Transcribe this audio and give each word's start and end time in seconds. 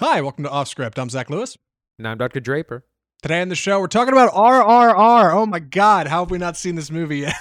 Hi, 0.00 0.20
welcome 0.20 0.44
to 0.44 0.50
Off 0.50 0.68
Script. 0.68 0.96
I'm 0.96 1.10
Zach 1.10 1.28
Lewis. 1.28 1.58
And 1.98 2.06
I'm 2.06 2.18
Dr. 2.18 2.38
Draper. 2.38 2.84
Today 3.20 3.40
on 3.40 3.48
the 3.48 3.56
show, 3.56 3.80
we're 3.80 3.88
talking 3.88 4.14
about 4.14 4.32
RRR. 4.32 5.34
Oh 5.34 5.44
my 5.44 5.58
God, 5.58 6.06
how 6.06 6.20
have 6.20 6.30
we 6.30 6.38
not 6.38 6.56
seen 6.56 6.76
this 6.76 6.88
movie 6.88 7.18
yet? 7.18 7.34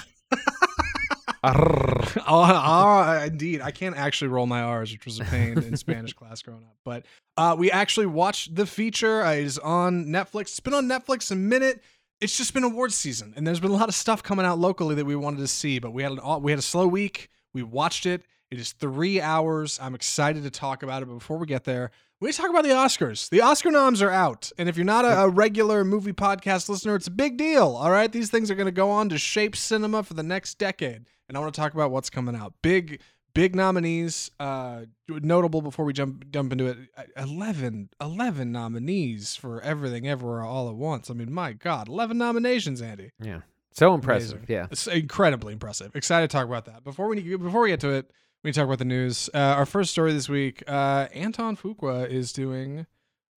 Arrrr. 1.43 2.17
oh, 2.17 2.23
ah, 2.27 3.21
indeed. 3.21 3.61
I 3.61 3.69
can't 3.69 3.95
actually 3.95 4.29
roll 4.29 4.47
my 4.47 4.61
R's, 4.63 4.91
which 4.91 5.05
was 5.05 5.19
a 5.19 5.25
pain 5.25 5.59
in 5.59 5.77
Spanish 5.77 6.13
class 6.13 6.41
growing 6.41 6.63
up. 6.63 6.75
But 6.83 7.05
uh, 7.37 7.55
we 7.55 7.69
actually 7.69 8.07
watched 8.07 8.55
the 8.55 8.65
feature. 8.65 9.21
Uh, 9.21 9.33
it 9.33 9.43
is 9.43 9.59
on 9.59 10.07
Netflix. 10.07 10.41
It's 10.41 10.59
been 10.59 10.73
on 10.73 10.87
Netflix 10.87 11.29
a 11.29 11.35
minute. 11.35 11.83
It's 12.21 12.35
just 12.35 12.55
been 12.55 12.63
awards 12.63 12.95
season, 12.95 13.35
and 13.37 13.45
there's 13.45 13.59
been 13.59 13.69
a 13.69 13.75
lot 13.75 13.87
of 13.87 13.93
stuff 13.93 14.23
coming 14.23 14.47
out 14.47 14.57
locally 14.57 14.95
that 14.95 15.05
we 15.05 15.15
wanted 15.15 15.41
to 15.41 15.47
see. 15.47 15.77
But 15.77 15.91
we 15.91 16.01
had 16.01 16.13
an, 16.13 16.41
we 16.41 16.51
had 16.51 16.57
a 16.57 16.63
slow 16.63 16.87
week. 16.87 17.29
We 17.53 17.61
watched 17.61 18.07
it. 18.07 18.23
It 18.49 18.59
is 18.59 18.71
three 18.71 19.21
hours. 19.21 19.77
I'm 19.79 19.93
excited 19.93 20.41
to 20.41 20.49
talk 20.49 20.81
about 20.81 21.03
it. 21.03 21.05
But 21.05 21.15
before 21.15 21.37
we 21.37 21.45
get 21.45 21.63
there, 21.63 21.91
we 22.19 22.31
talk 22.31 22.49
about 22.49 22.63
the 22.63 22.69
Oscars. 22.69 23.29
The 23.29 23.41
Oscar 23.41 23.71
noms 23.71 24.01
are 24.01 24.09
out. 24.09 24.51
And 24.57 24.67
if 24.67 24.75
you're 24.75 24.85
not 24.85 25.05
a, 25.05 25.21
a 25.21 25.29
regular 25.29 25.83
movie 25.83 26.13
podcast 26.13 26.67
listener, 26.69 26.95
it's 26.95 27.07
a 27.07 27.11
big 27.11 27.37
deal. 27.37 27.75
All 27.75 27.91
right. 27.91 28.11
These 28.11 28.31
things 28.31 28.49
are 28.49 28.55
going 28.55 28.65
to 28.65 28.71
go 28.71 28.89
on 28.89 29.09
to 29.09 29.17
shape 29.17 29.55
cinema 29.55 30.03
for 30.03 30.15
the 30.15 30.23
next 30.23 30.57
decade. 30.57 31.05
And 31.27 31.37
I 31.37 31.39
want 31.39 31.53
to 31.53 31.61
talk 31.61 31.73
about 31.73 31.91
what's 31.91 32.09
coming 32.09 32.35
out. 32.35 32.53
Big, 32.63 33.01
big 33.33 33.55
nominees. 33.55 34.31
Uh, 34.39 34.85
notable 35.07 35.61
before 35.61 35.85
we 35.85 35.93
jump 35.93 36.29
jump 36.31 36.51
into 36.51 36.65
it 36.65 36.77
11, 37.17 37.89
11 38.01 38.51
nominees 38.51 39.35
for 39.35 39.61
everything 39.61 40.07
everywhere 40.07 40.41
all 40.41 40.69
at 40.69 40.75
once. 40.75 41.11
I 41.11 41.13
mean, 41.13 41.31
my 41.31 41.53
God, 41.53 41.87
11 41.87 42.17
nominations, 42.17 42.81
Andy. 42.81 43.11
Yeah. 43.21 43.41
So 43.73 43.93
impressive. 43.93 44.39
Amazing. 44.39 44.55
Yeah. 44.55 44.67
It's 44.71 44.87
incredibly 44.87 45.53
impressive. 45.53 45.95
Excited 45.95 46.31
to 46.31 46.35
talk 46.35 46.47
about 46.47 46.65
that. 46.65 46.83
Before 46.83 47.07
we 47.07 47.35
before 47.37 47.61
we 47.61 47.69
get 47.69 47.79
to 47.81 47.91
it, 47.91 48.09
we 48.43 48.51
talk 48.51 48.65
about 48.65 48.79
the 48.79 48.85
news. 48.85 49.29
Uh, 49.33 49.37
our 49.37 49.65
first 49.65 49.91
story 49.91 50.13
this 50.13 50.29
week: 50.29 50.63
uh, 50.67 51.07
Antoine 51.15 51.57
Fuqua 51.57 52.09
is 52.09 52.31
doing 52.33 52.85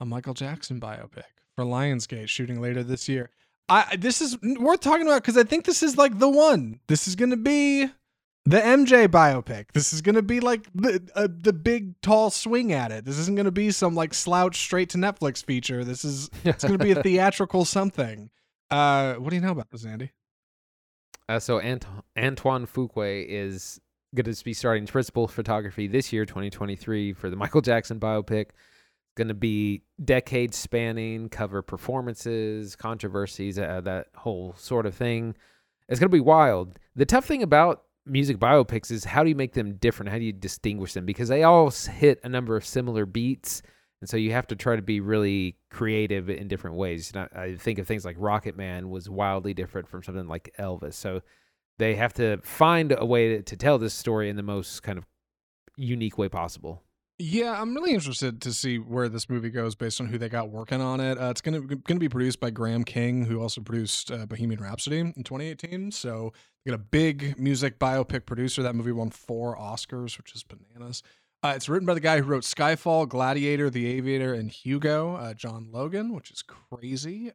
a 0.01 0.07
Michael 0.07 0.35
Jackson 0.35 0.81
biopic 0.81 1.25
for 1.57 1.65
Lionsgate, 1.65 2.29
shooting 2.29 2.61
later 2.61 2.83
this 2.83 3.09
year. 3.09 3.31
I 3.69 3.97
this 3.97 4.21
is 4.21 4.37
worth 4.43 4.81
talking 4.81 5.07
about 5.07 5.23
because 5.23 5.37
I 5.37 5.45
think 5.45 5.65
this 5.65 5.83
is 5.83 5.97
like 5.97 6.19
the 6.19 6.29
one. 6.29 6.81
This 6.89 7.07
is 7.07 7.17
going 7.17 7.31
to 7.31 7.37
be 7.37 7.87
the 8.45 8.59
MJ 8.59 9.07
biopic. 9.07 9.67
This 9.73 9.93
is 9.93 10.03
going 10.03 10.17
to 10.17 10.23
be 10.23 10.41
like 10.41 10.67
the 10.75 11.09
uh, 11.15 11.29
the 11.31 11.53
big 11.53 12.01
tall 12.01 12.31
swing 12.31 12.73
at 12.73 12.91
it. 12.91 13.05
This 13.05 13.19
isn't 13.19 13.37
going 13.37 13.45
to 13.45 13.53
be 13.53 13.71
some 13.71 13.95
like 13.95 14.13
slouch 14.13 14.57
straight 14.57 14.91
to 14.91 14.99
Netflix 14.99 15.45
feature. 15.45 15.85
This 15.85 16.05
is 16.05 16.31
it's 16.45 16.65
going 16.65 16.79
to 16.79 16.85
be 16.85 16.91
a 16.91 17.03
theatrical 17.03 17.65
something. 17.65 18.31
Uh, 18.71 19.15
what 19.15 19.31
do 19.31 19.37
you 19.37 19.43
know 19.43 19.53
about 19.53 19.71
this, 19.71 19.85
Andy? 19.85 20.11
Uh, 21.29 21.39
so 21.39 21.61
Ant- 21.61 21.87
Antoine 22.19 22.67
Fuqua 22.67 23.25
is 23.29 23.81
going 24.15 24.33
to 24.33 24.45
be 24.45 24.55
starting 24.55 24.87
principal 24.87 25.29
photography 25.29 25.87
this 25.87 26.13
year, 26.13 26.25
2023, 26.25 27.13
for 27.13 27.31
the 27.31 27.37
Michael 27.37 27.61
Jackson 27.61 28.01
biopic. 28.01 28.47
Going 29.17 29.29
to 29.29 29.35
be 29.35 29.83
decades 30.05 30.57
spanning, 30.57 31.29
cover 31.29 31.63
performances, 31.63 32.77
controversies, 32.77 33.59
uh, 33.59 33.81
that 33.83 34.09
whole 34.17 34.55
sort 34.57 34.87
of 34.87 34.95
thing. 34.95 35.35
It's 35.89 36.01
going 36.01 36.11
to 36.11 36.17
be 36.17 36.21
wild. 36.21 36.79
The 36.95 37.05
tough 37.05 37.25
thing 37.25 37.43
about 37.43 37.83
music 38.07 38.39
biopics 38.39 38.91
is 38.91 39.05
how 39.05 39.23
do 39.23 39.29
you 39.29 39.35
make 39.35 39.53
them 39.53 39.75
different? 39.75 40.11
How 40.11 40.19
do 40.19 40.25
you 40.25 40.33
distinguish 40.33 40.95
them? 40.95 41.07
Because 41.07 41.29
they 41.29 41.43
all 41.43 41.71
hit 41.71 42.21
a 42.23 42.29
number 42.29 42.57
of 42.57 42.65
similar 42.65 43.07
beats. 43.07 43.63
And 44.01 44.09
so 44.09 44.17
you 44.17 44.33
have 44.33 44.47
to 44.49 44.57
try 44.57 44.77
to 44.77 44.83
be 44.83 45.01
really 45.01 45.57
creative 45.71 46.31
in 46.31 46.49
different 46.49 46.77
ways. 46.77 47.13
You 47.15 47.27
I 47.37 47.57
think 47.57 47.79
of 47.79 47.87
things 47.87 48.05
like 48.05 48.17
Rocket 48.19 48.57
Man 48.57 48.89
was 48.89 49.11
wildly 49.11 49.53
different 49.53 49.89
from 49.89 50.03
something 50.03 50.27
like 50.27 50.55
Elvis. 50.59 50.95
So 50.95 51.21
they 51.81 51.97
have 51.97 52.13
to 52.15 52.37
find 52.43 52.95
a 52.97 53.05
way 53.05 53.37
to, 53.37 53.43
to 53.43 53.57
tell 53.57 53.79
this 53.79 53.95
story 53.95 54.29
in 54.29 54.37
the 54.37 54.43
most 54.43 54.83
kind 54.83 54.99
of 54.99 55.07
unique 55.77 56.19
way 56.19 56.29
possible. 56.29 56.83
Yeah, 57.19 57.61
I'm 57.61 57.75
really 57.75 57.93
interested 57.93 58.41
to 58.43 58.53
see 58.53 58.79
where 58.79 59.09
this 59.09 59.29
movie 59.29 59.51
goes 59.51 59.75
based 59.75 60.01
on 60.01 60.07
who 60.07 60.17
they 60.17 60.29
got 60.29 60.51
working 60.51 60.81
on 60.81 61.01
it. 61.01 61.19
Uh, 61.19 61.29
it's 61.31 61.41
gonna 61.41 61.61
gonna 61.61 62.01
be 62.01 62.09
produced 62.09 62.41
by 62.41 62.51
Graham 62.51 62.85
King, 62.85 63.25
who 63.27 63.43
also 63.43 63.61
produced 63.61 64.11
uh, 64.11 64.25
Bohemian 64.25 64.63
Rhapsody 64.63 65.01
in 65.01 65.13
2018. 65.13 65.91
So 65.91 66.33
they 66.65 66.71
got 66.71 66.81
a 66.81 66.83
big 66.83 67.39
music 67.39 67.79
biopic 67.79 68.25
producer. 68.25 68.63
That 68.63 68.75
movie 68.75 68.93
won 68.93 69.11
four 69.11 69.57
Oscars, 69.57 70.17
which 70.17 70.35
is 70.35 70.45
bananas. 70.45 71.03
Uh, 71.43 71.53
it's 71.57 71.69
written 71.69 71.87
by 71.87 71.95
the 71.95 72.01
guy 72.01 72.21
who 72.21 72.25
wrote 72.25 72.43
Skyfall, 72.43 73.09
Gladiator, 73.09 73.71
The 73.71 73.87
Aviator, 73.87 74.35
and 74.35 74.51
Hugo, 74.51 75.17
uh, 75.17 75.35
John 75.35 75.69
Logan, 75.71 76.15
which 76.15 76.31
is 76.31 76.43
crazy. 76.43 77.33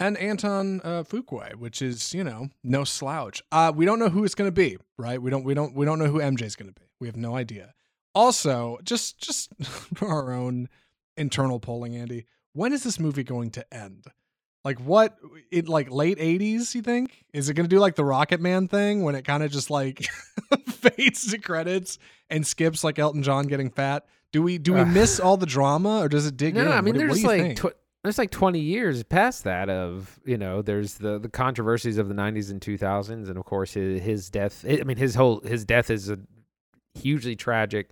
And 0.00 0.16
Antoine 0.18 0.80
uh, 0.82 1.04
Fuqua, 1.04 1.54
which 1.54 1.80
is 1.80 2.12
you 2.12 2.24
know 2.24 2.48
no 2.64 2.82
slouch. 2.84 3.42
Uh, 3.52 3.72
we 3.74 3.84
don't 3.84 3.98
know 3.98 4.08
who 4.08 4.24
it's 4.24 4.34
going 4.34 4.48
to 4.48 4.52
be, 4.52 4.76
right? 4.98 5.20
We 5.22 5.30
don't 5.30 5.44
we 5.44 5.54
don't 5.54 5.74
we 5.74 5.86
don't 5.86 5.98
know 5.98 6.06
who 6.08 6.18
MJ's 6.18 6.56
going 6.56 6.72
to 6.72 6.80
be. 6.80 6.86
We 7.00 7.06
have 7.06 7.16
no 7.16 7.36
idea. 7.36 7.74
Also, 8.14 8.78
just 8.82 9.18
just 9.18 9.50
for 9.94 10.08
our 10.08 10.32
own 10.32 10.68
internal 11.16 11.60
polling, 11.60 11.96
Andy, 11.96 12.24
when 12.54 12.72
is 12.72 12.82
this 12.82 12.98
movie 12.98 13.22
going 13.24 13.50
to 13.52 13.74
end? 13.74 14.04
Like 14.64 14.80
what? 14.80 15.16
It 15.52 15.68
like 15.68 15.90
late 15.90 16.18
'80s? 16.18 16.74
You 16.74 16.82
think? 16.82 17.24
Is 17.32 17.48
it 17.48 17.54
going 17.54 17.68
to 17.68 17.74
do 17.74 17.78
like 17.78 17.94
the 17.94 18.04
Rocket 18.04 18.40
Man 18.40 18.66
thing 18.66 19.04
when 19.04 19.14
it 19.14 19.24
kind 19.24 19.42
of 19.42 19.52
just 19.52 19.70
like 19.70 20.06
fades 20.66 21.30
to 21.30 21.38
credits 21.38 21.98
and 22.30 22.46
skips 22.46 22.82
like 22.82 22.98
Elton 22.98 23.22
John 23.22 23.46
getting 23.46 23.70
fat? 23.70 24.06
Do 24.32 24.42
we 24.42 24.58
do 24.58 24.72
we 24.72 24.84
miss 24.84 25.20
all 25.20 25.36
the 25.36 25.46
drama 25.46 26.00
or 26.00 26.08
does 26.08 26.26
it 26.26 26.36
dig 26.36 26.54
No, 26.56 26.62
in? 26.62 26.68
I 26.68 26.80
mean 26.80 26.94
What 26.96 27.00
do- 27.02 27.08
what 27.08 27.22
there's 27.22 27.22
you 27.22 27.28
like 27.28 27.56
tw- 27.56 27.76
there's 28.04 28.18
like 28.18 28.30
20 28.30 28.60
years 28.60 29.02
past 29.02 29.42
that 29.44 29.68
of 29.68 30.20
you 30.24 30.38
know 30.38 30.62
there's 30.62 30.94
the 30.94 31.18
the 31.18 31.28
controversies 31.28 31.98
of 31.98 32.06
the 32.08 32.14
90s 32.14 32.50
and 32.50 32.60
2000s, 32.60 33.28
and 33.28 33.36
of 33.36 33.44
course 33.44 33.72
his, 33.74 34.00
his 34.02 34.30
death. 34.30 34.64
I 34.68 34.84
mean 34.84 34.96
his 34.98 35.16
whole 35.16 35.40
his 35.40 35.64
death 35.64 35.90
is 35.90 36.08
a 36.10 36.18
hugely 36.94 37.34
tragic 37.34 37.90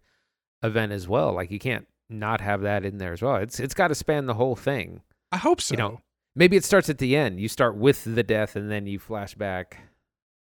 event 0.62 0.92
as 0.92 1.08
well. 1.08 1.32
Like 1.32 1.50
you 1.50 1.58
can't 1.58 1.88
not 2.08 2.40
have 2.40 2.60
that 2.62 2.84
in 2.84 2.98
there 2.98 3.12
as 3.12 3.22
well. 3.22 3.36
It's 3.36 3.58
it's 3.58 3.74
got 3.74 3.88
to 3.88 3.94
span 3.94 4.26
the 4.26 4.34
whole 4.34 4.54
thing. 4.54 5.00
I 5.32 5.38
hope 5.38 5.60
so. 5.60 5.72
You 5.72 5.78
know, 5.78 6.00
maybe 6.36 6.56
it 6.56 6.64
starts 6.64 6.88
at 6.90 6.98
the 6.98 7.16
end. 7.16 7.40
You 7.40 7.48
start 7.48 7.74
with 7.76 8.04
the 8.04 8.22
death, 8.22 8.54
and 8.54 8.70
then 8.70 8.86
you 8.86 8.98
flash 8.98 9.34
back 9.34 9.78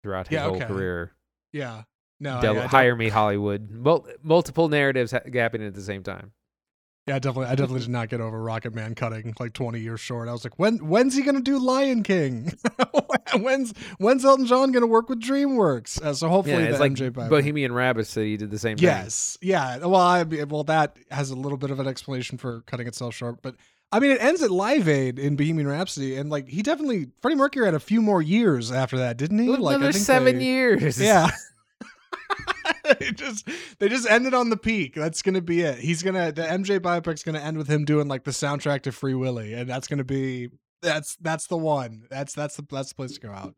throughout 0.02 0.30
his 0.30 0.36
Yeah, 0.36 0.44
whole 0.44 0.56
okay. 0.56 0.66
career. 0.66 1.12
yeah. 1.52 1.84
No, 2.20 2.40
I- 2.40 2.64
I 2.64 2.68
hire 2.68 2.96
me, 2.96 3.10
Hollywood. 3.10 3.70
Mul- 3.70 4.08
multiple 4.24 4.70
narratives 4.70 5.12
ha- 5.12 5.20
happening 5.32 5.68
at 5.68 5.76
the 5.76 5.82
same 5.84 6.02
time. 6.02 6.32
Yeah, 7.08 7.20
definitely. 7.20 7.46
I 7.46 7.56
definitely 7.56 7.80
did 7.80 7.90
not 7.90 8.10
get 8.10 8.20
over 8.20 8.42
Rocket 8.42 8.76
Man 8.76 8.94
cutting 8.94 9.34
like 9.40 9.54
20 9.54 9.80
years 9.80 10.02
short. 10.02 10.28
I 10.28 10.34
was 10.34 10.44
like, 10.44 10.60
when 10.60 10.78
when's 10.80 11.16
he 11.16 11.22
gonna 11.24 11.40
do 11.40 11.58
Lion 11.58 12.04
King? 12.04 12.52
when's 13.40 13.74
when's 13.98 14.26
Elton 14.26 14.46
John 14.46 14.72
gonna 14.74 14.88
work 14.88 15.08
with 15.08 15.22
DreamWorks? 15.22 16.02
Uh, 16.02 16.14
so 16.14 16.28
hopefully 16.28 16.64
yeah, 16.64 16.70
it's 16.70 16.80
like 16.80 16.92
MJ 16.92 17.14
Bohemian 17.30 17.72
Rhapsody 17.72 18.36
did 18.36 18.52
the 18.52 18.60
same 18.60 18.76
thing. 18.78 18.84
Yes, 18.84 19.38
yeah. 19.42 19.78
Well, 19.78 19.96
I 19.96 20.24
well 20.24 20.66
that 20.66 20.98
has 21.10 21.30
a 21.32 21.36
little 21.36 21.58
bit 21.58 21.72
of 21.72 21.80
an 21.80 21.88
explanation 21.88 22.38
for 22.38 22.62
cutting 22.62 22.88
itself 22.88 23.16
short, 23.16 23.42
but 23.42 23.56
I 23.92 24.00
mean 24.02 24.12
it 24.12 24.22
ends 24.22 24.44
at 24.44 24.52
Live 24.52 24.90
Aid 24.90 25.18
in 25.18 25.38
Bohemian 25.38 25.68
Rhapsody, 25.70 26.18
and 26.18 26.30
like 26.30 26.50
he 26.50 26.62
definitely 26.62 27.08
Freddie 27.22 27.38
Mercury 27.38 27.66
had 27.66 27.74
a 27.74 27.80
few 27.80 28.02
more 28.02 28.22
years 28.22 28.70
after 28.70 28.98
that, 28.98 29.16
didn't 29.16 29.40
he? 29.40 29.48
Like 29.48 29.74
I 29.74 29.76
Another 29.76 29.94
think 29.94 30.06
seven 30.06 30.38
they- 30.40 30.46
years. 30.46 31.00
Yeah. 31.00 31.30
it 32.86 33.18
just 33.18 33.48
they 33.80 33.90
just 33.90 34.10
ended 34.10 34.34
on 34.34 34.50
the 34.50 34.58
peak. 34.58 34.96
That's 34.96 35.22
gonna 35.22 35.42
be 35.42 35.62
it. 35.62 35.80
He's 35.80 36.04
gonna 36.04 36.32
the 36.32 36.44
MJ 36.44 36.80
biopic's 36.80 37.24
gonna 37.24 37.40
end 37.40 37.58
with 37.58 37.68
him 37.68 37.86
doing 37.86 38.08
like 38.08 38.24
the 38.24 38.32
soundtrack 38.32 38.82
to 38.84 38.92
Free 38.92 39.14
Willy, 39.14 39.54
and 39.54 39.70
that's 39.70 39.88
gonna 39.88 40.04
be 40.04 40.50
that's 40.82 41.16
that's 41.18 41.48
the 41.48 41.58
one. 41.58 42.04
That's 42.10 42.34
that's 42.34 42.56
the 42.56 42.66
that's 42.70 42.90
the 42.90 42.96
place 42.96 43.14
to 43.14 43.20
go 43.20 43.32
out. 43.32 43.56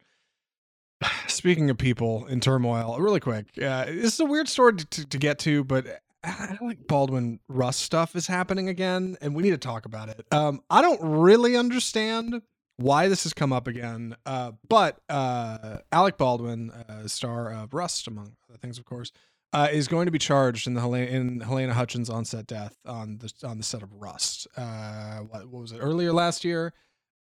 Speaking 1.27 1.69
of 1.69 1.77
people 1.77 2.25
in 2.27 2.39
turmoil, 2.39 2.97
really 2.99 3.19
quick, 3.19 3.47
uh, 3.61 3.85
this 3.85 4.13
is 4.13 4.19
a 4.19 4.25
weird 4.25 4.47
story 4.47 4.75
to, 4.75 5.05
to, 5.05 5.17
get 5.17 5.39
to, 5.39 5.63
but 5.63 6.01
I 6.23 6.47
don't 6.47 6.67
like 6.67 6.87
Baldwin 6.87 7.39
Rust 7.47 7.81
stuff 7.81 8.15
is 8.15 8.27
happening 8.27 8.67
again, 8.67 9.17
and 9.21 9.35
we 9.35 9.43
need 9.43 9.51
to 9.51 9.57
talk 9.57 9.85
about 9.85 10.09
it. 10.09 10.25
Um, 10.31 10.61
I 10.69 10.81
don't 10.81 10.99
really 11.01 11.55
understand 11.55 12.41
why 12.79 13.07
this 13.09 13.23
has 13.23 13.33
come 13.33 13.53
up 13.53 13.67
again. 13.67 14.15
Uh, 14.25 14.53
but 14.67 14.99
uh, 15.09 15.77
Alec 15.91 16.17
Baldwin, 16.17 16.71
uh, 16.71 17.07
star 17.07 17.51
of 17.51 17.73
Rust, 17.73 18.07
among 18.07 18.35
other 18.49 18.57
things, 18.57 18.77
of 18.79 18.85
course, 18.85 19.11
uh, 19.53 19.67
is 19.71 19.87
going 19.87 20.05
to 20.05 20.11
be 20.11 20.19
charged 20.19 20.67
in 20.67 20.73
the 20.73 20.81
Halyna, 20.81 21.07
in 21.09 21.39
Halyna 21.41 21.71
Hutchins' 21.71 22.09
onset 22.09 22.47
death 22.47 22.77
on 22.85 23.17
the 23.19 23.31
on 23.47 23.57
the 23.57 23.63
set 23.63 23.81
of 23.83 23.93
Rust. 23.93 24.47
Uh, 24.57 25.19
what, 25.19 25.47
what 25.49 25.61
was 25.61 25.71
it? 25.71 25.77
Earlier 25.79 26.13
last 26.13 26.43
year, 26.43 26.73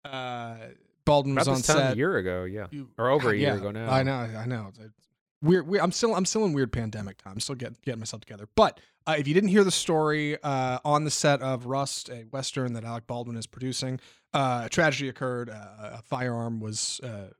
uh, 0.05 0.55
Baldwin 1.05 1.33
About 1.33 1.47
was 1.47 1.57
on 1.57 1.63
set 1.63 1.93
a 1.93 1.97
year 1.97 2.17
ago, 2.17 2.43
yeah. 2.43 2.67
you- 2.71 2.89
Or 2.97 3.09
over 3.09 3.31
a 3.31 3.35
year 3.35 3.49
yeah, 3.49 3.55
ago 3.55 3.71
now. 3.71 3.89
I 3.91 4.03
know, 4.03 4.13
I 4.13 4.45
know. 4.45 4.71
It's- 4.75 4.89
Weird, 5.41 5.69
weird. 5.69 5.81
I'm 5.81 5.93
still, 5.93 6.13
I'm 6.15 6.25
still 6.25 6.43
in 6.43 6.51
weird 6.51 6.73
pandemic 6.73 7.17
time. 7.23 7.31
I'm 7.35 7.39
still 7.39 7.55
getting 7.55 7.77
getting 7.85 7.99
myself 7.99 8.19
together. 8.19 8.49
But 8.57 8.81
uh, 9.07 9.15
if 9.17 9.25
you 9.25 9.33
didn't 9.33 9.51
hear 9.51 9.63
the 9.63 9.71
story, 9.71 10.37
uh, 10.43 10.79
on 10.83 11.05
the 11.05 11.09
set 11.11 11.41
of 11.41 11.65
Rust, 11.65 12.09
a 12.09 12.23
western 12.29 12.73
that 12.73 12.83
Alec 12.83 13.07
Baldwin 13.07 13.37
is 13.37 13.47
producing, 13.47 14.01
uh, 14.33 14.63
a 14.65 14.69
tragedy 14.69 15.07
occurred. 15.07 15.49
Uh, 15.49 15.53
a 15.93 16.01
firearm 16.01 16.59
was 16.59 16.99
uh, 17.05 17.07
an 17.07 17.31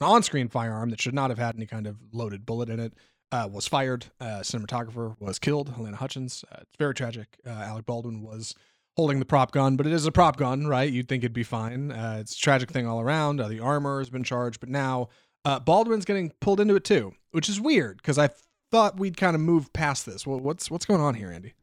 on-screen 0.00 0.46
firearm 0.46 0.90
that 0.90 1.00
should 1.00 1.12
not 1.12 1.30
have 1.30 1.38
had 1.40 1.56
any 1.56 1.66
kind 1.66 1.88
of 1.88 1.96
loaded 2.12 2.46
bullet 2.46 2.68
in 2.68 2.78
it. 2.78 2.94
Uh, 3.32 3.48
was 3.50 3.66
fired. 3.66 4.06
Uh, 4.20 4.40
cinematographer 4.40 5.16
was 5.20 5.38
killed. 5.38 5.74
Halyna 5.74 5.94
Hutchins. 5.94 6.44
Uh, 6.52 6.58
it's 6.60 6.76
very 6.78 6.94
tragic. 6.94 7.38
Uh, 7.44 7.50
Alec 7.50 7.84
Baldwin 7.84 8.22
was 8.22 8.54
holding 8.96 9.18
the 9.18 9.24
prop 9.24 9.50
gun, 9.50 9.76
but 9.76 9.86
it 9.86 9.92
is 9.92 10.06
a 10.06 10.12
prop 10.12 10.36
gun, 10.36 10.68
right? 10.68 10.92
You'd 10.92 11.08
think 11.08 11.24
it'd 11.24 11.32
be 11.32 11.42
fine. 11.42 11.90
Uh, 11.90 12.18
it's 12.20 12.36
a 12.36 12.40
tragic 12.40 12.70
thing 12.70 12.86
all 12.86 13.00
around. 13.00 13.40
Uh, 13.40 13.48
the 13.48 13.58
armor 13.58 13.98
has 13.98 14.08
been 14.08 14.22
charged, 14.22 14.60
but 14.60 14.68
now 14.68 15.08
Baldwin's 15.64 16.04
getting 16.04 16.32
pulled 16.40 16.60
into 16.60 16.76
it 16.76 16.84
too, 16.84 17.12
which 17.32 17.48
is 17.48 17.60
weird 17.60 17.96
because 17.96 18.18
I 18.18 18.30
thought 18.70 18.98
we'd 18.98 19.16
kind 19.16 19.34
of 19.34 19.40
moved 19.40 19.72
past 19.72 20.06
this. 20.06 20.26
Well, 20.26 20.38
what's 20.38 20.70
what's 20.70 20.84
going 20.84 21.00
on 21.00 21.14
here, 21.14 21.30
Andy? 21.30 21.54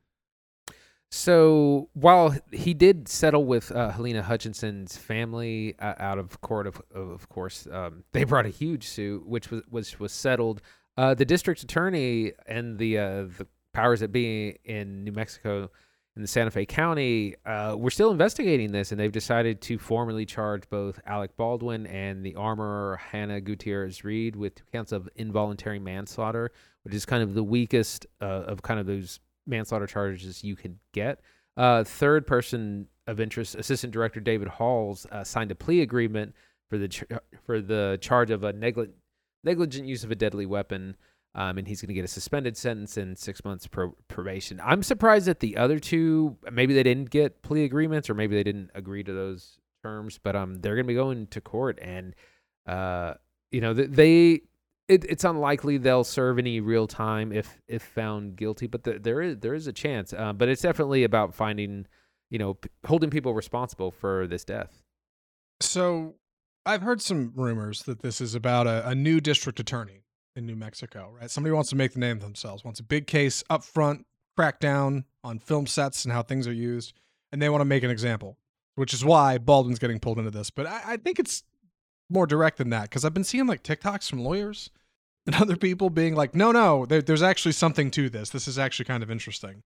So 1.13 1.90
while 1.92 2.34
he 2.54 2.74
did 2.74 3.10
settle 3.10 3.44
with 3.44 3.69
uh, 3.69 3.92
Halyna 3.92 4.22
Hutchinson's 4.22 4.96
family 4.96 5.75
uh, 5.78 5.96
out 6.00 6.18
of 6.18 6.40
court, 6.40 6.68
of 6.68 6.81
of 6.96 7.28
course, 7.28 7.68
um, 7.69 8.06
they 8.13 8.24
brought 8.24 8.46
a 8.46 8.50
huge 8.50 8.88
suit, 8.88 9.28
which 9.28 9.52
was 9.52 9.62
was 9.69 10.00
was 10.00 10.13
settled. 10.13 10.62
Uh, 10.97 11.13
the 11.13 11.25
district 11.25 11.63
attorney 11.63 12.33
and 12.47 12.77
the 12.77 12.97
uh, 12.97 13.23
the 13.38 13.47
powers 13.73 14.01
that 14.01 14.11
be 14.11 14.57
in 14.65 15.03
New 15.03 15.11
Mexico 15.11 15.69
in 16.15 16.21
the 16.21 16.27
Santa 16.27 16.51
Fe 16.51 16.65
County, 16.65 17.35
uh, 17.45 17.73
we're 17.77 17.89
still 17.89 18.11
investigating 18.11 18.73
this, 18.73 18.91
and 18.91 18.99
they've 18.99 19.13
decided 19.13 19.61
to 19.61 19.77
formally 19.77 20.25
charge 20.25 20.69
both 20.69 20.99
Alec 21.05 21.38
Baldwin 21.38 21.88
and 21.88 22.25
the 22.25 22.35
armorer 22.35 22.97
Hannah 22.97 23.39
Gutierrez 23.39 24.03
Reed 24.03 24.35
with 24.35 24.55
two 24.55 24.65
counts 24.73 24.91
of 24.91 25.07
involuntary 25.15 25.79
manslaughter, 25.79 26.51
which 26.83 26.93
is 26.93 27.05
kind 27.05 27.23
of 27.23 27.33
the 27.33 27.43
weakest 27.43 28.07
uh, 28.21 28.25
of 28.25 28.61
kind 28.61 28.79
of 28.79 28.85
those 28.85 29.21
manslaughter 29.47 29.88
charges 29.88 30.43
you 30.43 30.57
could 30.57 30.77
get. 30.93 31.21
Uh, 31.55 31.85
third 31.85 32.27
person 32.27 32.88
of 33.07 33.21
interest, 33.21 33.55
Assistant 33.55 33.93
Director 33.93 34.19
David 34.19 34.49
Halls, 34.49 35.07
uh, 35.11 35.23
signed 35.23 35.51
a 35.51 35.55
plea 35.55 35.81
agreement 35.81 36.35
for 36.69 36.77
the 36.77 36.89
ch- 36.89 37.03
for 37.45 37.61
the 37.61 37.97
charge 38.01 38.31
of 38.31 38.43
a 38.43 38.51
negligent 38.51 38.95
negligent 39.43 39.88
use 39.88 40.03
of 40.03 40.11
a 40.11 40.15
deadly 40.15 40.45
weapon 40.45 40.95
um, 41.33 41.57
and 41.57 41.67
he's 41.67 41.81
going 41.81 41.88
to 41.88 41.93
get 41.93 42.03
a 42.03 42.09
suspended 42.09 42.57
sentence 42.57 42.97
and 42.97 43.17
six 43.17 43.43
months 43.45 43.65
pro- 43.67 43.95
probation. 44.07 44.59
I'm 44.63 44.83
surprised 44.83 45.27
that 45.27 45.39
the 45.39 45.57
other 45.57 45.79
two, 45.79 46.38
maybe 46.51 46.73
they 46.73 46.83
didn't 46.83 47.09
get 47.09 47.41
plea 47.41 47.63
agreements 47.63 48.09
or 48.09 48.13
maybe 48.13 48.35
they 48.35 48.43
didn't 48.43 48.71
agree 48.75 49.03
to 49.03 49.13
those 49.13 49.57
terms, 49.81 50.19
but 50.21 50.35
um, 50.35 50.55
they're 50.55 50.75
going 50.75 50.85
to 50.85 50.89
be 50.89 50.95
going 50.95 51.27
to 51.27 51.41
court, 51.41 51.79
and 51.81 52.15
uh, 52.67 53.13
you 53.51 53.61
know, 53.61 53.73
they. 53.73 54.41
It, 54.88 55.05
it's 55.05 55.23
unlikely 55.23 55.77
they'll 55.77 56.03
serve 56.03 56.38
any 56.38 56.59
real 56.59 56.85
time 56.85 57.31
if 57.31 57.61
if 57.69 57.81
found 57.81 58.35
guilty, 58.35 58.67
but 58.67 58.83
the, 58.83 58.99
there 58.99 59.21
is 59.21 59.38
there 59.38 59.53
is 59.53 59.67
a 59.67 59.71
chance. 59.71 60.11
Uh, 60.11 60.33
but 60.33 60.49
it's 60.49 60.61
definitely 60.61 61.05
about 61.05 61.33
finding, 61.33 61.88
you 62.29 62.38
know, 62.38 62.55
p- 62.55 62.69
holding 62.85 63.09
people 63.09 63.33
responsible 63.33 63.91
for 63.91 64.27
this 64.27 64.43
death. 64.43 64.83
So 65.61 66.15
I've 66.66 66.81
heard 66.84 67.02
some 67.02 67.34
rumors 67.36 67.84
that 67.84 68.02
this 68.02 68.22
is 68.22 68.36
about 68.36 68.68
a, 68.68 68.88
a 68.90 68.96
new 68.96 69.19
district 69.19 69.60
attorney 69.60 70.04
in 70.36 70.46
New 70.46 70.56
Mexico, 70.56 71.12
right? 71.19 71.30
Somebody 71.30 71.54
wants 71.54 71.69
to 71.72 71.75
make 71.75 71.94
the 71.94 72.00
name 72.00 72.19
themselves, 72.19 72.63
wants 72.63 72.80
a 72.80 72.84
big 72.84 73.08
case 73.08 73.44
up 73.50 73.63
front, 73.63 74.06
crack 74.38 74.60
down 74.60 75.06
on 75.24 75.40
film 75.40 75.66
sets 75.68 76.06
and 76.06 76.13
how 76.13 76.22
things 76.22 76.48
are 76.48 76.54
used, 76.54 76.94
and 77.31 77.42
they 77.42 77.50
want 77.50 77.62
to 77.62 77.66
make 77.66 77.84
an 77.84 77.90
example, 77.90 78.38
which 78.75 78.94
is 78.94 79.04
why 79.04 79.38
Baldwin's 79.38 79.80
getting 79.80 80.00
pulled 80.00 80.19
into 80.19 80.31
this. 80.31 80.50
But 80.50 80.68
I, 80.68 80.81
I 80.86 80.98
think 80.98 81.19
it's 81.19 81.44
more 82.10 82.28
direct 82.28 82.58
than 82.58 82.69
that 82.69 82.84
because 82.84 83.04
I've 83.06 83.13
been 83.13 83.24
seeing 83.24 83.48
like 83.48 83.63
TikToks 83.63 84.10
from 84.10 84.24
lawyers 84.24 84.69
and 85.25 85.36
other 85.36 85.56
people 85.56 85.90
being 85.90 86.16
like, 86.16 86.36
no, 86.36 86.52
no, 86.52 86.86
there, 86.86 87.02
there's 87.02 87.24
actually 87.24 87.54
something 87.54 87.90
to 87.92 88.10
this. 88.10 88.30
This 88.30 88.48
is 88.48 88.60
actually 88.60 88.86
kind 88.86 89.04
of 89.04 89.10
interesting. 89.10 89.63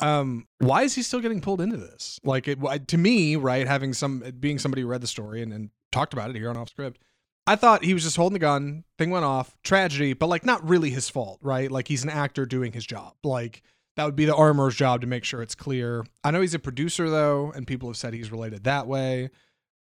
Um, 0.00 0.48
why 0.58 0.82
is 0.82 0.94
he 0.94 1.02
still 1.02 1.20
getting 1.20 1.40
pulled 1.40 1.60
into 1.60 1.76
this? 1.76 2.18
Like, 2.24 2.48
it 2.48 2.58
to 2.88 2.98
me, 2.98 3.36
right? 3.36 3.68
Having 3.68 3.94
some 3.94 4.24
being 4.40 4.58
somebody 4.58 4.82
who 4.82 4.88
read 4.88 5.00
the 5.00 5.06
story 5.06 5.42
and, 5.42 5.52
and 5.52 5.70
talked 5.92 6.12
about 6.12 6.30
it 6.30 6.36
here 6.36 6.50
on 6.50 6.56
off 6.56 6.70
script 6.70 6.98
I 7.46 7.56
thought 7.56 7.84
he 7.84 7.94
was 7.94 8.04
just 8.04 8.16
holding 8.16 8.34
the 8.34 8.38
gun, 8.38 8.84
thing 8.98 9.10
went 9.10 9.24
off, 9.24 9.56
tragedy, 9.64 10.12
but 10.12 10.28
like 10.28 10.46
not 10.46 10.66
really 10.68 10.90
his 10.90 11.08
fault, 11.08 11.40
right? 11.42 11.70
Like 11.70 11.88
he's 11.88 12.04
an 12.04 12.10
actor 12.10 12.46
doing 12.46 12.72
his 12.72 12.86
job. 12.86 13.14
Like 13.24 13.62
that 13.96 14.04
would 14.04 14.16
be 14.16 14.24
the 14.24 14.34
armor's 14.34 14.76
job 14.76 15.00
to 15.00 15.06
make 15.06 15.24
sure 15.24 15.42
it's 15.42 15.54
clear. 15.54 16.04
I 16.22 16.30
know 16.30 16.40
he's 16.40 16.54
a 16.54 16.60
producer 16.60 17.10
though, 17.10 17.52
and 17.54 17.66
people 17.66 17.88
have 17.88 17.96
said 17.96 18.14
he's 18.14 18.30
related 18.30 18.64
that 18.64 18.86
way. 18.86 19.30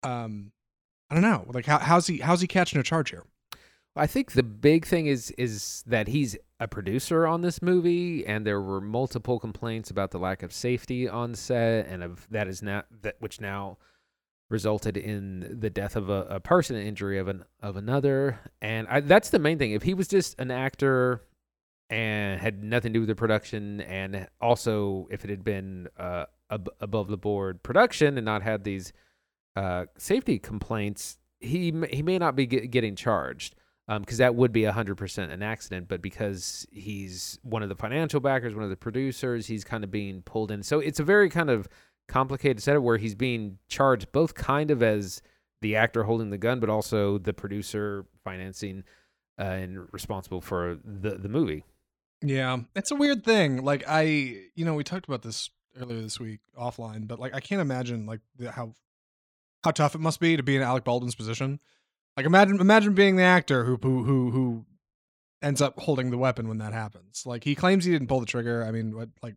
Um, 0.04 0.52
I 1.10 1.16
don't 1.16 1.24
know. 1.24 1.46
Like 1.48 1.66
how, 1.66 1.80
how's 1.80 2.08
he 2.08 2.20
how's 2.20 2.40
he 2.40 2.48
catching 2.48 2.80
a 2.80 2.84
charge 2.84 3.10
here? 3.10 3.24
I 3.96 4.08
think 4.08 4.32
the 4.32 4.44
big 4.44 4.86
thing 4.86 5.08
is 5.08 5.32
is 5.32 5.84
that 5.86 6.08
he's 6.08 6.38
a 6.62 6.68
producer 6.68 7.28
on 7.28 7.42
this 7.42 7.62
movie, 7.62 8.26
and 8.26 8.48
there 8.48 8.62
were 8.62 8.80
multiple 8.80 9.38
complaints 9.38 9.90
about 9.90 10.12
the 10.12 10.20
lack 10.20 10.44
of 10.44 10.54
safety 10.54 11.10
on 11.10 11.36
set, 11.36 11.88
and 11.88 12.04
of 12.04 12.26
that 12.32 12.48
is 12.48 12.64
now 12.64 12.84
that 13.02 13.18
which 13.20 13.42
now 13.42 13.78
resulted 14.50 14.98
in 14.98 15.57
the 15.60 15.69
death 15.69 15.96
of 15.96 16.10
a, 16.10 16.25
a 16.30 16.40
person 16.40 16.75
injury 16.75 17.18
of 17.18 17.28
an 17.28 17.44
of 17.62 17.75
another. 17.75 18.40
And 18.62 18.88
I, 18.88 19.00
that's 19.01 19.30
the 19.30 19.40
main 19.40 19.57
thing. 19.60 19.72
If 19.72 19.84
he 19.84 19.94
was 19.94 20.07
just 20.07 20.40
an 20.40 20.51
actor 20.51 21.24
and 21.90 22.40
had 22.40 22.63
nothing 22.63 22.94
to 22.94 22.98
do 22.98 23.01
with 23.01 23.10
the 23.10 23.16
production 23.16 23.81
and 23.81 24.28
also 24.40 25.07
if 25.10 25.24
it 25.24 25.30
had 25.30 25.44
been 25.44 25.88
uh, 25.98 26.25
ab- 26.51 26.69
above 26.80 27.07
the 27.07 27.18
board 27.18 27.63
production 27.63 28.18
and 28.18 28.25
not 28.25 28.44
had 28.44 28.63
these 28.63 28.94
uh, 29.56 29.86
safety 29.98 30.38
complaints 30.38 31.18
he 31.40 31.74
he 31.92 32.01
may 32.01 32.18
not 32.18 32.36
be 32.36 32.46
get, 32.46 32.69
getting 32.69 32.96
charged 32.96 33.56
because 33.88 34.19
um, 34.19 34.24
that 34.24 34.36
would 34.36 34.51
be 34.51 34.62
100% 34.62 35.31
an 35.31 35.42
accident. 35.42 35.88
But 35.88 36.01
because 36.01 36.68
he's 36.72 37.40
one 37.42 37.63
of 37.63 37.69
the 37.69 37.75
financial 37.75 38.19
backers 38.19 38.54
one 38.54 38.63
of 38.63 38.69
the 38.69 38.75
producers 38.75 39.48
he's 39.48 39.63
kind 39.63 39.84
of 39.84 39.90
being 39.90 40.22
pulled 40.22 40.51
in. 40.51 40.62
So 40.62 40.80
it's 40.80 41.00
a 41.00 41.04
very 41.04 41.30
kind 41.30 41.50
of 41.50 41.68
complicated 42.10 42.62
setup 42.62 42.84
where 42.84 42.98
he's 42.98 43.16
being 43.16 43.60
charged 43.70 44.12
both 44.12 44.34
kind 44.36 44.72
of 44.72 44.84
as 44.84 45.22
the 45.62 45.76
actor 45.76 46.04
holding 46.04 46.30
the 46.30 46.38
gun, 46.38 46.60
but 46.60 46.70
also 46.70 47.18
the 47.18 47.34
producer 47.34 48.06
financing 48.24 48.84
uh, 49.40 49.44
and 49.44 49.88
responsible 49.94 50.42
for 50.42 50.78
the 50.84 51.12
the 51.12 51.30
movie. 51.30 51.64
Yeah, 52.22 52.58
it's 52.76 52.92
a 52.92 52.96
weird 52.96 53.24
thing. 53.24 53.64
Like 53.64 53.84
I, 53.88 54.02
you 54.56 54.66
know, 54.66 54.74
we 54.74 54.84
talked 54.84 55.08
about 55.08 55.22
this 55.22 55.50
earlier 55.80 56.02
this 56.02 56.20
week 56.20 56.40
offline, 56.58 57.08
but 57.08 57.20
like 57.20 57.34
I 57.34 57.40
can't 57.40 57.62
imagine 57.62 58.06
like 58.06 58.20
how 58.52 58.74
how 59.64 59.72
tough 59.72 59.96
it 59.96 60.02
must 60.02 60.20
be 60.20 60.36
to 60.36 60.44
be 60.44 60.56
in 60.56 60.62
Alec 60.62 60.84
Baldwin's 60.84 61.16
position. 61.16 61.60
Like 62.18 62.26
imagine 62.26 62.60
imagine 62.60 62.94
being 62.94 63.16
the 63.16 63.24
actor 63.24 63.64
who 63.64 63.78
who 63.82 64.04
who 64.04 64.32
who 64.32 64.66
ends 65.42 65.62
up 65.62 65.80
holding 65.80 66.12
the 66.12 66.18
weapon 66.18 66.50
when 66.50 66.58
that 66.58 66.74
happens. 66.74 67.24
Like 67.26 67.44
he 67.44 67.56
claims 67.56 67.86
he 67.86 67.92
didn't 67.92 68.08
pull 68.08 68.20
the 68.20 68.26
trigger. 68.26 68.66
I 68.66 68.72
mean, 68.72 68.96
what 68.96 69.10
like 69.22 69.36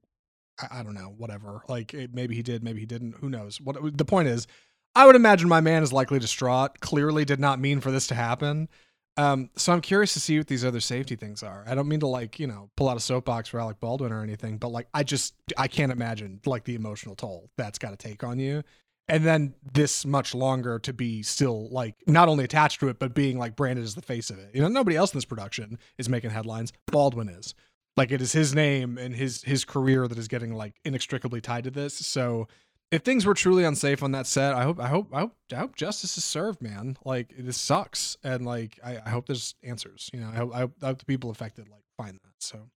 I, 0.63 0.81
I 0.81 0.83
don't 0.83 0.95
know, 0.95 1.15
whatever. 1.17 1.63
Like 1.69 1.95
it, 1.95 2.15
maybe 2.15 2.35
he 2.35 2.43
did, 2.43 2.63
maybe 2.63 2.81
he 2.81 2.87
didn't. 2.87 3.17
Who 3.21 3.29
knows? 3.29 3.61
What 3.61 3.97
the 3.97 4.05
point 4.05 4.29
is, 4.29 4.47
I 4.95 5.07
would 5.07 5.17
imagine 5.17 5.49
my 5.49 5.61
man 5.61 5.83
is 5.83 5.93
likely 5.93 6.19
distraught. 6.19 6.81
Clearly, 6.81 7.25
did 7.25 7.41
not 7.41 7.59
mean 7.59 7.81
for 7.81 7.91
this 7.91 8.07
to 8.09 8.15
happen. 8.15 8.69
Um, 9.17 9.51
so 9.57 9.73
I'm 9.73 9.83
curious 9.83 10.15
to 10.15 10.21
see 10.21 10.39
what 10.39 10.47
these 10.47 10.65
other 10.65 10.81
safety 10.81 11.17
things 11.17 11.43
are. 11.43 11.65
I 11.67 11.75
don't 11.75 11.89
mean 11.89 12.01
to 12.01 12.07
like 12.07 12.39
you 12.41 12.47
know 12.47 12.71
pull 12.77 12.89
out 12.89 12.97
a 12.97 13.01
soapbox 13.01 13.49
for 13.49 13.61
Alec 13.61 13.79
Baldwin 13.81 14.13
or 14.13 14.23
anything, 14.23 14.59
but 14.59 14.69
like 14.69 14.89
I 14.95 15.03
just 15.03 15.35
I 15.59 15.69
can't 15.69 15.93
imagine 15.93 16.41
like 16.47 16.65
the 16.65 16.75
emotional 16.75 17.15
toll 17.15 17.51
that's 17.57 17.79
got 17.79 17.91
to 17.91 17.97
take 17.97 18.25
on 18.25 18.39
you, 18.39 18.63
and 19.09 19.25
then 19.25 19.55
this 19.75 20.07
much 20.07 20.35
longer 20.35 20.79
to 20.81 20.93
be 20.95 21.23
still 21.23 21.69
like 21.71 21.95
not 22.07 22.29
only 22.29 22.45
attached 22.45 22.81
to 22.81 22.89
it 22.89 22.99
but 22.99 23.15
being 23.15 23.39
like 23.39 23.55
branded 23.55 23.85
as 23.85 23.95
the 23.95 24.03
face 24.03 24.31
of 24.31 24.39
it. 24.39 24.55
You 24.55 24.63
know, 24.63 24.69
nobody 24.69 24.97
else 24.97 25.13
in 25.13 25.19
this 25.19 25.27
production 25.27 25.79
is 25.99 26.09
making 26.09 26.31
headlines. 26.31 26.73
Baldwin 26.87 27.29
is 27.29 27.55
like 27.97 28.11
it 28.11 28.23
is 28.23 28.33
his 28.33 28.55
name 28.55 28.99
and 28.99 29.15
his 29.15 29.43
his 29.43 29.65
career 29.65 30.09
that 30.09 30.19
is 30.19 30.29
getting 30.29 30.55
like 30.55 30.75
inextricably 30.85 31.41
tied 31.41 31.65
to 31.65 31.71
this. 31.71 31.95
So 31.95 32.49
if 32.91 33.03
things 33.03 33.25
were 33.25 33.35
truly 33.35 33.65
unsafe 33.65 34.03
on 34.03 34.13
that 34.13 34.27
set, 34.27 34.55
I 34.55 34.65
hope 34.65 34.79
I 34.79 34.89
hope 34.89 35.09
I 35.13 35.21
hope, 35.21 35.37
I 35.53 35.57
hope 35.57 35.77
justice 35.77 36.17
is 36.19 36.25
served, 36.25 36.61
man. 36.61 36.97
Like 37.05 37.33
this 37.37 37.57
sucks, 37.57 38.17
and 38.23 38.45
like 38.45 38.79
I, 38.85 38.99
I 39.05 39.11
hope 39.11 39.27
there's 39.27 39.55
answers. 39.63 40.11
You 40.13 40.21
know, 40.21 40.29
I 40.29 40.37
hope, 40.37 40.55
I 40.55 40.59
hope, 40.59 40.73
I 40.83 40.87
hope 40.87 40.99
the 40.99 41.07
people 41.07 41.31
affected 41.31 41.69
like 41.69 41.83
find 41.97 42.21
that. 42.23 42.33
So. 42.39 42.69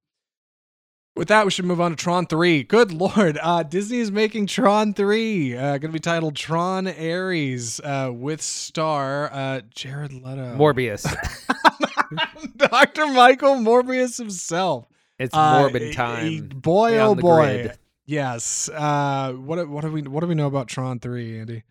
With 1.14 1.28
that, 1.28 1.46
we 1.46 1.50
should 1.50 1.64
move 1.64 1.80
on 1.80 1.92
to 1.92 1.96
Tron 1.96 2.26
3. 2.26 2.64
Good 2.64 2.92
lord. 3.16 3.38
Uh, 3.40 3.62
Disney 3.62 4.00
is 4.00 4.12
making 4.12 4.48
Tron 4.48 4.92
3. 4.92 5.56
Uh, 5.56 5.60
going 5.62 5.80
to 5.80 5.88
be 5.88 5.98
titled 5.98 6.36
Tron 6.36 6.86
Ares 6.86 7.80
uh, 7.80 8.10
with 8.12 8.42
star 8.42 9.32
uh, 9.32 9.62
Jared 9.74 10.12
Leto. 10.12 10.54
Morbius. 10.58 11.06
Dr. 12.58 13.06
Michael 13.06 13.54
Morbius 13.54 14.18
himself. 14.18 14.88
It's 15.18 15.34
uh, 15.34 15.60
morbid 15.60 15.94
time. 15.94 16.48
Boy, 16.48 16.98
oh 16.98 17.14
boy. 17.14 17.62
Grid. 17.62 17.78
Yes. 18.04 18.68
Uh, 18.68 19.32
what 19.32 19.68
what 19.68 19.82
do 19.82 19.90
we 19.90 20.02
what 20.02 20.20
do 20.20 20.26
we 20.26 20.34
know 20.34 20.46
about 20.46 20.68
Tron 20.68 21.00
Three, 21.00 21.38
Andy? 21.38 21.64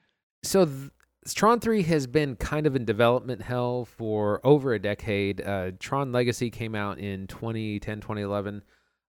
So 0.43 0.65
th- 0.65 0.89
Tron 1.29 1.59
Three 1.59 1.83
has 1.83 2.07
been 2.07 2.35
kind 2.35 2.67
of 2.67 2.75
in 2.75 2.85
development 2.85 3.41
hell 3.41 3.85
for 3.85 4.41
over 4.43 4.73
a 4.73 4.79
decade. 4.79 5.41
Uh, 5.41 5.71
Tron 5.79 6.11
Legacy 6.11 6.49
came 6.49 6.75
out 6.75 6.99
in 6.99 7.27
2010, 7.27 8.01
2011. 8.01 8.63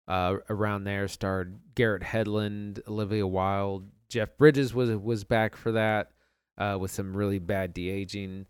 Uh, 0.07 0.35
around 0.51 0.83
there, 0.83 1.07
starred 1.07 1.59
Garrett 1.73 2.03
Hedlund, 2.03 2.79
Olivia 2.87 3.25
Wilde, 3.25 3.87
Jeff 4.07 4.37
Bridges 4.37 4.73
was 4.73 4.91
was 4.91 5.23
back 5.23 5.55
for 5.55 5.71
that 5.71 6.11
uh, 6.57 6.77
with 6.79 6.91
some 6.91 7.15
really 7.15 7.39
bad 7.39 7.73
de 7.73 7.89
aging 7.89 8.45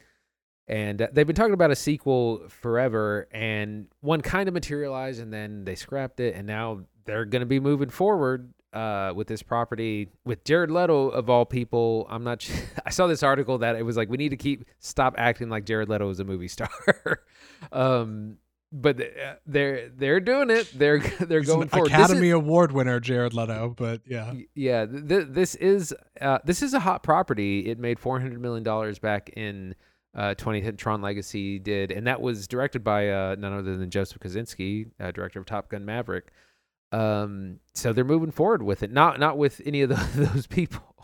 and 0.68 1.02
uh, 1.02 1.08
they've 1.12 1.28
been 1.28 1.36
talking 1.36 1.54
about 1.54 1.72
a 1.72 1.76
sequel 1.76 2.44
forever 2.50 3.28
and 3.32 3.88
one 4.02 4.22
kind 4.22 4.48
of 4.48 4.54
materialized 4.54 5.20
and 5.22 5.32
then 5.32 5.64
they 5.66 5.76
scrapped 5.76 6.20
it 6.20 6.36
and 6.36 6.48
now 6.48 6.82
they're 7.06 7.26
going 7.26 7.42
to 7.42 7.46
be 7.46 7.60
moving 7.60 7.90
forward 7.90 8.54
uh, 8.76 9.14
with 9.16 9.28
this 9.28 9.42
property 9.42 10.10
with 10.26 10.44
Jared 10.44 10.70
Leto 10.70 11.08
of 11.10 11.30
all 11.30 11.46
people. 11.46 12.06
I'm 12.10 12.24
not. 12.24 12.48
I 12.86 12.90
saw 12.90 13.08
this 13.08 13.24
article 13.24 13.60
that 13.60 13.76
it 13.78 13.84
was 13.84 13.96
like 13.96 14.10
we 14.10 14.18
need 14.18 14.30
to 14.30 14.38
keep 14.38 14.66
stop 14.80 15.16
acting 15.18 15.50
like 15.50 15.66
Jared 15.66 15.88
Leto 15.88 16.10
is 16.10 16.20
a 16.20 16.26
movie 16.26 16.50
star. 16.50 16.70
um, 17.72 18.38
but 18.74 19.00
uh, 19.00 19.36
they're 19.46 19.90
they're 19.90 20.20
doing 20.20 20.50
it. 20.50 20.70
They're 20.78 21.00
they're 21.20 21.40
He's 21.40 21.48
going 21.48 21.70
for 21.70 21.86
Academy 21.86 22.28
is, 22.28 22.34
Award 22.34 22.74
winner 22.74 23.00
Jared 23.00 23.34
Leto. 23.34 23.74
But 23.76 24.02
yeah, 24.06 24.34
yeah. 24.54 24.86
Th- 24.86 25.28
this 25.30 25.56
is 25.56 25.94
uh, 26.20 26.40
this 26.44 26.62
is 26.62 26.74
a 26.74 26.80
hot 26.82 27.02
property. 27.02 27.68
It 27.68 27.80
made 27.80 27.98
400 27.98 28.42
million 28.42 28.64
dollars 28.64 29.00
back 29.00 29.30
in 29.38 29.76
uh, 30.16 30.34
2010 30.36 30.78
Tron 30.78 31.02
Legacy 31.02 31.60
did, 31.60 31.92
and 31.92 32.08
that 32.08 32.22
was 32.22 32.48
directed 32.48 32.84
by 32.84 33.10
uh, 33.10 33.36
none 33.38 33.54
other 33.54 33.78
than 33.78 33.90
Joseph 33.90 34.20
Kosinski, 34.20 34.90
uh, 35.00 35.12
director 35.12 35.40
of 35.40 35.46
Top 35.46 35.70
Gun 35.70 35.86
Maverick. 35.86 36.32
Um, 36.92 37.60
so 37.74 37.92
they're 37.92 38.06
moving 38.06 38.32
forward 38.32 38.64
with 38.64 38.84
it. 38.84 38.92
Not 38.92 39.20
not 39.20 39.38
with 39.38 39.62
any 39.66 39.82
of 39.82 39.90
the, 40.16 40.28
those 40.34 40.48
people. 40.48 40.96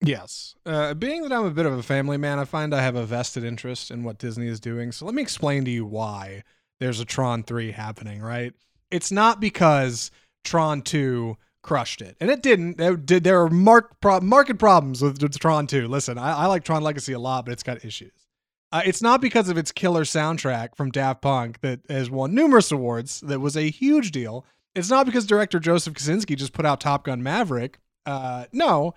Yes. 0.00 0.54
Uh, 0.64 0.94
being 0.94 1.22
that 1.22 1.32
I'm 1.32 1.44
a 1.44 1.50
bit 1.50 1.66
of 1.66 1.72
a 1.72 1.82
family 1.82 2.16
man, 2.16 2.38
I 2.38 2.44
find 2.44 2.74
I 2.74 2.82
have 2.82 2.94
a 2.94 3.04
vested 3.04 3.42
interest 3.42 3.90
in 3.90 4.04
what 4.04 4.18
Disney 4.18 4.46
is 4.46 4.60
doing. 4.60 4.92
So 4.92 5.04
let 5.04 5.14
me 5.14 5.22
explain 5.22 5.64
to 5.64 5.70
you 5.70 5.84
why 5.84 6.44
there's 6.78 7.00
a 7.00 7.04
Tron 7.04 7.42
3 7.42 7.72
happening, 7.72 8.20
right? 8.20 8.52
It's 8.90 9.10
not 9.10 9.40
because 9.40 10.12
Tron 10.44 10.82
2 10.82 11.36
crushed 11.62 12.00
it. 12.00 12.16
And 12.20 12.30
it 12.30 12.42
didn't. 12.42 12.78
There, 12.78 12.96
did, 12.96 13.24
there 13.24 13.42
are 13.42 13.50
mark, 13.50 14.00
pro, 14.00 14.20
market 14.20 14.58
problems 14.58 15.02
with, 15.02 15.20
with 15.20 15.38
Tron 15.38 15.66
2. 15.66 15.88
Listen, 15.88 16.16
I, 16.16 16.32
I, 16.32 16.46
like 16.46 16.64
Tron 16.64 16.82
Legacy 16.82 17.12
a 17.12 17.18
lot, 17.18 17.44
but 17.44 17.52
it's 17.52 17.64
got 17.64 17.84
issues. 17.84 18.27
Uh, 18.70 18.82
it's 18.84 19.00
not 19.00 19.20
because 19.20 19.48
of 19.48 19.56
its 19.56 19.72
killer 19.72 20.04
soundtrack 20.04 20.76
from 20.76 20.90
Daft 20.90 21.22
Punk 21.22 21.60
that 21.62 21.80
has 21.88 22.10
won 22.10 22.34
numerous 22.34 22.70
awards, 22.70 23.20
that 23.22 23.40
was 23.40 23.56
a 23.56 23.70
huge 23.70 24.10
deal. 24.10 24.44
It's 24.74 24.90
not 24.90 25.06
because 25.06 25.26
director 25.26 25.58
Joseph 25.58 25.94
Kosinski 25.94 26.36
just 26.36 26.52
put 26.52 26.66
out 26.66 26.80
Top 26.80 27.04
Gun 27.04 27.22
Maverick. 27.22 27.78
Uh, 28.04 28.44
no, 28.52 28.94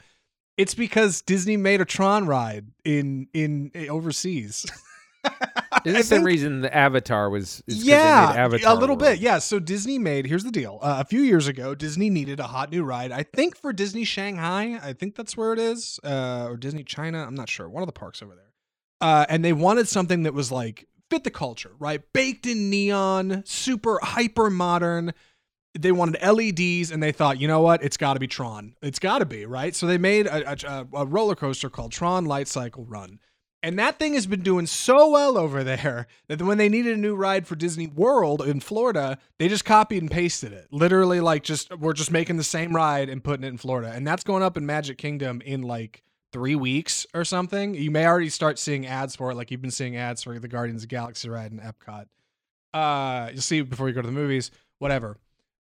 it's 0.58 0.74
because 0.74 1.22
Disney 1.22 1.58
made 1.58 1.82
a 1.82 1.86
Tron 1.86 2.28
ride 2.28 2.68
in 2.84 3.28
in, 3.34 3.72
in 3.74 3.90
overseas. 3.90 4.66
Is 5.86 5.94
that 5.94 6.00
the 6.00 6.04
same 6.04 6.24
reason 6.24 6.62
the 6.62 6.76
Avatar 6.76 7.30
was? 7.30 7.64
yeah, 7.66 8.34
Avatar 8.36 8.72
a 8.72 8.80
little 8.80 8.96
World. 8.96 9.00
bit. 9.14 9.20
Yeah. 9.20 9.40
So 9.40 9.60
Disney 9.60 9.98
made. 9.98 10.28
Here's 10.28 10.44
the 10.44 10.52
deal. 10.52 10.80
Uh, 10.82 10.98
a 11.00 11.06
few 11.06 11.22
years 11.22 11.48
ago, 11.48 11.74
Disney 11.74 12.10
needed 12.10 12.40
a 12.40 12.48
hot 12.48 12.72
new 12.72 12.84
ride. 12.84 13.12
I 13.12 13.24
think 13.24 13.56
for 13.56 13.72
Disney 13.74 14.04
Shanghai. 14.04 14.80
I 14.84 14.94
think 14.94 15.16
that's 15.16 15.36
where 15.38 15.54
it 15.54 15.60
is, 15.60 16.00
uh, 16.04 16.46
or 16.50 16.58
Disney 16.58 16.84
China. 16.84 17.24
I'm 17.26 17.36
not 17.36 17.50
sure. 17.50 17.70
One 17.70 17.82
of 17.82 17.88
the 17.88 17.94
parks 17.94 18.22
over 18.22 18.36
there. 18.36 18.51
Uh, 19.02 19.26
and 19.28 19.44
they 19.44 19.52
wanted 19.52 19.88
something 19.88 20.24
that 20.24 20.34
was 20.34 20.52
like 20.52 20.88
fit 21.10 21.24
the 21.26 21.32
culture, 21.32 21.72
right? 21.78 22.02
Baked 22.14 22.46
in 22.46 22.70
neon, 22.70 23.44
super 23.46 24.00
hyper 24.02 24.50
modern. 24.50 25.14
They 25.78 25.92
wanted 25.92 26.22
LEDs, 26.22 26.92
and 26.92 27.02
they 27.02 27.12
thought, 27.12 27.40
you 27.40 27.48
know 27.48 27.62
what? 27.62 27.84
It's 27.84 27.98
got 27.98 28.14
to 28.14 28.20
be 28.20 28.28
Tron. 28.28 28.76
It's 28.82 29.00
got 29.00 29.20
to 29.20 29.26
be 29.26 29.46
right. 29.46 29.76
So 29.76 29.88
they 29.88 29.98
made 29.98 30.28
a, 30.28 30.52
a, 30.52 30.88
a 30.94 31.06
roller 31.06 31.36
coaster 31.36 31.70
called 31.70 31.92
Tron 31.92 32.26
Light 32.26 32.48
Cycle 32.48 32.86
Run. 32.86 33.20
And 33.64 33.78
that 33.78 34.00
thing 34.00 34.16
has 34.16 34.26
been 34.26 34.42
doing 34.42 34.66
so 34.66 35.12
well 35.12 35.38
over 35.38 35.64
there 35.64 36.08
that 36.28 36.42
when 36.42 36.58
they 36.58 36.68
needed 36.68 36.94
a 36.98 37.00
new 37.00 37.16
ride 37.16 37.46
for 37.46 37.56
Disney 37.56 37.88
World 37.88 38.42
in 38.42 38.60
Florida, 38.60 39.18
they 39.38 39.48
just 39.48 39.66
copied 39.66 40.02
and 40.02 40.10
pasted 40.10 40.52
it. 40.52 40.68
Literally, 40.72 41.20
like, 41.20 41.44
just 41.44 41.78
we're 41.78 41.94
just 41.94 42.12
making 42.12 42.38
the 42.38 42.44
same 42.44 42.76
ride 42.76 43.08
and 43.08 43.24
putting 43.24 43.44
it 43.44 43.50
in 43.50 43.58
Florida. 43.58 43.92
And 43.94 44.08
that's 44.08 44.24
going 44.24 44.44
up 44.44 44.58
in 44.58 44.66
Magic 44.66 44.98
Kingdom 44.98 45.42
in 45.42 45.62
like 45.62 46.04
three 46.32 46.56
weeks 46.56 47.06
or 47.14 47.26
something. 47.26 47.74
You 47.74 47.92
may 47.92 48.06
already 48.06 48.30
start 48.30 48.60
seeing 48.60 48.86
ads 48.86 49.16
for 49.16 49.32
it, 49.32 49.36
like 49.36 49.52
you've 49.52 49.62
been 49.62 49.72
seeing 49.72 49.98
ads 49.98 50.24
for 50.24 50.38
the 50.40 50.48
Guardians 50.48 50.84
of 50.84 50.90
the 50.90 50.96
Galaxy 50.96 51.30
ride 51.30 51.52
in 51.52 51.60
Epcot. 51.60 52.06
Uh, 52.74 53.30
you'll 53.32 53.42
see 53.42 53.62
before 53.62 53.88
you 53.88 53.94
go 53.94 54.02
to 54.02 54.08
the 54.08 54.14
movies, 54.14 54.52
whatever. 54.80 55.18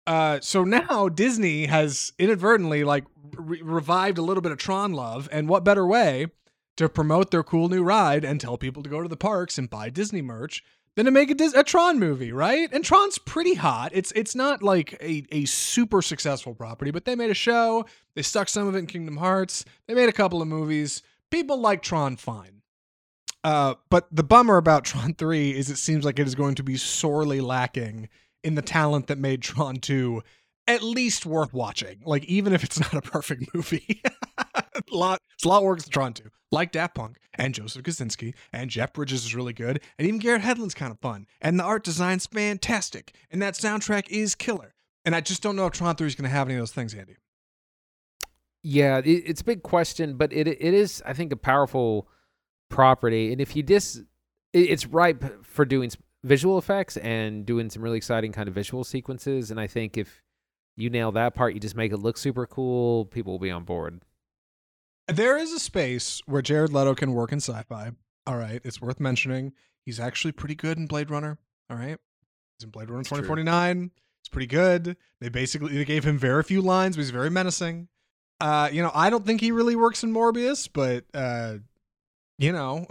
Uh, 0.07 0.41
so 0.41 0.65
now 0.65 1.09
Disney 1.09 1.67
has 1.67 2.13
inadvertently 2.19 2.85
like 2.85 3.05
re- 3.37 3.63
revived 3.63 4.19
a 4.19 4.23
little 4.23 4.41
bit 4.41 4.53
of 4.53 4.59
Tron 4.59 4.93
love, 4.93 5.29
and 5.31 5.49
what 5.49 5.65
better 5.65 5.87
way 5.87 6.29
to 6.77 6.89
promote 6.89 7.31
their 7.31 7.43
cool 7.43 7.69
new 7.69 7.83
ride 7.83 8.25
and 8.25 8.41
tell 8.41 8.57
people 8.57 8.83
to 8.83 8.89
go 8.89 9.03
to 9.03 9.09
the 9.09 9.17
parks 9.17 9.59
and 9.59 9.69
buy 9.69 9.91
Disney 9.91 10.23
merch 10.23 10.63
than 10.99 11.05
to 11.05 11.12
make 11.12 11.31
a, 11.31 11.35
Dis- 11.35 11.55
a 11.55 11.62
Tron 11.62 12.00
movie, 12.00 12.33
right? 12.33 12.69
And 12.73 12.85
Tron's 12.85 13.19
pretty 13.19 13.55
hot. 13.55 13.93
It's 13.95 14.11
it's 14.17 14.35
not 14.35 14.64
like 14.64 14.95
a, 15.00 15.25
a 15.31 15.45
super 15.45 16.02
successful 16.02 16.57
property, 16.57 16.90
but 16.90 17.05
they 17.05 17.14
made 17.14 17.31
a 17.31 17.35
show. 17.35 17.87
They 18.17 18.23
stuck 18.23 18.49
some 18.49 18.67
of 18.67 18.75
it 18.75 18.78
in 18.78 18.88
Kingdom 18.88 19.17
Hearts. 19.17 19.64
They 19.87 19.95
made 19.95 20.09
a 20.09 20.12
couple 20.12 20.43
of 20.43 20.49
movies. 20.49 21.05
People 21.31 21.61
like 21.61 21.83
Tron 21.83 22.17
fine. 22.17 22.62
Uh, 23.45 23.76
but 23.90 24.09
the 24.11 24.25
bummer 24.25 24.57
about 24.57 24.85
Tron 24.87 25.14
3 25.14 25.57
is 25.57 25.71
it 25.71 25.76
seems 25.76 26.05
like 26.05 26.19
it 26.19 26.26
is 26.26 26.35
going 26.35 26.57
to 26.57 26.64
be 26.64 26.76
sorely 26.76 27.40
lacking 27.40 28.09
in 28.43 28.57
the 28.57 28.62
talent 28.62 29.07
that 29.07 29.19
made 29.19 29.40
Tron 29.40 29.76
2 29.76 30.21
at 30.67 30.83
least 30.83 31.25
worth 31.25 31.55
watching. 31.55 32.00
Like 32.05 32.25
even 32.25 32.52
if 32.52 32.64
it's 32.64 32.81
not 32.81 32.95
a 32.95 33.02
perfect 33.02 33.45
movie. 33.55 34.02
Lot 34.97 35.21
it's 35.35 35.45
a 35.45 35.49
lot 35.49 35.62
worse 35.62 35.83
than 35.85 35.92
Tron 35.92 36.12
2. 36.12 36.25
Like 36.50 36.73
Daft 36.73 36.95
Punk 36.95 37.18
and 37.35 37.54
Joseph 37.54 37.83
Kosinski 37.83 38.35
and 38.52 38.71
Jeff 38.71 38.92
Bridges 38.92 39.25
is 39.25 39.35
really 39.35 39.52
good 39.52 39.80
and 39.99 40.09
even 40.09 40.18
Garrett 40.18 40.42
Hedlund's 40.42 40.75
kind 40.75 40.90
of 40.90 40.99
fun 41.00 41.26
and 41.40 41.59
the 41.59 41.64
art 41.64 41.85
design's 41.85 42.26
fantastic 42.26 43.14
and 43.30 43.40
that 43.42 43.54
soundtrack 43.54 44.09
is 44.09 44.35
killer. 44.35 44.75
And 45.04 45.14
I 45.14 45.21
just 45.21 45.42
don't 45.42 45.57
know 45.57 45.66
if 45.66 45.73
Tron 45.73 45.97
3 45.97 46.07
is 46.07 46.14
going 46.14 46.28
to 46.28 46.35
have 46.37 46.49
any 46.49 46.57
of 46.57 46.61
those 46.61 46.73
things, 46.73 46.95
Andy. 46.95 47.16
Yeah, 48.62 48.99
it, 48.99 49.25
it's 49.26 49.40
a 49.40 49.45
big 49.45 49.62
question, 49.62 50.16
but 50.16 50.33
it 50.33 50.49
it 50.49 50.75
is 50.75 51.02
I 51.07 51.12
think 51.12 51.33
a 51.33 51.37
powerful 51.37 52.09
property, 52.68 53.33
and 53.33 53.40
if 53.40 53.57
you 53.57 53.62
dis, 53.62 53.97
it, 53.97 54.07
it's 54.59 54.87
ripe 54.87 55.45
for 55.45 55.64
doing 55.64 55.90
visual 56.25 56.59
effects 56.59 56.97
and 56.99 57.47
doing 57.47 57.71
some 57.71 57.83
really 57.83 57.97
exciting 57.97 58.33
kind 58.33 58.49
of 58.49 58.54
visual 58.54 58.85
sequences. 58.85 59.50
And 59.50 59.61
I 59.61 59.66
think 59.66 59.97
if 59.97 60.23
you 60.76 60.90
nail 60.90 61.12
that 61.12 61.35
part, 61.35 61.54
you 61.54 61.61
just 61.61 61.76
make 61.76 61.92
it 61.92 61.99
look 61.99 62.18
super 62.18 62.47
cool, 62.47 63.07
people 63.07 63.33
will 63.33 63.38
be 63.38 63.50
on 63.50 63.64
board. 63.64 64.00
There 65.09 65.38
is 65.38 65.53
a 65.53 65.59
space 65.59 66.21
where 66.27 66.43
Jared 66.43 66.73
Leto 66.73 66.95
can 66.95 67.15
work 67.15 67.33
in 67.33 67.38
sci-fi. 67.38 67.93
All 68.27 68.37
right, 68.37 68.61
it's 68.62 68.81
worth 68.81 69.00
mentioning. 69.00 69.53
He's 69.85 69.99
actually 69.99 70.33
pretty 70.33 70.55
good 70.55 70.77
in 70.77 70.87
Blade 70.87 71.11
Runner. 71.11 71.38
All 71.71 71.77
right, 71.77 71.97
he's 72.59 72.65
in 72.65 72.71
Blade 72.71 72.91
Runner 72.91 73.05
2049. 73.05 73.91
It's 74.21 74.29
pretty 74.29 74.47
good. 74.47 74.97
They 75.21 75.31
basically 75.31 75.73
they 75.73 75.85
gave 75.87 76.05
him 76.05 76.19
very 76.19 76.43
few 76.43 76.61
lines, 76.61 76.97
but 76.97 77.03
he's 77.03 77.11
very 77.11 77.31
menacing. 77.31 77.88
Uh, 78.41 78.69
you 78.71 78.83
know, 78.83 78.91
I 78.95 79.09
don't 79.11 79.25
think 79.25 79.41
he 79.41 79.50
really 79.50 79.77
works 79.77 80.05
in 80.05 80.12
Morbius, 80.12 80.69
but 80.71 81.05
uh, 81.15 81.55
you 82.38 82.53
know, 82.53 82.87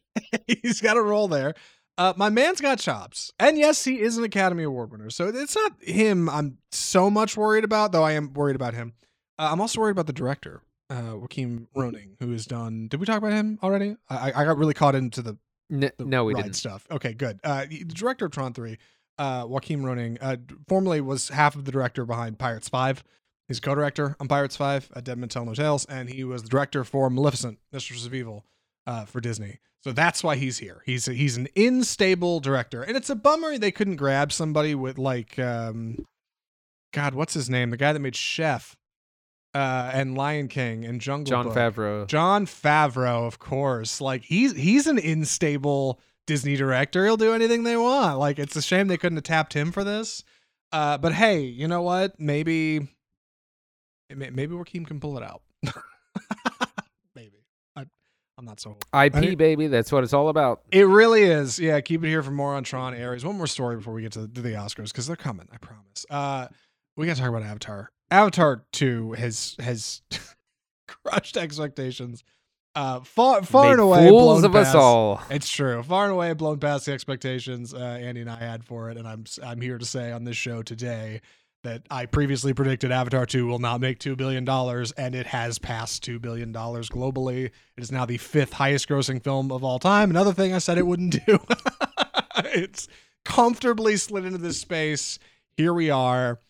he's 0.46 0.80
got 0.80 0.96
a 0.96 1.02
role 1.02 1.28
there. 1.28 1.54
Uh, 1.98 2.12
my 2.16 2.28
man's 2.28 2.60
got 2.60 2.78
chops, 2.78 3.32
and 3.38 3.56
yes, 3.58 3.84
he 3.84 4.00
is 4.00 4.16
an 4.16 4.24
Academy 4.24 4.64
Award 4.64 4.92
winner. 4.92 5.10
So 5.10 5.28
it's 5.28 5.56
not 5.56 5.72
him. 5.82 6.28
I'm 6.28 6.58
so 6.70 7.10
much 7.10 7.36
worried 7.36 7.64
about, 7.64 7.92
though. 7.92 8.02
I 8.02 8.12
am 8.12 8.32
worried 8.32 8.56
about 8.56 8.74
him. 8.74 8.94
Uh, 9.38 9.48
I'm 9.50 9.60
also 9.60 9.80
worried 9.80 9.92
about 9.92 10.06
the 10.06 10.12
director, 10.12 10.62
uh, 10.92 11.16
Joachim 11.16 11.68
Rønning, 11.74 12.16
who 12.20 12.30
has 12.32 12.44
done. 12.46 12.88
Did 12.88 13.00
we 13.00 13.06
talk 13.06 13.18
about 13.18 13.32
him 13.32 13.58
already? 13.62 13.96
I, 14.10 14.32
I 14.34 14.44
got 14.44 14.58
really 14.58 14.74
caught 14.74 14.94
into 14.94 15.22
the, 15.22 15.38
N- 15.70 15.90
the 15.96 16.04
no, 16.04 16.24
we 16.24 16.34
didn't. 16.34 16.54
stuff. 16.54 16.86
Okay, 16.90 17.14
good. 17.14 17.40
Uh, 17.42 17.64
the 17.68 17.84
director 17.84 18.26
of 18.26 18.32
Tron 18.32 18.52
Three, 18.52 18.78
uh, 19.18 19.46
Joachim 19.48 19.82
Rønning, 19.82 20.18
uh, 20.20 20.36
formerly 20.68 21.00
was 21.00 21.28
half 21.28 21.56
of 21.56 21.64
the 21.64 21.72
director 21.72 22.04
behind 22.04 22.38
Pirates 22.38 22.68
Five. 22.68 23.02
He's 23.48 23.60
co-director 23.60 24.16
on 24.20 24.28
Pirates 24.28 24.56
Five, 24.56 24.90
uh, 24.94 25.00
Dead 25.00 25.18
Men 25.18 25.28
Tell 25.28 25.44
No 25.44 25.54
Tales, 25.54 25.84
and 25.86 26.08
he 26.08 26.24
was 26.24 26.42
the 26.42 26.48
director 26.48 26.84
for 26.84 27.10
Maleficent, 27.10 27.58
Mistress 27.72 28.06
of 28.06 28.14
Evil, 28.14 28.44
uh, 28.86 29.04
for 29.04 29.20
Disney. 29.20 29.60
So 29.84 29.92
that's 29.92 30.22
why 30.22 30.36
he's 30.36 30.58
here. 30.58 30.82
He's 30.86 31.08
a, 31.08 31.12
he's 31.12 31.36
an 31.36 31.48
unstable 31.56 32.40
director, 32.40 32.82
and 32.82 32.96
it's 32.96 33.10
a 33.10 33.16
bummer 33.16 33.58
they 33.58 33.72
couldn't 33.72 33.96
grab 33.96 34.32
somebody 34.32 34.74
with 34.74 34.96
like, 34.96 35.38
um, 35.38 36.06
God, 36.92 37.14
what's 37.14 37.34
his 37.34 37.50
name? 37.50 37.70
The 37.70 37.76
guy 37.76 37.92
that 37.92 37.98
made 37.98 38.14
Chef, 38.14 38.76
uh, 39.54 39.90
and 39.92 40.16
Lion 40.16 40.48
King 40.48 40.84
and 40.84 41.00
Jungle 41.00 41.30
John 41.30 41.44
Book. 41.46 41.54
Favreau. 41.54 42.06
Jon 42.06 42.46
Favreau, 42.46 43.26
of 43.26 43.38
course. 43.38 44.00
Like 44.00 44.22
he's 44.24 44.54
he's 44.56 44.86
an 44.86 44.98
unstable 44.98 46.00
Disney 46.26 46.56
director. 46.56 47.04
He'll 47.04 47.16
do 47.16 47.34
anything 47.34 47.62
they 47.62 47.76
want. 47.76 48.18
Like 48.18 48.38
it's 48.38 48.56
a 48.56 48.62
shame 48.62 48.88
they 48.88 48.96
couldn't 48.96 49.16
have 49.16 49.24
tapped 49.24 49.54
him 49.54 49.72
for 49.72 49.84
this. 49.84 50.24
Uh, 50.70 50.96
but 50.96 51.12
hey, 51.12 51.40
you 51.40 51.68
know 51.68 51.82
what? 51.82 52.18
Maybe 52.18 52.88
maybe 54.14 54.54
Joachim 54.54 54.84
can 54.84 55.00
pull 55.00 55.16
it 55.18 55.22
out. 55.22 55.42
maybe. 57.14 57.44
I, 57.76 57.84
I'm 58.38 58.44
not 58.44 58.60
so. 58.60 58.78
IP 58.94 59.14
I 59.16 59.34
baby, 59.34 59.66
that's 59.66 59.92
what 59.92 60.02
it's 60.02 60.14
all 60.14 60.28
about. 60.28 60.62
It 60.70 60.86
really 60.86 61.22
is. 61.22 61.58
Yeah, 61.58 61.80
keep 61.80 62.02
it 62.04 62.08
here 62.08 62.22
for 62.22 62.30
more 62.30 62.54
on 62.54 62.64
Tron 62.64 62.98
Ares. 62.98 63.24
One 63.24 63.36
more 63.36 63.46
story 63.46 63.76
before 63.76 63.92
we 63.92 64.02
get 64.02 64.12
to, 64.12 64.26
to 64.28 64.40
the 64.40 64.52
Oscars 64.52 64.88
because 64.88 65.06
they're 65.06 65.16
coming. 65.16 65.48
I 65.52 65.58
promise. 65.58 66.06
Uh, 66.08 66.48
we 66.96 67.06
got 67.06 67.16
to 67.16 67.20
talk 67.20 67.30
about 67.30 67.42
Avatar. 67.42 67.90
Avatar 68.12 68.64
Two 68.72 69.12
has 69.12 69.56
has 69.58 70.02
crushed 70.88 71.36
expectations. 71.36 72.22
Uh, 72.74 73.00
far 73.00 73.42
far 73.42 73.64
Made 73.64 73.70
and 73.72 73.80
away 73.80 74.08
fools 74.08 74.40
blown 74.40 74.44
of 74.44 74.56
us 74.56 74.68
past- 74.68 74.76
all. 74.76 75.22
It's 75.28 75.50
true. 75.50 75.82
Far 75.82 76.04
and 76.04 76.12
away 76.12 76.32
blown 76.32 76.58
past 76.58 76.86
the 76.86 76.92
expectations 76.92 77.74
uh, 77.74 77.78
Andy 77.78 78.22
and 78.22 78.30
I 78.30 78.36
had 78.36 78.64
for 78.64 78.90
it, 78.90 78.96
and 78.96 79.06
I'm 79.06 79.24
I'm 79.42 79.60
here 79.60 79.78
to 79.78 79.84
say 79.84 80.12
on 80.12 80.24
this 80.24 80.36
show 80.36 80.62
today 80.62 81.20
that 81.64 81.82
I 81.90 82.06
previously 82.06 82.52
predicted 82.52 82.90
Avatar 82.90 83.24
2 83.24 83.46
will 83.46 83.60
not 83.60 83.80
make 83.80 84.00
$2 84.00 84.16
billion, 84.16 84.48
and 84.96 85.14
it 85.14 85.26
has 85.26 85.58
passed 85.60 86.04
$2 86.04 86.20
billion 86.20 86.52
globally. 86.52 87.44
It 87.44 87.52
is 87.76 87.92
now 87.92 88.04
the 88.04 88.18
fifth 88.18 88.52
highest 88.54 88.88
grossing 88.88 89.22
film 89.22 89.52
of 89.52 89.62
all 89.62 89.78
time. 89.78 90.10
Another 90.10 90.32
thing 90.32 90.52
I 90.52 90.58
said 90.58 90.76
it 90.76 90.86
wouldn't 90.86 91.24
do. 91.24 91.38
it's 92.46 92.88
comfortably 93.24 93.96
slid 93.96 94.24
into 94.24 94.38
this 94.38 94.60
space. 94.60 95.18
Here 95.56 95.72
we 95.72 95.90
are. 95.90 96.40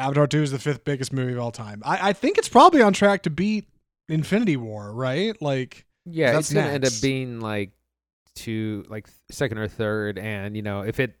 Avatar 0.00 0.26
2 0.26 0.42
is 0.42 0.50
the 0.50 0.58
fifth 0.58 0.84
biggest 0.84 1.12
movie 1.12 1.32
of 1.32 1.38
all 1.38 1.52
time. 1.52 1.82
I, 1.84 2.10
I 2.10 2.12
think 2.12 2.38
it's 2.38 2.48
probably 2.48 2.82
on 2.82 2.92
track 2.92 3.22
to 3.24 3.30
beat 3.30 3.68
Infinity 4.08 4.56
War, 4.56 4.92
right? 4.92 5.40
Like, 5.40 5.86
Yeah, 6.04 6.38
it's 6.38 6.52
gonna 6.52 6.68
end 6.68 6.84
up 6.84 6.92
being 7.02 7.40
like 7.40 7.70
two, 8.34 8.84
like 8.88 9.08
second 9.30 9.58
or 9.58 9.68
third, 9.68 10.18
and 10.18 10.56
you 10.56 10.62
know 10.62 10.80
if 10.82 10.98
it, 10.98 11.16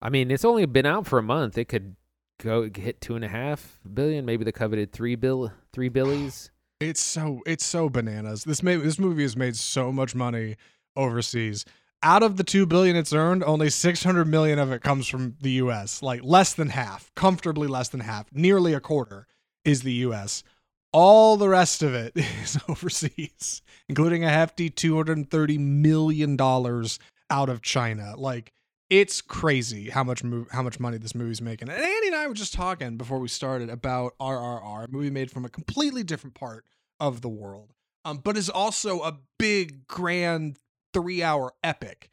I 0.00 0.10
mean, 0.10 0.30
it's 0.30 0.44
only 0.44 0.64
been 0.66 0.86
out 0.86 1.06
for 1.06 1.18
a 1.18 1.22
month. 1.22 1.58
It 1.58 1.66
could 1.66 1.96
go 2.42 2.68
hit 2.74 3.00
two 3.00 3.16
and 3.16 3.24
a 3.24 3.28
half 3.28 3.80
billion, 3.92 4.24
maybe 4.24 4.44
the 4.44 4.52
coveted 4.52 4.92
three 4.92 5.16
bill, 5.16 5.52
three 5.72 5.88
billies. 5.88 6.50
It's 6.80 7.00
so 7.00 7.40
it's 7.46 7.64
so 7.64 7.88
bananas. 7.88 8.44
This 8.44 8.62
may 8.62 8.76
this 8.76 8.98
movie 8.98 9.22
has 9.22 9.36
made 9.36 9.56
so 9.56 9.90
much 9.92 10.14
money 10.14 10.56
overseas. 10.94 11.64
Out 12.06 12.22
of 12.22 12.36
the 12.36 12.44
2 12.44 12.66
billion 12.66 12.94
it's 12.94 13.12
earned, 13.12 13.42
only 13.42 13.68
600 13.68 14.26
million 14.26 14.60
of 14.60 14.70
it 14.70 14.80
comes 14.80 15.08
from 15.08 15.34
the 15.40 15.50
US. 15.62 16.02
Like 16.02 16.22
less 16.22 16.54
than 16.54 16.68
half, 16.68 17.12
comfortably 17.16 17.66
less 17.66 17.88
than 17.88 17.98
half, 17.98 18.32
nearly 18.32 18.74
a 18.74 18.80
quarter 18.80 19.26
is 19.64 19.82
the 19.82 19.92
US. 19.94 20.44
All 20.92 21.36
the 21.36 21.48
rest 21.48 21.82
of 21.82 21.94
it 21.94 22.12
is 22.14 22.58
overseas, 22.68 23.60
including 23.88 24.22
a 24.22 24.28
hefty 24.30 24.70
230 24.70 25.58
million 25.58 26.36
dollars 26.36 27.00
out 27.28 27.48
of 27.48 27.60
China. 27.60 28.14
Like 28.16 28.52
it's 28.88 29.20
crazy 29.20 29.90
how 29.90 30.04
much 30.04 30.22
how 30.52 30.62
much 30.62 30.78
money 30.78 30.98
this 30.98 31.16
movie's 31.16 31.42
making. 31.42 31.68
And 31.68 31.76
Andy 31.76 32.06
and 32.06 32.14
I 32.14 32.28
were 32.28 32.34
just 32.34 32.54
talking 32.54 32.96
before 32.96 33.18
we 33.18 33.26
started 33.26 33.68
about 33.68 34.14
RRR, 34.20 34.84
a 34.84 34.92
movie 34.92 35.10
made 35.10 35.32
from 35.32 35.44
a 35.44 35.48
completely 35.48 36.04
different 36.04 36.34
part 36.34 36.64
of 37.00 37.20
the 37.20 37.28
world, 37.28 37.72
um, 38.04 38.18
but 38.18 38.36
is 38.36 38.48
also 38.48 39.00
a 39.00 39.18
big, 39.40 39.88
grand 39.88 40.56
three 40.96 41.22
hour 41.22 41.52
epic. 41.62 42.10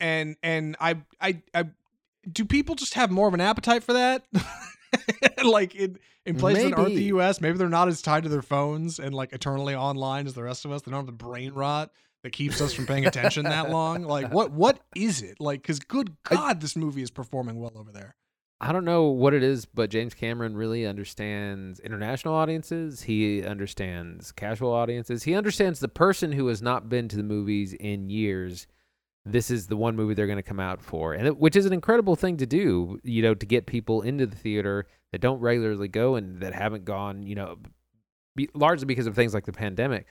And 0.00 0.36
and 0.42 0.76
I 0.80 0.96
I 1.20 1.42
I 1.54 1.66
do 2.30 2.44
people 2.44 2.74
just 2.74 2.94
have 2.94 3.10
more 3.10 3.28
of 3.28 3.34
an 3.34 3.40
appetite 3.40 3.84
for 3.84 3.92
that? 3.92 4.24
like 5.44 5.74
in 5.74 5.98
in 6.26 6.36
places 6.36 6.70
that 6.70 6.78
aren't 6.78 6.94
the 6.94 7.04
U.S., 7.04 7.40
maybe 7.40 7.58
they're 7.58 7.68
not 7.68 7.88
as 7.88 8.00
tied 8.00 8.22
to 8.22 8.30
their 8.30 8.42
phones 8.42 8.98
and 8.98 9.14
like 9.14 9.32
eternally 9.32 9.74
online 9.74 10.26
as 10.26 10.34
the 10.34 10.42
rest 10.42 10.64
of 10.64 10.72
us. 10.72 10.82
They 10.82 10.90
don't 10.90 11.00
have 11.00 11.06
the 11.06 11.12
brain 11.12 11.52
rot 11.52 11.90
that 12.22 12.30
keeps 12.32 12.62
us 12.62 12.72
from 12.72 12.86
paying 12.86 13.04
attention 13.06 13.44
that 13.44 13.70
long. 13.70 14.02
Like 14.02 14.32
what 14.32 14.50
what 14.50 14.80
is 14.96 15.22
it 15.22 15.38
like? 15.38 15.62
Because 15.62 15.78
good 15.78 16.16
God, 16.24 16.60
this 16.60 16.76
movie 16.76 17.02
is 17.02 17.10
performing 17.10 17.60
well 17.60 17.72
over 17.76 17.92
there. 17.92 18.16
I 18.60 18.72
don't 18.72 18.84
know 18.84 19.04
what 19.04 19.34
it 19.34 19.42
is, 19.42 19.66
but 19.66 19.90
James 19.90 20.14
Cameron 20.14 20.56
really 20.56 20.86
understands 20.86 21.80
international 21.80 22.34
audiences. 22.34 23.02
He 23.02 23.42
understands 23.42 24.32
casual 24.32 24.72
audiences. 24.72 25.24
He 25.24 25.34
understands 25.34 25.80
the 25.80 25.88
person 25.88 26.32
who 26.32 26.46
has 26.46 26.62
not 26.62 26.88
been 26.88 27.08
to 27.08 27.16
the 27.16 27.22
movies 27.22 27.74
in 27.74 28.08
years. 28.08 28.66
This 29.26 29.50
is 29.50 29.66
the 29.66 29.76
one 29.76 29.96
movie 29.96 30.14
they're 30.14 30.26
going 30.26 30.36
to 30.36 30.42
come 30.42 30.60
out 30.60 30.80
for, 30.80 31.14
and 31.14 31.26
it, 31.26 31.38
which 31.38 31.56
is 31.56 31.66
an 31.66 31.72
incredible 31.72 32.14
thing 32.14 32.36
to 32.36 32.46
do. 32.46 33.00
You 33.02 33.22
know, 33.22 33.34
to 33.34 33.46
get 33.46 33.66
people 33.66 34.02
into 34.02 34.26
the 34.26 34.36
theater 34.36 34.86
that 35.12 35.20
don't 35.20 35.40
regularly 35.40 35.88
go 35.88 36.14
and 36.14 36.40
that 36.40 36.54
haven't 36.54 36.84
gone. 36.84 37.22
You 37.22 37.34
know, 37.34 37.58
be, 38.36 38.48
largely 38.54 38.86
because 38.86 39.06
of 39.06 39.14
things 39.14 39.34
like 39.34 39.46
the 39.46 39.52
pandemic 39.52 40.06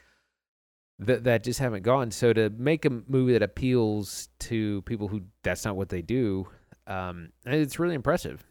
that 0.98 1.24
that 1.24 1.44
just 1.44 1.60
haven't 1.60 1.82
gone. 1.82 2.10
So 2.10 2.32
to 2.32 2.50
make 2.50 2.84
a 2.84 2.90
movie 2.90 3.32
that 3.32 3.42
appeals 3.42 4.28
to 4.40 4.82
people 4.82 5.08
who 5.08 5.22
that's 5.42 5.64
not 5.64 5.76
what 5.76 5.88
they 5.88 6.02
do, 6.02 6.48
um, 6.86 7.30
it's 7.44 7.78
really 7.78 7.94
impressive. 7.94 8.44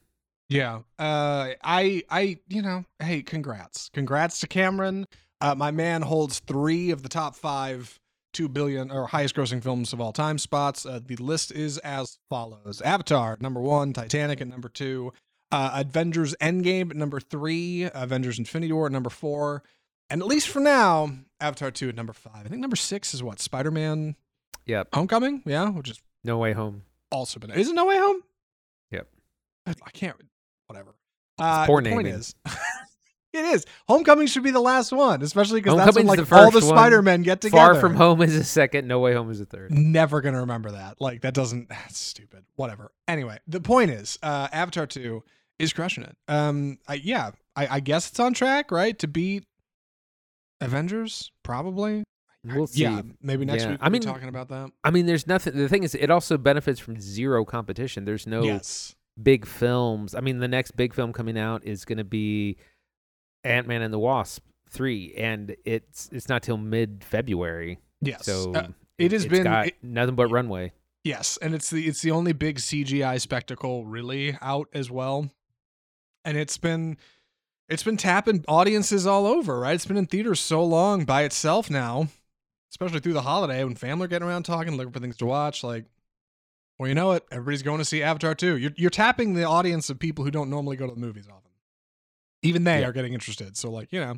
Yeah. 0.49 0.79
Uh 0.99 1.51
I 1.63 2.03
I 2.09 2.37
you 2.47 2.61
know, 2.61 2.85
hey, 3.01 3.21
congrats. 3.23 3.89
Congrats 3.93 4.39
to 4.41 4.47
Cameron. 4.47 5.07
Uh 5.41 5.55
my 5.55 5.71
man 5.71 6.01
holds 6.03 6.39
3 6.39 6.91
of 6.91 7.01
the 7.01 7.09
top 7.09 7.35
5 7.35 7.99
2 8.33 8.49
billion 8.49 8.91
or 8.91 9.07
highest 9.07 9.35
grossing 9.35 9.63
films 9.63 9.93
of 9.93 10.01
all 10.01 10.11
time 10.11 10.37
spots. 10.37 10.85
Uh, 10.85 10.99
the 11.03 11.15
list 11.15 11.51
is 11.51 11.77
as 11.79 12.19
follows. 12.29 12.81
Avatar 12.81 13.37
number 13.39 13.61
1, 13.61 13.93
Titanic 13.93 14.41
at 14.41 14.47
number 14.47 14.69
2, 14.69 15.11
uh 15.51 15.71
Avengers 15.85 16.35
Endgame 16.41 16.91
at 16.91 16.97
number 16.97 17.19
3, 17.19 17.89
Avengers 17.93 18.37
Infinity 18.37 18.73
War 18.73 18.87
at 18.87 18.91
number 18.91 19.09
4, 19.09 19.63
and 20.09 20.21
at 20.21 20.27
least 20.27 20.49
for 20.49 20.59
now, 20.59 21.09
Avatar 21.39 21.71
2 21.71 21.89
at 21.89 21.95
number 21.95 22.13
5. 22.13 22.31
I 22.35 22.49
think 22.49 22.59
number 22.61 22.75
6 22.75 23.13
is 23.13 23.23
what? 23.23 23.39
Spider-Man 23.39 24.15
Yep. 24.65 24.89
Homecoming? 24.93 25.41
Yeah, 25.45 25.69
which 25.69 25.89
is 25.89 26.01
No 26.23 26.37
Way 26.37 26.53
Home. 26.53 26.83
Also 27.13 27.39
been 27.39 27.51
Is 27.51 27.69
it 27.69 27.73
No 27.73 27.85
Way 27.85 27.97
Home? 27.97 28.21
Yep. 28.91 29.07
I 29.67 29.71
I 29.85 29.89
can't 29.91 30.15
whatever. 30.67 30.95
Uh 31.39 31.65
poor 31.65 31.81
point 31.81 31.95
naming. 31.97 32.07
is 32.07 32.35
it 33.33 33.45
is. 33.45 33.65
Homecoming 33.87 34.27
should 34.27 34.43
be 34.43 34.51
the 34.51 34.59
last 34.59 34.91
one, 34.91 35.21
especially 35.21 35.61
because 35.61 35.77
that's 35.77 35.95
when 35.95 36.05
like 36.05 36.25
the 36.25 36.35
all 36.35 36.51
the. 36.51 36.61
Spider-Men 36.61 37.23
get 37.23 37.41
together. 37.41 37.73
Far 37.73 37.81
From 37.81 37.95
Home 37.95 38.21
is 38.21 38.35
a 38.35 38.43
second. 38.43 38.87
No 38.87 38.99
Way 38.99 39.13
Home 39.13 39.31
is 39.31 39.39
a 39.39 39.45
third. 39.45 39.71
Never 39.71 40.21
gonna 40.21 40.41
remember 40.41 40.71
that. 40.71 40.99
Like 40.99 41.21
that 41.21 41.33
doesn't 41.33 41.69
that's 41.69 41.97
stupid. 41.97 42.45
Whatever. 42.55 42.91
Anyway, 43.07 43.39
the 43.47 43.61
point 43.61 43.91
is, 43.91 44.17
uh 44.21 44.47
Avatar 44.51 44.85
2 44.85 45.23
is 45.59 45.73
crushing 45.73 46.03
it. 46.03 46.15
Um 46.27 46.77
I 46.87 46.95
yeah, 46.95 47.31
I, 47.55 47.67
I 47.67 47.79
guess 47.79 48.09
it's 48.09 48.19
on 48.19 48.33
track, 48.33 48.71
right? 48.71 48.97
To 48.99 49.07
beat 49.07 49.45
Avengers, 50.61 51.31
probably. 51.43 52.03
We'll 52.45 52.67
see. 52.67 52.81
Yeah, 52.83 53.01
maybe 53.21 53.45
next 53.45 53.63
Yeah. 53.63 53.69
week 53.71 53.79
I 53.81 53.89
mean, 53.89 54.01
talking 54.01 54.27
about 54.27 54.49
that. 54.49 54.71
I 54.83 54.91
mean, 54.91 55.05
there's 55.05 55.27
nothing. 55.27 55.55
The 55.57 55.69
thing 55.69 55.83
is, 55.83 55.95
it 55.95 56.09
also 56.11 56.37
benefits 56.37 56.79
from 56.79 56.99
zero 56.99 57.45
competition. 57.45 58.03
There's 58.05 58.27
no 58.27 58.43
Yes. 58.43 58.95
big 59.21 59.45
films. 59.45 60.13
I 60.13 60.19
mean, 60.19 60.39
the 60.39 60.47
next 60.47 60.71
big 60.71 60.93
film 60.93 61.13
coming 61.13 61.37
out 61.37 61.63
is 61.65 61.85
going 61.85 61.99
to 61.99 62.03
be 62.03 62.57
Ant 63.43 63.67
Man 63.67 63.81
and 63.81 63.93
the 63.93 63.99
Wasp 63.99 64.43
three, 64.69 65.13
and 65.15 65.55
it's 65.65 66.09
it's 66.11 66.27
not 66.27 66.43
till 66.43 66.57
mid 66.57 67.03
February. 67.03 67.79
Yes. 68.01 68.25
So 68.25 68.53
Uh, 68.53 68.67
it 68.97 69.11
has 69.13 69.25
been- 69.25 69.47
it- 69.47 69.81
nothing 69.83 70.15
but 70.15 70.27
runway. 70.27 70.73
Yes, 71.05 71.37
and 71.41 71.53
it's 71.55 71.69
the 71.69 71.87
it's 71.87 72.01
the 72.01 72.11
only 72.11 72.33
big 72.33 72.59
CGI 72.59 73.17
spectacle 73.19 73.85
really 73.85 74.37
out 74.41 74.67
as 74.73 74.89
well. 74.91 75.29
And 76.25 76.37
it's 76.37 76.57
been 76.57 76.97
it's 77.69 77.83
been 77.83 77.97
tapping 77.97 78.43
audiences 78.47 79.05
all 79.07 79.25
over, 79.25 79.59
right? 79.59 79.75
It's 79.75 79.85
been 79.85 79.97
in 79.97 80.05
theaters 80.07 80.39
so 80.41 80.63
long 80.63 81.05
by 81.05 81.23
itself 81.23 81.69
now, 81.69 82.07
especially 82.73 82.99
through 82.99 83.13
the 83.13 83.21
holiday 83.21 83.63
when 83.63 83.75
family 83.75 84.05
are 84.05 84.07
getting 84.09 84.27
around 84.27 84.43
talking, 84.43 84.75
looking 84.75 84.91
for 84.91 84.99
things 84.99 85.15
to 85.17 85.25
watch. 85.25 85.63
Like, 85.63 85.85
well, 86.79 86.89
you 86.89 86.95
know 86.95 87.07
what? 87.07 87.25
Everybody's 87.31 87.61
going 87.63 87.77
to 87.77 87.85
see 87.85 88.01
Avatar 88.03 88.35
too. 88.35 88.57
You're 88.57 88.71
you're 88.75 88.89
tapping 88.89 89.33
the 89.35 89.43
audience 89.43 89.89
of 89.89 89.99
people 89.99 90.25
who 90.25 90.31
don't 90.31 90.49
normally 90.49 90.75
go 90.75 90.87
to 90.87 90.93
the 90.93 90.99
movies 90.99 91.27
often. 91.27 91.51
Even 92.41 92.63
they 92.63 92.81
Yeah. 92.81 92.87
are 92.87 92.91
getting 92.93 93.13
interested. 93.13 93.55
So, 93.55 93.69
like, 93.71 93.93
you 93.93 93.99
know, 94.01 94.15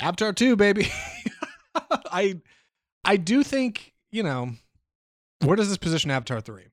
Avatar 0.00 0.32
two, 0.32 0.56
baby. 0.56 0.88
I 2.10 2.40
I 3.04 3.16
do 3.16 3.42
think 3.42 3.92
you 4.10 4.22
know 4.22 4.52
where 5.44 5.54
does 5.56 5.68
this 5.68 5.78
position 5.78 6.10
Avatar 6.10 6.40
3? 6.40 6.64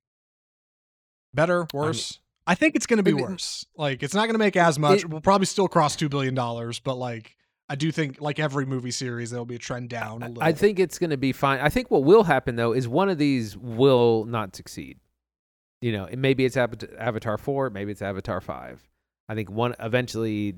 Better, 1.33 1.67
worse? 1.73 2.19
I, 2.47 2.55
think 2.55 2.75
it's 2.75 2.85
going 2.87 2.97
to 2.97 3.03
be 3.03 3.11
I 3.11 3.15
mean- 3.15 3.25
worse. 3.25 3.65
Like 3.77 4.01
it's 4.01 4.13
not 4.13 4.21
going 4.21 4.33
to 4.33 4.39
make 4.39 4.55
as 4.55 4.79
much. 4.79 4.99
It- 4.99 5.09
we'll 5.09 5.21
probably 5.21 5.45
still 5.45 5.67
cross 5.67 5.95
2 5.95 6.09
billion 6.09 6.33
dollars, 6.33 6.79
but 6.79 6.95
like 6.95 7.35
I 7.67 7.75
do 7.75 7.91
think 7.91 8.21
like 8.21 8.39
every 8.39 8.65
movie 8.65 8.91
series 8.91 9.31
there'll 9.31 9.45
be 9.45 9.55
a 9.55 9.59
trend 9.59 9.89
down 9.89 10.21
a 10.21 10.27
little. 10.27 10.43
I 10.43 10.51
think 10.51 10.79
it's 10.79 10.99
going 10.99 11.09
to 11.09 11.17
be 11.17 11.31
fine. 11.31 11.59
I 11.59 11.69
think 11.69 11.89
what 11.89 12.03
will 12.03 12.23
happen 12.23 12.55
though 12.55 12.73
is 12.73 12.87
one 12.87 13.09
of 13.09 13.17
these 13.17 13.57
will 13.57 14.25
not 14.25 14.55
succeed. 14.55 14.99
You 15.81 15.91
know, 15.91 16.05
it- 16.05 16.19
maybe 16.19 16.45
it's 16.45 16.57
Avatar 16.57 17.37
four, 17.37 17.69
maybe 17.69 17.91
it's 17.91 18.01
Avatar 18.03 18.39
five. 18.41 18.87
I 19.27 19.33
think 19.35 19.49
one 19.49 19.73
eventually 19.79 20.55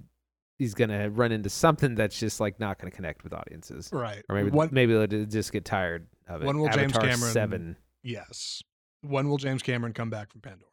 he's 0.60 0.74
going 0.74 0.89
to 0.89 1.08
run 1.10 1.32
into 1.32 1.50
something 1.50 1.96
that's 1.96 2.20
just 2.20 2.39
like 2.41 2.60
not 2.60 2.80
going 2.80 2.91
to 2.91 2.96
connect 2.96 3.24
with 3.24 3.32
audiences, 3.34 3.89
right. 3.93 4.24
or 4.28 4.36
maybe 4.43 4.52
maybe 4.72 4.93
they'll 4.93 5.26
just 5.26 5.52
get 5.54 5.63
tired 5.63 6.08
of 6.28 6.41
it. 6.41 6.46
when 6.46 6.58
will 6.58 6.67
James 6.70 6.91
Avatar 6.93 7.02
Cameron- 7.10 7.32
seven? 7.34 7.78
yes. 8.04 8.63
When 9.02 9.30
will 9.30 9.38
James 9.38 9.62
Cameron 9.63 9.93
come 9.93 10.10
back 10.10 10.32
from 10.32 10.41
Pandora? 10.41 10.67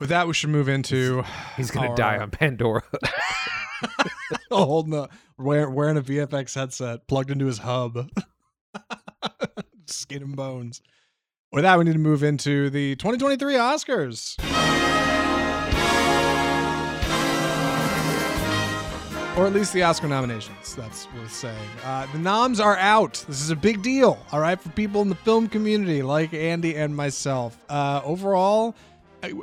With 0.00 0.08
that, 0.08 0.26
we 0.26 0.34
should 0.34 0.50
move 0.50 0.68
into 0.68 1.22
He's 1.56 1.70
going 1.70 1.84
to 1.86 1.90
our- 1.90 1.96
die 1.96 2.18
on 2.18 2.30
Pandora. 2.30 2.82
holding 4.50 4.94
a 4.94 5.08
wearing, 5.38 5.74
wearing 5.74 5.96
a 5.96 6.02
VFX 6.02 6.54
headset 6.54 7.06
plugged 7.06 7.30
into 7.30 7.46
his 7.46 7.58
hub, 7.58 8.08
skin 9.86 10.22
and 10.22 10.36
bones. 10.36 10.80
With 11.52 11.62
that, 11.62 11.78
we 11.78 11.84
need 11.84 11.92
to 11.92 11.98
move 11.98 12.24
into 12.24 12.68
the 12.70 12.96
2023 12.96 13.54
Oscars. 13.54 14.36
Or 19.36 19.48
at 19.48 19.52
least 19.52 19.72
the 19.72 19.82
Oscar 19.82 20.06
nominations. 20.06 20.76
That's 20.76 21.08
worth 21.12 21.32
saying. 21.32 21.68
Uh, 21.84 22.06
the 22.12 22.18
noms 22.20 22.60
are 22.60 22.76
out. 22.76 23.24
This 23.26 23.40
is 23.40 23.50
a 23.50 23.56
big 23.56 23.82
deal, 23.82 24.16
all 24.30 24.38
right, 24.38 24.60
for 24.60 24.68
people 24.70 25.02
in 25.02 25.08
the 25.08 25.16
film 25.16 25.48
community 25.48 26.02
like 26.02 26.32
Andy 26.32 26.76
and 26.76 26.94
myself. 26.94 27.58
Uh, 27.68 28.00
overall, 28.04 28.76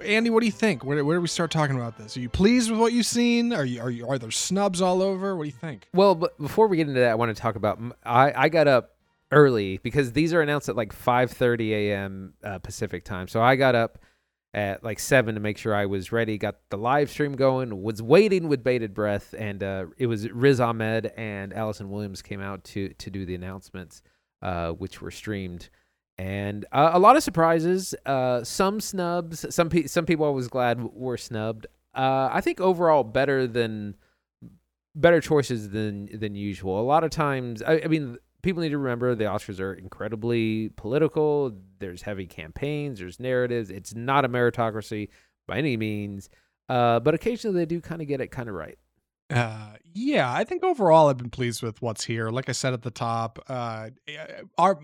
Andy, 0.04 0.30
what 0.30 0.42
do 0.42 0.46
you 0.46 0.52
think? 0.52 0.84
Where, 0.84 1.04
where 1.04 1.18
do 1.18 1.22
we 1.22 1.28
start 1.28 1.52
talking 1.52 1.76
about 1.76 1.98
this? 1.98 2.18
Are 2.18 2.20
you 2.20 2.30
pleased 2.30 2.70
with 2.72 2.80
what 2.80 2.94
you've 2.94 3.06
seen? 3.06 3.54
Are 3.54 3.66
you 3.66 3.82
are 3.82 3.90
you 3.90 4.08
are 4.08 4.18
there 4.18 4.32
snubs 4.32 4.82
all 4.82 5.02
over? 5.02 5.36
What 5.36 5.44
do 5.44 5.48
you 5.48 5.56
think? 5.56 5.88
Well, 5.94 6.16
but 6.16 6.38
before 6.40 6.68
we 6.68 6.78
get 6.78 6.88
into 6.88 7.00
that, 7.00 7.12
I 7.12 7.16
want 7.16 7.36
to 7.36 7.42
talk 7.42 7.56
about. 7.56 7.80
I 8.04 8.34
I 8.36 8.50
got 8.50 8.68
up 8.68 8.96
early 9.32 9.78
because 9.78 10.12
these 10.12 10.34
are 10.34 10.42
announced 10.42 10.70
at 10.70 10.76
like 10.76 10.94
5:30 10.94 11.72
a.m. 11.72 12.34
Uh, 12.44 12.60
Pacific 12.60 13.04
time. 13.04 13.28
So 13.28 13.42
I 13.42 13.56
got 13.56 13.76
up 13.76 14.00
at 14.54 14.84
like 14.84 15.00
seven 15.00 15.36
to 15.36 15.42
make 15.42 15.58
sure 15.58 15.74
I 15.74 15.86
was 15.86 16.12
ready. 16.12 16.38
Got 16.38 16.58
the 16.70 16.78
live 16.78 17.10
stream 17.10 17.36
going. 17.36 17.82
Was 17.82 18.02
waiting 18.02 18.48
with 18.48 18.64
bated 18.64 18.94
breath, 18.94 19.34
and 19.38 19.64
uh, 19.64 19.86
it 19.98 20.08
was 20.08 20.30
Riz 20.30 20.60
Ahmed 20.60 21.12
and 21.18 21.54
Allison 21.54 21.90
Williams 21.90 22.22
came 22.22 22.42
out 22.42 22.64
to 22.66 22.90
to 22.90 23.10
do 23.10 23.26
the 23.26 23.36
announcements, 23.36 24.02
uh, 24.42 24.72
which 24.72 25.02
were 25.02 25.12
streamed. 25.12 25.70
And 26.22 26.66
uh, 26.72 26.92
a 26.94 27.00
lot 27.00 27.18
of 27.18 27.24
surprises, 27.24 27.96
uh, 28.06 28.44
some 28.44 28.80
snubs. 28.80 29.44
Some 29.50 29.70
pe- 29.70 29.88
some 29.88 30.06
people 30.06 30.28
I 30.28 30.30
was 30.30 30.48
glad 30.48 30.80
were 30.94 31.18
snubbed. 31.18 31.66
Uh, 31.96 32.30
I 32.32 32.42
think 32.42 32.62
overall 32.62 33.04
better 33.04 33.48
than 33.48 33.96
better 34.94 35.20
choices 35.20 35.72
than 35.72 36.10
than 36.20 36.36
usual. 36.36 36.80
A 36.80 36.84
lot 36.84 37.04
of 37.04 37.10
times, 37.10 37.64
I, 37.64 37.82
I 37.84 37.88
mean, 37.88 38.20
people 38.44 38.62
need 38.62 38.70
to 38.70 38.78
remember 38.78 39.16
the 39.16 39.24
Oscars 39.24 39.60
are 39.60 39.74
incredibly 39.74 40.70
political. 40.76 41.54
There's 41.80 42.04
heavy 42.04 42.28
campaigns. 42.28 43.00
There's 43.00 43.20
narratives. 43.20 43.72
It's 43.72 43.96
not 43.96 44.24
a 44.24 44.30
meritocracy 44.30 45.10
by 45.48 45.58
any 45.58 45.76
means, 45.76 46.30
uh, 46.70 47.00
but 47.00 47.16
occasionally 47.16 47.58
they 47.58 47.66
do 47.66 47.82
kind 47.82 48.00
of 48.00 48.08
get 48.08 48.22
it 48.22 48.28
kind 48.28 48.48
of 48.48 48.54
right. 48.54 48.78
Uh, 49.32 49.74
yeah, 49.94 50.32
I 50.32 50.44
think 50.44 50.64
overall 50.64 51.10
I've 51.10 51.18
been 51.18 51.30
pleased 51.30 51.64
with 51.64 51.82
what's 51.82 52.04
here. 52.04 52.30
Like 52.30 52.50
I 52.50 52.54
said 52.54 52.74
at 52.74 52.82
the 52.82 52.92
top, 52.92 53.40
uh, 53.48 53.90
our 54.58 54.80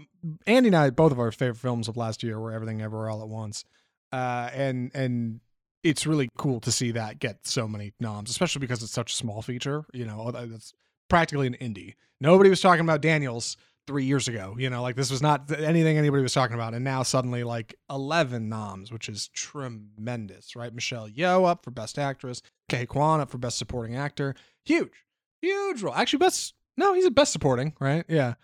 Andy 0.46 0.70
and 0.70 0.76
I, 0.76 0.90
both 0.90 1.12
of 1.12 1.20
our 1.20 1.32
favorite 1.32 1.58
films 1.58 1.88
of 1.88 1.98
last 1.98 2.24
year 2.24 2.40
were 2.40 2.52
Everything 2.52 2.82
Everywhere 2.82 3.10
All 3.10 3.22
at 3.22 3.30
Once, 3.30 3.64
uh, 4.12 4.50
and 4.54 4.92
and 4.94 5.40
it's 5.84 6.06
really 6.06 6.30
cool 6.38 6.60
to 6.62 6.72
see 6.72 6.92
that 6.92 7.20
get 7.20 7.48
so 7.48 7.68
many 7.68 7.94
noms, 8.00 8.30
especially 8.30 8.60
because 8.60 8.84
it's 8.84 8.92
such 8.92 9.14
a 9.14 9.16
small 9.16 9.42
feature. 9.42 9.86
You 9.94 10.06
know, 10.06 10.32
it's 10.36 10.74
practically 11.10 11.48
an 11.48 11.56
indie. 11.62 11.94
Nobody 12.20 12.50
was 12.50 12.62
talking 12.62 12.82
about 12.82 13.02
Daniels 13.02 13.58
three 13.88 14.06
years 14.06 14.28
ago. 14.28 14.56
You 14.60 14.70
know, 14.70 14.82
like 14.82 14.96
this 14.96 15.10
was 15.10 15.22
not 15.22 15.50
anything 15.52 15.98
anybody 15.98 16.22
was 16.22 16.34
talking 16.34 16.54
about, 16.54 16.74
and 16.74 16.84
now 16.84 17.04
suddenly 17.04 17.44
like 17.44 17.76
eleven 17.90 18.50
noms, 18.50 18.92
which 18.92 19.10
is 19.10 19.30
tremendous, 19.30 20.56
right? 20.56 20.74
Michelle 20.74 21.10
Yeoh 21.10 21.48
up 21.48 21.64
for 21.64 21.72
Best 21.72 21.98
Actress, 21.98 22.42
Ke 22.70 22.88
Quan 22.88 23.22
up 23.22 23.32
for 23.32 23.38
Best 23.38 23.58
Supporting 23.58 23.96
Actor, 23.96 24.36
huge, 24.66 24.92
huge 25.42 25.82
role. 25.82 25.96
Actually, 25.96 26.20
best 26.20 26.54
no, 26.78 26.94
he's 26.94 27.06
a 27.06 27.12
Best 27.12 27.32
Supporting, 27.32 27.74
right? 27.80 28.06
Yeah. 28.08 28.36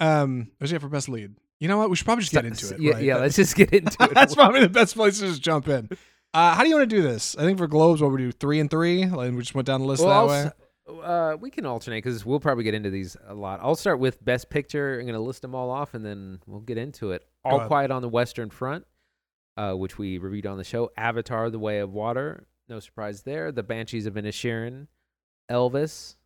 Um, 0.00 0.50
was 0.60 0.70
he 0.70 0.76
up 0.76 0.82
for 0.82 0.88
Best 0.88 1.08
Lead? 1.08 1.34
You 1.60 1.68
know 1.68 1.78
what? 1.78 1.90
We 1.90 1.96
should 1.96 2.04
probably 2.04 2.22
just 2.22 2.32
get 2.32 2.44
into 2.44 2.74
it. 2.74 2.80
Yeah, 2.80 2.92
right? 2.92 3.02
yeah. 3.02 3.16
Let's 3.16 3.36
just 3.36 3.56
get 3.56 3.72
into 3.72 3.96
it. 4.04 4.14
That's 4.14 4.34
probably 4.34 4.60
the 4.60 4.68
best 4.68 4.94
place 4.94 5.18
to 5.18 5.26
just 5.26 5.42
jump 5.42 5.68
in. 5.68 5.88
Uh, 6.34 6.54
how 6.54 6.62
do 6.62 6.68
you 6.68 6.76
want 6.76 6.88
to 6.88 6.96
do 6.96 7.02
this? 7.02 7.36
I 7.36 7.42
think 7.42 7.58
for 7.58 7.66
Globes, 7.66 8.00
what 8.02 8.12
we 8.12 8.18
do 8.18 8.30
three 8.32 8.60
and 8.60 8.70
three, 8.70 9.02
and 9.02 9.16
we 9.16 9.42
just 9.42 9.54
went 9.54 9.66
down 9.66 9.80
the 9.80 9.86
list 9.86 10.04
Well, 10.04 10.28
that 10.28 10.44
way. 10.46 10.50
Uh, 10.88 11.36
we 11.38 11.50
can 11.50 11.66
alternate 11.66 12.02
because 12.02 12.24
we'll 12.24 12.40
probably 12.40 12.64
get 12.64 12.74
into 12.74 12.90
these 12.90 13.16
a 13.26 13.34
lot. 13.34 13.60
I'll 13.62 13.74
start 13.74 13.98
with 13.98 14.24
Best 14.24 14.48
Picture. 14.48 14.98
I'm 14.98 15.06
going 15.06 15.14
to 15.14 15.20
list 15.20 15.42
them 15.42 15.54
all 15.54 15.70
off, 15.70 15.94
and 15.94 16.04
then 16.04 16.40
we'll 16.46 16.60
get 16.60 16.78
into 16.78 17.12
it. 17.12 17.26
All. 17.44 17.66
Quiet 17.66 17.90
on 17.90 18.02
the 18.02 18.08
Western 18.08 18.50
Front, 18.50 18.86
uh, 19.56 19.74
which 19.74 19.98
we 19.98 20.18
reviewed 20.18 20.46
on 20.46 20.56
the 20.56 20.64
show. 20.64 20.90
Avatar: 20.96 21.50
The 21.50 21.58
Way 21.58 21.78
of 21.78 21.92
Water. 21.92 22.46
No 22.68 22.80
surprise 22.80 23.22
there. 23.22 23.52
The 23.52 23.62
Banshees 23.62 24.06
of 24.06 24.14
Inisherin. 24.14 24.86
Elvis. 25.50 26.16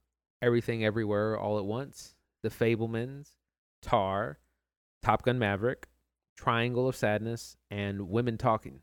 Everything 0.40 0.84
Everywhere 0.84 1.38
All 1.38 1.58
at 1.58 1.64
Once. 1.64 2.14
The 2.42 2.50
Fabelmans. 2.50 3.30
Tar. 3.80 4.38
Top 5.02 5.22
Gun 5.22 5.38
Maverick. 5.38 5.88
Triangle 6.36 6.88
of 6.88 6.96
Sadness, 6.96 7.56
and 7.70 8.08
Women 8.08 8.36
Talking. 8.36 8.80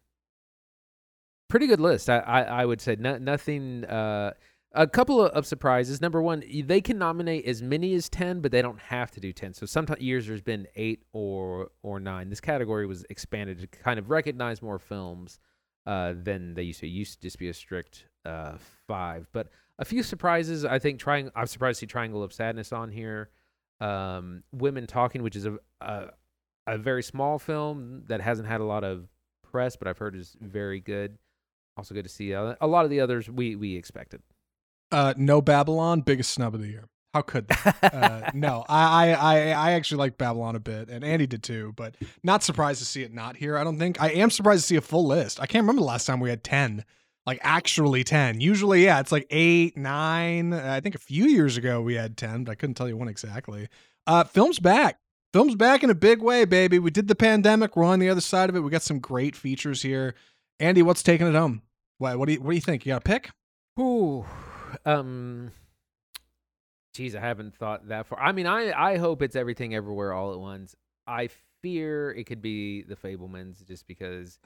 Pretty 1.49 1.67
good 1.67 1.79
list, 1.79 2.09
I 2.09 2.19
I, 2.19 2.41
I 2.41 2.65
would 2.65 2.79
say. 2.79 2.95
No, 2.97 3.17
nothing. 3.17 3.83
Uh, 3.85 4.33
a 4.73 4.88
couple 4.88 5.21
of, 5.21 5.47
surprises. 5.47 5.99
Number 5.99 6.21
one, 6.21 6.43
they 6.65 6.82
can 6.82 6.97
nominate 6.97 7.45
as 7.45 7.62
many 7.62 7.93
as 7.95 8.10
ten, 8.10 8.41
but 8.41 8.51
they 8.51 8.62
don't 8.62 8.79
have 8.79 9.12
to 9.12 9.19
do 9.19 9.34
ten. 9.34 9.53
So 9.53 9.65
sometimes 9.65 10.01
years 10.01 10.27
there's 10.27 10.41
been 10.41 10.67
eight 10.75 11.03
or 11.13 11.69
or 11.82 11.99
nine. 11.99 12.29
This 12.29 12.41
category 12.41 12.86
was 12.86 13.05
expanded 13.10 13.60
to 13.60 13.67
kind 13.67 13.97
of 13.97 14.10
recognize 14.10 14.62
more 14.62 14.79
films 14.79 15.39
uh, 15.86 16.13
than 16.15 16.53
they 16.53 16.63
used 16.63 16.82
to. 16.82 16.88
It 16.88 16.91
used 16.91 17.15
to 17.15 17.21
just 17.21 17.39
be 17.39 17.49
a 17.49 17.53
strict 17.53 18.05
uh, 18.25 18.53
five. 18.88 19.27
But 19.32 19.47
a 19.79 19.86
few 19.86 20.03
surprises. 20.03 20.65
I 20.65 20.77
think 20.77 20.99
trying. 20.99 21.32
I'm 21.36 21.47
surprised 21.47 21.79
to 21.79 21.84
see 21.86 21.88
Triangle 21.88 22.21
of 22.21 22.32
Sadness 22.32 22.71
on 22.71 22.91
here. 22.91 23.29
Um, 23.79 24.43
Women 24.51 24.86
Talking, 24.86 25.23
which 25.23 25.36
is 25.36 25.45
a, 25.45 25.58
a 25.82 26.10
a 26.67 26.77
very 26.77 27.01
small 27.01 27.39
film 27.39 28.03
that 28.08 28.21
hasn't 28.21 28.47
had 28.47 28.62
a 28.62 28.65
lot 28.65 28.84
of 28.84 29.08
press, 29.41 29.75
but 29.75 29.88
I've 29.88 29.97
heard 29.97 30.15
is 30.15 30.38
very 30.39 30.79
good. 30.79 31.17
Also 31.75 31.95
good 31.95 32.03
to 32.03 32.10
see 32.10 32.36
uh, 32.36 32.55
a 32.62 32.67
lot 32.67 32.84
of 32.84 32.91
the 32.91 32.99
others 32.99 33.29
we 33.29 33.55
we 33.55 33.75
expected. 33.75 34.21
Uh, 34.91 35.13
no 35.17 35.41
Babylon, 35.41 36.02
biggest 36.02 36.32
snub 36.32 36.56
of 36.56 36.62
the 36.62 36.67
year. 36.67 36.86
How 37.13 37.21
could 37.21 37.47
that? 37.47 37.93
uh, 37.93 38.32
no, 38.36 38.65
I, 38.69 39.13
I, 39.13 39.38
I, 39.49 39.71
actually 39.71 39.97
like 39.97 40.17
Babylon 40.17 40.56
a 40.56 40.60
bit, 40.60 40.89
and 40.89 41.04
Andy 41.04 41.25
did 41.25 41.41
too. 41.41 41.73
But 41.75 41.95
not 42.23 42.43
surprised 42.43 42.80
to 42.80 42.86
see 42.86 43.02
it 43.02 43.13
not 43.13 43.36
here. 43.36 43.58
I 43.58 43.63
don't 43.63 43.80
think 43.80 44.02
I 44.02 44.10
am 44.10 44.30
surprised 44.30 44.63
to 44.63 44.67
see 44.67 44.75
a 44.75 44.82
full 44.82 45.08
list. 45.08 45.39
I 45.39 45.47
can't 45.47 45.63
remember 45.63 45.82
the 45.82 45.88
last 45.88 46.06
time 46.06 46.19
we 46.19 46.30
had 46.30 46.43
ten, 46.43 46.86
like 47.25 47.39
actually 47.41 48.04
ten. 48.04 48.41
Usually, 48.41 48.84
yeah, 48.84 48.99
it's 48.99 49.12
like 49.12 49.25
eight, 49.32 49.75
nine. 49.75 50.54
I 50.54 50.82
think 50.82 50.93
a 50.93 50.99
few 50.99 51.25
years 51.25 51.58
ago 51.58 51.82
we 51.82 51.95
had 51.95 52.15
ten, 52.15 52.43
but 52.43 52.52
I 52.52 52.56
couldn't 52.56 52.75
tell 52.75 52.88
you 52.88 52.97
when 52.97 53.10
exactly. 53.10 53.69
Uh, 54.06 54.23
film's 54.23 54.60
back. 54.60 54.99
Film's 55.34 55.56
back 55.56 55.84
in 55.84 55.89
a 55.89 55.95
big 55.95 56.21
way, 56.21 56.45
baby. 56.45 56.80
We 56.80 56.89
did 56.89 57.08
the 57.08 57.15
pandemic. 57.15 57.75
We're 57.75 57.84
on 57.84 57.99
the 57.99 58.10
other 58.10 58.21
side 58.21 58.49
of 58.49 58.56
it. 58.56 58.62
We 58.62 58.71
got 58.71 58.82
some 58.82 58.99
great 58.99 59.36
features 59.36 59.84
here. 59.84 60.15
Andy, 60.60 60.82
what's 60.82 61.04
taking 61.04 61.28
it 61.28 61.36
home? 61.36 61.62
What, 61.99 62.17
what 62.17 62.28
do 62.28 62.34
you, 62.34 62.41
what 62.41 62.49
do 62.49 62.56
you 62.56 62.62
think? 62.62 62.86
You 62.86 62.93
got 62.93 63.02
a 63.02 63.02
pick? 63.02 63.30
Ooh, 63.80 64.25
um, 64.86 65.51
geez, 66.93 67.15
I 67.15 67.19
haven't 67.21 67.55
thought 67.55 67.88
that 67.89 68.08
far. 68.08 68.19
I 68.19 68.32
mean, 68.32 68.47
I 68.47 68.71
I 68.71 68.97
hope 68.97 69.21
it's 69.21 69.36
everything 69.36 69.75
everywhere 69.75 70.13
all 70.13 70.34
at 70.34 70.39
once. 70.39 70.75
I 71.08 71.29
fear 71.62 72.12
it 72.12 72.25
could 72.25 72.41
be 72.41 72.84
the 72.84 72.95
Fabelmans 72.95 73.65
just 73.67 73.88
because 73.88 74.39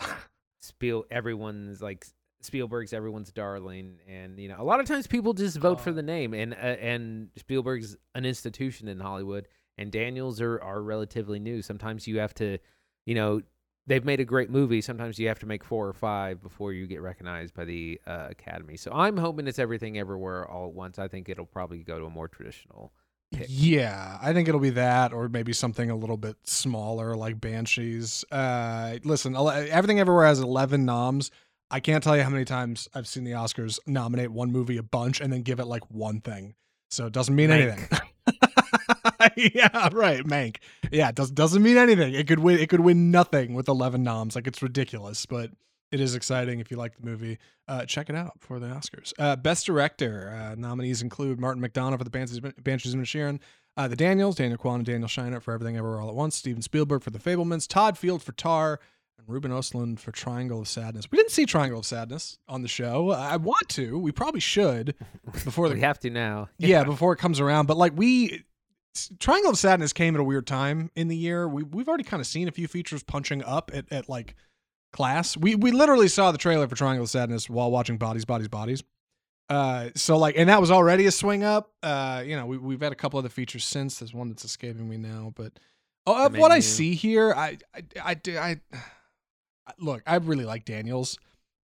Spiel 0.62 1.06
everyone's 1.12 1.82
like 1.82 2.06
Spielberg's 2.42 2.94
everyone's 2.94 3.32
darling, 3.32 4.00
and 4.08 4.40
you 4.40 4.50
know 4.50 4.58
a 4.60 4.64
lot 4.64 4.80
of 4.80 4.88
times 4.88 5.08
people 5.08 5.34
just 5.34 5.58
vote 5.58 5.80
for 5.80 5.92
the 5.92 6.04
name, 6.04 6.34
and 6.34 6.54
uh, 6.54 6.58
and 6.58 7.30
Spielberg's 7.38 7.96
an 8.16 8.26
institution 8.26 8.88
in 8.88 9.00
Hollywood, 9.00 9.48
and 9.78 9.92
Daniels 9.92 10.42
are 10.42 10.62
are 10.62 10.82
relatively 10.82 11.40
new. 11.40 11.62
Sometimes 11.62 12.08
you 12.08 12.20
have 12.20 12.34
to, 12.36 12.58
you 13.06 13.16
know. 13.16 13.42
They've 13.86 14.04
made 14.06 14.20
a 14.22 14.26
great 14.26 14.50
movie. 14.50 14.80
Sometimes 14.80 15.20
you 15.20 15.28
have 15.28 15.40
to 15.40 15.46
make 15.46 15.64
four 15.64 15.88
or 15.88 15.94
five 15.94 16.42
before 16.42 16.72
you 16.72 16.88
get 16.88 17.02
recognized 17.02 17.54
by 17.54 17.66
the 17.66 18.00
uh, 18.08 18.28
Academy. 18.30 18.78
So 18.78 18.92
I'm 18.94 19.18
hoping 19.18 19.46
it's 19.46 19.60
everything 19.60 19.98
everywhere 19.98 20.48
all 20.50 20.68
at 20.68 20.74
once. 20.74 21.00
I 21.00 21.10
think 21.10 21.28
it'll 21.28 21.46
probably 21.46 21.80
go 21.80 22.00
to 22.00 22.06
a 22.06 22.10
more 22.10 22.30
traditional 22.30 22.94
pick. 23.34 23.48
Yeah, 23.50 24.18
I 24.22 24.32
think 24.32 24.48
it'll 24.48 24.62
be 24.62 24.70
that, 24.72 25.12
or 25.12 25.28
maybe 25.28 25.52
something 25.52 25.90
a 25.90 25.96
little 25.96 26.16
bit 26.16 26.38
smaller 26.44 27.16
like 27.16 27.42
Banshees. 27.42 28.24
Uh, 28.32 29.00
listen, 29.04 29.36
everything 29.36 30.00
everywhere 30.00 30.28
has 30.28 30.40
eleven 30.40 30.86
noms. 30.86 31.30
I 31.70 31.80
can't 31.80 32.04
tell 32.04 32.16
you 32.16 32.24
how 32.24 32.30
many 32.30 32.46
times 32.46 32.88
I've 32.94 33.08
seen 33.08 33.24
the 33.24 33.32
Oscars 33.32 33.80
nominate 33.88 34.32
one 34.32 34.52
movie 34.52 34.78
a 34.78 34.84
bunch 34.84 35.20
and 35.20 35.34
then 35.34 35.42
give 35.42 35.60
it 35.60 35.66
like 35.66 35.84
one 35.90 36.22
thing. 36.22 36.54
So 36.92 37.08
it 37.08 37.14
doesn't 37.14 37.36
mean 37.36 37.50
Mank. 37.50 37.72
anything. 37.72 38.00
yeah, 39.38 39.90
right, 39.92 40.24
Mank. 40.26 40.58
Yeah, 40.92 41.10
it 41.10 41.16
does, 41.16 41.32
doesn't 41.32 41.62
mean 41.64 41.78
anything. 41.78 42.14
It 42.14 42.28
could 42.28 42.40
win. 42.40 42.60
It 42.60 42.70
could 42.70 42.82
win 42.82 43.12
nothing 43.12 43.54
with 43.54 43.68
eleven 43.68 44.04
noms. 44.04 44.36
Like 44.36 44.48
it's 44.48 44.62
ridiculous, 44.62 45.26
but 45.26 45.52
it 45.92 46.00
is 46.00 46.16
exciting 46.16 46.60
if 46.60 46.72
you 46.72 46.78
like 46.78 46.96
the 46.96 47.06
movie. 47.06 47.38
Uh, 47.68 47.86
check 47.86 48.10
it 48.10 48.16
out 48.16 48.34
for 48.40 48.60
the 48.60 48.68
Oscars. 48.68 49.14
Uh, 49.20 49.36
Best 49.36 49.66
Director 49.66 50.30
uh, 50.36 50.56
nominees 50.56 51.02
include 51.02 51.40
Martin 51.40 51.62
McDonagh 51.62 51.98
for 51.98 52.04
the 52.04 52.10
Banshees, 52.10 52.40
Banshees 52.40 52.94
of 52.94 53.00
Inisherin, 53.00 53.40
uh, 53.78 53.88
the 53.88 53.96
Daniels, 53.96 54.36
Daniel 54.36 54.58
Kwan 54.58 54.78
and 54.78 54.86
Daniel 54.86 55.08
Scheinert 55.08 55.44
for 55.44 55.54
Everything 55.54 55.78
Everywhere 55.78 56.02
All 56.02 56.10
at 56.10 56.16
Once, 56.16 56.36
Steven 56.36 56.62
Spielberg 56.62 57.04
for 57.04 57.12
The 57.12 57.20
Fabelmans, 57.20 57.68
Todd 57.68 57.98
Field 57.98 58.22
for 58.22 58.32
Tar, 58.34 58.80
and 59.18 59.30
Ruben 59.30 59.52
Ostlund 59.52 60.00
for 60.00 60.12
Triangle 60.12 60.60
of 60.62 60.68
Sadness. 60.68 61.10
We 61.12 61.18
didn't 61.18 61.32
see 61.32 61.46
Triangle 61.46 61.80
of 61.80 61.86
Sadness 61.86 62.38
on 62.48 62.64
the 62.64 62.68
show. 62.68 63.12
I 63.12 63.38
want 63.38 63.70
to. 63.70 63.98
We 63.98 64.12
probably 64.12 64.42
should 64.42 64.96
before 65.46 65.70
the 65.70 65.76
we 65.76 65.82
have 65.82 66.00
to 66.00 66.10
now. 66.10 66.50
yeah, 66.58 66.84
before 66.84 67.14
it 67.14 67.18
comes 67.18 67.40
around. 67.40 67.68
But 67.68 67.78
like 67.78 67.94
we, 67.96 68.44
Triangle 69.20 69.52
of 69.52 69.58
Sadness 69.58 69.94
came 69.94 70.16
at 70.16 70.22
a 70.22 70.24
weird 70.24 70.46
time 70.46 70.92
in 70.96 71.08
the 71.08 71.18
year. 71.18 71.48
We 71.48 71.64
we've 71.64 71.88
already 71.88 72.04
kind 72.04 72.22
of 72.22 72.28
seen 72.28 72.48
a 72.48 72.52
few 72.52 72.68
features 72.68 73.04
punching 73.04 73.44
up 73.44 73.72
at, 73.74 73.92
at 73.92 74.08
like 74.08 74.36
class. 74.92 75.36
We 75.36 75.56
we 75.56 75.72
literally 75.72 76.08
saw 76.08 76.32
the 76.32 76.38
trailer 76.38 76.68
for 76.68 76.76
Triangle 76.76 77.04
of 77.04 77.10
Sadness 77.10 77.50
while 77.50 77.72
watching 77.72 77.98
Bodies, 77.98 78.26
Bodies, 78.26 78.48
Bodies. 78.48 78.84
Uh, 79.50 79.90
so 79.96 80.18
like, 80.18 80.38
and 80.38 80.50
that 80.50 80.62
was 80.62 80.72
already 80.72 81.06
a 81.06 81.12
swing 81.12 81.44
up. 81.44 81.72
Uh, 81.82 82.24
you 82.26 82.36
know, 82.36 82.46
we 82.46 82.58
we've 82.58 82.82
had 82.82 82.92
a 82.92 82.96
couple 82.96 83.20
other 83.20 83.30
features 83.30 83.66
since. 83.66 84.00
There's 84.00 84.14
one 84.14 84.30
that's 84.30 84.46
escaping 84.46 84.88
me 84.88 84.98
now, 84.98 85.34
but 85.36 85.54
oh, 86.08 86.28
of 86.28 86.38
what 86.38 86.52
I 86.52 86.60
see 86.60 86.94
here, 86.94 87.34
I 87.34 87.58
I 87.76 87.84
I, 88.04 88.14
do- 88.14 88.38
I 88.38 88.62
look. 89.80 90.04
I 90.06 90.16
really 90.16 90.46
like 90.46 90.66
Daniels. 90.66 91.18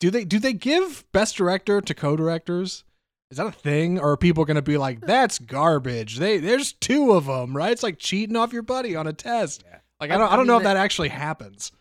Do 0.01 0.11
they 0.11 0.25
do 0.25 0.39
they 0.39 0.53
give 0.53 1.05
best 1.13 1.37
director 1.37 1.81
to 1.81 1.95
co-directors? 1.95 2.85
Is 3.33 3.39
that 3.39 3.47
a 3.47 3.51
thing, 3.51 3.99
or 3.99 4.13
are 4.13 4.17
people 4.19 4.45
going 4.45 4.57
to 4.57 4.63
be 4.63 4.77
like, 4.77 5.01
"That's 5.01 5.39
garbage"? 5.39 6.19
They 6.19 6.37
there's 6.37 6.75
two 6.75 7.13
of 7.13 7.25
them, 7.25 7.57
right? 7.57 7.73
It's 7.73 7.83
like 7.83 7.99
cheating 7.99 8.37
off 8.37 8.53
your 8.53 8.61
buddy 8.61 8.95
on 8.95 9.07
a 9.07 9.15
test. 9.15 9.65
Yeah. 9.67 9.79
Like 9.99 10.11
I 10.11 10.19
don't 10.19 10.29
I, 10.29 10.33
I 10.35 10.37
don't 10.37 10.41
mean, 10.41 10.47
know 10.49 10.57
if 10.59 10.65
that- 10.65 10.75
that 10.75 10.81
actually 10.85 11.09
happens. 11.09 11.73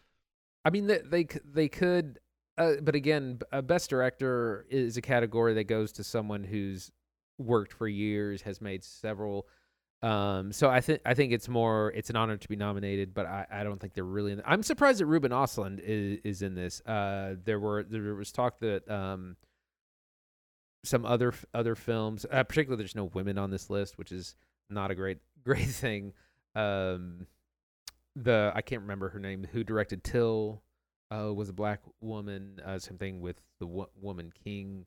I 0.64 0.70
mean, 0.70 0.88
they 0.88 1.00
they, 1.00 1.28
they 1.44 1.68
could, 1.68 2.20
uh, 2.58 2.76
but 2.82 2.96
again, 2.96 3.40
a 3.52 3.62
best 3.62 3.90
director 3.90 4.66
is 4.70 4.96
a 4.96 5.02
category 5.02 5.54
that 5.56 5.66
goes 5.66 5.92
to 5.94 6.06
someone 6.06 6.46
who's 6.46 6.90
worked 7.38 7.74
for 7.74 7.88
years, 7.88 8.44
has 8.44 8.62
made 8.62 8.86
several. 8.86 9.46
Um, 10.02 10.54
so 10.54 10.70
I 10.70 10.80
think 10.80 11.02
I 11.06 11.16
think 11.16 11.34
it's 11.34 11.50
more 11.50 11.92
it's 11.94 12.10
an 12.10 12.16
honor 12.16 12.38
to 12.38 12.48
be 12.48 12.56
nominated, 12.56 13.14
but 13.14 13.26
I, 13.26 13.46
I 13.52 13.64
don't 13.66 13.82
think 13.82 13.94
they're 13.94 14.06
really. 14.06 14.32
In 14.32 14.42
I'm 14.46 14.64
surprised 14.64 15.02
that 15.02 15.06
Ruben 15.06 15.32
Ostlund 15.32 15.82
is, 15.84 16.20
is 16.24 16.42
in 16.44 16.56
this. 16.56 16.80
Uh, 16.86 17.36
there 17.44 17.60
were 17.60 17.84
there 17.84 18.16
was 18.16 18.32
talk 18.32 18.60
that 18.62 18.90
um, 18.90 19.36
some 20.84 21.06
other 21.06 21.34
other 21.54 21.76
films, 21.76 22.26
uh, 22.32 22.44
particularly 22.44 22.82
there's 22.82 22.96
no 22.96 23.06
women 23.06 23.38
on 23.38 23.52
this 23.52 23.70
list, 23.70 23.98
which 23.98 24.12
is 24.12 24.36
not 24.70 24.92
a 24.92 24.96
great 24.96 25.20
great 25.44 25.68
thing. 25.68 26.14
Um, 26.56 27.28
the 28.16 28.52
I 28.56 28.62
can't 28.62 28.82
remember 28.82 29.10
her 29.10 29.20
name. 29.20 29.48
Who 29.52 29.64
directed 29.64 30.04
Till? 30.04 30.64
Uh, 31.14 31.34
was 31.34 31.50
a 31.50 31.54
black 31.54 31.82
woman. 32.00 32.62
Uh, 32.66 32.80
same 32.80 32.98
thing 32.98 33.20
with 33.20 33.42
the 33.60 33.68
wo- 33.68 33.90
woman 34.02 34.32
King, 34.46 34.86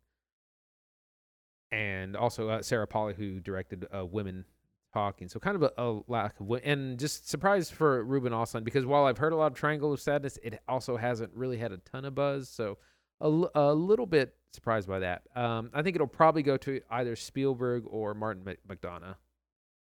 and 1.71 2.17
also 2.17 2.49
uh, 2.49 2.63
Sarah 2.63 2.87
Polley, 2.87 3.15
who 3.15 3.41
directed 3.41 3.87
uh, 3.95 4.07
Women 4.07 4.45
Talking. 4.93 5.29
So 5.29 5.39
kind 5.41 5.57
of 5.57 5.63
a, 5.65 5.73
a 5.77 6.01
lack 6.07 6.39
of, 6.41 6.51
and 6.63 6.99
just 6.99 7.29
surprised 7.29 7.73
for 7.75 8.03
Ruben 8.05 8.33
Ostlund 8.33 8.65
because 8.65 8.87
while 8.87 9.05
I've 9.05 9.19
heard 9.19 9.33
a 9.33 9.37
lot 9.37 9.53
of 9.53 9.59
Triangle 9.59 9.93
of 9.93 10.01
Sadness, 10.01 10.39
it 10.43 10.61
also 10.69 10.97
hasn't 10.97 11.33
really 11.35 11.59
had 11.59 11.73
a 11.73 11.79
ton 11.79 12.05
of 12.05 12.15
buzz. 12.15 12.49
So 12.49 12.79
a, 13.21 13.25
l- 13.25 13.51
a 13.55 13.75
little 13.75 14.07
bit 14.07 14.35
surprised 14.55 14.89
by 14.89 15.01
that. 15.01 15.23
Um, 15.35 15.71
I 15.75 15.83
think 15.83 15.97
it'll 15.97 16.07
probably 16.07 16.43
go 16.43 16.57
to 16.59 16.81
either 16.91 17.17
Spielberg 17.17 17.85
or 17.87 18.15
Martin 18.15 18.45
McDonagh. 18.69 19.17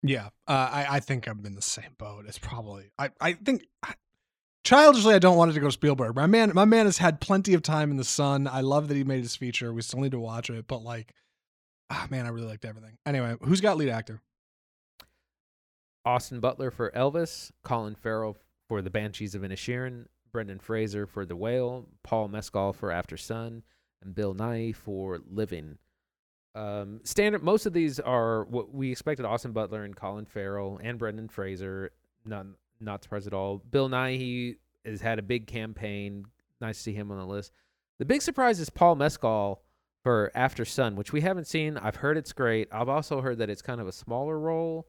Yeah, 0.03 0.29
uh, 0.47 0.69
I 0.71 0.85
I 0.89 0.99
think 0.99 1.27
I'm 1.27 1.45
in 1.45 1.53
the 1.53 1.61
same 1.61 1.93
boat. 1.97 2.25
It's 2.27 2.39
probably 2.39 2.91
I 2.97 3.09
I 3.19 3.33
think 3.33 3.67
childishly 4.63 5.13
I 5.13 5.19
don't 5.19 5.37
want 5.37 5.51
it 5.51 5.53
to 5.55 5.59
go 5.59 5.69
Spielberg. 5.69 6.15
My 6.15 6.27
man, 6.27 6.51
my 6.55 6.65
man 6.65 6.85
has 6.85 6.97
had 6.97 7.21
plenty 7.21 7.53
of 7.53 7.61
time 7.61 7.91
in 7.91 7.97
the 7.97 8.03
sun. 8.03 8.47
I 8.47 8.61
love 8.61 8.87
that 8.87 8.97
he 8.97 9.03
made 9.03 9.21
his 9.21 9.35
feature. 9.35 9.73
We 9.73 9.81
still 9.81 9.99
need 9.99 10.11
to 10.11 10.19
watch 10.19 10.49
it, 10.49 10.67
but 10.67 10.83
like, 10.83 11.13
ah, 11.89 12.07
man, 12.09 12.25
I 12.25 12.29
really 12.29 12.47
liked 12.47 12.65
everything. 12.65 12.97
Anyway, 13.05 13.35
who's 13.41 13.61
got 13.61 13.77
lead 13.77 13.89
actor? 13.89 14.21
Austin 16.03 16.39
Butler 16.39 16.71
for 16.71 16.89
Elvis, 16.91 17.51
Colin 17.63 17.93
Farrell 17.93 18.37
for 18.67 18.81
The 18.81 18.89
Banshees 18.89 19.35
of 19.35 19.43
Inisherin, 19.43 20.05
Brendan 20.31 20.59
Fraser 20.59 21.05
for 21.05 21.25
The 21.25 21.35
Whale, 21.35 21.87
Paul 22.03 22.29
Mescal 22.29 22.73
for 22.73 22.89
Aftersun, 22.89 23.61
and 24.03 24.15
Bill 24.15 24.33
Nighy 24.33 24.75
for 24.75 25.19
Living. 25.29 25.77
Um, 26.53 26.99
standard. 27.03 27.43
Most 27.43 27.65
of 27.65 27.73
these 27.73 27.99
are 27.99 28.43
what 28.45 28.73
we 28.73 28.91
expected: 28.91 29.25
Austin 29.25 29.51
Butler 29.51 29.83
and 29.83 29.95
Colin 29.95 30.25
Farrell 30.25 30.79
and 30.83 30.97
Brendan 30.97 31.29
Fraser. 31.29 31.91
Not 32.25 32.45
not 32.79 33.03
surprised 33.03 33.27
at 33.27 33.33
all. 33.33 33.57
Bill 33.57 33.89
Nighy 33.89 34.57
has 34.85 35.01
had 35.01 35.19
a 35.19 35.23
big 35.23 35.47
campaign. 35.47 36.25
Nice 36.59 36.77
to 36.77 36.83
see 36.83 36.93
him 36.93 37.11
on 37.11 37.17
the 37.17 37.25
list. 37.25 37.51
The 37.99 38.05
big 38.05 38.21
surprise 38.21 38.59
is 38.59 38.69
Paul 38.69 38.95
Mescal 38.95 39.61
for 40.03 40.31
Aftersun, 40.35 40.95
which 40.95 41.13
we 41.13 41.21
haven't 41.21 41.45
seen. 41.47 41.77
I've 41.77 41.97
heard 41.97 42.17
it's 42.17 42.33
great. 42.33 42.67
I've 42.71 42.89
also 42.89 43.21
heard 43.21 43.37
that 43.37 43.49
it's 43.49 43.61
kind 43.61 43.79
of 43.79 43.87
a 43.87 43.91
smaller 43.91 44.37
role. 44.39 44.87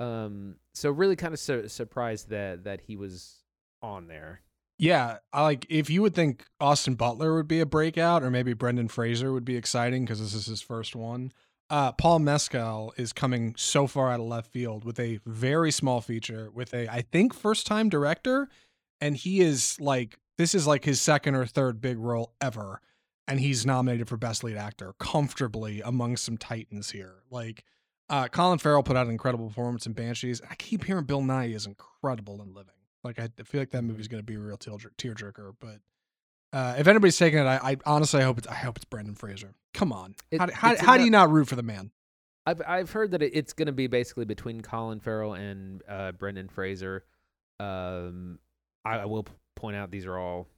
Um, 0.00 0.56
so 0.72 0.90
really 0.90 1.16
kind 1.16 1.32
of 1.32 1.40
su- 1.40 1.68
surprised 1.68 2.30
that 2.30 2.64
that 2.64 2.80
he 2.80 2.96
was 2.96 3.42
on 3.82 4.08
there. 4.08 4.40
Yeah, 4.78 5.18
I 5.32 5.42
like 5.42 5.66
if 5.68 5.88
you 5.88 6.02
would 6.02 6.14
think 6.14 6.44
Austin 6.60 6.94
Butler 6.94 7.34
would 7.34 7.46
be 7.46 7.60
a 7.60 7.66
breakout, 7.66 8.22
or 8.22 8.30
maybe 8.30 8.54
Brendan 8.54 8.88
Fraser 8.88 9.32
would 9.32 9.44
be 9.44 9.56
exciting 9.56 10.04
because 10.04 10.20
this 10.20 10.34
is 10.34 10.46
his 10.46 10.62
first 10.62 10.96
one. 10.96 11.32
Uh, 11.70 11.92
Paul 11.92 12.18
Mescal 12.18 12.92
is 12.96 13.12
coming 13.12 13.54
so 13.56 13.86
far 13.86 14.10
out 14.10 14.20
of 14.20 14.26
left 14.26 14.50
field 14.50 14.84
with 14.84 14.98
a 15.00 15.20
very 15.24 15.70
small 15.70 16.00
feature 16.00 16.50
with 16.50 16.74
a 16.74 16.92
I 16.92 17.02
think 17.02 17.34
first 17.34 17.66
time 17.66 17.88
director, 17.88 18.48
and 19.00 19.16
he 19.16 19.40
is 19.40 19.80
like 19.80 20.18
this 20.38 20.54
is 20.54 20.66
like 20.66 20.84
his 20.84 21.00
second 21.00 21.36
or 21.36 21.46
third 21.46 21.80
big 21.80 21.98
role 21.98 22.34
ever, 22.40 22.80
and 23.28 23.38
he's 23.38 23.64
nominated 23.64 24.08
for 24.08 24.16
best 24.16 24.42
lead 24.42 24.56
actor 24.56 24.94
comfortably 24.98 25.82
among 25.82 26.16
some 26.16 26.36
titans 26.36 26.90
here. 26.90 27.22
Like 27.30 27.64
uh, 28.10 28.26
Colin 28.26 28.58
Farrell 28.58 28.82
put 28.82 28.96
out 28.96 29.06
an 29.06 29.12
incredible 29.12 29.46
performance 29.46 29.86
in 29.86 29.92
Banshees. 29.92 30.42
I 30.50 30.56
keep 30.56 30.84
hearing 30.84 31.04
Bill 31.04 31.22
Nighy 31.22 31.54
is 31.54 31.66
incredible 31.66 32.42
in 32.42 32.52
Living. 32.52 32.74
Like 33.04 33.18
I 33.18 33.28
feel 33.44 33.60
like 33.60 33.70
that 33.70 33.82
movie's 33.82 34.08
going 34.08 34.20
to 34.22 34.26
be 34.26 34.34
a 34.34 34.38
real 34.40 34.56
tear 34.56 35.14
jerker. 35.14 35.52
But 35.60 35.78
uh, 36.52 36.74
if 36.78 36.86
anybody's 36.88 37.18
taking 37.18 37.38
it, 37.38 37.44
I, 37.46 37.56
I 37.72 37.76
honestly 37.84 38.20
I 38.20 38.24
hope 38.24 38.38
it's 38.38 38.46
I 38.46 38.54
hope 38.54 38.76
it's 38.76 38.84
Brendan 38.86 39.14
Fraser. 39.14 39.54
Come 39.74 39.92
on, 39.92 40.14
It- 40.30 40.40
how, 40.40 40.48
how, 40.52 40.76
how 40.76 40.96
do 40.96 41.04
you 41.04 41.10
not 41.10 41.30
root 41.30 41.48
for 41.48 41.56
the 41.56 41.62
man? 41.62 41.90
I've 42.46 42.60
I've 42.66 42.90
heard 42.90 43.10
that 43.12 43.22
it's 43.22 43.52
going 43.52 43.66
to 43.66 43.72
be 43.72 43.86
basically 43.86 44.24
between 44.24 44.60
Colin 44.60 45.00
Farrell 45.00 45.34
and 45.34 45.82
uh, 45.88 46.12
Brendan 46.12 46.48
Fraser. 46.48 47.04
Um, 47.60 48.38
I, 48.84 48.98
I 48.98 49.04
will 49.06 49.26
point 49.56 49.76
out 49.76 49.90
these 49.90 50.06
are 50.06 50.18
all 50.18 50.48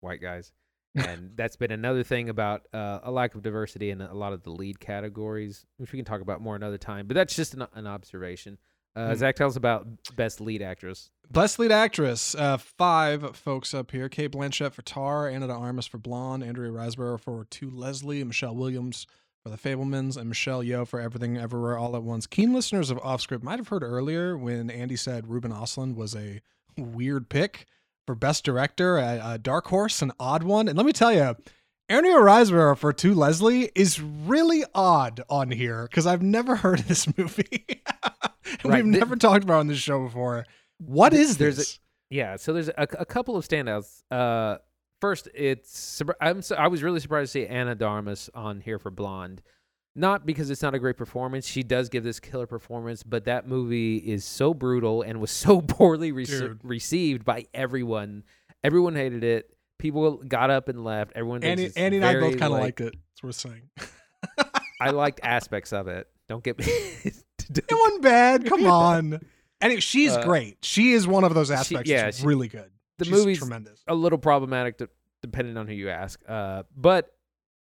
white 0.00 0.20
guys, 0.20 0.52
and 0.94 1.32
that's 1.36 1.56
been 1.56 1.70
another 1.70 2.02
thing 2.02 2.28
about 2.28 2.62
uh, 2.74 3.00
a 3.04 3.10
lack 3.10 3.34
of 3.34 3.42
diversity 3.42 3.90
in 3.90 4.00
a 4.00 4.14
lot 4.14 4.32
of 4.32 4.42
the 4.42 4.50
lead 4.50 4.80
categories, 4.80 5.64
which 5.76 5.92
we 5.92 5.98
can 5.98 6.04
talk 6.04 6.20
about 6.20 6.40
more 6.40 6.56
another 6.56 6.78
time. 6.78 7.06
But 7.06 7.14
that's 7.14 7.34
just 7.36 7.54
an, 7.54 7.66
an 7.74 7.86
observation. 7.86 8.58
Uh. 8.96 9.14
Zach, 9.14 9.36
tell 9.36 9.48
us 9.48 9.56
about 9.56 9.86
best 10.16 10.40
lead 10.40 10.62
actress. 10.62 11.10
Best 11.30 11.58
lead 11.58 11.72
actress, 11.72 12.34
uh, 12.34 12.56
five 12.56 13.36
folks 13.36 13.74
up 13.74 13.90
here: 13.90 14.08
Cate 14.08 14.32
Blanchett 14.32 14.72
for 14.72 14.82
Tar, 14.82 15.28
Ana 15.28 15.48
de 15.48 15.52
Armas 15.52 15.86
for 15.86 15.98
Blonde, 15.98 16.42
Andrea 16.42 16.70
Riseborough 16.70 17.20
for 17.20 17.44
To 17.44 17.70
Leslie, 17.70 18.24
Michelle 18.24 18.54
Williams 18.54 19.06
for 19.42 19.50
The 19.50 19.58
Fabelmans, 19.58 20.16
and 20.16 20.28
Michelle 20.28 20.62
Yeoh 20.62 20.86
for 20.86 21.00
Everything 21.00 21.36
Everywhere 21.36 21.76
All 21.76 21.94
at 21.94 22.02
Once. 22.02 22.26
Keen 22.26 22.54
listeners 22.54 22.90
of 22.90 22.98
Offscript 22.98 23.42
might 23.42 23.58
have 23.58 23.68
heard 23.68 23.82
earlier 23.82 24.38
when 24.38 24.70
Andy 24.70 24.96
said 24.96 25.28
Ruben 25.28 25.52
Ostlund 25.52 25.96
was 25.96 26.14
a 26.14 26.40
weird 26.78 27.28
pick 27.28 27.66
for 28.06 28.14
Best 28.14 28.44
Director, 28.44 28.96
a, 28.98 29.20
a 29.32 29.38
dark 29.38 29.66
horse, 29.66 30.00
an 30.00 30.12
odd 30.20 30.44
one. 30.44 30.68
And 30.68 30.76
let 30.76 30.86
me 30.86 30.92
tell 30.92 31.12
you, 31.12 31.36
Andrea 31.88 32.16
Riseborough 32.16 32.76
for 32.76 32.92
To 32.92 33.14
Leslie 33.14 33.70
is 33.74 34.00
really 34.00 34.64
odd 34.74 35.20
on 35.30 35.50
here 35.50 35.84
because 35.84 36.06
I've 36.06 36.22
never 36.22 36.56
heard 36.56 36.80
of 36.80 36.88
this 36.88 37.06
movie. 37.16 37.64
and 37.68 37.80
Right. 38.64 38.84
We've 38.84 38.92
Th- 38.92 39.00
never 39.00 39.16
talked 39.16 39.44
about 39.44 39.56
it 39.56 39.60
on 39.60 39.66
this 39.68 39.78
show 39.78 40.04
before. 40.04 40.46
What 40.78 41.12
is 41.14 41.36
There's 41.36 41.54
a- 41.54 41.58
this? 41.58 41.78
Yeah, 42.10 42.36
so 42.36 42.52
there's 42.52 42.68
a, 42.68 42.74
a 43.00 43.04
couple 43.04 43.36
of 43.36 43.46
standouts. 43.46 44.02
Uh, 44.12 44.58
first, 45.00 45.28
it's 45.34 46.00
I'm 46.20 46.40
I 46.56 46.68
was 46.68 46.82
really 46.84 47.00
surprised 47.00 47.32
to 47.32 47.40
see 47.40 47.46
Ana 47.48 47.74
de 47.74 47.84
Armas 47.84 48.30
on 48.32 48.60
here 48.60 48.78
for 48.78 48.90
Blonde. 48.92 49.42
Not 49.96 50.24
because 50.26 50.50
it's 50.50 50.62
not 50.62 50.74
a 50.74 50.78
great 50.78 50.96
performance. 50.96 51.46
She 51.48 51.62
does 51.64 51.88
give 51.88 52.04
this 52.04 52.20
killer 52.20 52.46
performance, 52.46 53.02
but 53.02 53.24
that 53.24 53.48
movie 53.48 53.96
is 53.96 54.24
so 54.24 54.54
brutal 54.54 55.02
and 55.02 55.20
was 55.20 55.30
so 55.32 55.60
poorly 55.66 56.12
Dude. 56.12 56.60
received 56.62 57.24
by 57.24 57.46
everyone. 57.54 58.22
Everyone 58.62 58.94
hated 58.94 59.24
it. 59.24 59.55
People 59.78 60.16
got 60.26 60.50
up 60.50 60.68
and 60.68 60.84
left. 60.84 61.12
Everyone. 61.14 61.42
Andy, 61.44 61.64
it's 61.64 61.76
Annie 61.76 61.96
and 61.96 62.04
I 62.06 62.14
both 62.14 62.32
kind 62.38 62.44
of 62.44 62.50
like, 62.52 62.62
liked 62.62 62.80
it. 62.80 62.94
That's 62.94 63.22
what 63.22 63.28
we're 63.28 63.32
saying. 63.32 63.62
I 64.80 64.90
liked 64.90 65.20
aspects 65.22 65.72
of 65.72 65.88
it. 65.88 66.08
Don't 66.28 66.42
get 66.42 66.58
me. 66.58 66.64
it 67.04 67.64
wasn't 67.70 68.02
bad. 68.02 68.46
Come 68.46 68.66
on. 68.66 69.20
Anyway, 69.60 69.80
she's 69.80 70.12
Uh, 70.12 70.24
great. 70.24 70.58
She 70.64 70.92
is 70.92 71.06
one 71.06 71.24
of 71.24 71.34
those 71.34 71.48
she- 71.48 71.54
aspects. 71.54 71.90
yeah, 71.90 72.04
that's 72.04 72.20
she- 72.20 72.26
really 72.26 72.48
good. 72.48 72.70
the 72.98 73.04
She's 73.04 73.12
movie's 73.14 73.38
tremendous. 73.38 73.82
a 73.86 73.94
little 73.94 74.18
problematic 74.18 74.78
to, 74.78 74.88
depending 75.22 75.56
on 75.56 75.66
who 75.66 75.74
you 75.74 75.88
ask. 75.90 76.20
Uh, 76.28 76.62
but 76.76 77.14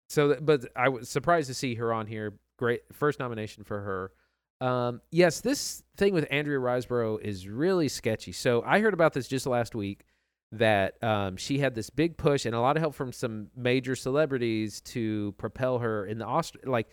so, 0.09 0.37
but 0.41 0.67
I 0.77 0.89
was 0.91 1.09
surprised 1.09 1.49
to 1.49 1.55
see 1.55 1.75
her 1.77 1.93
on 1.93 2.07
here. 2.07 2.35
Great 2.59 2.83
first 2.93 3.19
nomination 3.19 3.65
for 3.65 3.81
her. 3.81 4.67
Um, 4.67 5.01
yes, 5.11 5.41
this 5.41 5.83
thing 5.97 6.15
with 6.15 6.27
Andrea 6.31 6.59
Riseborough 6.59 7.21
is 7.21 7.49
really 7.49 7.89
sketchy. 7.89 8.31
So 8.33 8.63
I 8.65 8.81
heard 8.81 8.95
about 8.95 9.13
this 9.13 9.27
just 9.27 9.47
last 9.47 9.75
week 9.75 10.05
that 10.53 11.03
um, 11.03 11.37
she 11.37 11.59
had 11.59 11.75
this 11.75 11.91
big 11.91 12.17
push 12.17 12.45
and 12.45 12.55
a 12.55 12.61
lot 12.61 12.77
of 12.77 12.83
help 12.83 12.95
from 12.95 13.13
some 13.13 13.49
major 13.57 13.97
celebrities 13.97 14.81
to 14.83 15.35
propel 15.39 15.79
her 15.79 16.07
in 16.07 16.19
the 16.19 16.27
Aust- 16.27 16.57
like. 16.65 16.89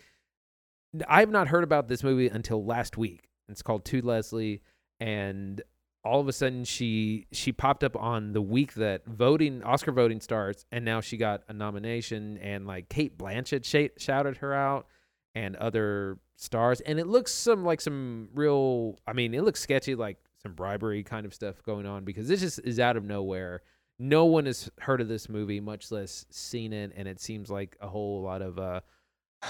I 1.06 1.20
have 1.20 1.30
not 1.30 1.46
heard 1.46 1.62
about 1.62 1.86
this 1.86 2.02
movie 2.02 2.26
until 2.26 2.64
last 2.64 2.96
week. 2.98 3.28
It's 3.48 3.62
called 3.62 3.84
To 3.84 4.00
Leslie, 4.02 4.60
and 4.98 5.62
all 6.02 6.20
of 6.20 6.26
a 6.26 6.32
sudden 6.32 6.64
she 6.64 7.26
she 7.30 7.52
popped 7.52 7.84
up 7.84 7.94
on 7.94 8.32
the 8.32 8.40
week 8.42 8.74
that 8.74 9.06
voting 9.06 9.62
Oscar 9.62 9.92
voting 9.92 10.20
starts, 10.20 10.64
and 10.72 10.84
now 10.84 11.00
she 11.00 11.16
got 11.16 11.42
a 11.48 11.52
nomination, 11.52 12.38
and 12.38 12.66
like 12.66 12.88
Cate 12.88 13.16
Blanchett 13.18 13.64
sh- 13.64 14.02
shouted 14.02 14.38
her 14.38 14.52
out, 14.54 14.86
and 15.34 15.54
other 15.56 16.18
stars, 16.36 16.80
and 16.80 16.98
it 16.98 17.06
looks 17.06 17.32
some 17.32 17.64
like 17.64 17.80
some 17.80 18.28
real. 18.34 18.98
I 19.06 19.12
mean, 19.12 19.34
it 19.34 19.42
looks 19.42 19.60
sketchy, 19.60 19.94
like 19.94 20.16
some 20.42 20.52
bribery 20.54 21.02
kind 21.02 21.26
of 21.26 21.34
stuff 21.34 21.62
going 21.62 21.86
on 21.86 22.04
because 22.04 22.28
this 22.28 22.40
just 22.40 22.60
is 22.64 22.80
out 22.80 22.96
of 22.96 23.04
nowhere. 23.04 23.62
No 23.98 24.24
one 24.24 24.46
has 24.46 24.70
heard 24.80 25.00
of 25.00 25.08
this 25.08 25.28
movie, 25.28 25.60
much 25.60 25.90
less 25.90 26.24
seen 26.30 26.72
it, 26.72 26.92
and 26.96 27.06
it 27.06 27.20
seems 27.20 27.50
like 27.50 27.76
a 27.80 27.86
whole 27.88 28.22
lot 28.22 28.40
of 28.40 28.58
uh, 28.58 28.80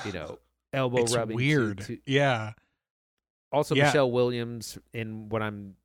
you 0.04 0.12
know, 0.12 0.38
elbow 0.72 1.02
It's 1.02 1.14
rubbing. 1.14 1.36
to- 1.38 1.42
weird. 1.44 1.78
to- 1.82 1.98
yeah. 2.06 2.52
also, 3.52 3.74
Yeah. 3.74 3.84
Michelle 3.86 4.10
Williams 4.10 4.78
in 4.92 5.28
what 5.28 5.42
I'm 5.42 5.76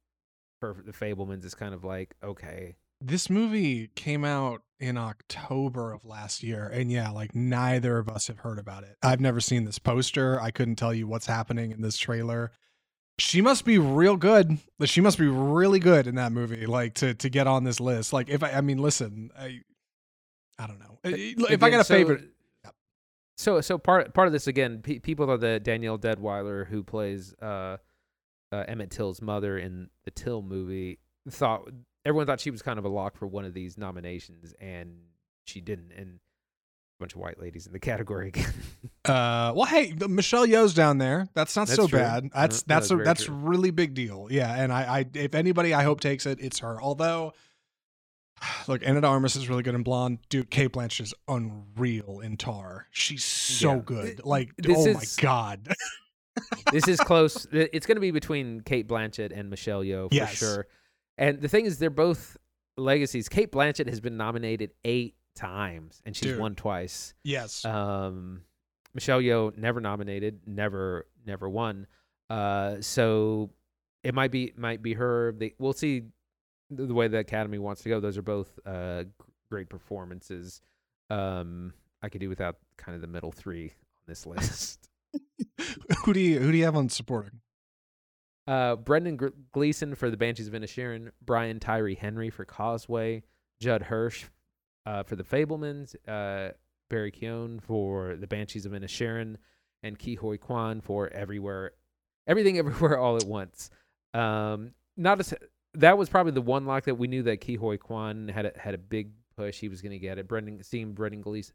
for 0.59 0.75
the 0.85 0.93
Fabelmans 0.93 1.43
is 1.45 1.53
kind 1.53 1.73
of 1.75 1.83
like 1.83 2.15
okay, 2.23 2.77
This 3.01 3.29
movie 3.29 3.89
came 3.95 4.23
out 4.25 4.61
in 4.79 4.97
October 4.97 5.91
of 5.93 6.03
last 6.05 6.41
year. 6.43 6.67
And 6.67 6.91
yeah, 6.91 7.09
like 7.11 7.35
neither 7.35 7.97
of 7.97 8.09
us 8.09 8.27
have 8.27 8.39
heard 8.39 8.57
about 8.57 8.83
it. 8.83 8.97
I've 9.03 9.19
never 9.21 9.39
seen 9.41 9.65
this 9.65 9.77
poster. 9.79 10.39
I 10.41 10.51
couldn't 10.51 10.75
tell 10.77 10.93
you 10.93 11.07
what's 11.07 11.25
happening 11.27 11.71
in 11.71 11.81
this 11.81 11.97
trailer. 11.97 12.51
She 13.17 13.41
must 13.41 13.63
be 13.65 13.77
real 13.77 14.17
good. 14.17 14.57
She 14.83 14.99
must 15.01 15.17
be 15.17 15.27
really 15.27 15.79
good 15.79 16.05
in 16.07 16.15
that 16.15 16.31
movie, 16.31 16.65
like 16.65 16.95
to 16.95 17.13
to 17.13 17.29
get 17.29 17.47
on 17.47 17.63
this 17.63 17.79
list. 17.79 18.11
Like 18.11 18.29
if 18.29 18.43
I, 18.43 18.51
I 18.51 18.61
mean, 18.61 18.77
listen, 18.77 19.31
I, 19.37 19.61
I 20.59 20.67
don't 20.67 20.79
know. 20.79 20.99
If 21.03 21.63
I 21.63 21.69
got 21.69 21.81
a 21.81 21.83
so- 21.85 21.93
favorite, 21.93 22.25
So 23.37 23.61
so 23.61 23.77
part 23.77 24.13
part 24.13 24.27
of 24.27 24.33
this 24.33 24.47
again, 24.47 24.81
pe- 24.81 24.99
people 24.99 25.25
thought 25.27 25.39
that 25.41 25.63
Danielle 25.63 25.97
Deadwyler, 25.97 26.67
who 26.67 26.83
plays 26.83 27.33
uh, 27.41 27.77
uh, 28.51 28.63
Emmett 28.67 28.91
Till's 28.91 29.21
mother 29.21 29.57
in 29.57 29.89
the 30.03 30.11
Till 30.11 30.41
movie, 30.41 30.99
thought 31.29 31.69
everyone 32.05 32.27
thought 32.27 32.39
she 32.41 32.51
was 32.51 32.61
kind 32.61 32.79
of 32.79 32.85
a 32.85 32.89
lock 32.89 33.17
for 33.17 33.27
one 33.27 33.45
of 33.45 33.53
these 33.53 33.77
nominations, 33.77 34.53
and 34.59 34.95
she 35.45 35.61
didn't. 35.61 35.91
And 35.97 36.19
bunch 37.05 37.13
of 37.13 37.21
white 37.21 37.39
ladies 37.39 37.67
in 37.67 37.73
the 37.73 37.79
category 37.91 38.29
again. 38.29 38.51
Uh, 39.05 39.53
well, 39.55 39.65
hey, 39.65 39.93
Michelle 40.09 40.47
Yeoh's 40.47 40.73
down 40.73 40.97
there. 40.97 41.27
That's 41.35 41.55
not 41.55 41.67
That's 41.67 41.75
so 41.79 41.87
true. 41.87 41.99
bad. 41.99 42.29
That's 42.33 42.61
Uh, 42.61 42.63
that's 42.67 42.89
a 42.91 42.95
that's 42.97 43.23
true. 43.25 43.35
really 43.35 43.69
big 43.71 43.93
deal. 43.93 44.27
Yeah, 44.31 44.53
and 44.55 44.73
I, 44.73 44.99
I 44.99 45.05
if 45.13 45.35
anybody 45.35 45.73
I 45.73 45.83
hope 45.83 45.99
takes 46.01 46.25
it, 46.25 46.39
it's 46.41 46.59
her. 46.59 46.81
Although, 46.81 47.33
look, 48.67 48.81
Ana 48.83 49.01
de 49.01 49.07
Armas 49.07 49.35
is 49.35 49.47
really 49.47 49.61
good 49.63 49.75
in 49.75 49.83
Blonde. 49.83 50.17
Dude, 50.29 50.49
Cate 50.49 50.71
Blanchett 50.71 51.01
is 51.01 51.13
unreal 51.27 52.21
in 52.21 52.37
Tar. 52.37 52.87
She's 52.91 53.23
so 53.23 53.73
Yeah. 53.75 53.79
good. 53.85 54.05
Th- 54.17 54.25
Like, 54.25 54.51
oh 54.67 54.87
is- 54.87 54.95
my 55.17 55.21
god. 55.23 55.73
this 56.71 56.87
is 56.87 56.99
close. 56.99 57.45
It's 57.51 57.85
going 57.85 57.95
to 57.97 58.01
be 58.01 58.11
between 58.11 58.61
Cate 58.61 58.87
Blanchett 58.87 59.31
and 59.37 59.49
Michelle 59.49 59.81
Yeoh 59.83 60.09
for 60.09 60.15
Yes. 60.15 60.33
sure. 60.35 60.67
And 61.17 61.39
the 61.41 61.47
thing 61.47 61.65
is, 61.65 61.77
they're 61.77 61.89
both 61.89 62.35
legacies. 62.77 63.29
Cate 63.29 63.51
Blanchett 63.51 63.87
has 63.87 64.01
been 64.01 64.17
nominated 64.17 64.71
eight 64.83 65.15
times, 65.35 66.01
and 66.05 66.15
she's 66.15 66.31
Dude. 66.31 66.39
won 66.39 66.55
twice. 66.55 67.13
Yes. 67.23 67.65
Um, 67.65 68.41
Michelle 68.93 69.21
Yeoh 69.21 69.55
never 69.57 69.81
nominated, 69.81 70.41
never 70.47 71.05
never 71.25 71.49
won. 71.49 71.87
Uh, 72.29 72.77
so 72.81 73.51
it 74.03 74.13
might 74.13 74.31
be 74.31 74.53
might 74.57 74.81
be 74.81 74.93
her. 74.93 75.33
They, 75.37 75.53
we'll 75.59 75.73
see 75.73 76.03
the, 76.69 76.93
way 76.93 77.07
the 77.07 77.19
Academy 77.19 77.59
wants 77.59 77.83
to 77.83 77.89
go. 77.89 77.99
Those 77.99 78.17
are 78.17 78.23
both 78.23 78.57
uh, 78.65 79.03
great 79.49 79.69
performances. 79.69 80.61
Um, 81.09 81.73
I 82.01 82.09
could 82.09 82.21
do 82.21 82.29
without 82.29 82.57
kind 82.77 82.95
of 82.95 83.01
the 83.01 83.07
middle 83.07 83.31
three 83.31 83.65
on 83.65 84.03
this 84.07 84.25
list. 84.25 84.89
who 86.05 86.13
do 86.13 86.19
you 86.19 86.39
who 86.39 86.51
do 86.51 86.57
you 86.57 86.65
have 86.65 86.75
on 86.75 86.89
supporting? 86.89 87.41
Uh, 88.47 88.75
Brendan 88.75 89.17
Gleeson 89.51 89.95
for 89.95 90.11
the 90.11 90.17
Banshees 90.17 90.47
of 90.47 90.53
Inisherin, 90.53 91.09
Brian 91.23 91.59
Tyree 91.59 91.95
Henry 91.95 92.29
for 92.29 92.45
Causeway, 92.45 93.23
Judd 93.59 93.83
Hirsch 93.83 94.25
uh, 94.85 95.03
for 95.03 95.15
the 95.15 95.23
Fabelmans, 95.23 95.95
uh, 96.07 96.51
Barry 96.89 97.11
Keoghan 97.11 97.61
for 97.61 98.15
the 98.15 98.27
Banshees 98.27 98.65
of 98.65 98.71
Inisherin, 98.71 99.37
and 99.83 99.97
Ke 99.97 100.17
Huy 100.19 100.37
Quan 100.37 100.81
for 100.81 101.09
Everywhere, 101.09 101.71
Everything 102.27 102.57
Everywhere 102.59 102.99
All 102.99 103.17
at 103.17 103.25
Once. 103.25 103.69
Um, 104.13 104.71
not 104.97 105.19
as 105.19 105.33
that 105.73 105.97
was 105.97 106.07
probably 106.07 106.31
the 106.31 106.41
one 106.41 106.65
lock 106.65 106.85
that 106.85 106.95
we 106.95 107.07
knew 107.07 107.23
that 107.23 107.41
Ke 107.41 107.59
Huy 107.59 107.77
Quan 107.77 108.29
had 108.29 108.45
a, 108.45 108.51
had 108.57 108.73
a 108.73 108.77
big 108.77 109.11
push. 109.35 109.59
He 109.59 109.67
was 109.67 109.81
going 109.81 109.91
to 109.91 109.99
get 109.99 110.17
it. 110.17 110.27
Brendan, 110.27 110.63
seeing 110.63 110.93
Brendan 110.93 111.21
Gleeson. 111.21 111.53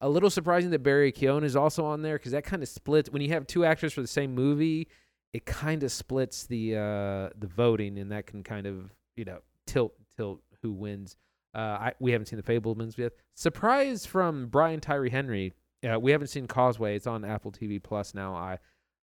A 0.00 0.08
little 0.08 0.30
surprising 0.30 0.70
that 0.70 0.82
Barry 0.82 1.12
Keoghan 1.12 1.44
is 1.44 1.56
also 1.56 1.84
on 1.84 2.02
there 2.02 2.18
because 2.18 2.32
that 2.32 2.44
kind 2.44 2.62
of 2.62 2.68
splits 2.68 3.10
when 3.10 3.22
you 3.22 3.30
have 3.30 3.46
two 3.46 3.64
actors 3.64 3.92
for 3.92 4.00
the 4.00 4.06
same 4.06 4.34
movie 4.34 4.88
it 5.32 5.46
kind 5.46 5.82
of 5.82 5.90
splits 5.90 6.44
the 6.44 6.76
uh 6.76 7.30
the 7.38 7.46
voting 7.46 7.98
and 7.98 8.12
that 8.12 8.26
can 8.26 8.42
kind 8.42 8.66
of 8.66 8.92
you 9.16 9.24
know 9.24 9.38
tilt 9.66 9.94
tilt 10.16 10.40
who 10.62 10.72
wins 10.72 11.16
uh 11.54 11.58
I, 11.58 11.92
we 11.98 12.12
haven't 12.12 12.26
seen 12.26 12.38
the 12.38 12.42
fabelmans 12.42 12.96
yet 12.96 13.12
surprise 13.34 14.06
from 14.06 14.46
brian 14.46 14.80
tyree 14.80 15.10
henry 15.10 15.54
uh, 15.90 15.98
we 15.98 16.12
haven't 16.12 16.28
seen 16.28 16.46
causeway 16.46 16.96
it's 16.96 17.06
on 17.06 17.24
apple 17.24 17.52
tv 17.52 17.82
plus 17.82 18.14
now 18.14 18.34
i 18.34 18.58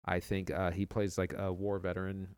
i 0.04 0.20
think 0.20 0.50
uh 0.50 0.70
he 0.70 0.86
plays 0.86 1.16
like 1.18 1.34
a 1.36 1.52
war 1.52 1.78
veteran 1.78 2.28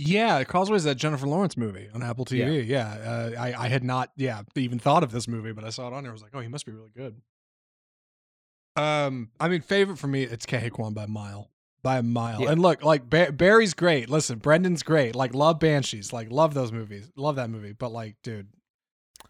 Yeah, 0.00 0.44
Causeway 0.44 0.76
is 0.76 0.84
that 0.84 0.94
Jennifer 0.94 1.26
Lawrence 1.26 1.56
movie 1.56 1.88
on 1.92 2.04
Apple 2.04 2.24
TV. 2.24 2.64
Yeah, 2.64 2.86
uh, 2.86 3.30
I 3.36 3.64
I 3.64 3.68
had 3.68 3.82
not 3.82 4.12
yeah 4.16 4.42
even 4.54 4.78
thought 4.78 5.02
of 5.02 5.10
this 5.10 5.26
movie, 5.26 5.50
but 5.52 5.64
I 5.64 5.70
saw 5.70 5.88
it 5.88 5.92
on 5.92 6.04
there. 6.04 6.12
I 6.12 6.16
was 6.18 6.22
like, 6.22 6.30
oh, 6.34 6.40
he 6.40 6.46
must 6.46 6.66
be 6.66 6.70
really 6.70 6.92
good. 6.96 7.20
Um, 8.76 9.30
I 9.40 9.48
mean, 9.48 9.60
favorite 9.60 9.96
for 9.98 10.06
me, 10.06 10.22
it's 10.22 10.46
Quan 10.46 10.94
by 10.94 11.06
mile, 11.06 11.50
by 11.82 11.98
a 11.98 12.02
mile. 12.02 12.42
Yeah. 12.42 12.52
And 12.52 12.62
look, 12.62 12.84
like 12.84 13.10
ba- 13.10 13.32
Barry's 13.32 13.74
great. 13.74 14.08
Listen, 14.08 14.38
Brendan's 14.38 14.84
great. 14.84 15.16
Like, 15.16 15.34
love 15.34 15.58
Banshees. 15.58 16.12
Like, 16.12 16.30
love 16.30 16.54
those 16.54 16.70
movies. 16.70 17.10
Love 17.16 17.36
that 17.36 17.50
movie. 17.50 17.72
But 17.72 17.90
like, 17.90 18.14
dude, 18.22 18.46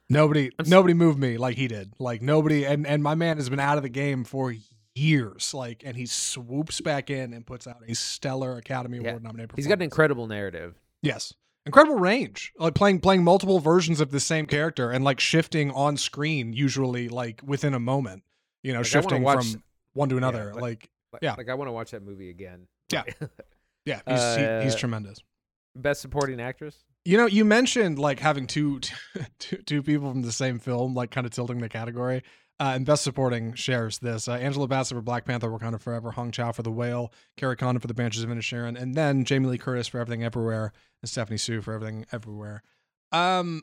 nobody, 0.09 0.51
I'm 0.59 0.69
nobody 0.69 0.95
moved 0.95 1.19
me 1.19 1.37
like 1.39 1.57
he 1.57 1.69
did. 1.69 1.93
Like 1.99 2.23
nobody, 2.23 2.65
and 2.65 2.87
and 2.87 3.03
my 3.03 3.15
man 3.15 3.37
has 3.37 3.49
been 3.49 3.61
out 3.61 3.77
of 3.77 3.83
the 3.83 3.89
game 3.89 4.25
for 4.25 4.55
years. 4.95 5.55
Like, 5.55 5.83
and 5.85 5.97
he 5.97 6.07
swoops 6.07 6.81
back 6.81 7.11
in 7.11 7.33
and 7.33 7.47
puts 7.47 7.67
out 7.67 7.79
a 7.87 7.95
stellar 7.95 8.57
Academy 8.57 8.99
Yeah. 8.99 9.11
Award 9.11 9.23
nominated. 9.25 9.53
he's 9.57 9.67
got 9.67 9.75
an 9.79 9.83
incredible 9.83 10.27
narrative 10.27 10.75
Yes. 11.03 11.33
Incredible 11.67 11.99
range. 11.99 12.53
Like 12.59 12.75
playing 12.75 13.01
playing 13.01 13.23
multiple 13.25 13.59
versions 13.61 14.01
of 14.01 14.11
the 14.11 14.21
same 14.21 14.47
character 14.47 14.91
and 14.91 15.05
like 15.05 15.21
shifting 15.21 15.71
on 15.71 15.97
screen 15.97 16.53
usually 16.53 17.09
like 17.09 17.41
within 17.45 17.75
a 17.75 17.79
moment. 17.79 18.25
You 18.63 18.73
know, 18.73 18.81
Like, 18.81 18.87
shifting 18.87 19.23
watch- 19.23 19.53
from 19.53 19.63
one 19.93 20.09
to 20.09 20.17
another. 20.17 20.53
like- 20.55 20.63
like 20.63 20.91
like, 21.13 21.23
Yeah. 21.23 21.35
like 21.39 21.49
i 21.49 21.55
want 21.55 21.69
to 21.69 21.73
watch 21.73 21.93
that 21.93 22.03
movie 22.03 22.29
again 22.31 22.67
Yeah. 22.93 23.05
yeah, 23.87 24.01
he's 24.07 24.37
he- 24.37 24.65
he's 24.65 24.75
Uh, 24.75 24.79
tremendous. 24.79 25.19
best 25.77 26.01
supporting 26.03 26.41
actress 26.41 26.77
You 27.09 27.17
know, 27.17 27.25
you 27.25 27.47
mentioned 27.47 27.99
like 27.99 28.21
having 28.21 28.47
two 28.47 28.81
two, 29.39 29.57
two 29.57 29.83
people 29.83 30.11
from 30.11 30.21
the 30.21 30.31
same 30.31 30.59
film 30.59 30.93
like 30.93 31.11
kind 31.11 31.27
of 31.27 31.33
tilting 31.33 31.59
the 31.59 31.69
category. 31.71 32.23
Uh, 32.61 32.73
and 32.75 32.85
best 32.85 33.03
supporting 33.03 33.55
shares 33.55 34.01
this. 34.01 34.29
Uh, 34.29 34.33
Angela 34.33 34.69
Bassett 34.69 34.95
for 34.97 35.01
Black 35.01 35.25
Panther, 35.25 35.49
Wakanda 35.49 35.81
Forever, 35.81 36.11
Hong 36.11 36.33
Chau 36.33 36.53
for 36.53 36.63
The 36.63 36.73
Whale, 36.73 37.11
Kerry 37.39 37.57
Condon 37.57 37.81
for 37.81 37.87
The 37.87 37.95
Banshees 37.95 38.25
of 38.25 38.29
Inisherin, 38.29 38.79
and 38.79 38.95
then 38.95 39.25
Jamie 39.25 39.47
Lee 39.47 39.59
Curtis 39.59 39.87
for 39.87 40.01
Everything 40.01 40.23
Everywhere, 40.25 40.73
and 41.01 41.09
Stephanie 41.09 41.39
Hsu 41.39 41.63
for 41.63 41.73
Everything 41.73 42.05
Everywhere. 42.11 42.65
Um, 43.13 43.63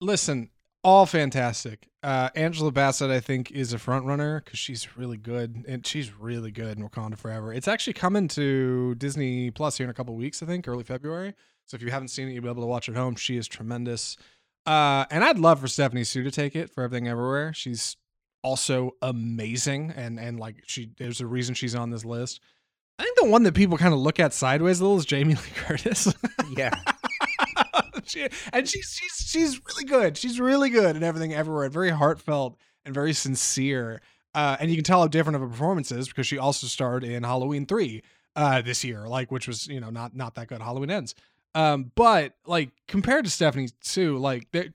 listen, 0.00 0.50
all 0.84 1.06
fantastic. 1.06 1.88
Uh, 2.04 2.30
Angela 2.36 2.70
Bassett, 2.70 3.10
I 3.10 3.18
think, 3.18 3.50
is 3.50 3.72
a 3.72 3.78
front 3.80 4.06
runner 4.06 4.40
because 4.42 4.60
she's 4.60 4.96
really 4.96 5.18
good, 5.18 5.64
and 5.68 5.84
she's 5.84 6.14
really 6.14 6.52
good 6.52 6.78
in 6.78 6.88
Wakanda 6.88 7.18
Forever. 7.18 7.52
It's 7.52 7.68
actually 7.68 7.94
coming 7.94 8.28
to 8.28 8.94
Disney 8.94 9.50
Plus 9.50 9.76
here 9.76 9.84
in 9.84 9.90
a 9.90 9.94
couple 9.94 10.14
weeks, 10.14 10.40
I 10.40 10.46
think, 10.46 10.68
early 10.68 10.84
February. 10.84 11.34
So 11.70 11.76
if 11.76 11.82
you 11.82 11.92
haven't 11.92 12.08
seen 12.08 12.28
it, 12.28 12.32
you'll 12.32 12.42
be 12.42 12.48
able 12.48 12.62
to 12.62 12.66
watch 12.66 12.88
it 12.88 12.92
at 12.92 12.96
home. 12.96 13.14
She 13.14 13.36
is 13.36 13.46
tremendous. 13.46 14.16
Uh, 14.66 15.04
and 15.08 15.22
I'd 15.22 15.38
love 15.38 15.60
for 15.60 15.68
Stephanie 15.68 16.02
Hsu 16.02 16.24
to 16.24 16.30
take 16.32 16.56
it 16.56 16.68
for 16.68 16.82
Everything 16.82 17.06
Everywhere. 17.06 17.52
She's 17.52 17.96
also 18.42 18.96
amazing, 19.00 19.92
and 19.94 20.18
and 20.18 20.40
like 20.40 20.64
she, 20.66 20.90
there's 20.98 21.20
a 21.20 21.26
reason 21.26 21.54
she's 21.54 21.76
on 21.76 21.90
this 21.90 22.04
list. 22.04 22.40
I 22.98 23.04
think 23.04 23.18
the 23.20 23.26
one 23.26 23.44
that 23.44 23.54
people 23.54 23.78
kind 23.78 23.94
of 23.94 24.00
look 24.00 24.18
at 24.18 24.34
sideways 24.34 24.80
a 24.80 24.82
little 24.82 24.98
is 24.98 25.06
Jamie 25.06 25.34
Lee 25.36 25.40
Curtis. 25.54 26.12
yeah 26.56 26.74
she, 28.04 28.26
and 28.52 28.68
she's 28.68 28.98
she's 29.00 29.28
she's 29.28 29.60
really 29.64 29.84
good. 29.84 30.18
She's 30.18 30.40
really 30.40 30.70
good 30.70 30.96
in 30.96 31.04
everything 31.04 31.32
everywhere. 31.32 31.68
Very 31.68 31.90
heartfelt 31.90 32.58
and 32.84 32.92
very 32.92 33.12
sincere. 33.12 34.02
Uh, 34.34 34.56
and 34.58 34.70
you 34.70 34.76
can 34.76 34.84
tell 34.84 35.02
how 35.02 35.06
different 35.06 35.36
of 35.36 35.42
a 35.42 35.48
performance 35.48 35.92
is 35.92 36.08
because 36.08 36.26
she 36.26 36.36
also 36.36 36.66
starred 36.66 37.04
in 37.04 37.22
Halloween 37.22 37.64
three 37.64 38.02
uh, 38.34 38.60
this 38.60 38.82
year, 38.82 39.06
like 39.06 39.30
which 39.30 39.46
was 39.46 39.68
you 39.68 39.78
know 39.78 39.90
not 39.90 40.16
not 40.16 40.34
that 40.34 40.48
good. 40.48 40.60
Halloween 40.60 40.90
ends. 40.90 41.14
Um, 41.54 41.90
but 41.94 42.34
like 42.46 42.70
compared 42.86 43.24
to 43.24 43.30
Stephanie 43.30 43.68
Hsu, 43.82 44.18
like 44.18 44.50
they're 44.52 44.72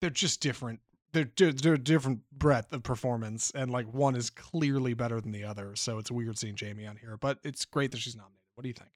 they're 0.00 0.10
just 0.10 0.40
different. 0.40 0.80
They're 1.12 1.30
they're 1.36 1.74
a 1.74 1.78
different 1.78 2.20
breadth 2.32 2.72
of 2.72 2.82
performance, 2.82 3.52
and 3.54 3.70
like 3.70 3.86
one 3.92 4.16
is 4.16 4.30
clearly 4.30 4.94
better 4.94 5.20
than 5.20 5.32
the 5.32 5.44
other. 5.44 5.76
So 5.76 5.98
it's 5.98 6.10
weird 6.10 6.38
seeing 6.38 6.56
Jamie 6.56 6.86
on 6.86 6.96
here, 6.96 7.16
but 7.16 7.38
it's 7.44 7.64
great 7.64 7.90
that 7.92 7.98
she's 7.98 8.16
nominated. 8.16 8.40
What 8.54 8.62
do 8.62 8.68
you 8.68 8.74
think? 8.74 8.90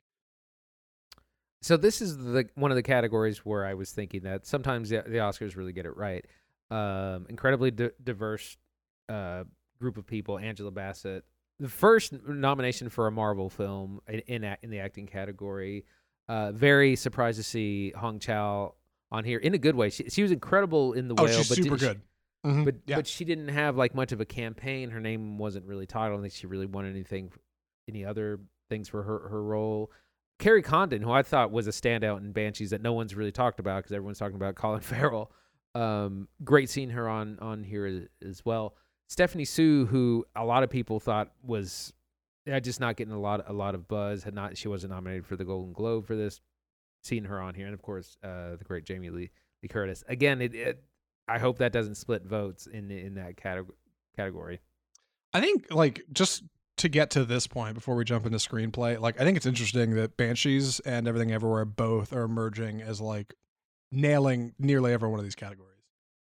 So 1.61 1.77
this 1.77 2.01
is 2.01 2.17
the 2.17 2.49
one 2.55 2.71
of 2.71 2.77
the 2.77 2.83
categories 2.83 3.39
where 3.45 3.65
I 3.65 3.75
was 3.75 3.91
thinking 3.91 4.23
that 4.23 4.47
sometimes 4.47 4.91
the, 4.91 5.03
the 5.07 5.19
Oscars 5.19 5.57
really 5.57 5.73
get 5.73 5.87
it 5.87 5.97
right. 5.97 6.25
Um, 6.71 7.27
incredibly 7.29 7.71
di- 7.71 7.91
diverse 8.03 8.57
uh, 9.09 9.45
group 9.81 9.97
of 9.97 10.07
people. 10.07 10.39
Angela 10.39 10.71
Bassett, 10.71 11.25
the 11.59 11.69
first 11.69 12.13
nomination 12.27 12.89
for 12.89 13.07
a 13.07 13.11
Marvel 13.11 13.51
film 13.51 14.01
in 14.09 14.21
in, 14.21 14.57
in 14.63 14.71
the 14.71 14.79
acting 14.79 15.07
category. 15.07 15.85
Uh, 16.29 16.53
very 16.53 16.95
surprised 16.97 17.39
to 17.39 17.43
see 17.43 17.91
Hong 17.97 18.19
Chau 18.19 18.75
on 19.11 19.25
here 19.25 19.39
in 19.39 19.55
a 19.55 19.59
good 19.59 19.75
way. 19.75 19.89
She, 19.91 20.05
she 20.11 20.23
was 20.23 20.31
incredible 20.31 20.93
in 20.93 21.09
the 21.09 21.15
Oh, 21.17 21.25
whale, 21.25 21.39
she's 21.39 21.49
but 21.49 21.57
super 21.57 21.77
didn't 21.77 21.81
she- 21.81 21.87
good. 21.87 22.01
Mhm. 22.47 22.65
but 22.67 22.75
yeah, 22.87 22.97
but 22.97 23.07
she 23.07 23.25
didn't 23.25 23.49
have 23.49 23.77
like 23.77 23.95
much 23.95 24.13
of 24.13 24.21
a 24.21 24.25
campaign. 24.25 24.91
Her 24.91 25.01
name 25.01 25.39
wasn't 25.39 25.67
really 25.67 25.87
tied. 25.87 26.07
I 26.07 26.09
don't 26.11 26.21
think 26.21 26.33
she 26.35 26.47
really 26.47 26.67
won 26.67 26.87
anything, 26.87 27.33
any 27.89 28.05
other 28.05 28.39
things 28.69 28.89
for 28.89 29.03
her 29.03 29.29
her 29.31 29.43
role. 29.43 29.91
Kerry 30.39 30.63
Condon, 30.63 31.03
who 31.03 31.11
I 31.11 31.23
thought 31.25 31.51
was 31.51 31.67
a 31.67 31.71
standout 31.73 32.19
in 32.19 32.31
Banshees 32.33 32.71
that 32.71 32.81
no 32.81 32.93
one's 32.93 33.17
really 33.17 33.33
talked 33.33 33.59
about 33.59 33.79
because 33.83 33.93
everyone's 33.93 34.19
talking 34.19 34.37
about 34.37 34.55
Colin 34.63 34.81
Farrell. 34.83 35.33
Um, 35.75 36.29
great 36.45 36.71
seeing 36.71 36.91
her 36.91 37.09
on 37.09 37.39
on 37.41 37.65
here 37.65 37.87
as, 37.87 38.03
as 38.29 38.45
well. 38.45 38.75
Stephanie 39.09 39.45
Hsu, 39.45 39.87
who 39.87 40.25
a 40.37 40.45
lot 40.45 40.63
of 40.63 40.71
people 40.71 41.01
thought 41.01 41.33
was 41.43 41.93
yeah, 42.49 42.59
just 42.61 42.81
not 42.81 42.97
getting 42.97 43.13
a 43.13 43.21
lot 43.21 43.45
a 43.47 43.53
lot 43.53 43.75
of 43.75 43.87
buzz. 43.87 44.25
Had 44.25 44.35
not 44.35 44.57
she 44.57 44.69
wasn't 44.69 44.93
nominated 44.93 45.27
for 45.27 45.37
the 45.37 45.45
Golden 45.45 45.75
Globe 45.75 46.07
for 46.07 46.17
this. 46.17 46.41
Seeing 47.03 47.25
her 47.25 47.41
on 47.41 47.55
here, 47.55 47.67
and 47.67 47.75
of 47.75 47.83
course 47.83 48.17
uh, 48.25 48.57
the 48.57 48.65
great 48.65 48.85
Jamie 48.85 49.11
Lee, 49.11 49.31
Lee 49.63 49.69
Curtis. 49.69 50.03
Again, 50.09 50.41
it, 50.41 50.55
it 50.55 50.83
I 51.29 51.39
hope 51.39 51.59
that 51.59 51.73
doesn't 51.73 51.97
split 51.97 52.25
votes 52.25 52.67
in 52.67 52.91
in 52.91 53.15
that 53.15 53.37
category. 53.37 53.77
Category. 54.17 54.61
I 55.33 55.41
think 55.41 55.67
like 55.71 56.03
just 56.11 56.43
to 56.79 56.89
get 56.89 57.11
to 57.11 57.25
this 57.25 57.47
point 57.47 57.75
before 57.75 57.95
we 57.95 58.05
jump 58.05 58.25
into 58.25 58.39
screenplay, 58.39 58.99
like 58.99 59.21
I 59.21 59.25
think 59.25 59.37
it's 59.37 59.47
interesting 59.47 59.95
that 59.97 60.17
Banshees 60.17 60.81
and 60.81 61.07
Everything 61.07 61.31
Everywhere 61.31 61.67
both 61.67 62.13
are 62.15 62.23
emerging 62.23 62.81
as 62.81 63.01
like 63.01 63.35
nailing 63.93 64.55
nearly 64.59 64.93
every 64.93 65.09
one 65.09 65.21
of 65.21 65.25
these 65.25 65.35
categories. 65.35 65.68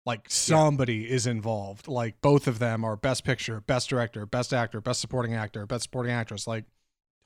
Like 0.06 0.30
somebody 0.30 1.10
is 1.10 1.26
involved. 1.26 1.88
Like 1.88 2.22
both 2.22 2.48
of 2.48 2.60
them 2.60 2.84
are 2.86 2.96
best 2.96 3.24
picture, 3.24 3.62
best 3.62 3.90
director, 3.90 4.26
best 4.26 4.54
actor, 4.54 4.80
best 4.80 5.02
supporting 5.02 5.34
actor, 5.34 5.66
best 5.66 5.84
supporting 5.84 6.12
actress. 6.12 6.46
Like 6.46 6.66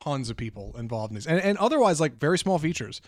tons 0.02 0.30
of 0.30 0.38
people 0.38 0.76
involved 0.78 1.12
in 1.12 1.16
these, 1.16 1.28
and 1.28 1.42
and 1.42 1.58
otherwise 1.58 2.00
like 2.00 2.18
very 2.18 2.38
small 2.38 2.58
features. 2.58 3.02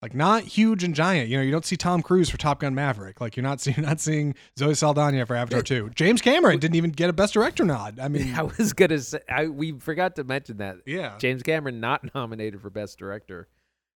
Like 0.00 0.14
not 0.14 0.44
huge 0.44 0.84
and 0.84 0.94
giant, 0.94 1.28
you 1.28 1.36
know. 1.36 1.42
You 1.42 1.50
don't 1.50 1.64
see 1.64 1.76
Tom 1.76 2.02
Cruise 2.02 2.30
for 2.30 2.36
Top 2.38 2.60
Gun 2.60 2.72
Maverick. 2.72 3.20
Like 3.20 3.36
you're 3.36 3.42
not 3.42 3.60
seeing, 3.60 3.82
not 3.82 4.00
seeing 4.00 4.34
Zoe 4.56 4.74
Saldana 4.74 5.26
for 5.26 5.34
Avatar 5.34 5.60
Two. 5.60 5.90
James 5.94 6.22
Cameron 6.22 6.60
didn't 6.60 6.76
even 6.76 6.92
get 6.92 7.10
a 7.10 7.12
Best 7.12 7.34
Director 7.34 7.64
nod. 7.64 7.98
I 7.98 8.06
mean, 8.08 8.32
I 8.36 8.42
was 8.42 8.72
gonna 8.72 9.00
say 9.00 9.20
I, 9.28 9.48
we 9.48 9.72
forgot 9.72 10.14
to 10.16 10.24
mention 10.24 10.58
that 10.58 10.76
yeah, 10.86 11.18
James 11.18 11.42
Cameron 11.42 11.80
not 11.80 12.08
nominated 12.14 12.62
for 12.62 12.70
Best 12.70 12.96
Director, 12.96 13.48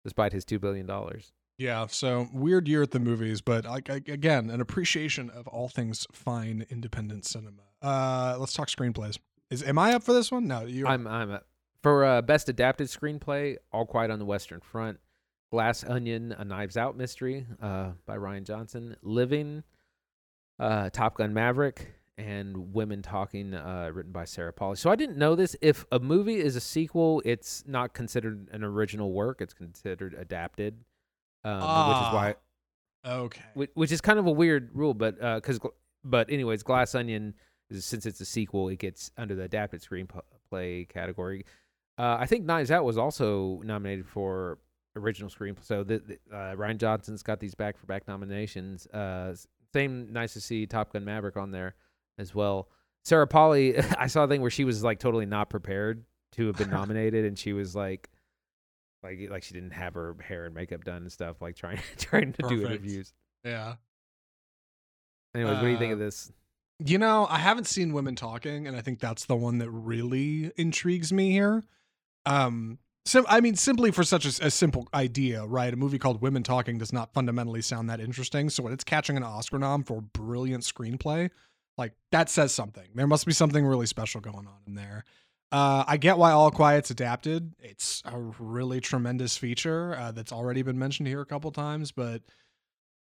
despite 0.06 0.32
his 0.32 0.46
two 0.46 0.58
billion 0.58 0.86
dollars. 0.86 1.34
Yeah. 1.60 1.86
So 1.88 2.30
weird 2.34 2.68
year 2.68 2.82
at 2.82 2.92
the 2.92 3.00
movies, 3.00 3.42
but 3.42 3.66
like 3.66 3.90
again, 3.90 4.50
an 4.50 4.62
appreciation 4.62 5.30
of 5.30 5.48
all 5.48 5.68
things 5.68 6.08
fine 6.12 6.66
independent 6.70 7.26
cinema. 7.26 7.62
Uh, 7.82 8.38
let's 8.40 8.54
talk 8.54 8.70
screenplays. 8.70 9.20
Is 9.52 9.62
am 9.62 9.78
I 9.78 9.94
up 9.94 10.04
for 10.04 10.14
this 10.14 10.32
one? 10.32 10.48
No, 10.48 10.62
you. 10.62 10.88
I'm 10.88 11.06
I'm 11.06 11.32
a, 11.32 11.42
for 11.84 12.06
uh, 12.06 12.22
Best 12.22 12.50
Adapted 12.50 12.88
Screenplay. 12.88 13.58
All 13.72 13.86
Quiet 13.86 14.10
on 14.10 14.20
the 14.20 14.26
Western 14.26 14.62
Front. 14.62 15.00
Glass 15.52 15.84
Onion, 15.84 16.34
A 16.38 16.46
Knives 16.46 16.78
Out 16.78 16.96
Mystery 16.96 17.46
uh, 17.62 17.92
by 18.06 18.16
Rian 18.16 18.44
Johnson. 18.44 18.96
Living, 19.02 19.64
uh, 20.60 20.92
Top 20.92 21.18
Gun 21.18 21.34
Maverick, 21.34 21.96
and 22.20 22.74
Women 22.74 23.02
Talking, 23.02 23.56
uh, 23.56 23.90
written 23.92 24.12
by 24.12 24.26
Sarah 24.26 24.54
Polley. 24.54 24.76
So 24.76 24.92
I 24.92 24.96
didn't 24.96 25.18
know 25.18 25.36
this. 25.36 25.56
If 25.62 25.86
a 25.92 26.00
movie 26.00 26.38
is 26.38 26.56
a 26.56 26.62
sequel, 26.62 27.22
it's 27.26 27.64
not 27.66 27.94
considered 27.94 28.48
an 28.52 28.64
original 28.64 29.12
work; 29.12 29.42
it's 29.42 29.54
considered 29.54 30.14
adapted, 30.14 30.84
um, 31.44 31.56
which 31.90 31.98
is 31.98 32.14
why 32.14 32.36
Okay. 33.06 33.42
Whi- 33.54 33.68
which 33.76 33.92
is 33.92 34.02
kind 34.02 34.20
of 34.20 34.28
a 34.28 34.32
weird 34.32 34.72
rule, 34.74 34.94
but 34.94 35.16
because 35.36 35.60
but 36.04 36.30
anyways, 36.30 36.64
Glass 36.64 36.96
Onion 36.96 37.34
is 37.70 37.86
since 37.86 38.06
it's 38.06 38.20
a 38.22 38.26
sequel, 38.26 38.70
it 38.70 38.80
gets 38.80 39.12
under 39.18 39.36
the 39.36 39.44
adapted 39.44 39.82
screenplay 39.82 40.88
category. 40.90 41.46
Uh, 41.98 42.18
I 42.20 42.26
think 42.26 42.46
Knives 42.46 42.72
Out 42.72 42.86
was 42.86 42.98
also 42.98 43.62
nominated 43.64 44.08
for 44.08 44.58
original 44.96 45.30
screenplay. 45.30 45.64
So 45.64 45.84
the, 45.84 46.00
the, 46.00 46.36
uh, 46.36 46.56
Rian 46.56 46.78
Johnson's 46.78 47.24
got 47.24 47.40
these 47.40 47.56
back 47.56 47.78
for 47.78 47.86
back 47.88 48.08
nominations. 48.08 48.88
Uh, 48.88 49.36
same 49.74 50.12
nice 50.12 50.34
to 50.34 50.42
see 50.42 50.66
Top 50.66 50.94
Gun 50.94 51.06
Maverick 51.06 51.38
on 51.38 51.52
there 51.52 51.76
as 52.18 52.34
well. 52.34 52.70
Sarah 53.04 53.28
Polley, 53.28 53.78
I 53.98 54.08
saw 54.08 54.24
a 54.24 54.28
thing 54.28 54.42
where 54.42 54.50
she 54.50 54.64
was 54.66 54.84
like 54.84 55.00
totally 55.00 55.26
not 55.26 55.50
prepared 55.50 56.04
to 56.34 56.48
have 56.48 56.56
been 56.58 56.70
nominated, 56.80 57.26
and 57.26 57.38
she 57.38 57.54
was 57.54 57.76
like, 57.76 58.10
like 59.04 59.20
like 59.30 59.44
she 59.44 59.54
didn't 59.54 59.72
have 59.72 59.94
her 59.94 60.16
hair 60.22 60.46
and 60.46 60.54
makeup 60.56 60.84
done 60.84 61.04
and 61.04 61.12
stuff, 61.12 61.42
like 61.42 61.56
trying 61.56 61.80
trying 61.98 62.34
to 62.34 62.48
do 62.50 62.66
interviews. 62.66 63.14
Yeah. 63.44 63.76
Anyways, 65.36 65.56
what 65.56 65.62
do 65.62 65.68
you 65.68 65.78
think 65.78 65.92
Uh, 65.92 65.94
of 65.94 66.00
this? 66.00 66.32
You 66.84 66.98
know, 66.98 67.28
I 67.30 67.40
haven't 67.40 67.68
seen 67.68 67.94
women 67.94 68.16
talking, 68.16 68.66
and 68.66 68.76
I 68.76 68.82
think 68.82 69.00
that's 69.00 69.26
the 69.26 69.36
one 69.36 69.58
that 69.58 69.70
really 69.70 70.52
intrigues 70.56 71.12
me 71.12 71.32
here. 71.32 71.64
Um, 72.26 72.80
sim- 73.06 73.26
I 73.28 73.42
mean, 73.42 73.56
simply 73.56 73.92
for 73.92 74.04
such 74.06 74.26
a, 74.26 74.46
a 74.46 74.50
simple 74.50 74.88
idea, 74.94 75.46
right? 75.46 75.74
A 75.74 75.76
movie 75.78 76.00
called 76.00 76.22
Women 76.22 76.42
Talking 76.42 76.78
does 76.78 76.94
not 76.94 77.14
fundamentally 77.14 77.62
sound 77.62 77.90
that 77.90 78.00
interesting. 78.00 78.50
So 78.50 78.64
when 78.64 78.72
it's 78.72 78.86
catching 78.86 79.18
an 79.18 79.24
Oscar 79.24 79.60
nom 79.60 79.84
for 79.84 80.00
brilliant 80.02 80.64
screenplay, 80.64 81.30
like 81.78 81.94
that 82.12 82.30
says 82.30 82.54
something. 82.54 82.88
There 82.96 83.08
must 83.08 83.26
be 83.26 83.34
something 83.34 83.66
really 83.66 83.86
special 83.86 84.22
going 84.22 84.48
on 84.48 84.60
in 84.66 84.76
there. 84.76 85.04
Uh, 85.52 85.84
I 85.88 85.98
get 85.98 86.18
why 86.18 86.32
All 86.32 86.52
Quiet's 86.52 86.92
adapted. 86.92 87.54
It's 87.60 88.04
a 88.06 88.18
really 88.18 88.80
tremendous 88.80 89.36
feature 89.38 89.96
uh, 89.98 90.12
that's 90.12 90.32
already 90.32 90.62
been 90.62 90.78
mentioned 90.78 91.08
here 91.08 91.22
a 91.22 91.26
couple 91.26 91.52
times. 91.52 91.92
But 91.92 92.22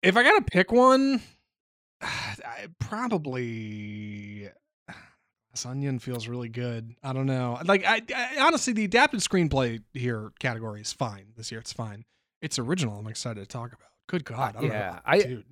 if 0.02 0.16
I 0.16 0.22
gotta 0.22 0.42
pick 0.42 0.70
one, 0.70 1.22
I 2.02 2.68
probably 2.78 4.50
this 5.50 5.64
onion 5.64 5.98
feels 5.98 6.28
really 6.28 6.50
good. 6.50 6.94
I 7.02 7.12
don't 7.14 7.26
know. 7.26 7.58
Like 7.64 7.84
I, 7.86 8.02
I 8.14 8.38
honestly, 8.40 8.74
the 8.74 8.84
adapted 8.84 9.20
screenplay 9.20 9.82
here 9.94 10.32
category 10.38 10.82
is 10.82 10.92
fine 10.92 11.28
this 11.36 11.50
year. 11.50 11.60
It's 11.60 11.72
fine. 11.72 12.04
It's 12.42 12.58
original. 12.58 12.98
I'm 12.98 13.06
excited 13.06 13.40
to 13.40 13.46
talk 13.46 13.68
about. 13.68 13.88
Good 14.08 14.24
God, 14.24 14.56
I 14.56 14.60
don't 14.60 14.70
yeah, 14.70 14.90
know. 14.90 14.98
I- 15.04 15.22
dude, 15.22 15.44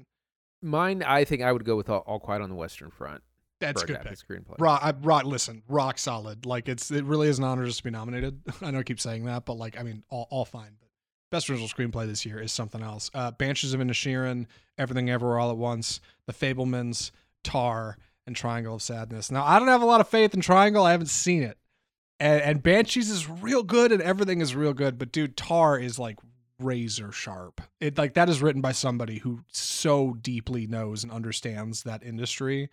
Mine, 0.64 1.02
I 1.02 1.24
think 1.24 1.42
I 1.42 1.52
would 1.52 1.64
go 1.64 1.76
with 1.76 1.90
All, 1.90 1.98
All 2.00 2.18
Quiet 2.18 2.40
on 2.40 2.48
the 2.48 2.54
Western 2.54 2.90
Front. 2.90 3.22
That's 3.60 3.82
for 3.82 3.92
a 3.92 3.96
good 3.96 4.02
pick. 4.02 4.18
screenplay. 4.18 4.56
Rock, 4.58 4.80
I, 4.82 4.92
rock, 5.02 5.24
listen, 5.24 5.62
rock 5.68 5.98
solid. 5.98 6.46
Like 6.46 6.68
it's 6.68 6.90
it 6.90 7.04
really 7.04 7.28
is 7.28 7.38
an 7.38 7.44
honor 7.44 7.64
just 7.64 7.78
to 7.78 7.84
be 7.84 7.90
nominated. 7.90 8.40
I 8.62 8.70
know 8.70 8.80
I 8.80 8.82
keep 8.82 9.00
saying 9.00 9.24
that, 9.24 9.44
but 9.44 9.54
like 9.54 9.78
I 9.78 9.82
mean, 9.82 10.02
all, 10.10 10.26
all 10.30 10.44
fine. 10.44 10.76
But 10.80 10.88
best 11.30 11.48
original 11.48 11.68
screenplay 11.68 12.06
this 12.06 12.26
year 12.26 12.40
is 12.40 12.52
something 12.52 12.82
else. 12.82 13.10
Uh, 13.14 13.30
Banshees 13.30 13.74
of 13.74 13.80
Inisherin, 13.80 14.46
Everything 14.76 15.10
Everywhere 15.10 15.38
All 15.38 15.50
at 15.50 15.56
Once, 15.56 16.00
The 16.26 16.32
Fabelmans, 16.32 17.10
Tar, 17.42 17.96
and 18.26 18.34
Triangle 18.34 18.74
of 18.74 18.82
Sadness. 18.82 19.30
Now 19.30 19.44
I 19.44 19.58
don't 19.58 19.68
have 19.68 19.82
a 19.82 19.86
lot 19.86 20.00
of 20.00 20.08
faith 20.08 20.34
in 20.34 20.40
Triangle. 20.40 20.84
I 20.84 20.92
haven't 20.92 21.06
seen 21.06 21.42
it, 21.42 21.58
and, 22.18 22.42
and 22.42 22.62
Banshees 22.62 23.10
is 23.10 23.28
real 23.28 23.62
good, 23.62 23.92
and 23.92 24.02
everything 24.02 24.40
is 24.40 24.54
real 24.54 24.74
good. 24.74 24.98
But 24.98 25.12
dude, 25.12 25.36
Tar 25.36 25.78
is 25.78 25.98
like 25.98 26.18
razor 26.58 27.12
sharp. 27.12 27.60
It 27.80 27.98
like 27.98 28.14
that 28.14 28.28
is 28.28 28.42
written 28.42 28.60
by 28.60 28.72
somebody 28.72 29.18
who 29.18 29.40
so 29.50 30.14
deeply 30.14 30.66
knows 30.66 31.02
and 31.02 31.12
understands 31.12 31.82
that 31.84 32.02
industry 32.02 32.70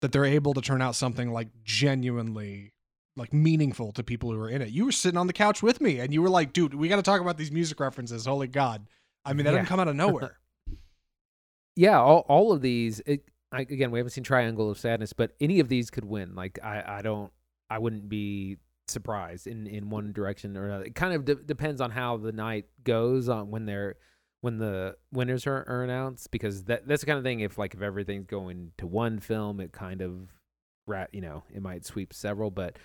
that 0.00 0.12
they're 0.12 0.24
able 0.24 0.54
to 0.54 0.60
turn 0.60 0.80
out 0.82 0.94
something 0.94 1.32
like 1.32 1.48
genuinely 1.64 2.72
like 3.16 3.32
meaningful 3.32 3.90
to 3.92 4.04
people 4.04 4.30
who 4.30 4.38
are 4.40 4.48
in 4.48 4.62
it. 4.62 4.68
You 4.68 4.84
were 4.84 4.92
sitting 4.92 5.18
on 5.18 5.26
the 5.26 5.32
couch 5.32 5.60
with 5.62 5.80
me 5.80 5.98
and 5.98 6.14
you 6.14 6.22
were 6.22 6.28
like, 6.30 6.52
dude, 6.52 6.72
we 6.74 6.86
got 6.88 6.96
to 6.96 7.02
talk 7.02 7.20
about 7.20 7.36
these 7.36 7.50
music 7.50 7.80
references. 7.80 8.26
Holy 8.26 8.46
God. 8.46 8.86
I 9.24 9.32
mean, 9.32 9.44
that 9.44 9.50
Yeah. 9.52 9.58
didn't 9.58 9.68
come 9.68 9.80
out 9.80 9.88
of 9.88 9.96
nowhere. 9.96 10.38
Yeah, 11.76 12.00
all, 12.00 12.24
all 12.28 12.52
of 12.52 12.60
these. 12.60 13.00
It, 13.06 13.22
I, 13.52 13.60
again, 13.60 13.90
we 13.90 13.98
haven't 14.00 14.10
seen 14.10 14.24
Triangle 14.24 14.70
of 14.70 14.78
Sadness, 14.78 15.12
but 15.12 15.32
any 15.40 15.60
of 15.60 15.68
these 15.68 15.90
could 15.90 16.04
win. 16.04 16.34
Like 16.34 16.58
I, 16.62 16.82
I 16.98 17.02
don't, 17.02 17.32
I 17.70 17.78
wouldn't 17.78 18.08
be 18.08 18.56
surprised 18.88 19.46
in 19.46 19.66
in 19.66 19.90
one 19.90 20.12
direction 20.12 20.56
or 20.56 20.66
another. 20.66 20.84
It 20.84 20.94
kind 20.94 21.14
of 21.14 21.24
de- 21.24 21.34
depends 21.36 21.80
on 21.80 21.90
how 21.90 22.16
the 22.16 22.32
night 22.32 22.64
goes 22.82 23.28
on 23.28 23.50
when 23.50 23.64
they're 23.66 23.94
when 24.40 24.58
the 24.58 24.96
winners 25.12 25.46
are, 25.46 25.64
are 25.68 25.82
announced 25.82 26.30
because 26.30 26.64
that 26.64 26.86
that's 26.86 27.00
the 27.02 27.06
kind 27.06 27.18
of 27.18 27.24
thing. 27.24 27.40
If 27.40 27.58
like 27.58 27.74
if 27.74 27.82
everything's 27.82 28.26
going 28.26 28.72
to 28.78 28.86
one 28.86 29.18
film, 29.18 29.60
it 29.60 29.72
kind 29.72 30.00
of 30.00 30.30
rat, 30.86 31.10
you 31.12 31.20
know, 31.20 31.42
it 31.54 31.62
might 31.62 31.84
sweep 31.84 32.12
several, 32.12 32.50
but. 32.50 32.76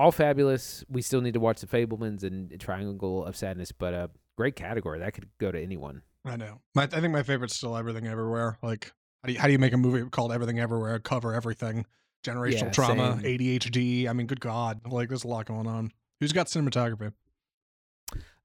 All 0.00 0.12
fabulous. 0.12 0.84
We 0.88 1.02
still 1.02 1.20
need 1.20 1.34
to 1.34 1.40
watch 1.40 1.60
the 1.60 1.66
Fabelmans 1.66 2.22
and 2.22 2.56
Triangle 2.60 3.24
of 3.24 3.36
Sadness, 3.36 3.72
but 3.72 3.92
uh, 3.92 4.06
great 4.36 4.54
category. 4.54 5.00
That 5.00 5.12
could 5.12 5.28
go 5.38 5.50
to 5.50 5.60
anyone. 5.60 6.02
I 6.24 6.36
know. 6.36 6.60
My, 6.76 6.84
I 6.84 6.86
think 6.86 7.10
my 7.10 7.24
favorite's 7.24 7.56
still 7.56 7.76
Everything 7.76 8.06
Everywhere. 8.06 8.58
Like, 8.62 8.92
how 9.22 9.26
do 9.26 9.32
you, 9.32 9.40
how 9.40 9.46
do 9.46 9.52
you 9.52 9.58
make 9.58 9.72
a 9.72 9.76
movie 9.76 10.08
called 10.08 10.32
Everything 10.32 10.60
Everywhere, 10.60 11.00
cover 11.00 11.34
everything? 11.34 11.84
Generational 12.24 12.62
Yeah, 12.62 12.70
trauma, 12.70 13.18
same. 13.20 13.38
ADHD. 13.38 14.08
I 14.08 14.12
mean, 14.12 14.28
good 14.28 14.40
God. 14.40 14.80
Like, 14.86 15.08
there's 15.08 15.24
a 15.24 15.28
lot 15.28 15.46
going 15.46 15.66
on. 15.66 15.90
Who's 16.20 16.32
got 16.32 16.46
cinematography? 16.46 17.12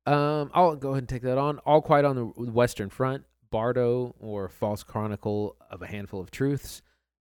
Um, 0.05 0.51
I'll 0.53 0.75
go 0.75 0.89
ahead 0.89 1.03
and 1.03 1.09
take 1.09 1.21
that 1.21 1.37
on. 1.37 1.59
All 1.59 1.81
Quiet 1.81 2.05
on 2.05 2.15
the 2.15 2.25
Western 2.25 2.89
Front, 2.89 3.23
Bardo 3.51 4.15
or 4.19 4.49
False 4.49 4.83
Chronicle 4.83 5.55
of 5.69 5.81
a 5.81 5.87
Handful 5.87 6.19
of 6.19 6.31
Truths, 6.31 6.81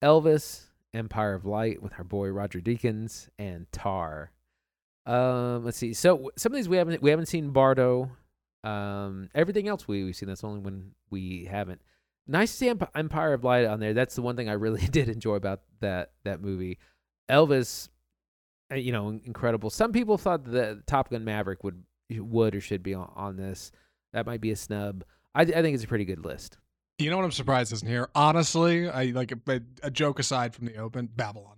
Elvis, 0.03 0.67
Empire 0.93 1.35
of 1.35 1.45
Light 1.45 1.83
with 1.83 1.93
our 1.99 2.05
boy 2.05 2.29
Roger 2.29 2.61
Deakins, 2.61 3.29
and 3.39 3.71
Tar. 3.73 4.33
Um, 5.07 5.65
let's 5.65 5.77
see. 5.77 5.93
So 5.93 6.31
some 6.37 6.53
of 6.53 6.57
these 6.57 6.69
we 6.69 6.77
haven't 6.77 7.03
we 7.03 7.11
haven't 7.11 7.27
seen 7.27 7.51
Bardo. 7.51 8.11
Um, 8.65 9.29
everything 9.35 9.69
else 9.69 9.87
we 9.87 10.03
we've 10.05 10.17
seen. 10.17 10.29
That's 10.29 10.45
only 10.45 10.61
when 10.61 10.93
we 11.11 11.45
haven't. 11.45 11.83
Nice 12.27 12.53
to 12.53 12.57
see 12.57 12.73
Empire 12.95 13.35
of 13.35 13.45
Light 13.45 13.67
on 13.67 13.81
there. 13.81 13.93
That's 13.93 14.15
the 14.15 14.23
one 14.23 14.37
thing 14.37 14.49
I 14.49 14.55
really 14.55 14.87
did 14.91 15.09
enjoy 15.09 15.35
about 15.35 15.61
that 15.81 16.13
that 16.25 16.41
movie. 16.41 16.79
Elvis, 17.31 17.89
uh, 18.73 18.77
you 18.77 18.93
know, 18.93 19.21
incredible. 19.25 19.71
Some 19.71 19.93
people 19.93 20.19
thought 20.19 20.45
that 20.53 20.87
Top 20.87 21.11
Gun 21.11 21.25
Maverick 21.25 21.63
would 21.63 21.83
would 22.11 22.55
or 22.55 22.61
should 22.61 22.83
be 22.83 22.95
on, 22.95 23.11
on 23.15 23.37
this. 23.37 23.73
That 24.13 24.27
might 24.27 24.41
be 24.41 24.51
a 24.51 24.57
snub. 24.57 25.05
I, 25.35 25.43
I 25.43 25.45
think 25.45 25.75
it's 25.75 25.85
a 25.85 25.89
pretty 25.89 26.05
good 26.05 26.25
list. 26.25 26.59
You 26.99 27.11
know 27.11 27.17
what 27.17 27.25
I'm 27.25 27.33
surprised 27.33 27.73
isn't 27.73 27.89
here? 27.89 28.09
Honestly, 28.15 28.89
I 28.89 29.07
like 29.07 29.33
a, 29.33 29.61
a 29.83 29.91
joke 29.91 30.19
aside 30.19 30.55
from 30.55 30.67
the 30.67 30.77
open, 30.77 31.09
Babylon. 31.15 31.57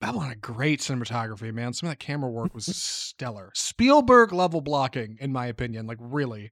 Babylon 0.00 0.28
had 0.28 0.42
great 0.42 0.80
cinematography, 0.80 1.52
man. 1.54 1.72
Some 1.72 1.88
of 1.88 1.92
that 1.92 1.98
camera 1.98 2.30
work 2.30 2.54
was 2.54 2.66
stellar. 2.76 3.50
Spielberg 3.54 4.32
level 4.32 4.60
blocking, 4.60 5.16
in 5.20 5.32
my 5.32 5.46
opinion, 5.46 5.86
like 5.86 5.96
really. 6.00 6.50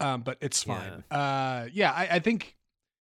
Um, 0.00 0.20
but 0.22 0.36
it's 0.40 0.62
fine. 0.62 1.04
Uh, 1.10 1.66
yeah, 1.72 1.92
I, 1.92 2.08
I 2.12 2.18
think 2.18 2.56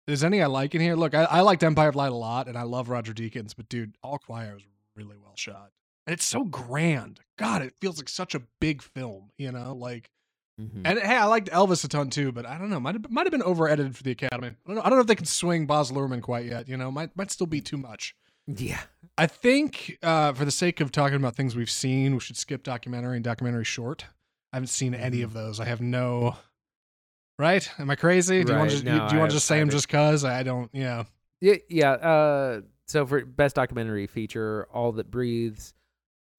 there's 0.07 0.23
any 0.23 0.43
I 0.43 0.47
like 0.47 0.75
in 0.75 0.81
here. 0.81 0.95
Look, 0.95 1.15
I, 1.15 1.25
I 1.25 1.41
liked 1.41 1.63
Empire 1.63 1.89
of 1.89 1.97
Light 1.97 2.13
a 2.13 2.17
lot, 2.17 2.49
and 2.49 2.57
I 2.57 2.63
love 2.63 2.89
Roger 2.89 3.13
Deakins, 3.13 3.55
but 3.57 3.69
dude, 3.69 3.97
All 4.03 4.19
Quiet 4.19 4.55
was 4.55 4.63
really 4.95 5.17
well 5.17 5.35
shot, 5.37 5.71
and 6.07 6.15
it's 6.15 6.25
so 6.25 6.45
grand. 6.45 7.21
God, 7.39 7.63
it 7.63 7.75
feels 7.81 7.99
like 7.99 8.09
such 8.09 8.35
a 8.35 8.43
big 8.61 8.83
film, 8.83 9.31
you 9.39 9.53
know, 9.53 9.75
like. 9.75 10.11
Mhm. 10.61 10.83
And 10.85 10.99
hey, 10.99 11.17
I 11.17 11.25
liked 11.25 11.49
Elvis 11.51 11.83
a 11.85 11.89
ton 11.89 12.11
too, 12.11 12.31
but 12.31 12.45
I 12.47 12.59
don't 12.59 12.69
know, 12.69 12.79
might 12.79 12.95
have, 12.95 13.11
might 13.11 13.27
have 13.27 13.31
been 13.33 13.43
over 13.43 13.69
edited 13.69 13.97
for 13.97 14.03
the 14.03 14.11
Academy. 14.11 14.49
I 14.49 14.55
don't 14.67 14.77
know. 14.77 14.83
I 14.83 14.89
don't 14.91 14.99
know 14.99 15.01
if 15.03 15.07
they 15.07 15.15
can 15.15 15.25
swing 15.27 15.67
Baz 15.67 15.91
Luhrmann 15.91 16.21
quite 16.23 16.45
yet. 16.45 16.69
You 16.69 16.77
know, 16.77 16.91
might 16.91 17.17
might 17.17 17.31
still 17.31 17.47
be 17.47 17.61
too 17.63 17.79
much. 17.79 18.15
Yeah. 18.47 18.81
I 19.17 19.27
think 19.29 19.99
uh, 20.03 20.33
for 20.35 20.45
the 20.45 20.51
sake 20.51 20.81
of 20.81 20.93
talking 20.93 21.17
about 21.17 21.37
things 21.37 21.57
we've 21.57 21.71
seen, 21.71 22.13
we 22.15 22.21
should 22.21 22.37
skip 22.37 22.63
documentary 22.65 23.17
and 23.17 23.25
documentary 23.25 23.65
short. 23.65 24.05
I 24.53 24.57
haven't 24.57 24.67
seen 24.69 24.95
any 24.95 25.19
Mhm. 25.21 25.25
of 25.25 25.33
those. 25.33 25.59
I 25.59 25.65
have 25.65 25.81
no. 25.81 26.37
Right? 27.39 27.69
Am 27.79 27.89
I 27.91 27.97
crazy? 27.97 28.45
Do 28.45 28.53
you 28.53 28.59
want 28.59 28.71
to 28.71 28.77
Right. 28.77 28.85
just, 28.85 28.85
do 28.85 29.15
you 29.15 29.19
want 29.21 29.31
to 29.31 29.37
just 29.37 29.47
say 29.47 29.59
them 29.59 29.71
just 29.71 29.89
cause 29.89 30.25
I 30.25 30.43
don't? 30.43 30.71
Yeah. 30.75 31.05
Yeah. 31.41 31.55
Yeah. 31.69 31.93
Uh, 31.93 32.61
so 32.87 33.07
for 33.07 33.25
best 33.25 33.57
documentary 33.57 34.07
feature, 34.07 34.67
All 34.73 34.93
That 34.93 35.11
Breathes, 35.11 35.73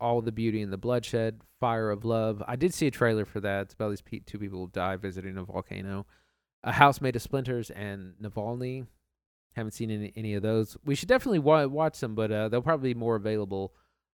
All 0.03 0.21
the 0.21 0.31
Beauty 0.33 0.61
and 0.61 0.71
the 0.73 0.77
Bloodshed, 0.77 1.39
Fire 1.61 1.89
of 1.89 2.03
Love. 2.03 2.43
I 2.45 2.57
did 2.57 2.73
see 2.73 2.87
a 2.87 2.91
trailer 2.91 3.25
for 3.25 3.39
that. 3.39 3.61
It's 3.63 3.73
about 3.73 3.89
these 3.89 4.01
pe- 4.01 4.19
two 4.19 4.37
people 4.37 4.59
who 4.59 4.67
die 4.71 4.97
visiting 4.97 5.37
a 5.37 5.43
volcano. 5.43 6.05
A 6.63 6.71
House 6.73 6.99
Made 7.01 7.15
of 7.15 7.21
Splinters 7.21 7.69
and 7.71 8.13
Navalny. 8.21 8.85
Haven't 9.55 9.71
seen 9.71 9.89
any, 9.91 10.11
any 10.15 10.33
of 10.33 10.43
those. 10.43 10.75
We 10.83 10.95
should 10.95 11.07
definitely 11.09 11.39
wa- 11.39 11.65
watch 11.67 11.99
them, 11.99 12.15
but 12.15 12.31
uh, 12.31 12.49
they'll 12.49 12.61
probably 12.61 12.93
be 12.93 12.99
more 12.99 13.15
available 13.15 13.73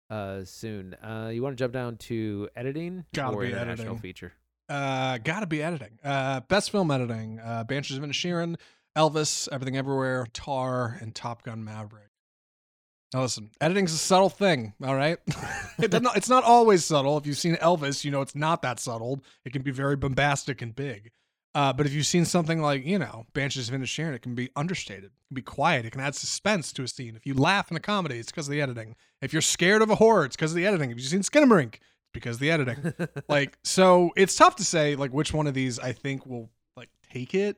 uh, 0.10 0.44
soon. 0.46 0.94
Uh, 0.96 1.32
you 1.34 1.42
want 1.44 1.58
to 1.58 1.62
jump 1.62 1.74
down 1.74 1.98
to 1.98 2.48
editing 2.56 3.04
Gotta 3.14 3.36
or 3.36 3.42
be 3.42 3.48
international 3.48 3.88
editing. 3.88 3.98
feature? 3.98 4.34
Uh, 4.70 5.18
gotta 5.18 5.48
be 5.48 5.62
editing. 5.62 6.00
Uh, 6.04 6.40
best 6.42 6.72
film 6.72 6.92
editing: 6.92 7.40
uh, 7.40 7.64
Banshees 7.66 7.98
of 7.98 8.04
Inisherin, 8.04 8.56
Elvis, 8.96 9.50
Everything 9.52 9.76
Everywhere, 9.76 10.26
Tar, 10.34 10.98
and 11.02 11.14
Top 11.14 11.44
Gun 11.44 11.64
Maverick. 11.64 12.10
Now 13.14 13.22
listen, 13.22 13.52
editing's 13.62 13.94
a 13.94 13.98
subtle 13.98 14.30
thing. 14.30 14.74
All 14.84 14.96
right, 14.96 15.20
it 15.80 16.02
not, 16.02 16.18
it's 16.18 16.30
not 16.30 16.44
always 16.44 16.84
subtle. 16.84 17.18
If 17.18 17.28
you've 17.28 17.38
seen 17.38 17.56
Elvis, 17.56 18.04
you 18.04 18.12
know 18.12 18.22
it's 18.22 18.36
not 18.36 18.62
that 18.64 18.80
subtle. 18.80 19.24
It 19.46 19.54
can 19.54 19.62
be 19.62 19.72
very 19.72 19.96
bombastic 19.96 20.62
and 20.62 20.76
big. 20.76 21.12
Uh, 21.56 21.72
but 21.72 21.86
if 21.86 21.94
you've 21.94 22.08
seen 22.08 22.26
something 22.26 22.62
like, 22.62 22.84
you 22.84 22.98
know, 22.98 23.26
Banshees 23.34 23.70
of 23.70 23.76
Inisherin, 23.76 24.14
it 24.14 24.24
can 24.24 24.34
be 24.34 24.50
understated, 24.56 25.06
it 25.06 25.28
can 25.28 25.36
be 25.36 25.42
quiet, 25.44 25.86
it 25.86 25.92
can 25.92 26.02
add 26.02 26.16
suspense 26.16 26.74
to 26.74 26.84
a 26.84 26.88
scene. 26.88 27.16
If 27.16 27.28
you 27.28 27.36
laugh 27.36 27.70
in 27.70 27.78
a 27.78 27.80
comedy, 27.80 28.18
it's 28.18 28.32
because 28.32 28.48
of 28.48 28.54
the 28.54 28.62
editing. 28.62 28.96
If 29.22 29.34
you're 29.34 29.42
scared 29.42 29.84
of 29.84 29.92
a 29.92 29.96
horror, 29.96 30.26
it's 30.26 30.36
because 30.36 30.52
of 30.52 30.56
the 30.56 30.66
editing. 30.66 30.90
If 30.90 30.98
you've 30.98 31.08
seen 31.08 31.22
Skinamarink, 31.22 31.76
it's 31.76 32.12
because 32.12 32.38
of 32.38 32.40
the 32.40 32.50
editing. 32.50 32.94
like, 33.30 33.60
so 33.64 34.10
it's 34.18 34.36
tough 34.36 34.56
to 34.56 34.66
say 34.66 34.96
like 34.96 35.12
which 35.12 35.32
one 35.32 35.46
of 35.46 35.54
these 35.54 35.78
I 35.78 35.92
think 35.92 36.26
will 36.26 36.50
like 36.76 36.90
take 37.12 37.36
it. 37.36 37.58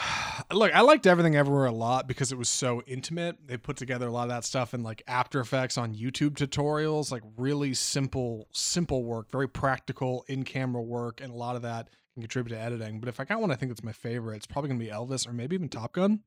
Look, 0.52 0.74
I 0.74 0.80
liked 0.80 1.06
Everything 1.06 1.36
Everywhere 1.36 1.66
a 1.66 1.72
lot 1.72 2.08
because 2.08 2.32
it 2.32 2.38
was 2.38 2.48
so 2.48 2.82
intimate. 2.86 3.36
They 3.46 3.56
put 3.56 3.76
together 3.76 4.06
a 4.08 4.10
lot 4.12 4.24
of 4.24 4.30
that 4.30 4.44
stuff 4.44 4.74
in 4.74 4.82
like 4.82 5.02
After 5.06 5.40
Effects 5.40 5.78
on 5.78 5.94
YouTube 5.94 6.30
tutorials, 6.30 7.12
like 7.12 7.22
really 7.36 7.74
simple, 7.74 8.48
simple 8.52 9.04
work, 9.04 9.30
very 9.30 9.48
practical 9.48 10.24
in-camera 10.28 10.82
work, 10.82 11.20
and 11.20 11.32
a 11.32 11.36
lot 11.36 11.56
of 11.56 11.62
that 11.62 11.88
can 12.14 12.22
contribute 12.22 12.54
to 12.56 12.60
editing. 12.60 13.00
But 13.00 13.08
if 13.08 13.20
I 13.20 13.24
got 13.24 13.40
one, 13.40 13.50
I 13.50 13.56
think 13.56 13.70
it's 13.72 13.84
my 13.84 13.92
favorite. 13.92 14.36
It's 14.36 14.46
probably 14.46 14.68
gonna 14.68 14.80
be 14.80 14.86
Elvis 14.86 15.28
or 15.28 15.32
maybe 15.32 15.54
even 15.54 15.68
Top 15.68 15.92
Gun. 15.92 16.20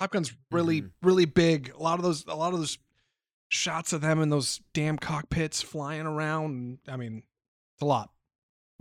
Top 0.00 0.12
Gun's 0.12 0.32
really, 0.50 0.82
Mhm. 0.82 0.90
really 1.02 1.24
big. 1.26 1.70
A 1.70 1.82
lot 1.82 1.98
of 1.98 2.04
those, 2.04 2.24
a 2.26 2.34
lot 2.34 2.52
of 2.54 2.58
those 2.58 2.78
shots 3.48 3.92
of 3.92 4.00
them 4.00 4.20
in 4.22 4.30
those 4.30 4.60
damn 4.72 4.96
cockpits 4.96 5.60
flying 5.60 6.06
around. 6.06 6.78
I 6.88 6.96
mean, 6.96 7.24
it's 7.74 7.82
a 7.82 7.86
lot. 7.86 8.10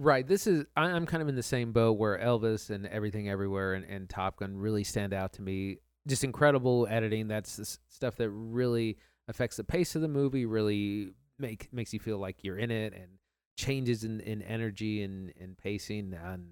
Right. 0.01 0.25
This 0.25 0.47
is 0.47 0.65
I, 0.77 0.83
I'm 0.85 1.05
kind 1.05 1.21
of 1.21 1.27
in 1.27 1.35
the 1.35 1.43
same 1.43 1.73
boat 1.73 1.97
where 1.97 2.17
Elvis 2.17 2.69
and 2.69 2.87
Everything 2.87 3.29
Everywhere 3.29 3.73
and, 3.73 3.83
and 3.83 4.09
Top 4.09 4.37
Gun 4.37 4.55
really 4.55 4.85
stand 4.85 5.13
out 5.13 5.33
to 5.33 5.41
me. 5.41 5.79
Just 6.07 6.23
incredible 6.23 6.87
editing. 6.89 7.27
That's 7.27 7.57
the 7.57 7.63
s- 7.63 7.79
stuff 7.89 8.15
that 8.15 8.29
really 8.29 8.97
affects 9.27 9.57
the 9.57 9.65
pace 9.65 9.95
of 9.95 10.01
the 10.01 10.07
movie. 10.07 10.45
Really 10.45 11.09
make 11.37 11.67
makes 11.73 11.91
you 11.91 11.99
feel 11.99 12.17
like 12.17 12.45
you're 12.45 12.57
in 12.57 12.71
it 12.71 12.93
and 12.93 13.07
changes 13.57 14.05
in, 14.05 14.21
in 14.21 14.41
energy 14.41 15.03
and, 15.03 15.33
and 15.37 15.57
pacing. 15.57 16.13
And 16.13 16.51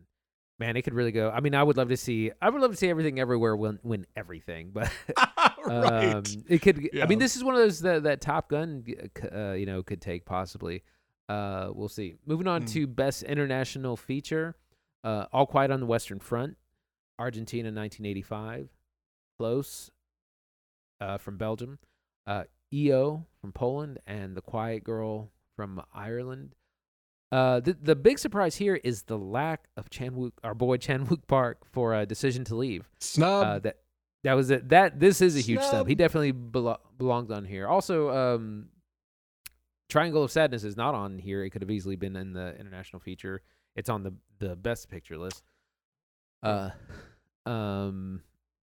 man, 0.60 0.76
it 0.76 0.82
could 0.82 0.94
really 0.94 1.14
go. 1.14 1.32
I 1.34 1.40
mean, 1.40 1.56
I 1.56 1.64
would 1.64 1.78
love 1.78 1.88
to 1.88 1.98
see. 1.98 2.32
I 2.42 2.50
would 2.50 2.62
love 2.62 2.72
to 2.72 2.78
see 2.78 2.90
Everything 2.90 3.18
Everywhere 3.18 3.56
win 3.56 3.80
win 3.82 4.06
everything, 4.18 4.72
but 4.74 4.92
right. 5.66 6.16
um, 6.16 6.24
it 6.50 6.62
could. 6.62 6.90
I 7.02 7.06
mean, 7.06 7.20
this 7.20 7.38
is 7.38 7.46
one 7.46 7.56
of 7.56 7.62
those 7.62 7.80
that, 7.80 8.04
that 8.04 8.20
Top 8.20 8.50
Gun, 8.50 8.84
uh, 9.34 9.54
you 9.54 9.66
know, 9.66 9.84
could 9.84 10.02
take 10.02 10.26
possibly. 10.26 10.84
Uh, 11.30 11.70
we'll 11.74 11.90
see. 11.90 12.16
Moving 12.26 12.48
on 12.48 12.64
Mm. 12.64 12.70
to 12.74 12.88
Best 12.88 13.24
International 13.24 13.98
Feature, 13.98 14.56
uh, 15.04 15.26
All 15.34 15.46
Quiet 15.46 15.72
on 15.72 15.80
the 15.80 15.86
Western 15.86 16.20
Front, 16.20 16.58
Argentina, 17.20 17.70
1985, 17.72 18.70
Close, 19.40 19.92
uh, 21.02 21.18
from 21.18 21.38
Belgium, 21.38 21.80
uh, 22.26 22.44
EO 22.74 23.26
from 23.42 23.52
Poland, 23.52 24.00
and 24.08 24.36
The 24.36 24.42
Quiet 24.42 24.84
Girl 24.84 25.32
from 25.56 25.82
Ireland. 25.94 26.56
Uh, 27.30 27.60
the 27.60 27.74
the 27.74 27.96
big 27.96 28.18
surprise 28.20 28.56
here 28.56 28.76
is 28.86 29.04
the 29.04 29.18
lack 29.18 29.68
of 29.76 29.90
Chan 29.90 30.12
Wook, 30.12 30.32
our 30.46 30.56
boy 30.56 30.78
Chan 30.86 31.08
Wook 31.08 31.28
Park 31.28 31.66
for 31.66 31.94
a 31.94 32.06
decision 32.06 32.46
to 32.46 32.56
leave 32.56 32.90
Snub. 33.02 33.46
uh, 33.46 33.60
that 33.60 33.80
that 34.24 34.34
was 34.34 34.50
it. 34.50 34.70
That 34.70 35.00
this 35.02 35.20
is 35.22 35.36
a 35.36 35.42
huge 35.42 35.62
Snub. 35.62 35.88
He 35.90 35.96
definitely 35.96 36.32
belo- 36.32 36.80
belonged 36.98 37.32
on 37.32 37.44
here. 37.44 37.68
Also, 37.68 38.10
um, 38.10 38.70
Triangle 39.90 40.24
of 40.24 40.32
Sadness 40.32 40.64
is 40.64 40.76
not 40.76 40.96
on 40.96 41.18
here. 41.18 41.44
It 41.44 41.52
could 41.52 41.62
have 41.62 41.72
easily 41.72 41.96
been 41.96 42.16
in 42.16 42.34
the 42.34 42.56
international 42.60 43.00
feature. 43.00 43.42
It's 43.76 43.90
on 43.90 44.04
the 44.04 44.14
the 44.40 44.56
best 44.56 44.90
picture 44.90 45.18
list. 45.18 45.44
Uh, 46.44 46.70
um, 47.46 48.22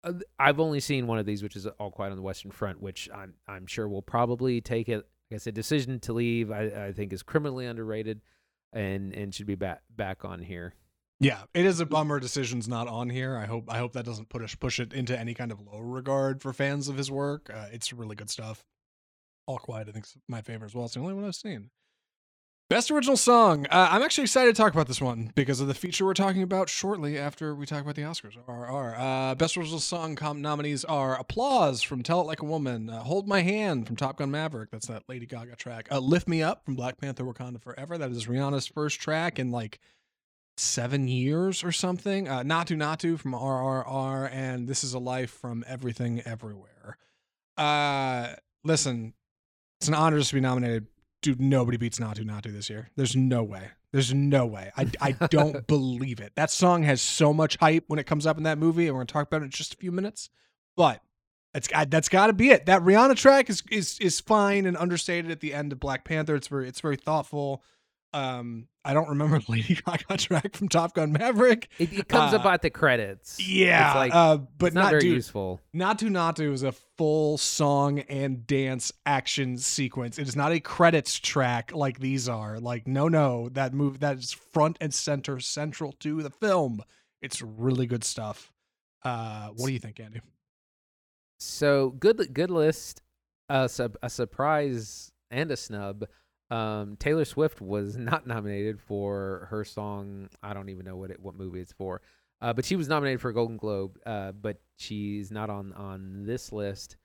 uh, 0.04 0.14
I've 0.40 0.60
only 0.60 0.80
seen 0.80 1.08
one 1.08 1.18
of 1.18 1.26
these, 1.26 1.44
which 1.44 1.56
is 1.56 1.66
All 1.66 1.92
Quiet 1.92 2.12
on 2.12 2.18
the 2.18 2.24
Western 2.24 2.52
Front, 2.52 2.82
which 2.82 3.10
I'm 3.14 3.34
I'm 3.48 3.66
sure 3.68 3.88
will 3.88 4.02
probably 4.02 4.62
take 4.62 4.90
it. 4.90 5.08
I 5.34 5.38
said, 5.38 5.56
Decision 5.56 6.00
to 6.02 6.14
Leave, 6.14 6.52
I, 6.52 6.88
I 6.88 6.92
think 6.94 7.12
is 7.12 7.24
criminally 7.24 7.66
underrated, 7.66 8.22
and 8.72 9.14
and 9.14 9.34
should 9.34 9.48
be 9.48 9.56
back 9.56 9.82
back 9.96 10.24
on 10.24 10.40
here. 10.42 10.74
Yeah, 11.20 11.40
it 11.54 11.66
is 11.66 11.80
a 11.80 11.86
bummer 11.86 12.20
decision's 12.20 12.68
not 12.68 12.88
on 12.88 13.10
here. 13.10 13.36
I 13.36 13.46
hope 13.46 13.66
I 13.70 13.80
hope 13.80 13.94
that 13.94 14.06
doesn't 14.06 14.30
push 14.30 14.58
push 14.60 14.80
it 14.80 14.94
into 14.94 15.18
any 15.18 15.34
kind 15.34 15.52
of 15.52 15.60
low 15.62 15.80
regard 15.80 16.42
for 16.42 16.54
fans 16.54 16.88
of 16.90 16.98
his 16.98 17.10
work. 17.10 17.50
Uh, 17.54 17.68
it's 17.72 17.92
really 17.92 18.16
good 18.16 18.30
stuff. 18.30 18.64
All 19.48 19.58
Quiet, 19.58 19.88
I 19.90 19.92
think, 19.92 20.06
is 20.06 20.18
my 20.28 20.42
favorite 20.42 20.68
as 20.68 20.76
well. 20.76 20.86
It's 20.86 20.94
the 20.94 21.00
only 21.00 21.14
one 21.14 21.26
I've 21.26 21.36
seen. 21.36 21.70
Best 22.70 22.92
original 22.92 23.16
song. 23.16 23.66
Uh, 23.68 23.88
I'm 23.92 24.04
actually 24.04 24.26
excited 24.26 24.54
to 24.54 24.62
talk 24.62 24.74
about 24.74 24.88
this 24.88 25.00
one 25.00 25.32
because 25.36 25.62
of 25.62 25.70
the 25.70 25.74
feature 25.74 26.04
we're 26.04 26.14
talking 26.14 26.42
about 26.42 26.68
shortly 26.68 27.18
after 27.18 27.56
we 27.56 27.66
talk 27.66 27.82
about 27.82 27.96
the 27.96 28.02
Oscars. 28.02 28.36
RR. 28.46 28.94
Uh, 29.00 29.36
best 29.36 29.56
original 29.56 29.80
song 29.80 30.18
nominees 30.42 30.84
are 30.84 31.18
"Applause" 31.18 31.82
from 31.82 32.04
"Tell 32.04 32.20
It 32.20 32.26
Like 32.26 32.42
a 32.42 32.46
Woman," 32.46 32.90
uh, 32.90 33.04
"Hold 33.04 33.26
My 33.26 33.42
Hand" 33.42 33.88
from 33.88 33.96
Top 33.96 34.18
Gun 34.18 34.32
Maverick. 34.32 34.70
That's 34.70 34.88
that 34.88 35.04
Lady 35.08 35.26
Gaga 35.26 35.56
track. 35.56 35.88
Uh, 35.90 36.00
"Lift 36.00 36.28
Me 36.28 36.44
Up" 36.44 36.66
from 36.66 36.76
Black 36.76 36.98
Panther: 36.98 37.24
Wakanda 37.24 37.62
Forever. 37.62 37.98
That 37.98 38.12
is 38.12 38.26
Rihanna's 38.26 38.68
first 38.68 39.00
track 39.00 39.40
in 39.40 39.50
like 39.50 39.80
seven 40.58 41.08
years 41.08 41.64
or 41.64 41.72
something. 41.72 42.28
Uh, 42.28 42.42
Naatu 42.42 42.76
Naatu 42.76 43.18
from 43.18 43.32
RRR, 43.32 44.30
and 44.30 44.68
This 44.68 44.84
Is 44.84 44.94
a 44.94 45.00
Life 45.00 45.32
from 45.32 45.64
Everything 45.68 46.20
Everywhere. 46.26 46.98
Uh, 47.56 48.34
listen, 48.66 49.14
it's 49.80 49.88
an 49.88 49.94
honor 49.94 50.18
just 50.18 50.30
to 50.30 50.36
be 50.36 50.42
nominated. 50.42 50.88
Dude, 51.22 51.42
nobody 51.42 51.78
beats 51.78 52.00
Naatu 52.00 52.20
Naatu 52.20 52.54
this 52.54 52.70
year. 52.70 52.90
There's 52.96 53.16
no 53.16 53.44
way. 53.44 53.70
There's 53.92 54.14
no 54.14 54.46
way. 54.46 54.72
I, 54.78 54.88
I 55.02 55.12
don't 55.30 55.66
believe 55.68 56.20
it. 56.20 56.34
That 56.36 56.52
song 56.52 56.84
has 56.84 57.02
so 57.02 57.34
much 57.34 57.58
hype 57.58 57.86
when 57.88 58.00
it 58.00 58.06
comes 58.06 58.28
up 58.28 58.38
in 58.38 58.44
that 58.44 58.58
movie, 58.58 58.88
and 58.88 58.96
we're 58.96 59.02
gonna 59.02 59.08
talk 59.08 59.28
about 59.28 59.42
it 59.42 59.46
in 59.46 59.52
just 59.52 59.74
a 59.74 59.78
few 59.78 59.92
minutes. 59.92 60.30
But 60.76 61.02
it's 61.54 61.70
I, 61.74 61.86
that's 61.86 62.10
got 62.10 62.28
to 62.28 62.34
be 62.34 62.50
it. 62.50 62.66
That 62.68 62.82
Rihanna 62.84 63.16
track 63.16 63.50
is 63.50 63.64
is 63.72 63.98
is 64.00 64.20
fine 64.20 64.66
and 64.66 64.78
understated 64.78 65.32
at 65.32 65.40
the 65.40 65.54
end 65.54 65.72
of 65.72 65.80
Black 65.80 66.04
Panther. 66.06 66.36
It's 66.36 66.48
very 66.48 66.68
it's 66.68 66.82
very 66.82 66.98
thoughtful. 66.98 67.64
Um, 68.14 68.68
I 68.86 68.94
don't 68.94 69.10
remember 69.10 69.38
the 69.40 69.46
Lady 69.52 69.76
Gaga 69.86 70.18
track 70.18 70.56
from 70.56 70.70
Top 70.70 70.94
Gun 70.96 71.12
Maverick. 71.12 71.70
It, 71.78 71.92
it 71.94 72.08
comes 72.08 72.34
up 72.34 72.46
Uh, 72.46 72.50
at 72.52 72.62
the 72.62 72.70
credits. 72.70 73.38
Yeah, 73.46 73.88
it's 73.90 73.96
like 73.96 74.16
uh, 74.16 74.38
but 74.58 74.74
not, 74.74 74.84
not, 74.84 74.90
very 74.92 75.02
dude. 75.02 75.16
useful. 75.16 75.60
Naatu 75.76 76.10
Naatu 76.10 76.52
is 76.54 76.64
a 76.64 76.72
full 76.72 77.38
song 77.38 78.00
and 78.00 78.48
dance 78.48 78.92
action 79.06 79.58
sequence. 79.58 80.18
It 80.18 80.28
is 80.28 80.36
not 80.36 80.52
a 80.54 80.60
credits 80.60 81.20
track 81.20 81.72
like 81.74 82.00
these 82.00 82.30
are. 82.30 82.60
Like, 82.60 82.88
no, 82.88 83.08
no, 83.10 83.50
that 83.50 83.74
move 83.74 84.00
that 84.00 84.18
is 84.18 84.32
front 84.32 84.78
and 84.80 84.94
center, 84.94 85.40
central 85.40 85.92
to 86.00 86.24
the 86.24 86.30
film. 86.32 86.82
It's 87.22 87.42
really 87.42 87.88
good 87.88 88.04
stuff. 88.06 88.54
Uh, 89.04 89.50
what 89.50 89.68
do 89.68 89.74
you 89.74 89.80
think, 89.80 90.00
Andy? 90.00 90.22
So 91.40 91.92
good, 91.92 92.34
good 92.34 92.50
list. 92.52 93.02
A 93.50 93.70
a 94.02 94.10
surprise 94.10 95.12
and 95.32 95.52
a 95.52 95.58
snub. 95.58 96.06
Um, 96.50 96.96
Taylor 96.98 97.26
Swift 97.26 97.62
was 97.62 97.98
not 97.98 98.26
nominated 98.28 98.80
for 98.80 99.48
her 99.50 99.64
song. 99.64 100.30
I 100.42 100.54
don't 100.54 100.70
even 100.70 100.86
know 100.86 100.96
what 100.96 101.12
it, 101.12 101.20
what 101.20 101.36
movie 101.36 101.62
it's 101.62 101.74
for. 101.74 102.02
Uh, 102.42 102.54
but 102.54 102.66
she 102.66 102.76
was 102.76 102.88
nominated 102.88 103.20
for 103.20 103.30
a 103.30 103.34
Golden 103.34 103.58
Globe. 103.58 103.98
Uh, 104.06 104.32
but 104.32 104.62
she's 104.78 105.32
not 105.32 105.50
on 105.50 105.74
on 105.74 106.24
this 106.26 106.52
list. 106.52 106.98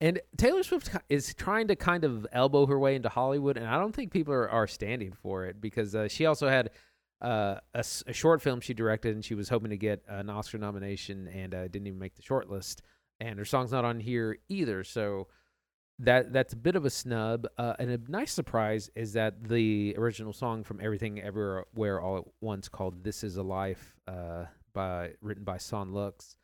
And 0.00 0.18
Taylor 0.38 0.62
Swift 0.62 0.90
is 1.10 1.34
trying 1.34 1.68
to 1.68 1.76
kind 1.76 2.04
of 2.04 2.26
elbow 2.32 2.66
her 2.66 2.78
way 2.78 2.94
into 2.94 3.10
Hollywood, 3.10 3.58
and 3.58 3.66
I 3.66 3.78
don't 3.78 3.94
think 3.94 4.12
people 4.12 4.32
are, 4.32 4.48
are 4.48 4.66
standing 4.66 5.12
for 5.12 5.44
it 5.44 5.60
because 5.60 5.94
uh, 5.94 6.08
she 6.08 6.24
also 6.24 6.48
had 6.48 6.70
uh, 7.20 7.56
a, 7.74 7.84
a 8.06 8.12
short 8.12 8.40
film 8.40 8.60
she 8.60 8.72
directed, 8.72 9.14
and 9.14 9.22
she 9.22 9.34
was 9.34 9.50
hoping 9.50 9.70
to 9.70 9.76
get 9.76 10.02
an 10.08 10.30
Oscar 10.30 10.56
nomination, 10.56 11.28
and 11.28 11.54
uh, 11.54 11.68
didn't 11.68 11.86
even 11.86 11.98
make 11.98 12.14
the 12.14 12.22
short 12.22 12.48
list. 12.48 12.82
And 13.20 13.38
her 13.38 13.44
song's 13.44 13.72
not 13.72 13.84
on 13.84 14.00
here 14.00 14.38
either, 14.48 14.84
so 14.84 15.28
that 16.00 16.32
that's 16.32 16.52
a 16.52 16.56
bit 16.56 16.76
of 16.76 16.84
a 16.84 16.90
snub. 16.90 17.46
Uh, 17.58 17.74
and 17.78 17.90
a 17.90 17.98
nice 18.10 18.32
surprise 18.32 18.90
is 18.94 19.12
that 19.14 19.44
the 19.48 19.94
original 19.98 20.32
song 20.32 20.64
from 20.64 20.80
Everything 20.82 21.20
Everywhere 21.20 22.00
All 22.00 22.18
at 22.18 22.24
Once, 22.40 22.68
called 22.68 23.04
"This 23.04 23.22
Is 23.24 23.36
a 23.36 23.42
Life," 23.42 23.94
uh, 24.08 24.46
by 24.72 25.12
written 25.20 25.44
by 25.44 25.58
Son 25.58 25.92
Lux, 25.92 26.36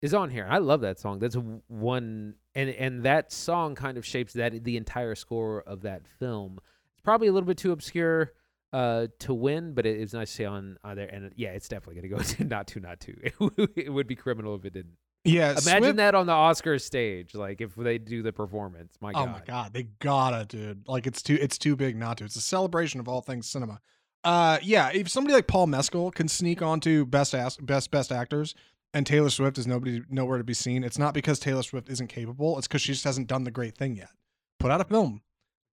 is 0.00 0.14
on 0.14 0.30
here. 0.30 0.46
I 0.48 0.58
love 0.58 0.80
that 0.80 0.98
song. 0.98 1.18
That's 1.18 1.36
one, 1.68 2.34
and 2.54 2.70
and 2.70 3.02
that 3.04 3.32
song 3.32 3.74
kind 3.74 3.98
of 3.98 4.04
shapes 4.06 4.32
that 4.34 4.64
the 4.64 4.76
entire 4.76 5.14
score 5.14 5.62
of 5.66 5.82
that 5.82 6.06
film. 6.06 6.58
It's 6.94 7.02
probably 7.02 7.28
a 7.28 7.32
little 7.32 7.46
bit 7.46 7.58
too 7.58 7.72
obscure 7.72 8.32
uh, 8.72 9.08
to 9.20 9.34
win, 9.34 9.74
but 9.74 9.84
it, 9.86 10.00
it's 10.00 10.14
nice 10.14 10.30
to 10.30 10.36
see 10.36 10.44
on 10.44 10.78
on 10.84 10.96
there. 10.96 11.08
And 11.08 11.32
yeah, 11.36 11.50
it's 11.50 11.68
definitely 11.68 11.96
gonna 12.02 12.16
go 12.16 12.22
to 12.36 12.44
not 12.44 12.66
to 12.68 12.80
not 12.80 13.00
to. 13.00 13.14
It, 13.22 13.34
would- 13.40 13.72
it 13.76 13.90
would 13.92 14.06
be 14.06 14.16
criminal 14.16 14.54
if 14.56 14.64
it 14.64 14.72
didn't. 14.72 14.96
Yeah, 15.24 15.50
Imagine 15.52 15.82
Swift- 15.82 15.96
that 15.98 16.14
on 16.16 16.26
the 16.26 16.32
Oscar 16.32 16.78
stage, 16.78 17.34
like 17.34 17.60
if 17.60 17.76
they 17.76 17.98
do 17.98 18.22
the 18.22 18.32
performance. 18.32 18.96
My 19.00 19.12
God. 19.12 19.28
Oh 19.28 19.32
my 19.32 19.40
god, 19.46 19.72
they 19.72 19.84
gotta, 20.00 20.44
dude. 20.44 20.88
Like 20.88 21.06
it's 21.06 21.22
too 21.22 21.38
it's 21.40 21.58
too 21.58 21.76
big 21.76 21.96
not 21.96 22.18
to. 22.18 22.24
It's 22.24 22.34
a 22.36 22.40
celebration 22.40 22.98
of 22.98 23.08
all 23.08 23.20
things 23.20 23.48
cinema. 23.48 23.80
Uh 24.24 24.58
yeah, 24.62 24.90
if 24.92 25.08
somebody 25.08 25.34
like 25.34 25.46
Paul 25.46 25.68
Mescal 25.68 26.10
can 26.10 26.26
sneak 26.26 26.60
onto 26.60 27.06
best 27.06 27.34
ass, 27.34 27.56
best 27.56 27.92
best 27.92 28.10
actors 28.10 28.54
and 28.92 29.06
Taylor 29.06 29.30
Swift 29.30 29.58
is 29.58 29.66
nobody 29.66 30.02
nowhere 30.10 30.38
to 30.38 30.44
be 30.44 30.54
seen, 30.54 30.82
it's 30.82 30.98
not 30.98 31.14
because 31.14 31.38
Taylor 31.38 31.62
Swift 31.62 31.88
isn't 31.88 32.08
capable, 32.08 32.58
it's 32.58 32.66
cuz 32.66 32.82
she 32.82 32.92
just 32.92 33.04
hasn't 33.04 33.28
done 33.28 33.44
the 33.44 33.50
great 33.52 33.76
thing 33.76 33.96
yet. 33.96 34.10
Put 34.58 34.72
out 34.72 34.80
a 34.80 34.84
film. 34.84 35.22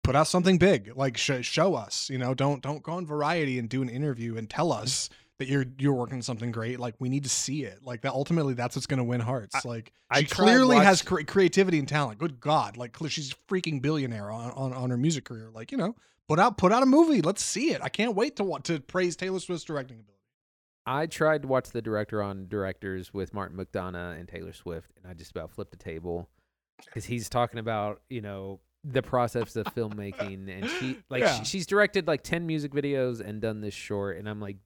Put 0.04 0.16
out 0.16 0.28
something 0.28 0.60
big. 0.60 0.96
Like 0.96 1.18
sh- 1.18 1.42
show 1.42 1.74
us, 1.74 2.08
you 2.12 2.20
know, 2.20 2.36
don't 2.36 2.62
don't 2.62 2.84
go 2.84 2.92
on 2.94 3.08
variety 3.08 3.58
and 3.58 3.68
do 3.68 3.82
an 3.82 3.90
interview 3.90 4.38
and 4.38 4.48
tell 4.48 4.72
us 4.72 5.10
that 5.40 5.48
you're 5.48 5.66
you're 5.78 5.94
working 5.94 6.18
on 6.18 6.22
something 6.22 6.52
great. 6.52 6.80
Like 6.80 6.96
we 7.00 7.10
need 7.10 7.24
to 7.24 7.30
see 7.30 7.64
it. 7.64 7.80
Like 7.84 8.02
that 8.02 8.12
ultimately 8.12 8.54
that's 8.54 8.76
what's 8.76 8.86
going 8.86 9.00
to 9.00 9.04
win 9.04 9.22
hearts. 9.22 9.66
like 9.66 9.92
I 10.12 10.22
she 10.22 10.26
tried 10.28 10.46
clearly 10.46 10.78
has 10.78 11.02
cre- 11.02 11.24
creativity 11.24 11.80
and 11.80 11.88
talent. 11.88 12.20
Good 12.20 12.40
God, 12.40 12.78
like 12.78 12.96
she's 13.08 13.32
a 13.32 13.36
freaking 13.52 13.82
billionaire 13.82 14.30
on, 14.32 14.52
on 14.52 14.74
on 14.74 14.90
her 14.90 14.98
music 14.98 15.26
career. 15.26 15.50
Like 15.52 15.72
you 15.72 15.78
know, 15.78 15.96
put 16.28 16.40
out 16.40 16.58
put 16.58 16.72
out 16.72 16.84
a 16.84 16.86
movie. 16.86 17.22
Let's 17.22 17.44
see 17.44 17.72
it. 17.72 17.82
I 17.82 17.90
can't 17.90 18.16
wait 18.16 18.36
to 18.36 18.44
want 18.44 18.66
to 18.66 18.80
praise 18.80 19.16
Taylor 19.16 19.40
Swift's 19.40 19.64
directing 19.64 20.00
ability. 20.00 20.16
I 20.86 21.06
tried 21.06 21.44
to 21.44 21.48
watch 21.48 21.70
the 21.70 21.82
director 21.82 22.22
on 22.22 22.48
directors 22.48 23.14
with 23.14 23.34
Martin 23.34 23.58
McDonagh 23.58 24.20
and 24.20 24.28
Taylor 24.28 24.54
Swift, 24.54 24.92
and 24.98 25.10
I 25.10 25.14
just 25.14 25.32
about 25.32 25.52
flipped 25.52 25.74
a 25.74 25.78
table 25.78 26.28
because 26.86 27.06
he's 27.06 27.30
talking 27.30 27.60
about 27.60 28.02
you 28.10 28.22
know 28.22 28.60
the 28.84 29.02
process 29.02 29.56
of 29.56 29.68
filmmaking, 29.68 30.50
and 30.50 30.70
she 30.70 30.98
like 31.10 31.22
Yeah. 31.24 31.38
she, 31.40 31.46
she's 31.46 31.68
directed 31.68 32.08
like 32.08 32.24
ten 32.24 32.46
music 32.48 32.72
videos 32.74 33.20
and 33.22 33.42
done 33.42 33.62
this 33.62 33.74
short, 33.74 34.18
and 34.18 34.28
I'm 34.28 34.40
like, 34.42 34.58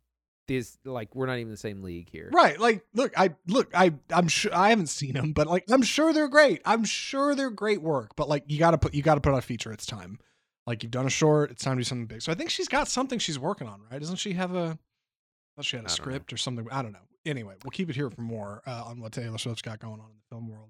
this 0.47 0.77
like 0.85 1.15
we're 1.15 1.25
not 1.25 1.37
even 1.37 1.51
the 1.51 1.57
same 1.57 1.81
league 1.83 2.09
here. 2.09 2.29
Right. 2.33 2.59
Like, 2.59 2.83
look, 2.93 3.17
I 3.17 3.35
look, 3.47 3.69
I, 3.73 3.93
I'm 4.11 4.27
sure 4.27 4.53
I 4.53 4.69
haven't 4.69 4.87
seen 4.87 5.13
them, 5.13 5.33
but 5.33 5.47
like, 5.47 5.65
I'm 5.71 5.81
sure 5.83 6.13
they're 6.13 6.27
great. 6.27 6.61
I'm 6.65 6.83
sure 6.83 7.35
they're 7.35 7.49
great 7.49 7.81
work. 7.81 8.15
But 8.15 8.29
like, 8.29 8.43
you 8.47 8.59
gotta 8.59 8.77
put, 8.77 8.93
you 8.93 9.01
gotta 9.01 9.21
put 9.21 9.33
out 9.33 9.39
a 9.39 9.41
feature. 9.41 9.71
It's 9.71 9.85
time. 9.85 10.19
Like, 10.65 10.81
you've 10.81 10.91
done 10.91 11.05
a 11.05 11.09
short. 11.09 11.51
It's 11.51 11.63
time 11.63 11.75
to 11.77 11.81
do 11.81 11.83
something 11.83 12.05
big. 12.05 12.21
So 12.21 12.31
I 12.31 12.35
think 12.35 12.49
she's 12.49 12.67
got 12.69 12.87
something 12.87 13.19
she's 13.19 13.37
working 13.37 13.67
on, 13.67 13.81
right? 13.91 13.99
Doesn't 13.99 14.15
she 14.15 14.33
have 14.33 14.55
a? 14.55 14.77
I 14.77 15.55
thought 15.55 15.65
she 15.65 15.75
had 15.77 15.85
a 15.85 15.87
I 15.87 15.89
don't 15.89 15.99
know. 15.99 16.03
script 16.03 16.33
or 16.33 16.37
something. 16.37 16.67
I 16.71 16.81
don't 16.81 16.93
know. 16.93 16.99
Anyway, 17.25 17.55
we'll 17.63 17.71
keep 17.71 17.89
it 17.89 17.95
here 17.95 18.09
for 18.09 18.21
more 18.21 18.61
uh, 18.65 18.83
on 18.85 18.99
what 18.99 19.11
Taylor 19.11 19.37
Swift's 19.37 19.61
got 19.61 19.79
going 19.79 19.99
on 19.99 20.07
in 20.09 20.15
the 20.15 20.35
film 20.35 20.49
world. 20.49 20.69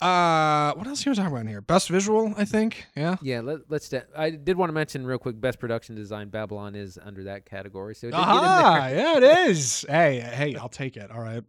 Uh, 0.00 0.74
what 0.74 0.86
else 0.86 1.06
are 1.06 1.10
you 1.10 1.14
talking 1.14 1.30
about 1.30 1.40
in 1.42 1.46
here? 1.46 1.60
Best 1.60 1.88
visual, 1.88 2.34
I 2.36 2.44
think. 2.44 2.86
Yeah. 2.96 3.16
Yeah, 3.22 3.40
let, 3.40 3.60
let's. 3.70 3.88
da- 3.88 4.02
I 4.16 4.30
did 4.30 4.56
want 4.56 4.68
to 4.68 4.74
mention 4.74 5.06
real 5.06 5.18
quick. 5.18 5.40
Best 5.40 5.58
production 5.58 5.94
design, 5.94 6.28
Babylon 6.28 6.74
is 6.74 6.98
under 7.02 7.24
that 7.24 7.46
category, 7.46 7.94
so 7.94 8.08
it 8.08 8.10
did 8.10 8.16
get 8.16 8.22
in 8.22 8.28
Aha, 8.28 8.88
yeah, 8.92 9.16
it 9.16 9.48
is. 9.48 9.84
Hey, 9.88 10.20
hey, 10.20 10.56
I'll 10.56 10.68
take 10.68 10.96
it. 10.96 11.10
All 11.10 11.20
right. 11.20 11.42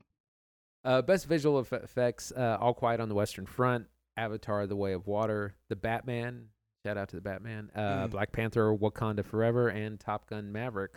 Uh, 0.84 1.02
best 1.02 1.26
visual 1.28 1.60
eff- 1.60 1.74
effects: 1.74 2.32
uh, 2.32 2.58
All 2.62 2.74
Quiet 2.74 3.00
on 3.02 3.10
the 3.10 3.16
Western 3.16 3.46
Front, 3.48 3.88
Avatar: 4.16 4.68
The 4.68 4.76
Way 4.76 4.94
of 4.94 5.08
Water, 5.08 5.56
The 5.70 5.76
Batman. 5.76 6.50
Shout 6.86 6.98
out 6.98 7.10
to 7.10 7.16
the 7.16 7.22
Batman. 7.24 7.72
Uh, 7.76 8.06
Mm. 8.06 8.12
Black 8.12 8.32
Panther: 8.32 8.74
Wakanda 8.78 9.26
Forever, 9.26 9.70
and 9.70 10.00
Top 10.00 10.30
Gun: 10.30 10.52
Maverick. 10.52 10.92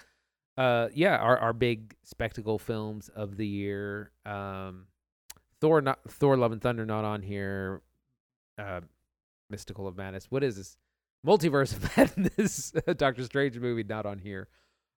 Uh, 0.59 0.89
yeah, 0.93 1.17
our 1.17 1.39
our 1.39 1.53
big 1.55 1.95
spectacle 2.05 2.59
films 2.59 3.09
of 3.09 3.37
the 3.39 3.47
year. 3.47 4.13
Um, 4.27 4.85
Thor, 5.61 5.81
not 5.81 5.99
Thor: 6.09 6.37
Love 6.37 6.53
and 6.53 6.61
Thunder, 6.61 6.87
not 6.87 7.05
on 7.05 7.23
here. 7.23 7.83
Uh, 8.59 8.81
Mystical 9.51 9.87
of 9.87 9.97
Madness. 9.97 10.27
What 10.31 10.45
is 10.45 10.57
this? 10.57 10.77
Multiverse 11.27 11.73
of 11.73 11.97
Madness. 11.97 12.73
Doctor 12.97 13.25
Strange 13.25 13.59
movie 13.59 13.83
not 13.83 14.07
on 14.07 14.19
here. 14.19 14.49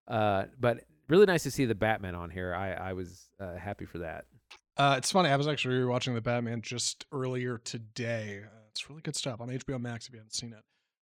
Uh, 0.07 0.45
but 0.59 0.83
really 1.07 1.25
nice 1.25 1.43
to 1.43 1.51
see 1.51 1.65
the 1.65 1.75
Batman 1.75 2.15
on 2.15 2.29
here. 2.29 2.53
I 2.53 2.71
I 2.73 2.93
was 2.93 3.29
uh, 3.39 3.55
happy 3.55 3.85
for 3.85 3.99
that. 3.99 4.25
Uh, 4.77 4.95
it's 4.97 5.11
funny. 5.11 5.29
I 5.29 5.35
was 5.35 5.47
actually 5.47 5.75
rewatching 5.75 6.13
the 6.15 6.21
Batman 6.21 6.61
just 6.61 7.05
earlier 7.11 7.57
today. 7.57 8.41
It's 8.71 8.89
really 8.89 9.01
good 9.01 9.15
stuff 9.15 9.41
on 9.41 9.49
HBO 9.49 9.79
Max 9.79 10.07
if 10.07 10.13
you 10.13 10.19
haven't 10.19 10.33
seen 10.33 10.53
it. 10.53 10.63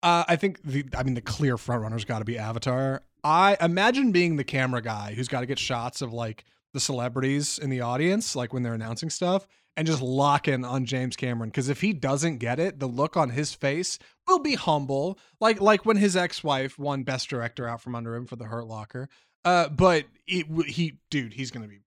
Uh, 0.04 0.24
I 0.28 0.36
think 0.36 0.62
the, 0.64 0.84
I 0.98 1.04
mean, 1.04 1.14
the 1.14 1.22
clear 1.22 1.58
frontrunner's 1.58 2.06
got 2.06 2.20
to 2.20 2.26
be 2.26 2.38
Avatar. 2.38 3.04
I 3.24 3.56
imagine 3.62 4.12
being 4.12 4.36
the 4.36 4.44
camera 4.44 4.82
guy 4.82 5.14
who's 5.14 5.28
got 5.28 5.42
to 5.42 5.46
get 5.46 5.60
shots 5.60 6.02
of 6.02 6.12
like 6.12 6.44
the 6.74 6.80
celebrities 6.80 7.58
in 7.60 7.70
the 7.70 7.82
audience, 7.82 8.36
like 8.36 8.54
when 8.54 8.64
they're 8.64 8.74
announcing 8.74 9.10
stuff, 9.10 9.48
and 9.78 9.88
just 9.88 10.02
lock 10.02 10.48
in 10.48 10.66
on 10.66 10.86
James 10.86 11.16
Cameron. 11.16 11.50
Because 11.50 11.70
if 11.70 11.82
he 11.82 11.94
doesn't 11.94 12.38
get 12.38 12.60
it, 12.60 12.80
the 12.80 12.88
look 12.88 13.16
on 13.18 13.30
his 13.30 13.54
face 13.54 13.98
will 14.28 14.40
be 14.40 14.56
humble, 14.56 15.18
like 15.40 15.62
like 15.62 15.86
when 15.86 15.98
his 15.98 16.16
ex-wife 16.16 16.78
won 16.78 17.04
Best 17.04 17.30
Director 17.30 17.68
out 17.68 17.82
from 17.82 17.96
under 17.96 18.16
him 18.16 18.26
for 18.26 18.36
The 18.36 18.46
Hurt 18.46 18.68
Locker. 18.68 19.10
Uh, 19.44 19.70
but 19.70 20.06
it, 20.28 20.46
he, 20.68 21.00
dude, 21.10 21.34
he's 21.34 21.52
gonna 21.52 21.68
be 21.68 21.80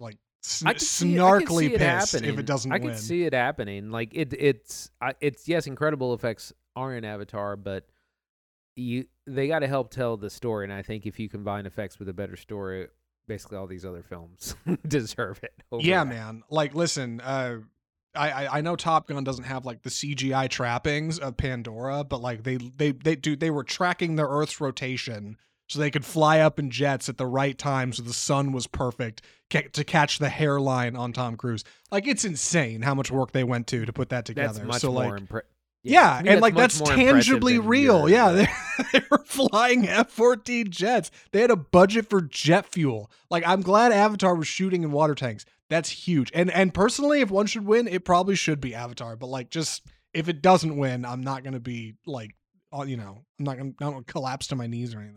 like 0.00 0.16
sn- 0.42 0.68
I 0.68 0.72
could 0.72 0.82
see, 0.82 1.18
I 1.20 1.38
could 1.38 1.48
snarkly 1.48 1.66
it 1.66 1.78
pissed 1.78 2.12
happening. 2.12 2.32
if 2.34 2.38
it 2.38 2.46
doesn't 2.46 2.72
I 2.72 2.78
win. 2.78 2.88
could 2.88 2.98
see 2.98 3.24
it 3.24 3.32
happening. 3.34 3.90
Like 3.90 4.14
it, 4.14 4.32
it's, 4.32 4.90
I, 5.00 5.14
it's 5.20 5.46
yes, 5.46 5.66
incredible 5.66 6.14
effects 6.14 6.52
are 6.74 6.94
in 6.94 7.04
Avatar, 7.04 7.56
but 7.56 7.86
you 8.74 9.06
they 9.26 9.48
got 9.48 9.60
to 9.60 9.68
help 9.68 9.90
tell 9.90 10.16
the 10.16 10.30
story. 10.30 10.64
And 10.64 10.72
I 10.72 10.82
think 10.82 11.06
if 11.06 11.20
you 11.20 11.28
combine 11.28 11.66
effects 11.66 11.98
with 11.98 12.08
a 12.08 12.12
better 12.14 12.36
story, 12.36 12.88
basically 13.26 13.58
all 13.58 13.66
these 13.66 13.84
other 13.84 14.02
films 14.02 14.54
deserve 14.86 15.40
it. 15.42 15.54
yeah, 15.80 16.04
that. 16.04 16.08
man. 16.10 16.42
Like, 16.50 16.74
listen, 16.74 17.20
uh, 17.20 17.58
I, 18.14 18.30
I 18.30 18.58
I 18.58 18.60
know 18.60 18.76
Top 18.76 19.08
Gun 19.08 19.24
doesn't 19.24 19.44
have 19.44 19.64
like 19.64 19.82
the 19.82 19.90
CGI 19.90 20.48
trappings 20.48 21.18
of 21.18 21.36
Pandora, 21.36 22.04
but 22.04 22.20
like 22.20 22.42
they 22.42 22.56
they 22.56 22.92
they 22.92 23.16
do 23.16 23.36
they 23.36 23.50
were 23.50 23.64
tracking 23.64 24.16
the 24.16 24.26
Earth's 24.26 24.60
rotation 24.60 25.36
so 25.68 25.78
they 25.78 25.90
could 25.90 26.04
fly 26.04 26.40
up 26.40 26.58
in 26.58 26.70
jets 26.70 27.08
at 27.08 27.16
the 27.16 27.26
right 27.26 27.56
time 27.56 27.92
so 27.94 28.02
the 28.02 28.12
sun 28.12 28.52
was 28.52 28.66
perfect 28.66 29.22
ca- 29.50 29.68
to 29.72 29.84
catch 29.84 30.18
the 30.18 30.28
hairline 30.28 30.96
on 30.96 31.14
Tom 31.14 31.36
Cruise. 31.36 31.64
Like 31.90 32.06
it's 32.06 32.24
insane 32.26 32.82
how 32.82 32.94
much 32.94 33.10
work 33.10 33.32
they 33.32 33.44
went 33.44 33.66
to 33.68 33.86
to 33.86 33.92
put 33.92 34.10
that 34.10 34.26
together. 34.26 34.52
That's 34.58 34.66
much 34.66 34.80
so 34.82 34.92
more 34.92 35.12
like 35.12 35.22
impre- 35.22 35.42
Yeah, 35.84 36.20
me, 36.22 36.30
and 36.30 36.40
like 36.40 36.54
that's 36.54 36.80
tangibly 36.80 37.58
real. 37.58 38.08
your- 38.08 38.10
Yeah, 38.10 38.30
they, 38.32 38.48
they 38.92 39.04
were 39.10 39.22
flying 39.24 39.88
F-14 39.88 40.70
jets. 40.70 41.10
They 41.32 41.40
had 41.40 41.50
a 41.50 41.56
budget 41.56 42.08
for 42.08 42.20
jet 42.22 42.66
fuel. 42.66 43.10
Like 43.30 43.42
I'm 43.46 43.62
glad 43.62 43.90
Avatar 43.92 44.34
was 44.34 44.46
shooting 44.46 44.82
in 44.84 44.92
water 44.92 45.14
tanks. 45.14 45.44
That's 45.68 45.88
huge. 45.88 46.30
And 46.34 46.50
and 46.50 46.72
personally, 46.72 47.20
if 47.20 47.30
one 47.30 47.46
should 47.46 47.66
win, 47.66 47.88
it 47.88 48.04
probably 48.04 48.36
should 48.36 48.60
be 48.60 48.74
Avatar. 48.74 49.16
But 49.16 49.28
like, 49.28 49.50
just 49.50 49.82
if 50.14 50.28
it 50.28 50.40
doesn't 50.42 50.76
win, 50.76 51.04
I'm 51.04 51.22
not 51.22 51.42
gonna 51.42 51.58
be 51.60 51.94
like, 52.06 52.30
uh, 52.72 52.82
you 52.82 52.96
know, 52.96 53.24
I'm 53.38 53.44
not 53.44 53.58
gonna, 53.78 54.02
collapse 54.04 54.46
to 54.48 54.56
my 54.56 54.66
knees 54.66 54.94
or 54.94 54.98
anything. 55.00 55.16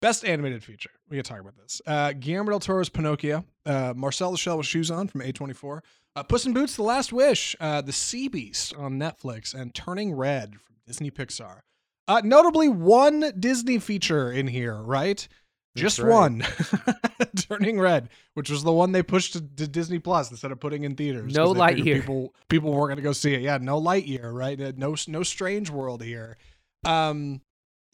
Best 0.00 0.24
animated 0.24 0.62
feature. 0.64 0.90
We 1.08 1.16
can 1.16 1.24
talk 1.24 1.40
about 1.40 1.56
this. 1.56 1.80
Uh, 1.86 2.12
Guillermo 2.12 2.50
del 2.50 2.60
Toro's 2.60 2.88
Pinocchio. 2.90 3.44
Uh, 3.64 3.94
Marcel 3.96 4.32
the 4.32 4.36
Shell 4.38 4.58
with 4.58 4.66
Shoes 4.66 4.90
On 4.90 5.06
from 5.08 5.20
A24. 5.22 5.80
Uh, 6.16 6.22
Puss 6.22 6.46
in 6.46 6.52
Boots: 6.52 6.76
The 6.76 6.82
Last 6.82 7.12
Wish. 7.12 7.56
Uh, 7.60 7.80
the 7.80 7.92
Sea 7.92 8.28
Beast 8.28 8.74
on 8.74 8.98
Netflix, 8.98 9.54
and 9.54 9.74
Turning 9.74 10.12
Red 10.12 10.54
from 10.64 10.76
Disney 10.86 11.10
Pixar. 11.10 11.60
Uh, 12.06 12.20
notably, 12.22 12.68
one 12.68 13.32
Disney 13.38 13.78
feature 13.78 14.30
in 14.30 14.46
here, 14.46 14.80
right? 14.80 15.26
That's 15.74 15.82
Just 15.82 15.98
right. 15.98 16.08
one. 16.10 16.44
Turning 17.36 17.80
Red, 17.80 18.10
which 18.34 18.48
was 18.48 18.62
the 18.62 18.72
one 18.72 18.92
they 18.92 19.02
pushed 19.02 19.32
to, 19.32 19.40
to 19.40 19.66
Disney 19.66 19.98
Plus 19.98 20.30
instead 20.30 20.52
of 20.52 20.60
putting 20.60 20.84
in 20.84 20.94
theaters. 20.94 21.34
No 21.34 21.52
Lightyear. 21.52 22.00
People, 22.00 22.32
people 22.48 22.72
weren't 22.72 22.90
going 22.90 22.96
to 22.96 23.02
go 23.02 23.12
see 23.12 23.34
it. 23.34 23.40
Yeah, 23.40 23.58
no 23.60 23.80
Lightyear, 23.80 24.32
right? 24.32 24.60
Uh, 24.60 24.72
No, 24.76 24.94
no 25.08 25.22
Strange 25.24 25.70
World 25.70 26.02
here. 26.02 26.36
Um, 26.84 27.40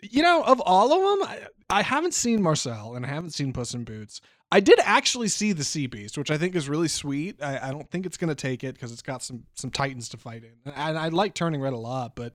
you 0.02 0.22
know, 0.22 0.42
of 0.42 0.60
all 0.60 0.92
of 0.92 1.18
them, 1.18 1.28
I, 1.28 1.78
I 1.78 1.82
haven't 1.82 2.12
seen 2.14 2.42
Marcel 2.42 2.96
and 2.96 3.06
I 3.06 3.08
haven't 3.08 3.30
seen 3.30 3.52
Puss 3.52 3.72
in 3.72 3.84
Boots. 3.84 4.20
I 4.52 4.60
did 4.60 4.80
actually 4.82 5.28
see 5.28 5.52
the 5.52 5.62
Sea 5.64 5.86
Beast, 5.86 6.18
which 6.18 6.30
I 6.30 6.36
think 6.38 6.56
is 6.56 6.68
really 6.68 6.88
sweet. 6.88 7.40
I, 7.42 7.68
I 7.68 7.70
don't 7.70 7.88
think 7.90 8.04
it's 8.06 8.16
going 8.16 8.30
to 8.30 8.34
take 8.34 8.64
it 8.64 8.74
because 8.74 8.90
it's 8.92 9.02
got 9.02 9.22
some 9.22 9.44
some 9.54 9.70
titans 9.70 10.08
to 10.10 10.16
fight 10.16 10.42
in, 10.44 10.72
and 10.74 10.98
I 10.98 11.08
like 11.08 11.34
Turning 11.34 11.60
Red 11.60 11.72
a 11.72 11.78
lot. 11.78 12.16
But 12.16 12.34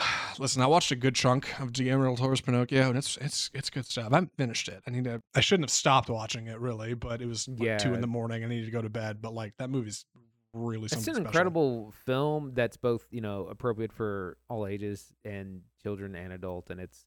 listen, 0.38 0.62
I 0.62 0.66
watched 0.66 0.90
a 0.90 0.96
good 0.96 1.14
chunk 1.14 1.60
of 1.60 1.72
Guillermo 1.72 2.04
del 2.06 2.16
Toro's 2.16 2.40
Pinocchio, 2.40 2.88
and 2.88 2.98
it's 2.98 3.16
it's 3.18 3.50
it's 3.54 3.70
good 3.70 3.86
stuff. 3.86 4.12
I 4.12 4.26
finished 4.36 4.68
it. 4.68 4.82
I 4.86 4.90
need 4.90 5.04
to. 5.04 5.20
I 5.34 5.40
shouldn't 5.40 5.64
have 5.64 5.70
stopped 5.74 6.08
watching 6.10 6.46
it 6.46 6.58
really, 6.58 6.94
but 6.94 7.20
it 7.22 7.26
was 7.26 7.48
like, 7.48 7.60
Yeah. 7.60 7.78
two 7.78 7.94
in 7.94 8.00
the 8.00 8.06
morning. 8.06 8.42
I 8.44 8.48
needed 8.48 8.66
to 8.66 8.72
go 8.72 8.82
to 8.82 8.88
bed. 8.88 9.20
But 9.20 9.34
like 9.34 9.54
that 9.58 9.70
movie's 9.70 10.04
really 10.52 10.84
It's 10.86 10.94
an 10.94 11.02
special. 11.02 11.20
incredible 11.22 11.92
film 12.06 12.52
that's 12.54 12.76
both 12.76 13.06
you 13.10 13.20
know 13.20 13.46
appropriate 13.46 13.92
for 13.92 14.36
all 14.48 14.66
ages 14.66 15.12
and 15.24 15.62
children 15.82 16.14
and 16.14 16.32
adult, 16.32 16.70
and 16.70 16.80
it's 16.80 17.04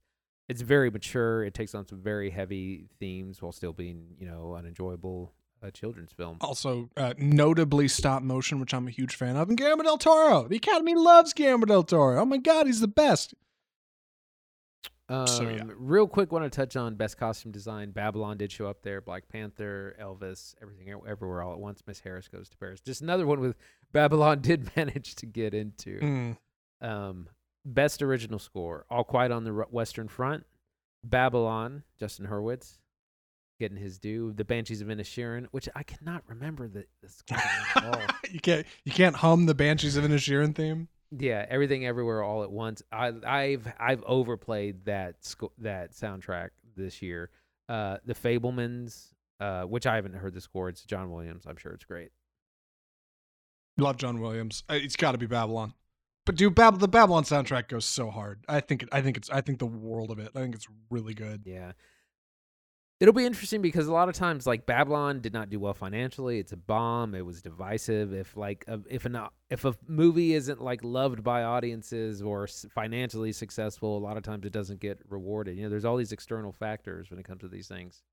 it's 0.48 0.62
very 0.62 0.90
mature. 0.90 1.44
It 1.44 1.54
takes 1.54 1.76
on 1.76 1.86
some 1.86 2.00
very 2.00 2.30
heavy 2.30 2.86
themes 3.00 3.42
while 3.42 3.52
still 3.52 3.74
being 3.74 4.16
you 4.20 4.28
know 4.28 4.56
an 4.56 4.66
enjoyable 4.66 5.34
uh, 5.64 5.72
children's 5.72 6.12
film. 6.12 6.38
Also, 6.42 6.90
uh, 6.98 7.14
notably 7.18 7.88
stop 7.88 8.22
motion, 8.24 8.60
which 8.60 8.74
I'm 8.74 8.88
a 8.88 8.92
huge 8.92 9.16
fan 9.16 9.36
of, 9.36 9.50
and 9.50 9.58
Guillermo 9.58 9.84
del 9.84 9.98
Toro. 9.98 10.48
The 10.48 10.58
Academy 10.58 10.96
loves 10.96 11.34
Guillermo 11.34 11.66
del 11.66 11.84
Toro. 11.84 12.22
Oh 12.22 12.26
my 12.26 12.38
God, 12.38 12.68
he's 12.68 12.80
the 12.82 12.88
best. 12.88 13.34
Um, 15.10 15.26
so, 15.26 15.44
yeah. 15.44 15.64
Real 15.78 16.06
quick, 16.06 16.34
want 16.34 16.44
to 16.44 16.50
touch 16.50 16.76
on 16.76 16.96
best 16.96 17.18
costume 17.18 17.52
design. 17.52 17.92
Babylon 17.92 18.38
did 18.38 18.52
show 18.52 18.68
up 18.68 18.82
there. 18.82 19.00
Black 19.00 19.30
Panther, 19.30 19.96
Elvis, 20.02 20.54
everything, 20.62 20.90
everywhere, 21.08 21.42
all 21.42 21.54
at 21.54 21.60
once. 21.60 21.82
Miss 21.88 22.02
Harris 22.02 22.28
goes 22.28 22.50
to 22.50 22.58
Paris. 22.58 22.82
Just 22.82 23.02
another 23.02 23.26
one 23.26 23.40
with 23.40 23.56
Babylon 23.94 24.40
did 24.42 24.70
manage 24.76 25.16
to 25.16 25.26
get 25.26 25.54
into. 25.54 26.00
Mm. 26.00 26.38
Um, 26.82 27.30
best 27.68 28.02
original 28.02 28.40
score: 28.40 28.86
All 28.90 29.04
Quiet 29.04 29.32
on 29.32 29.44
the 29.44 29.52
Western 29.52 30.08
Front, 30.08 30.46
Babylon, 31.04 31.84
Justin 32.00 32.26
Hurwitz, 32.28 32.78
getting 33.60 33.78
his 33.78 34.00
due. 34.00 34.34
The 34.34 34.46
Banshees 34.46 34.82
of 34.82 34.88
Inisherin, 34.88 35.48
which 35.52 35.70
I 35.76 35.84
cannot 35.84 36.24
remember 36.28 36.68
the, 36.68 36.86
the 37.02 37.10
score 37.10 37.38
at 37.76 37.84
all. 37.86 38.02
you 38.32 38.40
can't 38.40 38.66
you 38.86 38.92
can't 38.92 39.16
hum 39.16 39.46
the 39.46 39.56
Banshees 39.56 39.98
of 39.98 40.04
Inisherin 40.04 40.56
theme. 40.56 40.88
Yeah, 41.18 41.46
everything 41.50 41.86
everywhere 41.86 42.22
all 42.22 42.44
at 42.44 42.52
once. 42.52 42.82
I, 42.92 43.14
I've 43.26 43.72
I've 43.80 44.04
overplayed 44.04 44.86
that 44.86 45.24
sco- 45.24 45.54
that 45.60 45.94
soundtrack 45.94 46.50
this 46.76 47.02
year. 47.02 47.30
Uh, 47.70 47.98
the 48.06 48.14
Fabelmans, 48.14 49.14
uh, 49.40 49.64
which 49.64 49.86
I 49.88 49.96
haven't 49.96 50.16
heard 50.16 50.34
the 50.34 50.42
score. 50.42 50.68
It's 50.70 50.84
John 50.84 51.12
Williams. 51.12 51.46
I'm 51.48 51.58
sure 51.58 51.72
it's 51.74 51.86
great. 51.86 52.12
Love 53.78 53.98
John 53.98 54.20
Williams. 54.20 54.64
Uh, 54.70 54.74
It's 54.76 54.96
got 54.96 55.12
to 55.14 55.18
be 55.18 55.28
Babylon. 55.28 55.74
But 56.28 56.36
do 56.36 56.50
Bab- 56.50 56.80
the 56.80 56.90
Babylon 56.90 57.24
soundtrack 57.24 57.70
goes 57.70 57.86
so 57.86 58.12
hard. 58.12 58.44
I 58.50 58.60
think 58.60 58.86
I 58.92 59.02
think 59.02 59.16
it's 59.16 59.30
I 59.30 59.40
think 59.40 59.60
the 59.60 59.66
world 59.66 60.12
of 60.12 60.20
it. 60.20 60.30
I 60.36 60.42
think 60.42 60.56
it's 60.56 60.68
really 60.90 61.14
good. 61.14 61.44
Yeah. 61.46 61.72
It'll 63.00 63.14
be 63.14 63.26
interesting 63.26 63.62
because 63.62 63.88
a 63.88 63.94
lot 63.94 64.10
of 64.10 64.16
times, 64.16 64.46
like 64.46 64.66
Babylon, 64.66 65.22
did 65.22 65.32
not 65.32 65.50
do 65.50 65.58
well 65.58 65.74
financially. 65.74 66.40
It's 66.40 66.52
a 66.52 66.58
bomb. 66.58 67.16
It 67.16 67.26
was 67.26 67.42
divisive. 67.42 68.12
If 68.12 68.36
like 68.36 68.66
a, 68.68 68.82
if 68.90 69.06
an 69.06 69.18
if 69.50 69.64
a 69.64 69.74
movie 69.88 70.34
isn't 70.34 70.62
like 70.62 70.84
loved 70.84 71.24
by 71.24 71.44
audiences 71.44 72.22
or 72.22 72.46
financially 72.48 73.32
successful, 73.32 73.98
a 73.98 74.00
lot 74.00 74.18
of 74.18 74.24
times 74.24 74.46
it 74.46 74.52
doesn't 74.52 74.82
get 74.82 75.00
rewarded. 75.08 75.56
You 75.56 75.64
know, 75.64 75.70
there's 75.70 75.86
all 75.86 75.96
these 75.96 76.12
external 76.12 76.52
factors 76.52 77.10
when 77.10 77.20
it 77.20 77.24
comes 77.24 77.40
to 77.40 77.48
these 77.48 77.70
things. 77.70 78.04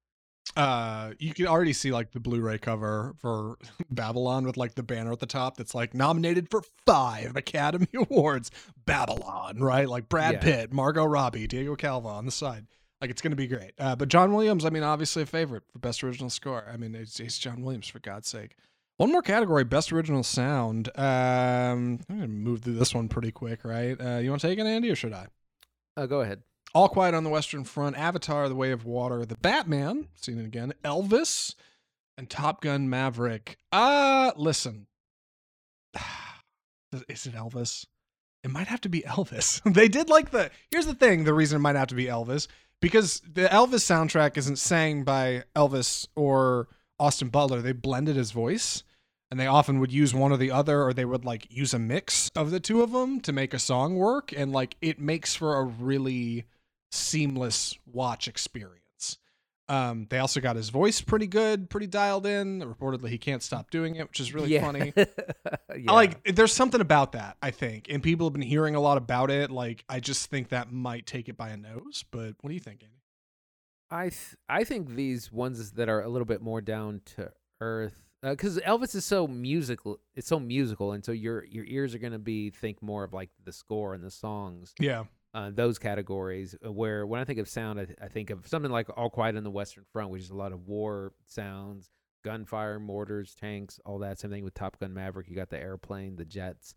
Uh 0.57 1.13
you 1.19 1.33
can 1.35 1.47
already 1.47 1.73
see 1.73 1.91
like 1.91 2.13
the 2.13 2.21
blu-ray 2.21 2.59
cover 2.59 3.15
for 3.19 3.57
babylon 3.91 4.45
with 4.45 4.57
like 4.57 4.75
the 4.75 4.83
banner 4.83 5.11
at 5.11 5.19
the 5.19 5.27
top 5.27 5.57
that's 5.57 5.75
like 5.75 5.95
nominated 5.95 6.49
for 6.51 6.63
five 6.87 7.35
academy 7.35 7.89
awards. 7.95 8.51
Babylon 8.87 9.59
right? 9.59 9.89
Like 9.89 10.09
brad 10.09 10.35
Yeah. 10.35 10.41
pitt 10.41 10.73
margot 10.73 11.05
robbie 11.07 11.47
diego 11.47 11.75
calva 11.77 12.09
on 12.09 12.27
the 12.27 12.31
side. 12.33 12.67
Like 13.01 13.11
it's 13.11 13.21
gonna 13.23 13.37
be 13.37 13.47
great. 13.47 13.73
Uh, 13.79 13.97
but 13.97 14.09
john 14.09 14.33
williams 14.33 14.65
i 14.65 14.71
mean 14.71 14.83
obviously 14.83 15.23
a 15.23 15.27
favorite 15.27 15.65
for 15.73 15.79
best 15.79 16.05
original 16.05 16.31
score. 16.31 16.67
I 16.73 16.77
mean 16.77 16.95
it's, 16.95 17.19
it's 17.21 17.39
john 17.39 17.63
williams 17.63 17.89
for 17.89 17.99
god's 17.99 18.29
sake. 18.29 18.57
One 18.99 19.11
more 19.11 19.23
category 19.23 19.65
best 19.65 19.93
original 19.93 20.23
sound. 20.23 20.89
Um 20.97 22.01
i'm 22.09 22.17
gonna 22.17 22.29
move 22.29 22.61
through 22.63 22.75
this 22.75 22.95
one 22.95 23.09
pretty 23.09 23.33
quick 23.33 23.65
right? 23.65 23.99
Uh 24.01 24.19
you 24.19 24.31
want 24.31 24.43
to 24.43 24.47
take 24.49 24.59
it 24.59 24.67
andy 24.67 24.91
or 24.91 24.95
should 24.97 25.13
i? 25.15 25.27
Uh, 25.97 26.07
go 26.07 26.21
ahead. 26.21 26.43
All 26.75 26.89
Quiet 26.89 27.15
on 27.15 27.25
the 27.25 27.31
Western 27.31 27.65
Front, 27.65 27.97
Avatar: 27.97 28.49
The 28.49 28.55
Way 28.55 28.71
of 28.71 28.85
Water, 28.85 29.25
The 29.25 29.37
Batman, 29.37 30.09
seen 30.15 30.39
it 30.39 30.45
again, 30.45 30.75
Elvis, 30.85 31.55
and 32.19 32.29
Top 32.29 32.61
Gun: 32.61 32.91
Maverick. 32.91 33.57
Uh 33.73 34.33
listen. 34.37 34.87
Is 37.09 37.27
it 37.27 37.35
Elvis? 37.35 37.87
It 38.45 38.51
might 38.51 38.69
have 38.69 38.83
to 38.83 38.89
be 38.89 39.01
Elvis. 39.01 39.61
they 39.75 39.89
did 39.89 40.09
like 40.09 40.31
the 40.31 40.51
Here's 40.71 40.87
the 40.87 40.95
thing, 40.95 41.25
the 41.25 41.35
reason 41.35 41.57
it 41.57 41.61
might 41.61 41.77
have 41.77 41.89
to 41.89 41.95
be 41.95 42.07
Elvis 42.07 42.47
because 42.81 43.21
the 43.21 43.49
Elvis 43.49 43.81
soundtrack 43.81 44.37
isn't 44.37 44.59
sang 44.59 45.05
by 45.05 45.45
Elvis 45.57 46.07
or 46.15 46.69
Austin 47.01 47.29
Butler. 47.29 47.63
They 47.63 47.73
blended 47.73 48.17
his 48.17 48.31
voice 48.31 48.85
and 49.31 49.41
they 49.41 49.47
often 49.47 49.81
would 49.81 49.91
use 49.91 50.15
one 50.15 50.31
or 50.31 50.37
the 50.37 50.51
other 50.51 50.83
or 50.83 50.93
they 50.93 51.07
would 51.07 51.25
like 51.25 51.47
use 51.51 51.73
a 51.73 51.79
mix 51.79 52.31
of 52.37 52.51
the 52.51 52.61
two 52.61 52.83
of 52.83 52.93
them 52.93 53.21
to 53.21 53.33
make 53.33 53.55
a 53.55 53.59
song 53.59 53.97
work 53.97 54.33
and 54.37 54.53
like 54.53 54.77
it 54.83 55.01
makes 55.01 55.35
for 55.35 55.57
a 55.57 55.65
really 55.65 56.45
seamless 56.95 57.77
watch 57.87 58.29
experience 58.29 59.19
um 59.69 60.07
they 60.11 60.19
also 60.19 60.41
got 60.41 60.57
his 60.57 60.69
voice 60.69 61.01
pretty 61.01 61.27
good 61.27 61.71
pretty 61.71 61.87
dialed 61.87 62.27
in 62.27 62.61
reportedly 62.61 63.09
he 63.09 63.19
can't 63.19 63.43
stop 63.43 63.71
doing 63.71 63.97
it 63.97 64.07
which 64.09 64.21
is 64.21 64.35
really 64.35 64.51
yeah. 64.51 64.61
funny 64.61 64.93
yeah. 64.97 65.93
Like 65.93 66.23
there's 66.35 66.53
something 66.53 66.83
about 66.83 67.13
that 67.13 67.37
i 67.41 67.51
think 67.51 67.87
and 67.89 68.03
people 68.03 68.27
have 68.27 68.35
been 68.35 68.43
hearing 68.43 68.75
a 68.75 68.81
lot 68.81 68.99
about 68.99 69.31
it 69.31 69.51
like 69.51 69.85
i 69.89 70.01
just 70.01 70.29
think 70.29 70.51
that 70.51 70.71
might 70.71 71.07
take 71.07 71.29
it 71.29 71.37
by 71.37 71.49
a 71.49 71.57
nose 71.57 72.05
but 72.11 72.35
what 72.41 72.49
do 72.49 72.55
you 72.55 72.61
think 72.61 72.83
Andy? 72.83 72.95
I 73.91 74.09
th- 74.09 74.37
I 74.49 74.65
think 74.65 74.95
these 74.95 75.31
ones 75.31 75.73
that 75.73 75.89
are 75.89 76.03
a 76.03 76.09
little 76.09 76.27
bit 76.27 76.43
more 76.43 76.61
down 76.61 77.03
to 77.17 77.31
earth 77.61 78.03
because 78.23 78.59
Elvis 78.59 78.95
is 78.95 79.05
so 79.05 79.29
musical. 79.29 80.01
It's 80.15 80.27
so 80.27 80.41
musical, 80.41 80.93
and 80.93 81.05
so 81.05 81.13
your 81.13 81.45
your 81.45 81.65
ears 81.65 81.95
are 81.95 81.99
gonna 81.99 82.19
be 82.19 82.51
think 82.51 82.83
more 82.83 83.05
of 83.05 83.13
like 83.13 83.31
the 83.45 83.53
score 83.53 83.95
and 83.95 84.03
the 84.03 84.11
songs. 84.11 84.75
yeah 84.81 85.05
uh, 85.35 85.51
those 85.53 85.79
categories. 85.79 86.55
uh, 86.65 86.73
Where 86.73 87.07
when 87.07 87.21
I 87.21 87.25
think 87.25 87.39
of 87.39 87.49
sound, 87.49 87.81
I, 87.81 87.87
I 88.03 88.09
think 88.09 88.31
of 88.31 88.47
something 88.47 88.71
like 88.71 88.89
All 88.97 89.11
Quiet 89.11 89.37
on 89.37 89.45
the 89.45 89.51
Western 89.51 89.85
Front, 89.93 90.11
which 90.11 90.23
is 90.23 90.31
a 90.31 90.37
lot 90.37 90.53
of 90.53 90.67
war 90.67 91.13
sounds, 91.27 91.91
gunfire, 92.25 92.79
mortars, 92.79 93.35
tanks, 93.35 93.81
all 93.85 93.99
that. 93.99 94.19
Same 94.19 94.31
thing 94.31 94.45
with 94.45 94.55
Top 94.55 94.79
Gun 94.79 94.95
Maverick. 94.95 95.29
You 95.29 95.37
got 95.37 95.51
the 95.51 95.61
airplane, 95.61 96.17
the 96.17 96.25
jets, 96.25 96.75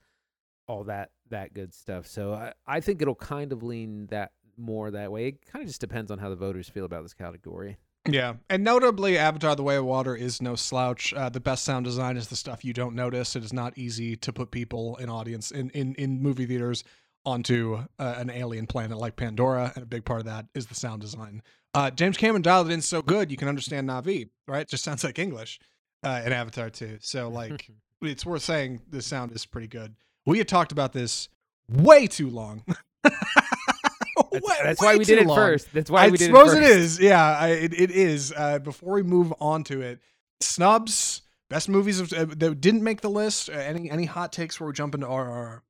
all 0.68 0.84
that 0.86 1.12
that 1.30 1.54
good 1.54 1.74
stuff. 1.74 2.08
So 2.08 2.34
I, 2.34 2.54
I 2.66 2.80
think 2.80 3.02
it'll 3.02 3.16
kind 3.16 3.54
of 3.54 3.64
lean 3.64 4.08
that 4.08 4.32
more 4.58 4.90
that 4.92 5.12
way. 5.12 5.28
It 5.28 5.46
kind 5.46 5.62
of 5.62 5.68
just 5.68 5.82
depends 5.82 6.10
on 6.10 6.18
how 6.18 6.30
the 6.30 6.36
voters 6.36 6.68
feel 6.68 6.86
about 6.86 7.04
this 7.04 7.14
category. 7.14 7.78
Yeah, 8.10 8.36
and 8.50 8.64
notably, 8.64 9.18
Avatar: 9.18 9.56
The 9.56 9.64
Way 9.64 9.76
of 9.76 9.84
Water 9.84 10.16
is 10.16 10.42
no 10.42 10.56
slouch. 10.56 11.14
Uh, 11.14 11.28
the 11.30 11.42
best 11.42 11.66
sound 11.66 11.84
design 11.86 12.16
is 12.16 12.30
the 12.30 12.38
stuff 12.38 12.64
you 12.64 12.72
don't 12.72 12.96
notice. 12.96 13.36
It 13.36 13.44
is 13.44 13.52
not 13.52 13.78
easy 13.78 14.16
to 14.16 14.32
put 14.32 14.50
people 14.50 14.96
in 14.96 15.10
audience 15.10 15.52
in 15.52 15.70
in, 15.72 15.94
in 15.96 16.22
movie 16.22 16.46
theaters 16.46 16.86
onto 17.28 17.76
uh, 18.00 18.14
an 18.18 18.30
alien 18.30 18.66
planet 18.66 18.98
like 18.98 19.18
Pandora, 19.18 19.74
and 19.76 19.84
a 19.84 19.86
big 19.86 20.06
part 20.06 20.22
of 20.22 20.26
that 20.28 20.46
is 20.56 20.68
the 20.68 20.76
sound 20.76 21.02
design. 21.02 21.44
Uh, 21.74 21.92
James 21.92 22.16
Cameron 22.18 22.42
dialed 22.42 22.70
it 22.70 22.74
in 22.74 22.82
so 22.82 23.02
good 23.02 23.30
you 23.30 23.36
can 23.38 23.50
understand 23.50 23.88
Na'vi, 23.90 24.30
right? 24.48 24.62
It 24.62 24.70
just 24.70 24.84
sounds 24.86 25.04
like 25.04 25.20
English 25.20 25.60
uh, 26.04 26.22
in 26.26 26.32
Avatar 26.32 26.70
too. 26.70 26.98
So 27.02 27.28
like, 27.30 27.70
it's 28.02 28.26
worth 28.26 28.44
saying 28.44 28.82
the 28.90 29.02
sound 29.02 29.34
is 29.34 29.46
pretty 29.46 29.68
good. 29.68 29.94
We 30.26 30.38
had 30.38 30.48
talked 30.48 30.72
about 30.72 30.94
this 30.94 31.28
way 31.70 32.08
too 32.08 32.30
long. 32.30 32.64
That's, 33.04 34.46
Way- 34.46 34.56
that's 34.64 34.82
way 34.82 34.88
why 34.88 34.98
we 34.98 35.06
did 35.06 35.20
it 35.20 35.28
long. 35.28 35.38
first. 35.38 35.72
That's 35.74 35.90
why 35.92 36.06
I 36.06 36.10
we 36.10 36.18
did 36.18 36.26
suppose 36.26 36.54
it 36.54 36.58
it 36.64 36.66
first. 36.66 36.76
is. 36.78 37.00
Yeah, 37.00 37.38
I, 37.38 37.48
it, 37.50 37.74
it 37.80 37.92
is. 37.92 38.34
Uh, 38.36 38.60
before 38.60 38.96
we 38.96 39.04
move 39.04 39.34
on 39.40 39.64
to 39.66 39.82
it, 39.82 40.00
snubs, 40.42 41.22
best 41.50 41.70
movies 41.70 42.00
of, 42.00 42.12
uh, 42.14 42.26
that 42.36 42.60
didn't 42.60 42.84
make 42.84 43.02
the 43.02 43.10
list. 43.10 43.50
Uh, 43.50 43.54
any 43.54 43.90
any 43.90 44.06
hot 44.06 44.34
takes 44.34 44.56
before 44.56 44.68
we 44.68 44.74
jump 44.74 44.96
into 44.96 45.08
RRR? 45.08 45.62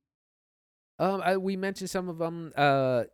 Um, 0.98 1.22
I, 1.24 1.36
we 1.36 1.56
mentioned 1.56 1.90
some 1.90 2.08
of 2.08 2.18
them. 2.18 2.52
Uh, 2.56 3.04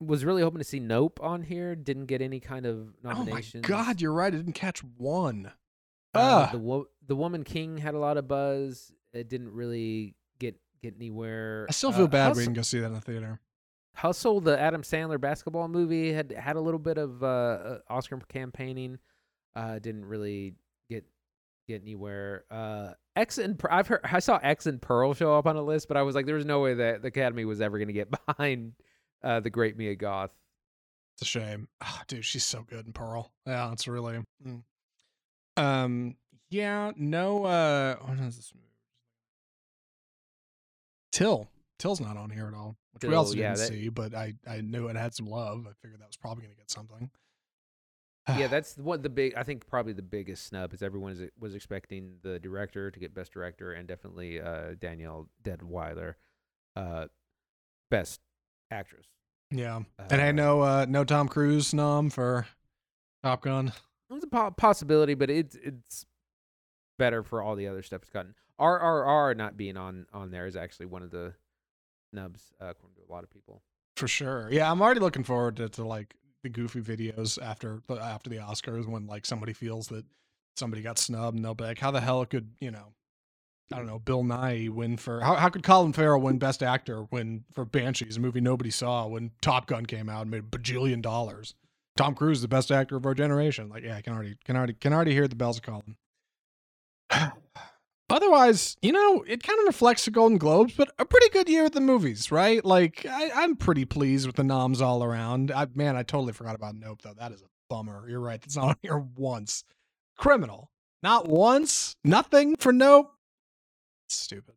was 0.00 0.24
really 0.24 0.42
hoping 0.42 0.58
to 0.58 0.64
see 0.64 0.80
Nope 0.80 1.18
on 1.22 1.42
here. 1.42 1.74
Didn't 1.74 2.06
get 2.06 2.20
any 2.20 2.40
kind 2.40 2.66
of 2.66 2.94
nomination. 3.02 3.62
Oh 3.64 3.68
my. 3.68 3.84
God, 3.84 4.00
you're 4.00 4.12
right. 4.12 4.32
I 4.34 4.36
didn't 4.36 4.52
catch 4.52 4.80
one. 4.84 5.46
Uh, 6.12 6.46
Ah. 6.46 6.48
the 6.52 6.58
wo- 6.58 6.88
the 7.06 7.16
Woman 7.16 7.42
King 7.44 7.78
had 7.78 7.94
a 7.94 7.98
lot 7.98 8.16
of 8.16 8.28
buzz. 8.28 8.92
It 9.12 9.28
didn't 9.28 9.52
really 9.52 10.14
get 10.38 10.56
get 10.82 10.94
anywhere. 10.96 11.66
I 11.68 11.72
still 11.72 11.90
Uh, 11.90 11.96
feel 11.98 12.08
bad 12.08 12.36
we 12.36 12.42
didn't 12.42 12.54
go 12.54 12.62
see 12.62 12.80
that 12.80 12.86
in 12.86 12.92
the 12.94 13.00
theater. 13.00 13.40
Hustle, 13.96 14.40
the 14.40 14.58
Adam 14.58 14.82
Sandler 14.82 15.20
basketball 15.20 15.68
movie, 15.68 16.12
had 16.12 16.32
had 16.32 16.56
a 16.56 16.60
little 16.60 16.80
bit 16.80 16.98
of 16.98 17.22
uh, 17.22 17.26
uh, 17.26 17.78
Oscar 17.88 18.18
campaigning. 18.28 18.98
Uh, 19.54 19.78
didn't 19.78 20.04
really 20.04 20.54
get 20.90 21.04
get 21.66 21.82
anywhere. 21.82 22.44
Uh, 22.50 22.92
X 23.16 23.38
and 23.38 23.58
Per- 23.58 23.70
I've 23.70 23.86
heard 23.88 24.00
I 24.04 24.18
saw 24.18 24.38
X 24.42 24.66
and 24.66 24.80
Pearl 24.80 25.14
show 25.14 25.36
up 25.36 25.46
on 25.46 25.56
a 25.56 25.62
list, 25.62 25.88
but 25.88 25.96
I 25.96 26.02
was 26.02 26.14
like, 26.14 26.26
there 26.26 26.34
was 26.34 26.44
no 26.46 26.60
way 26.60 26.74
that 26.74 27.02
the 27.02 27.08
Academy 27.08 27.44
was 27.44 27.60
ever 27.60 27.78
going 27.78 27.88
to 27.88 27.94
get 27.94 28.08
behind 28.26 28.72
uh, 29.22 29.40
the 29.40 29.50
Great 29.50 29.76
Mia 29.76 29.94
Goth. 29.94 30.30
It's 31.16 31.22
a 31.22 31.24
shame. 31.26 31.68
Ah, 31.80 32.02
dude, 32.08 32.24
she's 32.24 32.44
so 32.44 32.62
good 32.68 32.86
in 32.86 32.92
Pearl. 32.92 33.32
Yeah, 33.46 33.70
it's 33.72 33.86
really. 33.86 34.18
mm. 34.46 34.62
Um. 35.56 36.16
Yeah. 36.50 36.90
No. 36.96 37.44
Uh. 37.44 37.96
What 37.96 38.18
is 38.18 38.36
this 38.36 38.52
movie? 38.54 38.66
Till. 41.12 41.48
Till's 41.78 42.00
not 42.00 42.16
on 42.16 42.30
here 42.30 42.46
at 42.48 42.54
all, 42.54 42.76
which 42.92 43.02
we 43.04 43.10
Till, 43.10 43.18
also 43.18 43.34
yeah, 43.34 43.54
didn't 43.54 43.58
that- 43.58 43.68
see. 43.68 43.88
But 43.88 44.14
I 44.14 44.34
I 44.48 44.60
knew 44.60 44.88
it 44.88 44.96
had 44.96 45.14
some 45.14 45.26
love. 45.26 45.66
I 45.68 45.72
figured 45.82 46.00
that 46.00 46.06
was 46.08 46.16
probably 46.16 46.42
going 46.44 46.54
to 46.54 46.60
get 46.60 46.70
something. 46.70 47.10
Yeah, 48.28 48.46
that's 48.48 48.76
what 48.76 49.02
the 49.02 49.08
big. 49.10 49.34
I 49.36 49.42
think 49.42 49.66
probably 49.66 49.92
the 49.92 50.02
biggest 50.02 50.46
snub 50.46 50.72
is 50.72 50.82
everyone 50.82 51.12
is, 51.12 51.30
was 51.38 51.54
expecting 51.54 52.16
the 52.22 52.38
director 52.38 52.90
to 52.90 52.98
get 53.00 53.14
best 53.14 53.32
director 53.32 53.72
and 53.72 53.86
definitely 53.88 54.40
uh, 54.40 54.74
Danielle 54.80 55.28
Deadwyler, 55.42 56.14
uh, 56.76 57.06
best 57.90 58.20
actress. 58.70 59.06
yeah. 59.50 59.82
And 60.10 60.20
I 60.22 60.28
Uh, 60.28 60.32
know 60.32 60.60
uh 60.62 60.86
no 60.88 61.04
Tom 61.04 61.28
Cruise 61.28 61.74
nom 61.74 62.10
for 62.10 62.46
Top 63.22 63.42
Gun. 63.42 63.68
It 64.10 64.12
was 64.14 64.24
a 64.24 64.26
po- 64.28 64.50
possibility, 64.52 65.14
but 65.14 65.30
it's 65.30 65.56
it's 65.56 66.06
better 66.98 67.22
for 67.22 67.42
all 67.42 67.56
the 67.56 67.66
other 67.68 67.82
stuff 67.82 68.02
it's 68.02 68.10
gotten. 68.10 68.34
RRR 68.60 69.36
not 69.36 69.56
being 69.56 69.76
on 69.76 70.06
on 70.12 70.30
there 70.30 70.46
is 70.46 70.56
actually 70.56 70.86
one 70.86 71.02
of 71.02 71.10
the 71.10 71.34
snubs 72.12 72.52
uh, 72.60 72.66
according 72.66 72.96
to 72.96 73.02
a 73.08 73.12
lot 73.12 73.24
of 73.24 73.30
people. 73.30 73.62
For 73.96 74.08
sure. 74.08 74.48
Yeah, 74.50 74.70
I'm 74.70 74.80
already 74.82 75.00
looking 75.00 75.24
forward 75.24 75.56
to, 75.56 75.68
to 75.70 75.84
like 75.84 76.14
the 76.44 76.48
goofy 76.48 76.80
videos 76.80 77.42
after 77.42 77.80
the 77.88 77.94
after 77.94 78.30
the 78.30 78.36
Oscars 78.36 78.86
when 78.86 79.08
like 79.08 79.26
somebody 79.26 79.52
feels 79.52 79.88
that 79.88 80.04
somebody 80.56 80.82
got 80.82 80.98
snubbed 80.98 81.36
and 81.36 81.44
they'll 81.44 81.54
be 81.54 81.64
like, 81.64 81.80
how 81.80 81.90
the 81.90 82.00
hell 82.00 82.24
could, 82.24 82.52
you 82.60 82.70
know, 82.70 82.92
I 83.72 83.78
don't 83.78 83.86
know, 83.86 83.98
Bill 83.98 84.22
Nighy 84.22 84.70
win 84.70 84.96
for 84.96 85.20
how 85.20 85.34
how 85.34 85.48
could 85.48 85.64
Colin 85.64 85.92
Farrell 85.92 86.20
win 86.20 86.38
Best 86.38 86.62
Actor 86.62 87.06
when 87.10 87.44
for 87.52 87.64
Banshees, 87.64 88.16
a 88.16 88.20
movie 88.20 88.40
nobody 88.40 88.70
saw 88.70 89.08
when 89.08 89.32
Top 89.40 89.66
Gun 89.66 89.86
came 89.86 90.08
out 90.08 90.22
and 90.22 90.30
made 90.30 90.44
a 90.44 90.56
bajillion 90.56 91.02
dollars. 91.02 91.54
Tom 91.96 92.14
Cruise 92.14 92.38
is 92.38 92.42
the 92.42 92.48
best 92.48 92.70
actor 92.70 92.96
of 92.96 93.06
our 93.06 93.14
generation. 93.14 93.68
Like, 93.68 93.84
yeah, 93.84 93.96
I 93.96 94.02
can 94.02 94.12
already 94.12 94.36
can 94.44 94.56
already 94.56 94.74
can 94.74 94.92
already 94.92 95.12
hear 95.12 95.26
the 95.26 95.36
bells 95.36 95.58
calling. 95.60 95.96
Otherwise, 98.14 98.76
you 98.80 98.92
know, 98.92 99.24
it 99.26 99.42
kind 99.42 99.58
of 99.58 99.66
reflects 99.66 100.04
the 100.04 100.10
Golden 100.12 100.38
Globes, 100.38 100.72
but 100.76 100.88
a 101.00 101.04
pretty 101.04 101.28
good 101.30 101.48
year 101.48 101.64
at 101.64 101.72
the 101.72 101.80
movies, 101.80 102.30
right? 102.30 102.64
Like, 102.64 103.04
I, 103.10 103.32
I'm 103.34 103.56
pretty 103.56 103.84
pleased 103.84 104.24
with 104.28 104.36
the 104.36 104.44
noms 104.44 104.80
all 104.80 105.02
around. 105.02 105.50
I, 105.50 105.66
man, 105.74 105.96
I 105.96 106.04
totally 106.04 106.32
forgot 106.32 106.54
about 106.54 106.76
Nope, 106.76 107.02
though. 107.02 107.14
That 107.14 107.32
is 107.32 107.42
a 107.42 107.46
bummer. 107.68 108.08
You're 108.08 108.20
right. 108.20 108.40
It's 108.44 108.54
not 108.54 108.68
on 108.68 108.76
here 108.82 108.98
once. 108.98 109.64
Criminal. 110.16 110.70
Not 111.02 111.26
once. 111.26 111.96
Nothing 112.04 112.54
for 112.54 112.72
Nope. 112.72 113.10
Stupid. 114.08 114.54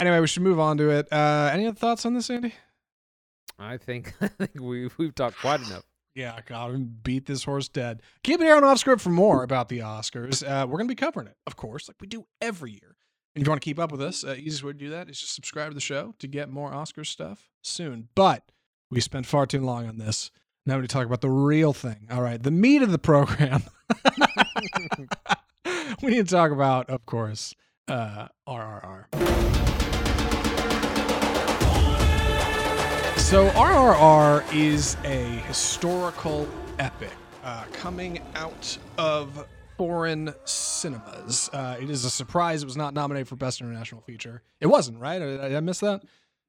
Anyway, 0.00 0.20
we 0.20 0.26
should 0.26 0.42
move 0.42 0.58
on 0.58 0.78
to 0.78 0.88
it. 0.88 1.12
Uh, 1.12 1.50
any 1.52 1.66
other 1.66 1.76
thoughts 1.76 2.06
on 2.06 2.14
this, 2.14 2.30
Andy? 2.30 2.54
I 3.58 3.76
think 3.76 4.14
I 4.22 4.28
think 4.28 4.52
we 4.58 4.88
we've 4.96 5.14
talked 5.14 5.36
quite 5.36 5.60
enough. 5.60 5.84
Yeah, 6.14 6.38
God, 6.44 7.02
beat 7.02 7.26
this 7.26 7.44
horse 7.44 7.68
dead. 7.68 8.02
Keep 8.22 8.40
it 8.40 8.44
here 8.44 8.56
on 8.56 8.64
Off 8.64 8.78
Script 8.78 9.00
for 9.00 9.10
more 9.10 9.42
about 9.42 9.68
the 9.68 9.78
Oscars. 9.78 10.46
Uh, 10.46 10.66
we're 10.66 10.76
going 10.76 10.88
to 10.88 10.92
be 10.92 10.96
covering 10.96 11.26
it, 11.26 11.36
of 11.46 11.56
course, 11.56 11.88
like 11.88 11.96
we 12.00 12.06
do 12.06 12.26
every 12.40 12.72
year. 12.72 12.96
And 13.34 13.40
if 13.40 13.46
you 13.46 13.50
want 13.50 13.62
to 13.62 13.64
keep 13.64 13.78
up 13.78 13.90
with 13.90 14.02
us, 14.02 14.24
uh, 14.24 14.34
easiest 14.36 14.62
way 14.62 14.72
to 14.72 14.78
do 14.78 14.90
that 14.90 15.08
is 15.08 15.18
just 15.18 15.34
subscribe 15.34 15.70
to 15.70 15.74
the 15.74 15.80
show 15.80 16.14
to 16.18 16.26
get 16.26 16.50
more 16.50 16.74
Oscar 16.74 17.02
stuff 17.02 17.48
soon. 17.62 18.08
But 18.14 18.52
we 18.90 19.00
spent 19.00 19.24
far 19.24 19.46
too 19.46 19.60
long 19.60 19.88
on 19.88 19.96
this. 19.96 20.30
Now 20.66 20.76
we 20.76 20.82
need 20.82 20.90
to 20.90 20.94
talk 20.94 21.06
about 21.06 21.22
the 21.22 21.30
real 21.30 21.72
thing. 21.72 22.08
All 22.10 22.20
right, 22.20 22.42
the 22.42 22.50
meat 22.50 22.82
of 22.82 22.92
the 22.92 22.98
program. 22.98 23.62
we 26.02 26.10
need 26.10 26.28
to 26.28 26.34
talk 26.34 26.52
about, 26.52 26.90
of 26.90 27.06
course, 27.06 27.54
uh, 27.88 28.28
RRR. 28.46 29.71
So 33.32 33.48
RRR 33.52 34.44
is 34.54 34.98
a 35.04 35.24
historical 35.46 36.46
epic. 36.78 37.14
uh, 37.42 37.64
coming 37.72 38.20
out 38.34 38.76
of 38.98 39.46
foreign 39.78 40.34
cinemas. 40.44 41.48
Uh, 41.50 41.78
it 41.80 41.88
is 41.88 42.04
a 42.04 42.10
surprise 42.10 42.62
it 42.62 42.66
was 42.66 42.76
not 42.76 42.92
nominated 42.92 43.28
for 43.28 43.36
Best 43.36 43.62
International 43.62 44.02
Feature. 44.02 44.42
It 44.60 44.66
wasn't, 44.66 44.98
right? 44.98 45.18
Did 45.18 45.40
I, 45.40 45.56
I 45.56 45.60
miss 45.60 45.80
that? 45.80 46.02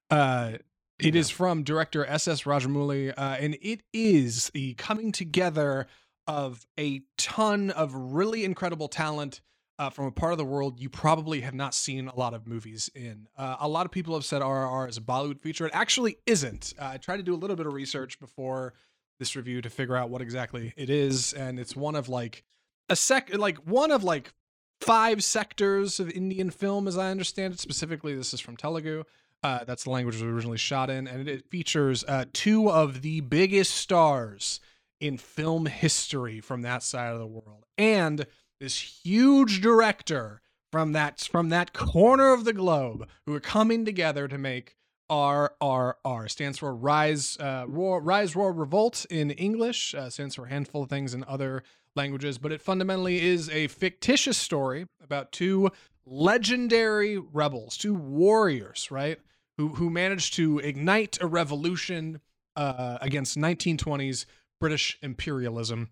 Uh, 0.09 0.57
it 0.99 1.15
is 1.15 1.29
from 1.29 1.63
director 1.63 2.05
S.S. 2.05 2.43
Rajamouli, 2.43 3.13
uh, 3.15 3.38
and 3.39 3.57
it 3.61 3.84
is 3.93 4.51
the 4.53 4.73
coming 4.73 5.13
together 5.13 5.88
of 6.27 6.67
a 6.77 7.03
ton 7.17 7.71
of 7.71 7.95
really 7.95 8.43
incredible 8.43 8.89
talent 8.89 9.39
uh, 9.84 9.89
from 9.89 10.05
a 10.05 10.11
part 10.11 10.31
of 10.31 10.38
the 10.38 10.45
world 10.45 10.79
you 10.79 10.89
probably 10.89 11.41
have 11.41 11.53
not 11.53 11.73
seen 11.73 12.07
a 12.07 12.15
lot 12.15 12.34
of 12.34 12.47
movies 12.47 12.89
in. 12.95 13.27
Uh, 13.38 13.57
a 13.59 13.67
lot 13.67 13.86
of 13.86 13.91
people 13.91 14.13
have 14.13 14.23
said 14.23 14.41
RRR 14.41 14.88
is 14.88 14.97
a 14.97 15.01
Bollywood 15.01 15.41
feature. 15.41 15.65
It 15.65 15.73
actually 15.75 16.17
isn't. 16.25 16.73
Uh, 16.79 16.91
I 16.93 16.97
tried 16.97 17.17
to 17.17 17.23
do 17.23 17.34
a 17.34 17.36
little 17.36 17.57
bit 17.57 17.65
of 17.65 17.73
research 17.73 18.17
before 18.17 18.73
this 19.19 19.36
review 19.36 19.61
to 19.61 19.69
figure 19.69 19.97
out 19.97 20.09
what 20.09 20.21
exactly 20.21 20.73
it 20.77 20.89
is, 20.89 21.34
and 21.34 21.59
it's 21.59 21.75
one 21.75 21.95
of 21.95 22.07
like 22.07 22.43
a 22.89 22.95
sec, 22.95 23.36
like 23.36 23.57
one 23.57 23.91
of 23.91 24.05
like 24.05 24.34
five 24.79 25.21
sectors 25.23 25.99
of 25.99 26.09
Indian 26.09 26.49
film, 26.49 26.88
as 26.88 26.97
I 26.97 27.11
understand 27.11 27.53
it. 27.53 27.59
Specifically, 27.59 28.15
this 28.15 28.34
is 28.34 28.39
from 28.39 28.55
Telugu. 28.55 29.03
Uh, 29.43 29.65
that's 29.65 29.84
the 29.84 29.89
language 29.89 30.15
it 30.15 30.23
was 30.23 30.34
originally 30.34 30.57
shot 30.57 30.89
in, 30.89 31.07
and 31.07 31.27
it 31.27 31.49
features 31.49 32.05
uh, 32.07 32.23
two 32.31 32.71
of 32.71 33.01
the 33.01 33.19
biggest 33.19 33.75
stars 33.75 34.61
in 35.01 35.17
film 35.17 35.65
history 35.65 36.39
from 36.39 36.61
that 36.61 36.84
side 36.84 37.11
of 37.11 37.19
the 37.19 37.27
world, 37.27 37.65
and 37.77 38.25
this 38.64 39.01
huge 39.03 39.59
director 39.59 40.41
from 40.72 40.93
that 40.93 41.20
from 41.20 41.49
that 41.49 41.74
corner 41.74 42.32
of 42.32 42.45
the 42.45 42.53
globe 42.53 43.09
who 43.26 43.36
are 43.36 43.41
coming 43.41 43.84
together 43.84 44.26
to 44.26 44.38
make 44.38 44.78
RRR 45.11 46.32
stands 46.32 46.59
for 46.59 46.74
Rise 46.74 47.38
uh, 47.41 47.66
Roar 47.68 47.99
Rise 47.99 48.38
Roar 48.38 48.53
Revolt 48.53 49.05
in 49.09 49.32
English 49.32 49.93
uh, 49.93 50.09
stands 50.09 50.36
for 50.36 50.45
a 50.45 50.49
handful 50.49 50.84
of 50.84 50.89
things 50.89 51.14
in 51.14 51.26
other 51.26 51.61
languages, 51.97 52.38
but 52.38 52.53
it 52.53 52.61
fundamentally 52.61 53.22
is 53.22 53.49
a 53.49 53.68
fictitious 53.68 54.38
story 54.38 54.88
about 55.03 55.34
two 55.34 55.70
legendary 56.05 57.18
rebels, 57.18 57.76
two 57.78 57.93
warriors, 57.93 58.89
right? 58.89 59.20
Who 59.57 59.70
who 59.70 59.89
managed 59.89 60.36
to 60.36 60.59
ignite 60.59 61.18
a 61.20 61.28
revolution 61.28 62.22
uh, 62.55 62.97
against 63.01 63.38
1920s 63.38 64.26
British 64.61 64.97
imperialism. 65.01 65.89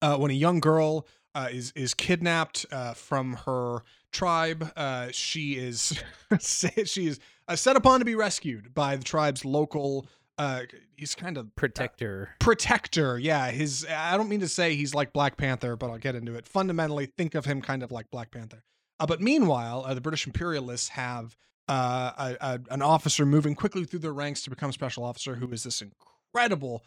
Uh, 0.00 0.16
when 0.16 0.30
a 0.30 0.34
young 0.34 0.60
girl 0.60 1.04
uh, 1.38 1.48
is 1.50 1.72
is 1.76 1.94
kidnapped 1.94 2.66
uh, 2.72 2.94
from 2.94 3.34
her 3.46 3.82
tribe, 4.10 4.72
uh, 4.76 5.08
she 5.12 5.52
is 5.52 6.02
she 6.40 7.06
is 7.06 7.20
uh, 7.46 7.54
set 7.56 7.76
upon 7.76 8.00
to 8.00 8.04
be 8.04 8.14
rescued 8.14 8.74
by 8.74 8.96
the 8.96 9.04
tribe's 9.04 9.44
local. 9.44 10.06
Uh, 10.36 10.62
he's 10.96 11.14
kind 11.16 11.36
of 11.36 11.54
Protector. 11.56 12.30
protector. 12.38 13.18
Yeah, 13.18 13.50
his. 13.50 13.86
I 13.88 14.16
don't 14.16 14.28
mean 14.28 14.40
to 14.40 14.48
say 14.48 14.74
he's 14.74 14.94
like 14.94 15.12
Black 15.12 15.36
Panther, 15.36 15.76
but 15.76 15.90
I'll 15.90 15.98
get 15.98 16.14
into 16.14 16.34
it. 16.34 16.46
Fundamentally, 16.46 17.06
think 17.06 17.34
of 17.34 17.44
him 17.44 17.60
kind 17.60 17.82
of 17.82 17.90
like 17.90 18.10
Black 18.10 18.30
Panther. 18.30 18.62
Uh, 19.00 19.06
but 19.06 19.20
meanwhile, 19.20 19.84
uh, 19.86 19.94
the 19.94 20.00
British 20.00 20.26
imperialists 20.26 20.88
have 20.90 21.36
uh, 21.68 22.12
a, 22.18 22.36
a, 22.40 22.60
an 22.70 22.82
officer 22.82 23.26
moving 23.26 23.54
quickly 23.54 23.84
through 23.84 23.98
their 24.00 24.12
ranks 24.12 24.42
to 24.42 24.50
become 24.50 24.72
special 24.72 25.04
officer, 25.04 25.36
who 25.36 25.50
is 25.52 25.64
this 25.64 25.82
incredible, 25.82 26.84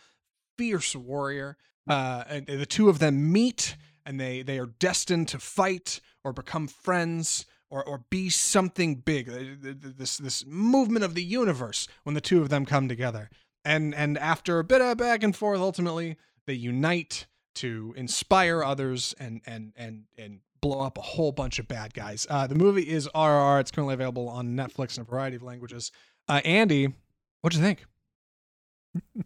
fierce 0.58 0.96
warrior. 0.96 1.58
Uh, 1.88 2.24
and 2.30 2.46
the 2.48 2.66
two 2.66 2.90
of 2.90 3.00
them 3.00 3.32
meet, 3.32 3.76
and 4.06 4.20
they 4.20 4.42
they 4.42 4.60
are 4.60 4.68
destined 4.68 5.28
to 5.30 5.40
fight 5.40 6.02
or 6.24 6.34
become 6.34 6.68
friends. 6.68 7.46
Or, 7.74 7.88
or 7.88 8.04
be 8.10 8.30
something 8.30 8.96
big. 8.96 9.28
Th- 9.28 9.62
th- 9.64 9.96
This 9.96 10.18
this 10.18 10.46
movement 10.46 11.06
of 11.06 11.16
the 11.16 11.24
universe 11.24 11.88
when 12.04 12.16
the 12.16 12.20
two 12.20 12.42
of 12.42 12.50
them 12.50 12.66
come 12.66 12.90
together 12.90 13.30
and 13.64 13.96
and 13.96 14.18
after 14.18 14.60
a 14.60 14.64
bit 14.66 14.82
of 14.82 14.98
back 14.98 15.24
and 15.24 15.34
forth 15.34 15.62
ultimately 15.62 16.18
they 16.46 16.54
unite 16.54 17.28
to 17.56 17.94
inspire 17.96 18.62
others 18.62 19.16
and 19.20 19.40
and 19.46 19.72
and 19.78 20.04
and 20.18 20.42
blow 20.60 20.82
up 20.82 20.98
a 20.98 21.02
whole 21.02 21.32
bunch 21.32 21.60
of 21.60 21.68
bad 21.70 21.94
guys 21.94 22.28
uh, 22.30 22.46
the 22.46 22.56
movie 22.56 22.90
is 22.90 23.08
rr 23.16 23.60
it's 23.60 23.72
currently 23.72 23.94
available 23.94 24.28
on 24.28 24.50
netflix 24.50 24.98
in 24.98 25.04
a 25.04 25.06
variety 25.06 25.38
of 25.38 25.42
languages 25.44 25.94
uh, 26.28 26.42
andy 26.44 26.94
what 27.40 27.54
do 27.54 27.60
you 27.60 27.64
think 27.64 27.86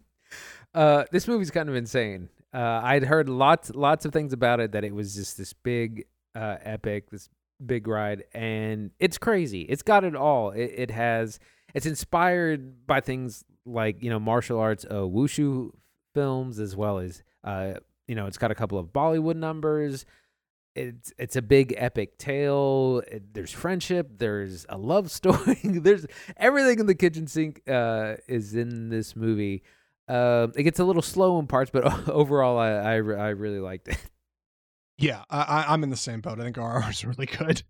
Uh, 0.74 1.04
this 1.10 1.26
movie's 1.26 1.50
kind 1.50 1.70
of 1.70 1.74
insane. 1.74 2.28
Uh, 2.54 2.80
I'd 2.82 3.04
heard 3.04 3.28
lots, 3.28 3.70
lots 3.74 4.04
of 4.04 4.12
things 4.12 4.32
about 4.32 4.60
it 4.60 4.72
that 4.72 4.84
it 4.84 4.94
was 4.94 5.14
just 5.14 5.36
this 5.36 5.52
big, 5.52 6.06
uh, 6.34 6.56
epic, 6.62 7.10
this 7.10 7.28
big 7.64 7.86
ride, 7.88 8.24
and 8.34 8.90
it's 8.98 9.18
crazy. 9.18 9.62
It's 9.62 9.82
got 9.82 10.04
it 10.04 10.14
all. 10.16 10.50
It, 10.50 10.72
it 10.76 10.90
has. 10.90 11.38
It's 11.74 11.86
inspired 11.86 12.86
by 12.86 13.00
things 13.00 13.44
like 13.66 14.02
you 14.02 14.10
know 14.10 14.18
martial 14.20 14.58
arts, 14.58 14.84
uh, 14.84 14.94
wushu 15.00 15.70
films, 16.14 16.58
as 16.58 16.74
well 16.76 16.98
as 16.98 17.22
uh, 17.44 17.74
you 18.08 18.14
know, 18.14 18.26
it's 18.26 18.38
got 18.38 18.50
a 18.50 18.54
couple 18.54 18.78
of 18.78 18.86
Bollywood 18.88 19.36
numbers. 19.36 20.06
It's 20.74 21.12
it's 21.18 21.36
a 21.36 21.42
big 21.42 21.74
epic 21.76 22.18
tale. 22.18 23.02
It- 23.10 23.32
there's 23.34 23.50
friendship. 23.52 24.10
There's 24.18 24.66
a 24.68 24.76
love 24.78 25.10
story. 25.20 25.58
there's 25.62 26.06
everything 26.36 26.78
in 26.80 26.86
the 26.86 26.94
kitchen 26.94 27.26
sink 27.26 27.62
uh, 27.68 28.16
is 28.28 28.54
in 28.54 28.88
this 28.90 29.16
movie. 29.16 29.62
Um, 30.08 30.52
it 30.56 30.62
gets 30.62 30.78
a 30.78 30.84
little 30.84 31.02
slow 31.02 31.38
in 31.38 31.46
parts, 31.46 31.70
but 31.70 32.08
overall, 32.08 32.58
I 32.58 32.70
I, 32.70 32.94
I 32.94 33.28
really 33.30 33.60
liked 33.60 33.88
it. 33.88 33.98
yeah 34.98 35.24
I, 35.28 35.66
i'm 35.68 35.82
in 35.82 35.90
the 35.90 35.96
same 35.96 36.20
boat. 36.20 36.40
I 36.40 36.44
think 36.44 36.56
rr 36.56 36.88
is 36.88 37.04
really 37.10 37.26
good. 37.26 37.62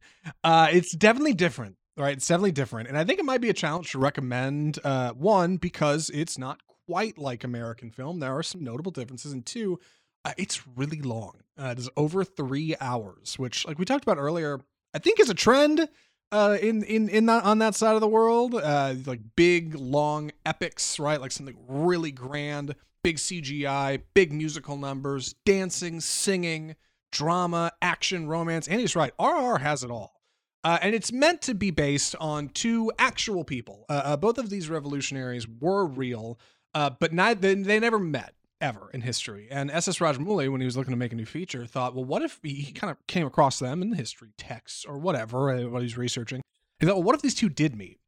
Uh, 0.45 0.69
it's 0.73 0.93
definitely 0.93 1.35
different 1.35 1.77
right? 1.99 2.17
It's 2.17 2.29
definitely 2.29 2.53
different 2.53 2.89
and 2.89 2.99
i 2.99 3.05
think 3.05 3.19
it 3.19 3.25
might 3.25 3.41
be 3.41 3.49
a 3.49 3.55
challenge 3.55 3.91
to 3.93 3.99
recommend 3.99 4.79
uh, 4.85 5.13
one 5.13 5.57
because 5.57 6.11
it's 6.11 6.37
not 6.39 6.61
quite 6.87 7.17
like 7.19 7.43
american 7.43 7.91
film. 7.91 8.21
There 8.21 8.37
are 8.37 8.43
some 8.43 8.63
notable 8.63 8.93
differences 8.93 9.33
and 9.33 9.45
two 9.45 9.81
uh, 10.25 10.33
it's 10.37 10.67
really 10.77 11.01
long. 11.03 11.35
Uh, 11.59 11.69
it 11.69 11.79
is 11.79 11.89
over 11.97 12.23
three 12.25 12.75
hours 12.81 13.39
which 13.39 13.67
like 13.67 13.79
we 13.79 13.85
talked 13.85 14.05
about 14.05 14.19
earlier 14.19 14.61
i 14.95 14.99
think 14.99 15.19
is 15.19 15.31
a 15.31 15.35
trend 15.35 15.89
uh 16.33 16.57
in 16.61 16.83
in 16.85 17.09
in 17.09 17.27
that 17.27 17.45
on 17.45 17.59
that 17.59 17.75
side 17.75 17.95
of 17.95 18.01
the 18.01 18.09
world 18.09 18.55
uh 18.55 18.95
like 19.07 19.21
big 19.37 19.75
long 19.75 20.31
epics 20.45 20.99
right? 20.99 21.21
Like 21.21 21.33
something 21.33 21.57
really 21.69 22.11
grand 22.11 22.75
big 23.03 23.17
cgi 23.17 24.03
big 24.15 24.33
musical 24.33 24.77
numbers 24.77 25.35
dancing 25.45 26.01
singing 26.01 26.75
drama 27.13 27.71
action 27.81 28.27
romance 28.27 28.67
and 28.67 28.81
he's 28.81 28.97
right 28.97 29.13
rr 29.21 29.59
has 29.59 29.83
it 29.83 29.91
all. 29.91 30.15
Uh, 30.65 30.79
and 30.83 30.97
it's 30.97 31.13
meant 31.13 31.41
to 31.43 31.55
be 31.55 31.71
based 31.71 32.17
on 32.19 32.49
two 32.49 32.91
actual 32.99 33.45
people. 33.45 33.85
Uh, 33.89 34.03
uh, 34.05 34.17
both 34.17 34.37
of 34.37 34.51
these 34.51 34.69
revolutionaries 34.69 35.47
were 35.47 35.87
real 35.87 36.41
uh, 36.77 36.91
but 36.91 37.11
neither, 37.11 37.41
they, 37.41 37.55
they 37.55 37.81
never 37.81 37.99
met 37.99 38.35
ever 38.61 38.91
in 38.93 39.03
history. 39.03 39.49
And 39.51 39.71
S.S. 39.71 39.99
Rajamouli, 39.99 40.51
when 40.51 40.61
he 40.61 40.65
was 40.65 40.77
looking 40.77 40.93
to 40.93 40.97
make 40.97 41.13
a 41.13 41.17
new 41.17 41.27
feature, 41.27 41.67
thought, 41.67 41.95
well, 41.95 42.05
what 42.05 42.23
if 42.23 42.41
he, 42.43 42.55
he 42.55 42.73
kind 42.73 42.91
of 42.91 42.97
came 43.07 43.27
across 43.27 43.59
them 43.59 43.83
in 43.83 43.91
the 43.91 43.97
history 43.97 44.33
texts 44.39 44.85
or 44.85 44.99
whatever 44.99 45.51
uh, 45.51 45.69
what 45.69 45.83
he's 45.83 45.97
researching? 45.99 46.43
He 46.79 46.87
thought, 46.87 46.97
well, 46.97 47.05
what 47.05 47.15
if 47.15 47.23
these 47.23 47.35
two 47.35 47.49
did 47.49 47.77
meet? 47.77 47.99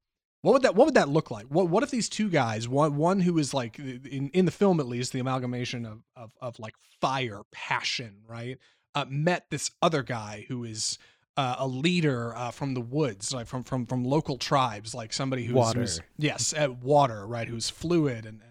What 0.42 0.52
would 0.52 0.62
that 0.62 0.76
What 0.76 0.86
would 0.86 0.94
that 0.94 1.08
look 1.08 1.30
like? 1.30 1.46
What 1.46 1.68
What 1.68 1.82
if 1.82 1.90
these 1.90 2.08
two 2.08 2.28
guys, 2.30 2.68
one 2.68 2.96
one 2.96 3.20
who 3.20 3.38
is 3.38 3.52
like 3.52 3.78
in 3.78 4.30
in 4.32 4.44
the 4.44 4.52
film 4.52 4.78
at 4.78 4.86
least, 4.86 5.12
the 5.12 5.18
amalgamation 5.18 5.84
of 5.84 6.02
of 6.14 6.32
of 6.40 6.58
like 6.60 6.74
fire, 7.00 7.42
passion, 7.50 8.18
right, 8.26 8.56
uh, 8.94 9.04
met 9.08 9.46
this 9.50 9.70
other 9.82 10.02
guy 10.02 10.44
who 10.48 10.64
is. 10.64 10.98
Uh, 11.36 11.54
a 11.60 11.68
leader 11.68 12.34
uh, 12.34 12.50
from 12.50 12.74
the 12.74 12.80
woods, 12.80 13.32
like 13.32 13.46
from 13.46 13.62
from 13.62 13.86
from 13.86 14.04
local 14.04 14.36
tribes, 14.36 14.92
like 14.92 15.12
somebody 15.12 15.44
who's, 15.44 15.54
Water. 15.54 15.78
who's 15.82 16.00
yes, 16.16 16.52
at 16.52 16.82
water, 16.82 17.24
right? 17.28 17.46
Who's 17.46 17.70
fluid, 17.70 18.26
and 18.26 18.42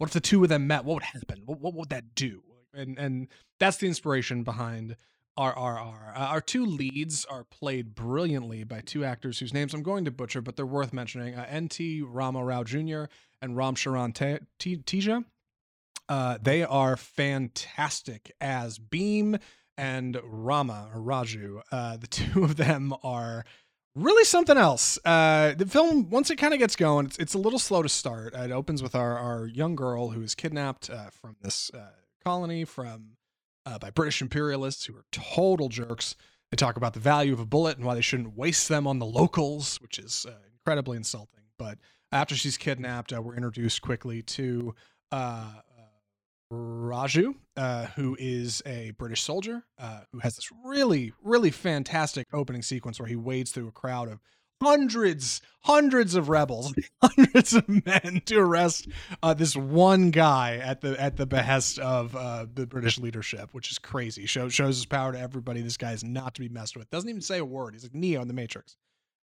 what 0.00 0.08
if 0.08 0.14
the 0.14 0.20
two 0.20 0.42
of 0.42 0.48
them 0.48 0.66
met? 0.66 0.86
What 0.86 0.94
would 0.94 1.02
happen? 1.02 1.42
What, 1.44 1.60
what 1.60 1.74
would 1.74 1.90
that 1.90 2.14
do? 2.14 2.42
And 2.72 2.98
and 2.98 3.28
that's 3.58 3.76
the 3.76 3.86
inspiration 3.86 4.44
behind 4.44 4.96
RRR. 5.38 6.16
Uh, 6.16 6.20
our 6.20 6.40
two 6.40 6.64
leads 6.64 7.26
are 7.26 7.44
played 7.44 7.94
brilliantly 7.94 8.64
by 8.64 8.80
two 8.80 9.04
actors 9.04 9.40
whose 9.40 9.52
names 9.52 9.74
I'm 9.74 9.82
going 9.82 10.06
to 10.06 10.10
butcher, 10.10 10.40
but 10.40 10.56
they're 10.56 10.64
worth 10.64 10.94
mentioning: 10.94 11.34
uh, 11.34 11.44
N.T. 11.46 12.00
Rama 12.00 12.42
Rao 12.42 12.64
Jr. 12.64 13.04
and 13.42 13.58
Ram 13.58 13.74
Charan 13.74 14.14
Teja. 14.14 15.22
Uh, 16.08 16.38
they 16.40 16.62
are 16.62 16.96
fantastic 16.96 18.32
as 18.40 18.78
Bheem 18.78 19.38
and 19.76 20.18
Rama 20.24 20.88
or 20.94 21.00
Raju. 21.02 21.60
Uh, 21.70 21.98
the 21.98 22.06
two 22.06 22.42
of 22.42 22.56
them 22.56 22.94
are 23.04 23.44
really 23.94 24.24
something 24.24 24.56
else. 24.56 24.98
Uh, 25.04 25.54
the 25.56 25.66
film, 25.66 26.10
once 26.10 26.30
it 26.30 26.36
kind 26.36 26.52
of 26.52 26.58
gets 26.58 26.76
going, 26.76 27.06
it's, 27.06 27.18
it's 27.18 27.34
a 27.34 27.38
little 27.38 27.58
slow 27.58 27.82
to 27.82 27.88
start. 27.88 28.34
It 28.34 28.52
opens 28.52 28.82
with 28.82 28.94
our, 28.94 29.18
our 29.18 29.46
young 29.46 29.74
girl 29.74 30.10
who 30.10 30.22
is 30.22 30.34
kidnapped 30.34 30.90
uh, 30.90 31.10
from 31.10 31.36
this 31.42 31.70
uh, 31.74 31.90
colony 32.24 32.64
from 32.64 33.16
uh, 33.66 33.78
by 33.78 33.90
British 33.90 34.22
imperialists 34.22 34.86
who 34.86 34.96
are 34.96 35.04
total 35.12 35.68
jerks. 35.68 36.16
They 36.50 36.56
talk 36.56 36.76
about 36.76 36.94
the 36.94 37.00
value 37.00 37.32
of 37.32 37.40
a 37.40 37.46
bullet 37.46 37.76
and 37.76 37.86
why 37.86 37.94
they 37.94 38.00
shouldn't 38.00 38.36
waste 38.36 38.68
them 38.68 38.86
on 38.86 38.98
the 38.98 39.06
locals, 39.06 39.80
which 39.80 39.98
is 39.98 40.26
uh, 40.28 40.32
incredibly 40.52 40.96
insulting. 40.96 41.44
But 41.58 41.78
after 42.10 42.34
she's 42.34 42.56
kidnapped, 42.56 43.12
uh, 43.12 43.22
we're 43.22 43.36
introduced 43.36 43.82
quickly 43.82 44.22
to 44.22 44.74
Raju, 46.52 47.34
uh, 47.56 47.86
who 47.96 48.16
is 48.18 48.62
a 48.66 48.90
British 48.92 49.22
soldier 49.22 49.62
uh, 49.78 50.00
who 50.12 50.18
has 50.18 50.36
this 50.36 50.48
really, 50.64 51.12
really 51.22 51.50
fantastic 51.50 52.26
opening 52.32 52.62
sequence 52.62 52.98
where 52.98 53.08
he 53.08 53.16
wades 53.16 53.52
through 53.52 53.68
a 53.68 53.72
crowd 53.72 54.08
of 54.08 54.20
hundreds, 54.60 55.40
hundreds 55.62 56.14
of 56.14 56.28
rebels, 56.28 56.74
hundreds 57.02 57.54
of 57.54 57.68
men 57.68 58.22
to 58.26 58.38
arrest 58.38 58.88
uh, 59.22 59.32
this 59.32 59.56
one 59.56 60.10
guy 60.10 60.56
at 60.56 60.80
the 60.80 61.00
at 61.00 61.16
the 61.16 61.26
behest 61.26 61.78
of 61.78 62.14
uh, 62.16 62.46
the 62.52 62.66
British 62.66 62.98
leadership, 62.98 63.50
which 63.52 63.70
is 63.70 63.78
crazy. 63.78 64.26
Shows 64.26 64.52
shows 64.52 64.76
his 64.76 64.86
power 64.86 65.12
to 65.12 65.20
everybody. 65.20 65.62
This 65.62 65.76
guy 65.76 65.92
is 65.92 66.04
not 66.04 66.34
to 66.34 66.40
be 66.40 66.48
messed 66.48 66.76
with. 66.76 66.90
Doesn't 66.90 67.08
even 67.08 67.22
say 67.22 67.38
a 67.38 67.44
word. 67.44 67.74
He's 67.74 67.84
like 67.84 67.94
Neo 67.94 68.20
in 68.22 68.28
the 68.28 68.34
Matrix. 68.34 68.76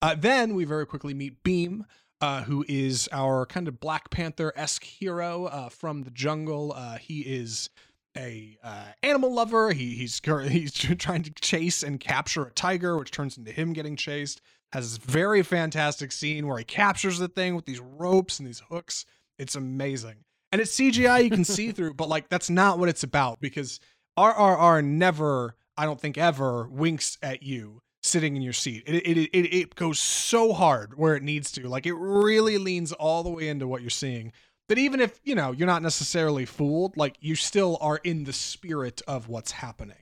Uh, 0.02 0.16
then 0.16 0.54
we 0.54 0.66
very 0.66 0.86
quickly 0.86 1.14
meet 1.14 1.42
Bheem, 1.44 1.86
uh, 2.24 2.42
who 2.44 2.64
is 2.70 3.10
our 3.12 3.46
kind 3.46 3.68
of 3.68 3.82
Black 3.82 4.10
Panther 4.10 4.54
esque 4.56 4.86
hero 4.86 5.44
uh, 5.48 5.68
from 5.68 6.04
the 6.04 6.10
jungle. 6.10 6.72
Uh, 6.74 6.96
he 6.96 7.20
is 7.20 7.70
a 8.18 8.58
uh, 8.64 8.86
animal 9.02 9.34
lover. 9.34 9.74
He, 9.74 9.96
he's 9.96 10.22
he's 10.48 10.72
trying 10.72 11.24
to 11.24 11.32
chase 11.34 11.84
and 11.84 12.00
capture 12.00 12.46
a 12.46 12.52
tiger, 12.52 12.98
which 12.98 13.12
turns 13.12 13.38
into 13.38 13.52
him 13.52 13.74
getting 13.74 13.98
chased. 13.98 14.40
Has 14.72 14.98
this 14.98 15.06
very 15.06 15.44
fantastic 15.44 16.14
scene 16.14 16.48
where 16.48 16.58
he 16.58 16.64
captures 16.64 17.20
the 17.20 17.28
thing 17.28 17.58
with 17.58 17.66
these 17.66 17.82
ropes 17.82 18.40
and 18.40 18.48
these 18.48 18.64
hooks. 18.70 19.06
It's 19.38 19.56
amazing, 19.56 20.24
and 20.54 20.62
it's 20.62 20.78
CGI 20.78 21.26
you 21.26 21.30
can 21.30 21.44
see 21.44 21.72
through, 21.74 21.96
but 21.96 22.08
like 22.08 22.30
that's 22.30 22.50
not 22.50 22.80
what 22.80 22.88
it's 22.88 23.04
about 23.04 23.42
because 23.42 23.82
RRR 24.18 24.82
never, 24.82 25.58
I 25.76 25.84
don't 25.84 26.00
think 26.00 26.18
ever 26.18 26.70
winks 26.70 27.18
at 27.22 27.44
you 27.44 27.82
sitting 28.04 28.36
in 28.36 28.42
your 28.42 28.54
seat. 28.54 28.84
It, 28.86 29.08
it, 29.08 29.18
it, 29.18 29.56
it 29.56 29.76
goes 29.76 29.98
so 29.98 30.54
hard 30.54 30.98
where 30.98 31.16
it 31.16 31.24
needs 31.24 31.52
to. 31.54 31.68
Like 31.68 31.86
it 31.86 31.94
really 31.94 32.58
leans 32.58 32.92
all 32.92 33.24
the 33.24 33.30
way 33.30 33.48
into 33.48 33.68
what 33.68 33.82
you're 33.82 33.90
seeing. 33.90 34.34
But 34.70 34.78
even 34.78 35.00
if, 35.00 35.20
you 35.24 35.36
know, 35.36 35.52
you're 35.52 35.68
not 35.68 35.82
necessarily 35.82 36.46
fooled, 36.46 36.98
like 36.98 37.18
you 37.20 37.36
still 37.36 37.78
are 37.82 38.00
in 38.04 38.26
the 38.26 38.34
spirit 38.34 39.02
of 39.08 39.28
what's 39.28 39.52
happening. 39.52 39.98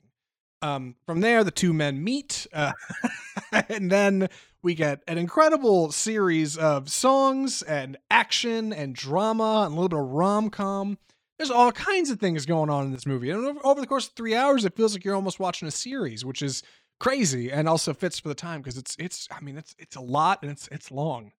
Um, 0.63 0.95
from 1.05 1.21
there, 1.21 1.43
the 1.43 1.51
two 1.51 1.73
men 1.73 2.03
meet, 2.03 2.45
uh, 2.53 2.73
and 3.51 3.91
then 3.91 4.29
we 4.61 4.75
get 4.75 5.01
an 5.07 5.17
incredible 5.17 5.91
series 5.91 6.55
of 6.55 6.91
songs 6.91 7.63
and 7.63 7.97
action 8.11 8.71
and 8.71 8.93
drama 8.93 9.63
and 9.65 9.73
a 9.73 9.75
little 9.75 9.89
bit 9.89 9.99
of 9.99 10.11
rom 10.11 10.51
com. 10.51 10.99
There's 11.39 11.49
all 11.49 11.71
kinds 11.71 12.11
of 12.11 12.19
things 12.19 12.45
going 12.45 12.69
on 12.69 12.85
in 12.85 12.91
this 12.91 13.07
movie. 13.07 13.31
And 13.31 13.57
over 13.63 13.81
the 13.81 13.87
course 13.87 14.07
of 14.07 14.13
three 14.13 14.35
hours, 14.35 14.63
it 14.63 14.75
feels 14.75 14.93
like 14.93 15.03
you're 15.03 15.15
almost 15.15 15.39
watching 15.39 15.67
a 15.67 15.71
series, 15.71 16.23
which 16.23 16.43
is 16.43 16.61
crazy 17.01 17.51
and 17.51 17.67
also 17.67 17.95
fits 17.95 18.19
for 18.19 18.27
the 18.29 18.35
time 18.35 18.61
because 18.61 18.77
it's 18.77 18.95
it's 18.99 19.27
I 19.31 19.41
mean 19.41 19.57
it's 19.57 19.75
it's 19.79 19.95
a 19.95 20.01
lot 20.01 20.39
and 20.43 20.51
it's 20.51 20.69
it's 20.71 20.91
long. 20.91 21.31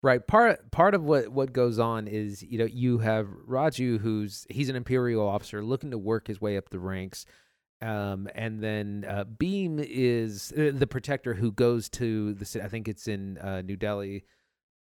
Right. 0.00 0.24
Part 0.24 0.70
part 0.70 0.94
of 0.94 1.02
what 1.02 1.30
what 1.30 1.52
goes 1.52 1.80
on 1.80 2.06
is 2.06 2.40
you 2.44 2.56
know 2.56 2.64
you 2.64 2.98
have 2.98 3.26
Raju 3.26 3.98
who's 3.98 4.46
he's 4.48 4.68
an 4.68 4.76
imperial 4.76 5.26
officer 5.26 5.60
looking 5.60 5.90
to 5.90 5.98
work 5.98 6.28
his 6.28 6.40
way 6.40 6.56
up 6.56 6.70
the 6.70 6.78
ranks. 6.78 7.26
Um, 7.82 8.28
and 8.34 8.62
then 8.62 9.04
uh, 9.08 9.24
Bheem 9.24 9.84
is 9.84 10.52
uh, 10.56 10.70
the 10.72 10.86
protector 10.86 11.34
who 11.34 11.50
goes 11.50 11.88
to 11.90 12.34
the 12.34 12.44
city. 12.44 12.64
I 12.64 12.68
think 12.68 12.86
it's 12.86 13.08
in 13.08 13.38
uh, 13.38 13.62
New 13.62 13.76
Delhi, 13.76 14.24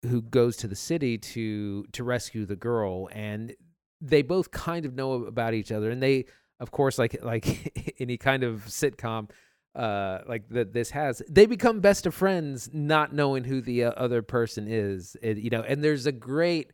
who 0.02 0.22
goes 0.22 0.56
to 0.58 0.68
the 0.68 0.76
city 0.76 1.16
to 1.16 1.84
to 1.92 2.02
rescue 2.02 2.44
the 2.44 2.56
girl, 2.56 3.08
and 3.12 3.54
they 4.00 4.22
both 4.22 4.50
kind 4.50 4.84
of 4.84 4.94
know 4.94 5.24
about 5.24 5.54
each 5.54 5.70
other, 5.70 5.90
and 5.90 6.02
they 6.02 6.26
of 6.60 6.70
course, 6.70 6.98
like 6.98 7.22
like 7.22 7.94
any 8.00 8.16
kind 8.16 8.42
of 8.42 8.64
sitcom, 8.66 9.30
uh, 9.74 10.20
like 10.28 10.48
that 10.50 10.72
this 10.72 10.90
has, 10.90 11.22
they 11.28 11.46
become 11.46 11.80
best 11.80 12.06
of 12.06 12.14
friends, 12.14 12.70
not 12.72 13.12
knowing 13.12 13.44
who 13.44 13.60
the 13.60 13.84
uh, 13.84 13.90
other 13.92 14.22
person 14.22 14.66
is. 14.68 15.16
It, 15.22 15.38
you 15.38 15.50
know, 15.50 15.62
and 15.62 15.82
there's 15.82 16.06
a 16.06 16.12
great 16.12 16.72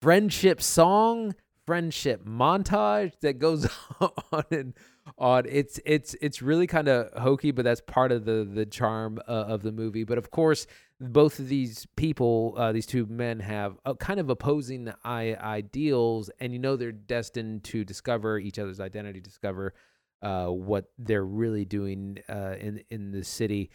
friendship 0.00 0.62
song, 0.62 1.34
friendship 1.66 2.24
montage 2.24 3.12
that 3.20 3.38
goes 3.38 3.68
on 4.00 4.44
and 4.50 4.74
on. 5.18 5.44
It's 5.48 5.80
it's 5.84 6.14
it's 6.20 6.42
really 6.42 6.66
kind 6.66 6.88
of 6.88 7.12
hokey, 7.20 7.50
but 7.50 7.64
that's 7.64 7.80
part 7.80 8.12
of 8.12 8.24
the 8.24 8.48
the 8.50 8.66
charm 8.66 9.18
uh, 9.26 9.30
of 9.30 9.62
the 9.62 9.72
movie. 9.72 10.04
But 10.04 10.18
of 10.18 10.30
course, 10.30 10.66
both 11.00 11.38
of 11.38 11.48
these 11.48 11.86
people, 11.96 12.54
uh, 12.56 12.72
these 12.72 12.86
two 12.86 13.06
men, 13.06 13.40
have 13.40 13.76
a 13.84 13.94
kind 13.94 14.20
of 14.20 14.30
opposing 14.30 14.92
I- 15.04 15.36
ideals, 15.36 16.30
and 16.38 16.52
you 16.52 16.58
know 16.58 16.76
they're 16.76 16.92
destined 16.92 17.64
to 17.64 17.84
discover 17.84 18.38
each 18.38 18.58
other's 18.58 18.80
identity, 18.80 19.20
discover 19.20 19.74
uh, 20.22 20.46
what 20.46 20.86
they're 20.98 21.24
really 21.24 21.64
doing 21.64 22.18
uh, 22.28 22.54
in 22.58 22.82
in 22.90 23.12
the 23.12 23.24
city. 23.24 23.70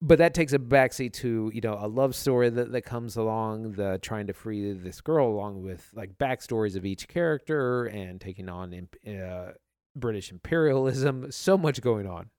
But 0.00 0.18
that 0.18 0.34
takes 0.34 0.52
a 0.52 0.58
backseat 0.58 1.12
to 1.14 1.50
you 1.54 1.60
know 1.60 1.78
a 1.80 1.86
love 1.86 2.14
story 2.14 2.50
that, 2.50 2.72
that 2.72 2.82
comes 2.82 3.16
along, 3.16 3.72
the 3.72 3.98
trying 4.02 4.26
to 4.26 4.32
free 4.32 4.72
this 4.72 5.00
girl, 5.00 5.28
along 5.28 5.62
with 5.62 5.88
like 5.94 6.18
backstories 6.18 6.76
of 6.76 6.84
each 6.84 7.08
character 7.08 7.86
and 7.86 8.20
taking 8.20 8.48
on 8.48 8.88
uh, 9.06 9.52
British 9.94 10.32
imperialism. 10.32 11.30
So 11.30 11.56
much 11.56 11.80
going 11.80 12.06
on. 12.06 12.30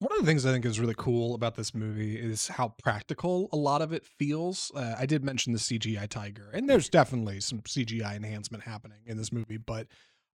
One 0.00 0.12
of 0.12 0.18
the 0.18 0.26
things 0.26 0.44
I 0.44 0.52
think 0.52 0.66
is 0.66 0.80
really 0.80 0.94
cool 0.96 1.34
about 1.34 1.54
this 1.54 1.74
movie 1.74 2.16
is 2.16 2.48
how 2.48 2.74
practical 2.82 3.48
a 3.52 3.56
lot 3.56 3.80
of 3.80 3.92
it 3.92 4.04
feels. 4.04 4.72
Uh, 4.74 4.94
I 4.98 5.06
did 5.06 5.24
mention 5.24 5.52
the 5.52 5.58
CGI 5.58 6.08
tiger, 6.08 6.50
and 6.52 6.68
there's 6.68 6.88
definitely 6.90 7.40
some 7.40 7.60
CGI 7.60 8.16
enhancement 8.16 8.64
happening 8.64 8.98
in 9.06 9.16
this 9.16 9.32
movie, 9.32 9.56
but 9.56 9.86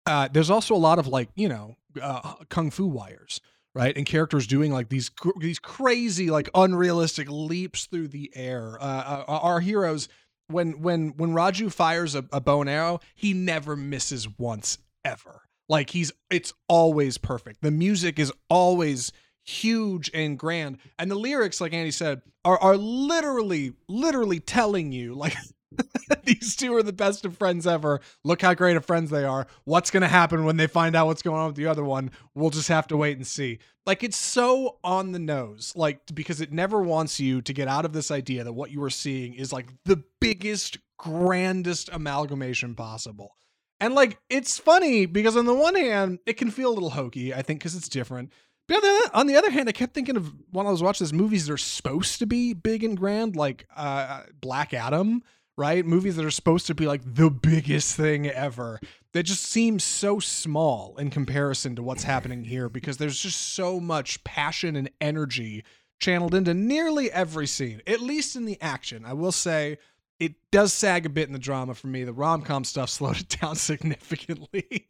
uh, 0.09 0.29
there's 0.33 0.51
also 0.51 0.75
a 0.75 0.77
lot 0.77 0.99
of 0.99 1.07
like 1.07 1.29
you 1.35 1.49
know 1.49 1.77
uh, 2.01 2.35
kung 2.49 2.71
fu 2.71 2.87
wires, 2.87 3.41
right? 3.75 3.97
And 3.97 4.07
characters 4.07 4.47
doing 4.47 4.73
like 4.73 4.89
these 4.89 5.11
these 5.39 5.59
crazy 5.59 6.31
like 6.31 6.49
unrealistic 6.55 7.29
leaps 7.31 7.87
through 7.87 8.09
the 8.09 8.31
air. 8.35 8.79
Uh, 8.81 9.25
uh, 9.29 9.39
our 9.43 9.61
heroes, 9.61 10.09
when 10.49 10.81
when 10.81 11.11
when 11.17 11.31
Raju 11.31 11.73
fires 11.73 12.15
a, 12.15 12.25
a 12.33 12.41
bow 12.41 12.61
and 12.61 12.71
arrow, 12.71 13.01
he 13.15 13.35
never 13.35 13.77
misses 13.77 14.29
once 14.39 14.79
ever. 15.05 15.43
Like 15.69 15.91
he's 15.91 16.13
it's 16.31 16.53
always 16.69 17.19
perfect. 17.19 17.61
The 17.61 17.71
music 17.71 18.19
is 18.19 18.33
always 18.49 19.13
huge 19.45 20.11
and 20.13 20.39
grand. 20.39 20.79
And 20.99 21.11
the 21.11 21.15
lyrics, 21.17 21.61
like 21.61 21.73
Andy 21.73 21.91
said, 21.91 22.23
are 22.45 22.59
are 22.59 22.77
literally, 22.77 23.75
literally 23.89 24.41
telling 24.41 24.93
you 24.93 25.15
like 25.15 25.35
these 26.25 26.57
two 26.57 26.75
are 26.75 26.83
the 26.83 26.93
best 26.93 27.25
of 27.25 27.37
friends 27.37 27.67
ever. 27.67 28.01
Look 28.25 28.43
how 28.43 28.55
great 28.55 28.77
of 28.77 28.85
friends 28.85 29.11
they 29.11 29.25
are. 29.25 29.47
What's 29.65 29.91
gonna 29.91 30.09
happen 30.09 30.45
when 30.45 30.57
they 30.57 30.67
find 30.67 30.97
out 30.97 31.07
what's 31.07 31.23
going 31.23 31.41
on 31.41 31.49
with 31.49 31.57
the 31.57 31.67
other 31.67 31.85
one? 31.85 32.11
We'll 32.35 32.51
just 32.51 32.69
have 32.69 32.87
to 32.89 32.97
wait 32.97 33.17
and 33.17 33.27
see. 33.27 33.59
Like 33.87 34.03
it's 34.03 34.17
so 34.17 34.79
on 34.83 35.13
the 35.13 35.19
nose, 35.19 35.73
like 35.77 36.01
because 36.15 36.41
it 36.41 36.53
never 36.53 36.81
wants 36.81 37.21
you 37.21 37.43
to 37.43 37.53
get 37.53 37.69
out 37.69 37.85
of 37.85 37.93
this 37.93 38.11
idea 38.11 38.45
that 38.45 38.53
what 38.53 38.71
you 38.71 38.83
are 38.83 38.91
seeing 38.91 39.35
is 39.35 39.53
like 39.53 39.69
the 39.85 40.03
biggest, 40.21 40.79
grandest 40.99 41.89
amalgamation 41.93 42.75
possible. 42.75 43.35
And 43.81 43.95
like 43.95 44.19
it's 44.29 44.59
funny 44.59 45.07
because 45.07 45.37
on 45.37 45.47
the 45.47 45.55
one 45.55 45.75
hand, 45.75 46.19
it 46.27 46.35
can 46.35 46.51
feel 46.51 46.71
a 46.71 46.75
little 46.75 46.91
hokey, 46.91 47.33
I 47.35 47.43
think, 47.43 47.61
because 47.61 47.77
it's 47.77 47.89
different. 47.89 48.33
But 48.69 48.85
on 49.15 49.27
the 49.27 49.37
other 49.37 49.51
hand, 49.51 49.69
I 49.69 49.73
kept 49.73 49.95
thinking 49.95 50.17
of 50.17 50.35
when 50.51 50.67
I 50.67 50.71
was 50.71 50.83
watching 50.83 51.07
these 51.07 51.15
movies 51.15 51.47
that 51.47 51.55
are 51.55 51.57
supposed 51.57 52.19
to 52.19 52.27
be 52.27 52.53
big 52.53 52.85
and 52.85 52.99
grand, 52.99 53.35
like 53.35 53.67
uh, 53.75 54.25
Black 54.43 54.75
Adam, 54.75 55.23
right? 55.59 55.85
Movies 55.85 56.15
that 56.17 56.25
are 56.25 56.31
supposed 56.31 56.69
to 56.69 56.75
be 56.75 56.87
like 56.87 57.03
the 57.05 57.31
biggest 57.31 57.97
thing 57.97 58.29
ever. 58.29 58.81
That 59.13 59.25
just 59.25 59.45
seem 59.45 59.79
so 59.81 60.21
small 60.21 60.97
in 60.99 61.11
comparison 61.11 61.75
to 61.77 61.83
what's 61.83 62.05
happening 62.05 62.45
here 62.45 62.69
because 62.69 62.99
there's 62.99 63.19
just 63.19 63.55
so 63.55 63.81
much 63.81 64.23
passion 64.23 64.77
and 64.77 64.91
energy 65.01 65.65
channeled 65.99 66.35
into 66.35 66.55
nearly 66.55 67.11
every 67.11 67.47
scene, 67.47 67.83
at 67.87 68.01
least 68.01 68.37
in 68.37 68.45
the 68.45 68.61
action. 68.61 69.05
I 69.05 69.15
will 69.15 69.33
say 69.33 69.79
it 70.21 70.35
does 70.53 70.73
sag 70.73 71.07
a 71.07 71.09
bit 71.09 71.27
in 71.27 71.33
the 71.33 71.39
drama 71.39 71.75
for 71.75 71.89
me. 71.89 72.05
The 72.05 72.13
rom 72.13 72.43
com 72.43 72.63
stuff 72.65 72.91
slowed 72.91 73.19
it 73.19 73.41
down 73.41 73.57
significantly. 73.57 74.87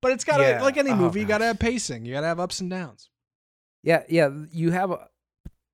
but 0.00 0.12
it's 0.12 0.24
got 0.24 0.36
to, 0.36 0.44
yeah. 0.44 0.62
like 0.62 0.76
any 0.76 0.90
oh, 0.90 0.96
movie, 0.96 1.20
oh, 1.20 1.22
you 1.22 1.28
got 1.28 1.38
to 1.38 1.46
have 1.46 1.58
pacing, 1.58 2.04
you 2.04 2.12
got 2.12 2.20
to 2.20 2.28
have 2.28 2.40
ups 2.40 2.60
and 2.60 2.70
downs. 2.70 3.10
Yeah, 3.82 4.04
yeah. 4.08 4.28
You 4.52 4.70
have 4.70 4.92
uh, 4.92 4.98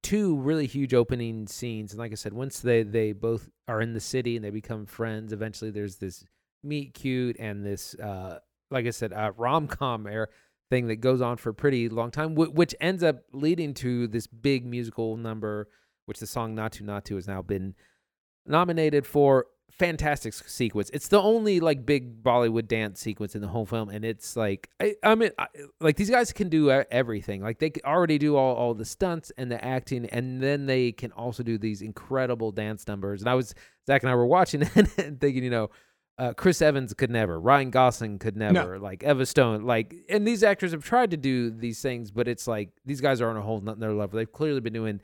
two 0.02 0.36
really 0.36 0.66
huge 0.66 0.94
opening 0.94 1.46
scenes, 1.46 1.92
and 1.92 1.98
like 1.98 2.12
I 2.12 2.14
said, 2.14 2.32
once 2.32 2.60
they 2.60 2.82
they 2.82 3.12
both 3.12 3.50
are 3.68 3.80
in 3.80 3.92
the 3.92 4.00
city 4.00 4.34
and 4.34 4.44
they 4.44 4.50
become 4.50 4.86
friends, 4.86 5.32
eventually 5.32 5.70
there's 5.70 5.96
this 5.96 6.24
meet 6.64 6.94
cute 6.94 7.36
and 7.38 7.64
this, 7.64 7.94
uh, 7.96 8.38
like 8.70 8.86
I 8.86 8.90
said, 8.90 9.12
uh, 9.12 9.32
rom 9.36 9.68
com 9.68 10.06
air 10.06 10.28
thing 10.70 10.88
that 10.88 10.96
goes 10.96 11.20
on 11.20 11.36
for 11.36 11.50
a 11.50 11.54
pretty 11.54 11.88
long 11.88 12.10
time, 12.10 12.34
which 12.34 12.74
ends 12.80 13.02
up 13.02 13.20
leading 13.32 13.74
to 13.74 14.06
this 14.08 14.26
big 14.26 14.66
musical 14.66 15.16
number, 15.16 15.68
which 16.06 16.18
the 16.18 16.26
song 16.26 16.56
"Naatu 16.56 16.82
Naatu" 16.82 17.14
has 17.14 17.28
now 17.28 17.42
been 17.42 17.74
nominated 18.44 19.06
for 19.06 19.46
fantastic 19.70 20.34
sequence. 20.34 20.90
It's 20.92 21.08
the 21.08 21.20
only 21.20 21.60
like 21.60 21.86
big 21.86 22.22
Bollywood 22.22 22.68
dance 22.68 23.00
sequence 23.00 23.34
in 23.34 23.40
the 23.40 23.48
whole 23.48 23.66
film, 23.66 23.88
and 23.88 24.04
it's 24.04 24.36
like 24.36 24.68
I, 24.80 24.96
I 25.02 25.14
mean, 25.14 25.30
I, 25.38 25.46
like 25.80 25.96
these 25.96 26.10
guys 26.10 26.32
can 26.32 26.48
do 26.48 26.70
everything. 26.70 27.42
Like 27.42 27.58
they 27.58 27.72
already 27.84 28.18
do 28.18 28.36
all 28.36 28.54
all 28.56 28.74
the 28.74 28.84
stunts 28.84 29.32
and 29.36 29.50
the 29.50 29.62
acting, 29.64 30.06
and 30.06 30.42
then 30.42 30.66
they 30.66 30.92
can 30.92 31.12
also 31.12 31.42
do 31.42 31.58
these 31.58 31.82
incredible 31.82 32.52
dance 32.52 32.86
numbers. 32.86 33.22
And 33.22 33.28
I 33.28 33.34
was 33.34 33.54
Zach 33.86 34.02
and 34.02 34.10
I 34.10 34.14
were 34.14 34.26
watching 34.26 34.62
and 34.74 34.88
thinking, 35.20 35.44
you 35.44 35.50
know. 35.50 35.70
Uh, 36.20 36.32
Chris 36.32 36.60
Evans 36.60 36.92
could 36.94 37.12
never. 37.12 37.38
Ryan 37.38 37.70
Gosling 37.70 38.18
could 38.18 38.36
never. 38.36 38.76
No. 38.76 38.82
Like 38.82 39.04
Emma 39.04 39.24
Stone. 39.24 39.62
Like, 39.62 39.94
and 40.08 40.26
these 40.26 40.42
actors 40.42 40.72
have 40.72 40.82
tried 40.82 41.12
to 41.12 41.16
do 41.16 41.48
these 41.48 41.80
things, 41.80 42.10
but 42.10 42.26
it's 42.26 42.48
like 42.48 42.70
these 42.84 43.00
guys 43.00 43.20
are 43.20 43.30
on 43.30 43.36
a 43.36 43.40
whole 43.40 43.60
nother 43.60 43.94
level. 43.94 44.16
They've 44.16 44.32
clearly 44.32 44.58
been 44.58 44.72
doing 44.72 45.00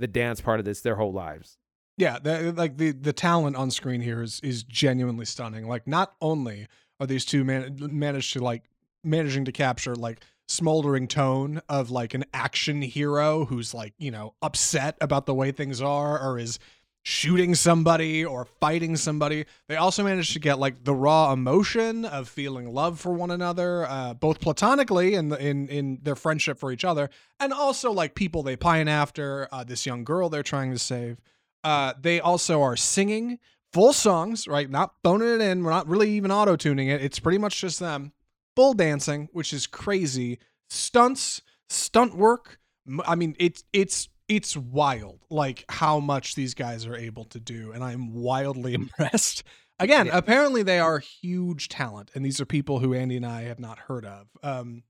the 0.00 0.08
dance 0.08 0.40
part 0.40 0.58
of 0.58 0.64
this 0.64 0.80
their 0.80 0.96
whole 0.96 1.12
lives. 1.12 1.56
Yeah, 1.96 2.18
the, 2.18 2.52
like 2.52 2.76
the 2.76 2.92
the 2.92 3.12
talent 3.12 3.56
on 3.56 3.70
screen 3.70 4.02
here 4.02 4.22
is 4.22 4.40
is 4.40 4.62
genuinely 4.62 5.24
stunning. 5.24 5.66
Like 5.66 5.86
not 5.86 6.14
only 6.20 6.68
are 7.00 7.06
these 7.06 7.24
two 7.24 7.44
man 7.44 7.76
managed 7.80 8.32
to 8.34 8.40
like 8.40 8.64
managing 9.02 9.44
to 9.46 9.52
capture 9.52 9.94
like 9.94 10.20
smoldering 10.48 11.08
tone 11.08 11.60
of 11.68 11.90
like 11.90 12.14
an 12.14 12.24
action 12.32 12.82
hero 12.82 13.46
who's 13.46 13.72
like, 13.72 13.94
you 13.98 14.10
know, 14.10 14.34
upset 14.42 14.96
about 15.00 15.26
the 15.26 15.34
way 15.34 15.52
things 15.52 15.80
are 15.80 16.20
or 16.20 16.38
is 16.38 16.58
shooting 17.02 17.54
somebody 17.54 18.24
or 18.24 18.44
fighting 18.44 18.96
somebody. 18.96 19.44
They 19.68 19.76
also 19.76 20.04
managed 20.04 20.32
to 20.34 20.38
get 20.38 20.58
like 20.58 20.84
the 20.84 20.94
raw 20.94 21.32
emotion 21.32 22.04
of 22.04 22.28
feeling 22.28 22.72
love 22.74 23.00
for 23.00 23.12
one 23.12 23.30
another, 23.30 23.86
uh, 23.86 24.14
both 24.14 24.40
platonically 24.40 25.14
and 25.14 25.32
in, 25.34 25.68
in 25.68 25.68
in 25.68 25.98
their 26.02 26.16
friendship 26.16 26.58
for 26.58 26.70
each 26.72 26.84
other, 26.84 27.08
and 27.40 27.52
also 27.52 27.90
like 27.90 28.14
people 28.14 28.42
they 28.42 28.56
pine 28.56 28.88
after. 28.88 29.48
Uh, 29.50 29.64
this 29.64 29.86
young 29.86 30.04
girl 30.04 30.28
they're 30.28 30.42
trying 30.42 30.72
to 30.72 30.78
save. 30.78 31.18
Uh, 31.66 31.94
they 32.00 32.20
also 32.20 32.62
are 32.62 32.76
singing 32.76 33.40
full 33.72 33.92
songs, 33.92 34.46
right? 34.46 34.70
Not 34.70 34.94
phoning 35.02 35.34
it 35.34 35.40
in. 35.40 35.64
We're 35.64 35.72
not 35.72 35.88
really 35.88 36.12
even 36.12 36.30
auto 36.30 36.54
tuning 36.54 36.86
it. 36.86 37.02
It's 37.02 37.18
pretty 37.18 37.38
much 37.38 37.60
just 37.60 37.80
them 37.80 38.12
full 38.54 38.72
dancing, 38.72 39.28
which 39.32 39.52
is 39.52 39.66
crazy. 39.66 40.38
Stunts, 40.70 41.42
stunt 41.68 42.16
work. 42.16 42.60
I 43.04 43.16
mean, 43.16 43.34
it's 43.40 43.64
it's 43.72 44.08
it's 44.28 44.56
wild 44.56 45.24
like 45.28 45.64
how 45.68 45.98
much 45.98 46.36
these 46.36 46.54
guys 46.54 46.86
are 46.86 46.96
able 46.96 47.24
to 47.24 47.38
do 47.38 47.70
and 47.70 47.84
i'm 47.84 48.12
wildly 48.12 48.74
impressed 48.82 49.44
again 49.78 50.06
yeah. 50.06 50.18
apparently 50.18 50.64
they 50.64 50.80
are 50.80 50.98
huge 50.98 51.68
talent 51.68 52.10
and 52.12 52.24
these 52.24 52.40
are 52.40 52.44
people 52.44 52.80
who 52.80 52.92
andy 52.92 53.16
and 53.16 53.24
i 53.24 53.42
have 53.42 53.60
not 53.60 53.78
heard 53.78 54.04
of 54.04 54.26
um, 54.42 54.82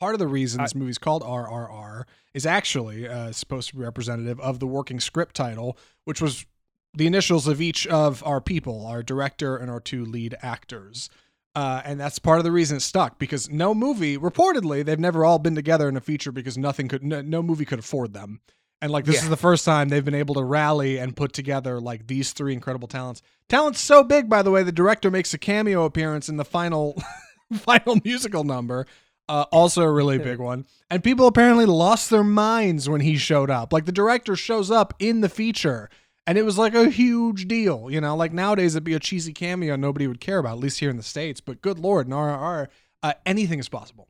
part 0.00 0.14
of 0.14 0.18
the 0.18 0.26
reason 0.26 0.62
this 0.62 0.74
movie's 0.74 0.98
called 0.98 1.22
rrr 1.22 2.04
is 2.34 2.46
actually 2.46 3.08
uh, 3.08 3.32
supposed 3.32 3.70
to 3.70 3.76
be 3.76 3.82
representative 3.82 4.38
of 4.40 4.60
the 4.60 4.66
working 4.66 5.00
script 5.00 5.34
title 5.34 5.76
which 6.04 6.20
was 6.20 6.46
the 6.94 7.06
initials 7.06 7.46
of 7.46 7.60
each 7.60 7.86
of 7.86 8.22
our 8.24 8.40
people 8.40 8.86
our 8.86 9.02
director 9.02 9.56
and 9.56 9.70
our 9.70 9.80
two 9.80 10.04
lead 10.04 10.34
actors 10.42 11.10
uh, 11.56 11.80
and 11.86 11.98
that's 11.98 12.18
part 12.18 12.36
of 12.36 12.44
the 12.44 12.52
reason 12.52 12.76
it 12.76 12.80
stuck 12.80 13.18
because 13.18 13.48
no 13.48 13.74
movie, 13.74 14.18
reportedly, 14.18 14.84
they've 14.84 15.00
never 15.00 15.24
all 15.24 15.38
been 15.38 15.54
together 15.54 15.88
in 15.88 15.96
a 15.96 16.02
feature 16.02 16.30
because 16.30 16.58
nothing 16.58 16.86
could, 16.86 17.02
no, 17.02 17.22
no 17.22 17.42
movie 17.42 17.64
could 17.64 17.78
afford 17.78 18.12
them. 18.12 18.40
And 18.82 18.92
like 18.92 19.06
this 19.06 19.16
yeah. 19.16 19.22
is 19.22 19.28
the 19.30 19.38
first 19.38 19.64
time 19.64 19.88
they've 19.88 20.04
been 20.04 20.14
able 20.14 20.34
to 20.34 20.44
rally 20.44 20.98
and 20.98 21.16
put 21.16 21.32
together 21.32 21.80
like 21.80 22.08
these 22.08 22.34
three 22.34 22.52
incredible 22.52 22.88
talents. 22.88 23.22
Talent's 23.48 23.80
so 23.80 24.04
big, 24.04 24.28
by 24.28 24.42
the 24.42 24.50
way, 24.50 24.64
the 24.64 24.70
director 24.70 25.10
makes 25.10 25.32
a 25.32 25.38
cameo 25.38 25.86
appearance 25.86 26.28
in 26.28 26.36
the 26.36 26.44
final, 26.44 27.02
final 27.54 27.96
musical 28.04 28.44
number. 28.44 28.86
Uh, 29.28 29.44
also 29.50 29.82
a 29.82 29.90
really 29.90 30.18
big 30.18 30.38
one. 30.38 30.66
And 30.88 31.02
people 31.02 31.26
apparently 31.26 31.66
lost 31.66 32.10
their 32.10 32.22
minds 32.22 32.88
when 32.88 33.00
he 33.00 33.16
showed 33.16 33.50
up. 33.50 33.72
Like 33.72 33.84
the 33.84 33.92
director 33.92 34.36
shows 34.36 34.70
up 34.70 34.94
in 35.00 35.20
the 35.20 35.28
feature 35.28 35.90
and 36.26 36.36
it 36.36 36.42
was 36.42 36.58
like 36.58 36.74
a 36.74 36.90
huge 36.90 37.46
deal, 37.46 37.88
you 37.90 38.00
know. 38.00 38.16
Like 38.16 38.32
nowadays, 38.32 38.74
it'd 38.74 38.84
be 38.84 38.94
a 38.94 39.00
cheesy 39.00 39.32
cameo 39.32 39.76
nobody 39.76 40.06
would 40.06 40.20
care 40.20 40.38
about, 40.38 40.52
at 40.52 40.58
least 40.58 40.80
here 40.80 40.90
in 40.90 40.96
the 40.96 41.02
states. 41.02 41.40
But 41.40 41.62
good 41.62 41.78
lord, 41.78 42.06
in 42.06 42.12
RRR, 42.12 42.66
uh, 43.02 43.12
anything 43.24 43.58
is 43.58 43.68
possible. 43.68 44.08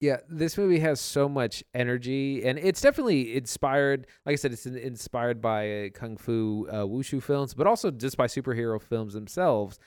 Yeah, 0.00 0.18
this 0.28 0.58
movie 0.58 0.80
has 0.80 1.00
so 1.00 1.28
much 1.28 1.62
energy, 1.72 2.44
and 2.44 2.58
it's 2.58 2.80
definitely 2.80 3.36
inspired. 3.36 4.06
Like 4.26 4.34
I 4.34 4.36
said, 4.36 4.52
it's 4.52 4.66
inspired 4.66 5.40
by 5.40 5.86
uh, 5.86 5.88
kung 5.94 6.16
fu 6.16 6.66
uh, 6.70 6.82
wushu 6.82 7.22
films, 7.22 7.54
but 7.54 7.66
also 7.66 7.90
just 7.90 8.16
by 8.16 8.26
superhero 8.26 8.82
films 8.82 9.14
themselves. 9.14 9.78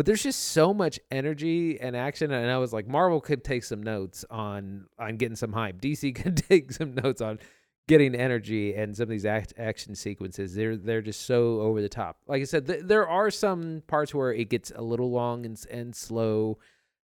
But 0.00 0.06
there's 0.06 0.22
just 0.22 0.40
so 0.52 0.72
much 0.72 0.98
energy 1.10 1.78
and 1.78 1.94
action, 1.94 2.30
and 2.30 2.50
I 2.50 2.56
was 2.56 2.72
like, 2.72 2.88
Marvel 2.88 3.20
could 3.20 3.44
take 3.44 3.62
some 3.62 3.82
notes 3.82 4.24
on 4.30 4.86
on 4.98 5.18
getting 5.18 5.36
some 5.36 5.52
hype. 5.52 5.78
DC 5.78 6.14
could 6.22 6.38
take 6.38 6.72
some 6.72 6.94
notes 6.94 7.20
on 7.20 7.38
getting 7.86 8.14
energy 8.14 8.74
and 8.74 8.96
some 8.96 9.02
of 9.02 9.08
these 9.10 9.26
act- 9.26 9.52
action 9.58 9.94
sequences. 9.94 10.54
They're 10.54 10.78
they're 10.78 11.02
just 11.02 11.26
so 11.26 11.60
over 11.60 11.82
the 11.82 11.88
top. 11.90 12.16
Like 12.26 12.40
i 12.40 12.44
said 12.46 12.66
th- 12.66 12.84
there 12.84 13.06
are 13.06 13.30
some 13.30 13.82
parts 13.88 14.14
where 14.14 14.32
it 14.32 14.48
gets 14.48 14.72
a 14.74 14.80
little 14.80 15.10
long 15.10 15.44
and, 15.44 15.62
and 15.70 15.94
slow. 15.94 16.56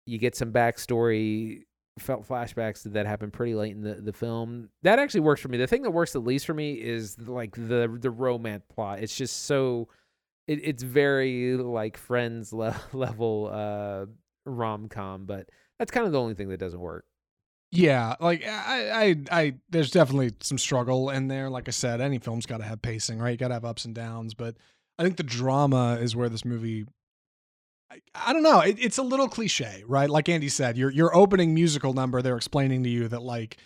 You 0.04 0.18
get 0.18 0.36
some 0.36 0.52
backstory 0.52 1.64
felt 1.98 2.28
flashbacks 2.28 2.84
that 2.84 3.04
happen 3.04 3.32
pretty 3.32 3.56
late 3.56 3.74
in 3.74 3.82
the, 3.82 3.94
the 3.94 4.12
film. 4.12 4.68
That 4.84 5.00
actually 5.00 5.22
works 5.22 5.40
for 5.40 5.48
me. 5.48 5.58
The 5.58 5.66
thing 5.66 5.82
that 5.82 5.90
works 5.90 6.12
the 6.12 6.20
least 6.20 6.46
for 6.46 6.54
me 6.54 6.74
is 6.74 7.18
like 7.18 7.56
the 7.56 7.98
the 8.00 8.12
romance 8.12 8.62
plot. 8.72 9.00
It's 9.00 9.16
just 9.16 9.46
so 9.46 9.88
it, 10.46 10.60
it's 10.62 10.82
very 10.82 11.56
like 11.56 11.96
friends 11.96 12.52
le- 12.52 12.80
level 12.92 13.50
uh 13.52 14.06
rom-com 14.44 15.26
but 15.26 15.48
that's 15.78 15.90
kind 15.90 16.06
of 16.06 16.12
the 16.12 16.20
only 16.20 16.34
thing 16.34 16.48
that 16.48 16.58
doesn't 16.58 16.80
work 16.80 17.04
yeah, 17.72 18.14
like 18.20 18.46
I, 18.46 18.90
I, 18.90 19.16
I, 19.30 19.54
there's 19.70 19.90
definitely 19.90 20.32
some 20.40 20.56
struggle 20.56 21.10
in 21.10 21.28
there. 21.28 21.50
Like 21.50 21.68
I 21.68 21.72
said, 21.72 22.00
any 22.00 22.18
film's 22.18 22.46
got 22.46 22.58
to 22.58 22.64
have 22.64 22.80
pacing, 22.80 23.18
right? 23.18 23.30
You 23.32 23.36
got 23.36 23.48
to 23.48 23.54
have 23.54 23.64
ups 23.64 23.84
and 23.84 23.94
downs. 23.94 24.34
But 24.34 24.56
I 24.98 25.02
think 25.02 25.16
the 25.16 25.22
drama 25.22 25.98
is 26.00 26.14
where 26.14 26.28
this 26.28 26.44
movie. 26.44 26.86
I, 27.90 28.00
I 28.14 28.32
don't 28.32 28.42
know. 28.42 28.60
It, 28.60 28.76
it's 28.78 28.98
a 28.98 29.02
little 29.02 29.28
cliche, 29.28 29.82
right? 29.86 30.08
Like 30.08 30.28
Andy 30.28 30.48
said, 30.48 30.78
your 30.78 30.90
your 30.90 31.14
opening 31.14 31.54
musical 31.54 31.92
number, 31.92 32.22
they're 32.22 32.36
explaining 32.36 32.84
to 32.84 32.88
you 32.88 33.08
that 33.08 33.22
like 33.22 33.58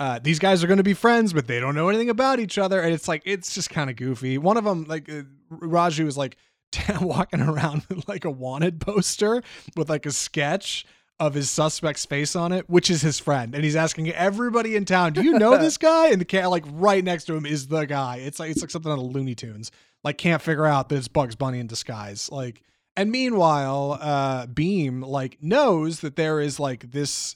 uh, 0.00 0.20
these 0.22 0.38
guys 0.38 0.62
are 0.62 0.68
going 0.68 0.78
to 0.78 0.84
be 0.84 0.94
friends, 0.94 1.32
but 1.32 1.48
they 1.48 1.58
don't 1.58 1.74
know 1.74 1.88
anything 1.88 2.10
about 2.10 2.38
each 2.38 2.58
other, 2.58 2.80
and 2.80 2.94
it's 2.94 3.08
like 3.08 3.22
it's 3.24 3.54
just 3.54 3.70
kind 3.70 3.90
of 3.90 3.96
goofy. 3.96 4.38
One 4.38 4.56
of 4.56 4.64
them, 4.64 4.84
like 4.84 5.10
uh, 5.10 5.22
Raju, 5.50 6.04
was 6.04 6.16
like 6.16 6.36
walking 7.00 7.40
around 7.40 7.84
with 7.88 8.08
like 8.08 8.24
a 8.24 8.30
wanted 8.30 8.80
poster 8.80 9.42
with 9.76 9.88
like 9.88 10.06
a 10.06 10.12
sketch 10.12 10.86
of 11.20 11.34
his 11.34 11.50
suspect's 11.50 12.06
face 12.06 12.36
on 12.36 12.52
it, 12.52 12.68
which 12.70 12.90
is 12.90 13.02
his 13.02 13.18
friend, 13.18 13.54
and 13.54 13.64
he's 13.64 13.74
asking 13.76 14.08
everybody 14.10 14.76
in 14.76 14.84
town, 14.84 15.12
"Do 15.12 15.22
you 15.22 15.38
know 15.38 15.58
this 15.58 15.76
guy?" 15.78 16.08
And 16.08 16.20
the 16.20 16.24
cat, 16.24 16.50
like 16.50 16.64
right 16.70 17.02
next 17.02 17.24
to 17.24 17.34
him, 17.34 17.44
is 17.44 17.66
the 17.66 17.84
guy. 17.84 18.16
It's 18.16 18.38
like 18.38 18.50
it's 18.50 18.60
like 18.60 18.70
something 18.70 18.92
out 18.92 18.98
of 18.98 19.04
Looney 19.04 19.34
Tunes. 19.34 19.70
Like 20.04 20.18
can't 20.18 20.40
figure 20.40 20.66
out 20.66 20.88
that 20.88 20.96
it's 20.96 21.08
Bugs 21.08 21.34
Bunny 21.34 21.58
in 21.58 21.66
disguise. 21.66 22.30
Like, 22.30 22.62
and 22.96 23.10
meanwhile, 23.10 23.98
uh, 24.00 24.46
Bheem 24.46 25.04
like 25.04 25.38
knows 25.42 26.00
that 26.00 26.16
there 26.16 26.40
is 26.40 26.60
like 26.60 26.92
this. 26.92 27.34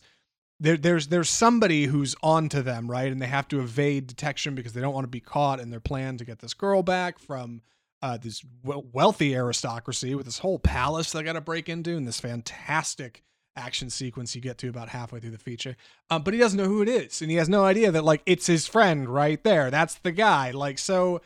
There, 0.61 0.77
there's 0.77 1.09
there's 1.09 1.29
somebody 1.29 1.87
who's 1.87 2.15
onto 2.23 2.63
them, 2.63 2.89
right? 2.89 3.11
And 3.11 3.21
they 3.21 3.27
have 3.27 3.49
to 3.49 3.61
evade 3.61 4.07
detection 4.07 4.55
because 4.55 4.75
they 4.75 4.81
don't 4.81 4.95
want 4.95 5.05
to 5.05 5.11
be 5.11 5.19
caught 5.19 5.59
in 5.59 5.71
their 5.71 5.81
plan 5.81 6.19
to 6.19 6.25
get 6.25 6.39
this 6.39 6.55
girl 6.55 6.85
back 6.85 7.19
from 7.19 7.63
uh, 8.03 8.17
this 8.17 8.45
wealthy 8.65 9.35
aristocracy 9.35 10.15
with 10.15 10.27
this 10.27 10.41
whole 10.41 10.59
palace 10.59 11.13
they 11.13 11.23
got 11.23 11.35
to 11.35 11.41
break 11.41 11.69
into 11.69 11.97
and 11.97 12.07
this 12.07 12.21
fantastic 12.21 13.23
action 13.57 13.91
sequence 13.91 14.35
you 14.35 14.41
get 14.41 14.59
to 14.59 14.69
about 14.69 14.89
halfway 14.89 15.21
through 15.21 15.31
the 15.31 15.39
feature. 15.39 15.77
Um, 16.11 16.23
but 16.23 16.35
he 16.35 16.41
doesn't 16.41 16.59
know 16.59 16.69
who 16.69 16.83
it 16.83 16.89
is, 16.89 17.23
and 17.23 17.31
he 17.31 17.37
has 17.37 17.49
no 17.49 17.65
idea 17.65 17.91
that 17.93 18.05
like 18.05 18.23
it's 18.27 18.47
his 18.47 18.67
friend 18.67 19.09
right 19.09 19.43
there. 19.45 19.71
That's 19.71 19.95
the 19.97 20.13
guy. 20.13 20.51
Like 20.51 20.79
so, 20.79 21.21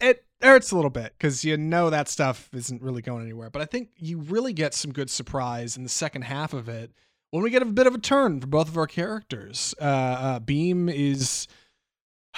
it 0.00 0.24
hurts 0.42 0.72
a 0.72 0.76
little 0.76 0.90
bit 0.90 1.14
because 1.16 1.44
you 1.44 1.56
know 1.56 1.90
that 1.90 2.08
stuff 2.08 2.48
isn't 2.52 2.82
really 2.82 3.02
going 3.02 3.22
anywhere. 3.22 3.50
But 3.50 3.62
I 3.62 3.66
think 3.66 3.90
you 3.96 4.18
really 4.18 4.52
get 4.52 4.74
some 4.74 4.92
good 4.92 5.10
surprise 5.10 5.76
in 5.76 5.82
the 5.82 5.88
second 5.88 6.22
half 6.22 6.52
of 6.52 6.68
it 6.68 6.90
when 7.30 7.42
we 7.42 7.50
get 7.50 7.62
a 7.62 7.66
bit 7.66 7.86
of 7.86 7.94
a 7.94 7.98
turn 7.98 8.40
for 8.40 8.46
both 8.46 8.68
of 8.68 8.76
our 8.76 8.86
characters. 8.86 9.74
Uh, 9.80 9.84
uh, 9.84 10.40
Bheem 10.40 10.92
is 10.92 11.46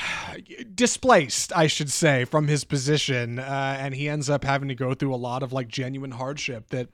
displaced, 0.75 1.53
I 1.55 1.67
should 1.67 1.91
say, 1.91 2.25
from 2.25 2.49
his 2.49 2.65
position, 2.65 3.39
uh, 3.39 3.77
and 3.79 3.95
he 3.95 4.09
ends 4.09 4.31
up 4.31 4.45
having 4.45 4.69
to 4.69 4.75
go 4.75 4.95
through 4.95 5.15
a 5.15 5.17
lot 5.17 5.43
of 5.43 5.53
like 5.53 5.69
genuine 5.69 6.13
hardship 6.13 6.69
that 6.71 6.89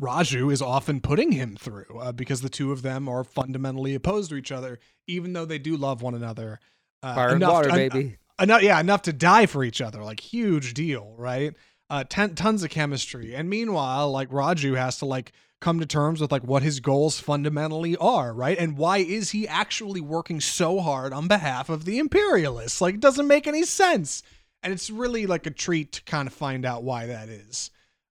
Raju 0.00 0.52
is 0.52 0.62
often 0.62 1.00
putting 1.00 1.32
him 1.32 1.56
through 1.56 1.98
uh, 2.00 2.12
because 2.12 2.40
the 2.40 2.48
two 2.48 2.72
of 2.72 2.82
them 2.82 3.08
are 3.08 3.24
fundamentally 3.24 3.94
opposed 3.94 4.30
to 4.30 4.36
each 4.36 4.52
other, 4.52 4.78
even 5.06 5.32
though 5.32 5.44
they 5.44 5.58
do 5.58 5.76
love 5.76 6.02
one 6.02 6.14
another. 6.14 6.60
Uh, 7.02 7.14
Fire 7.14 7.28
and 7.30 7.42
water, 7.42 7.70
baby. 7.70 8.18
enough, 8.40 8.62
yeah, 8.62 8.78
enough 8.80 9.02
to 9.02 9.12
die 9.12 9.46
for 9.46 9.64
each 9.64 9.80
other. 9.80 10.02
Like 10.02 10.20
huge 10.20 10.74
deal, 10.74 11.14
right? 11.18 11.54
Uh, 11.90 12.04
ten, 12.04 12.34
tons 12.34 12.62
of 12.62 12.70
chemistry, 12.70 13.34
and 13.34 13.50
meanwhile, 13.50 14.10
like 14.10 14.30
Raju 14.30 14.76
has 14.76 14.98
to 14.98 15.06
like 15.06 15.32
come 15.62 15.80
to 15.80 15.86
terms 15.86 16.20
with 16.20 16.30
like 16.30 16.44
what 16.44 16.62
his 16.62 16.80
goals 16.80 17.18
fundamentally 17.18 17.96
are, 17.96 18.34
right? 18.34 18.58
And 18.58 18.76
why 18.76 18.98
is 18.98 19.30
he 19.30 19.48
actually 19.48 20.02
working 20.02 20.40
so 20.40 20.80
hard 20.80 21.14
on 21.14 21.28
behalf 21.28 21.70
of 21.70 21.86
the 21.86 21.98
imperialists? 21.98 22.80
Like, 22.80 22.96
it 22.96 23.00
doesn't 23.00 23.26
make 23.26 23.46
any 23.46 23.64
sense. 23.64 24.22
And 24.62 24.72
it's 24.72 24.90
really 24.90 25.26
like 25.26 25.46
a 25.46 25.50
treat 25.50 25.92
to 25.92 26.02
kind 26.04 26.28
of 26.28 26.34
find 26.34 26.66
out 26.66 26.84
why 26.84 27.06
that 27.06 27.28
is 27.30 27.70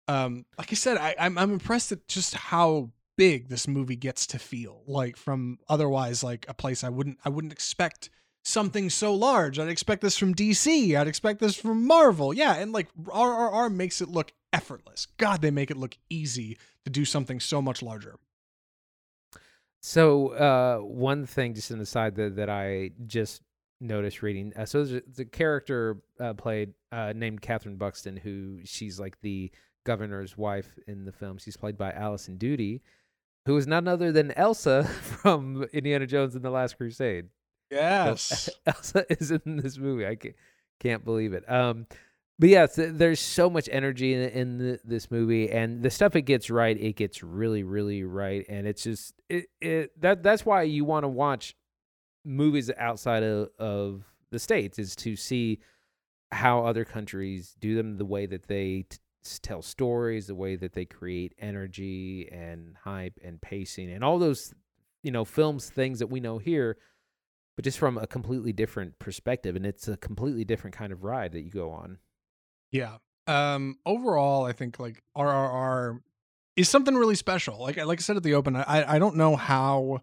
um, 0.09 0.45
like 0.57 0.71
I 0.71 0.75
said, 0.75 0.97
I, 0.97 1.15
I'm 1.19 1.37
I'm 1.37 1.51
impressed 1.51 1.91
at 1.91 2.07
just 2.07 2.33
how 2.33 2.89
big 3.15 3.47
this 3.47 3.67
movie 3.67 3.95
gets 3.95 4.25
to 4.27 4.39
feel. 4.39 4.81
Like 4.87 5.15
from 5.15 5.59
otherwise 5.69 6.23
like 6.23 6.47
a 6.49 6.53
place 6.53 6.83
I 6.83 6.89
wouldn't 6.89 7.19
I 7.23 7.29
wouldn't 7.29 7.53
expect 7.53 8.09
something 8.43 8.89
so 8.89 9.13
large. 9.13 9.59
I'd 9.59 9.69
expect 9.69 10.01
this 10.01 10.17
from 10.17 10.33
DC. 10.33 10.99
I'd 10.99 11.07
expect 11.07 11.39
this 11.39 11.55
from 11.55 11.85
Marvel. 11.85 12.33
Yeah, 12.33 12.55
and 12.55 12.71
like 12.71 12.87
RRR 13.05 13.71
makes 13.71 14.01
it 14.01 14.09
look 14.09 14.31
effortless. 14.53 15.07
God, 15.17 15.41
they 15.41 15.51
make 15.51 15.71
it 15.71 15.77
look 15.77 15.97
easy 16.09 16.57
to 16.85 16.89
do 16.89 17.05
something 17.05 17.39
so 17.39 17.61
much 17.61 17.81
larger. 17.81 18.17
So 19.81 20.29
uh, 20.29 20.77
one 20.79 21.25
thing, 21.25 21.53
just 21.53 21.71
in 21.71 21.79
the 21.79 21.85
side 21.85 22.15
that, 22.15 22.35
that 22.35 22.49
I 22.49 22.91
just 23.07 23.41
noticed 23.79 24.21
reading. 24.21 24.53
Uh, 24.55 24.65
so 24.65 24.83
there's 24.83 25.01
a, 25.01 25.11
the 25.15 25.25
character 25.25 25.97
uh, 26.19 26.33
played 26.33 26.73
uh, 26.91 27.13
named 27.15 27.41
Catherine 27.41 27.77
Buxton, 27.77 28.17
who 28.17 28.59
she's 28.65 28.99
like 28.99 29.19
the 29.21 29.51
governor's 29.85 30.37
wife 30.37 30.77
in 30.87 31.05
the 31.05 31.11
film. 31.11 31.37
She's 31.37 31.57
played 31.57 31.77
by 31.77 31.91
Alison 31.91 32.37
Doody, 32.37 32.81
who 33.45 33.55
is 33.57 33.67
none 33.67 33.87
other 33.87 34.11
than 34.11 34.31
Elsa 34.31 34.83
from 35.01 35.65
Indiana 35.71 36.05
Jones 36.05 36.35
and 36.35 36.43
the 36.43 36.49
Last 36.49 36.77
Crusade. 36.77 37.27
Yes, 37.71 38.21
so, 38.21 38.51
Elsa 38.65 39.05
is 39.09 39.31
in 39.31 39.57
this 39.57 39.77
movie. 39.77 40.05
I 40.05 40.15
can't, 40.15 40.35
can't 40.79 41.05
believe 41.05 41.33
it. 41.33 41.49
Um, 41.49 41.87
but 42.39 42.73
th- 42.73 42.93
there's 42.93 43.19
so 43.19 43.49
much 43.49 43.67
energy 43.71 44.13
in, 44.13 44.21
in 44.29 44.57
the, 44.57 44.79
this 44.83 45.11
movie, 45.11 45.51
and 45.51 45.83
the 45.83 45.89
stuff 45.89 46.15
it 46.15 46.21
gets 46.23 46.49
right, 46.49 46.79
it 46.79 46.95
gets 46.95 47.21
really, 47.21 47.63
really 47.63 48.03
right, 48.03 48.45
and 48.47 48.65
it's 48.65 48.83
just 48.83 49.13
it, 49.29 49.47
it 49.59 50.01
that 50.01 50.23
that's 50.23 50.45
why 50.45 50.63
you 50.63 50.85
want 50.85 51.03
to 51.03 51.09
watch 51.09 51.55
movies 52.23 52.71
outside 52.77 53.23
of, 53.23 53.49
of 53.59 54.03
the 54.31 54.39
states 54.39 54.79
is 54.79 54.95
to 54.95 55.15
see 55.15 55.59
how 56.31 56.65
other 56.65 56.85
countries 56.85 57.55
do 57.59 57.75
them, 57.75 57.97
the 57.97 58.05
way 58.05 58.25
that 58.25 58.47
they 58.47 58.85
t- 58.89 58.97
tell 59.41 59.61
stories, 59.61 60.27
the 60.27 60.35
way 60.35 60.55
that 60.55 60.73
they 60.73 60.85
create 60.85 61.33
energy 61.39 62.29
and 62.31 62.75
hype 62.83 63.19
and 63.23 63.41
pacing, 63.41 63.91
and 63.91 64.03
all 64.03 64.17
those 64.17 64.53
you 65.03 65.11
know 65.11 65.25
films 65.25 65.69
things 65.69 65.99
that 65.99 66.07
we 66.07 66.19
know 66.19 66.37
here 66.37 66.77
but 67.55 67.63
just 67.63 67.77
from 67.77 67.97
a 67.97 68.07
completely 68.07 68.53
different 68.53 68.97
perspective 68.99 69.55
and 69.55 69.65
it's 69.65 69.87
a 69.87 69.97
completely 69.97 70.43
different 70.43 70.75
kind 70.75 70.91
of 70.91 71.03
ride 71.03 71.31
that 71.31 71.41
you 71.41 71.51
go 71.51 71.71
on 71.71 71.97
Yeah. 72.71 72.97
Um 73.27 73.77
overall 73.85 74.45
I 74.45 74.53
think 74.53 74.79
like 74.79 75.01
RRR 75.17 75.99
is 76.55 76.69
something 76.69 76.95
really 76.95 77.15
special. 77.15 77.59
Like 77.59 77.77
like 77.77 77.99
I 77.99 78.01
said 78.01 78.17
at 78.17 78.23
the 78.23 78.33
open, 78.33 78.55
I 78.55 78.95
I 78.95 78.99
don't 78.99 79.15
know 79.15 79.35
how 79.35 80.01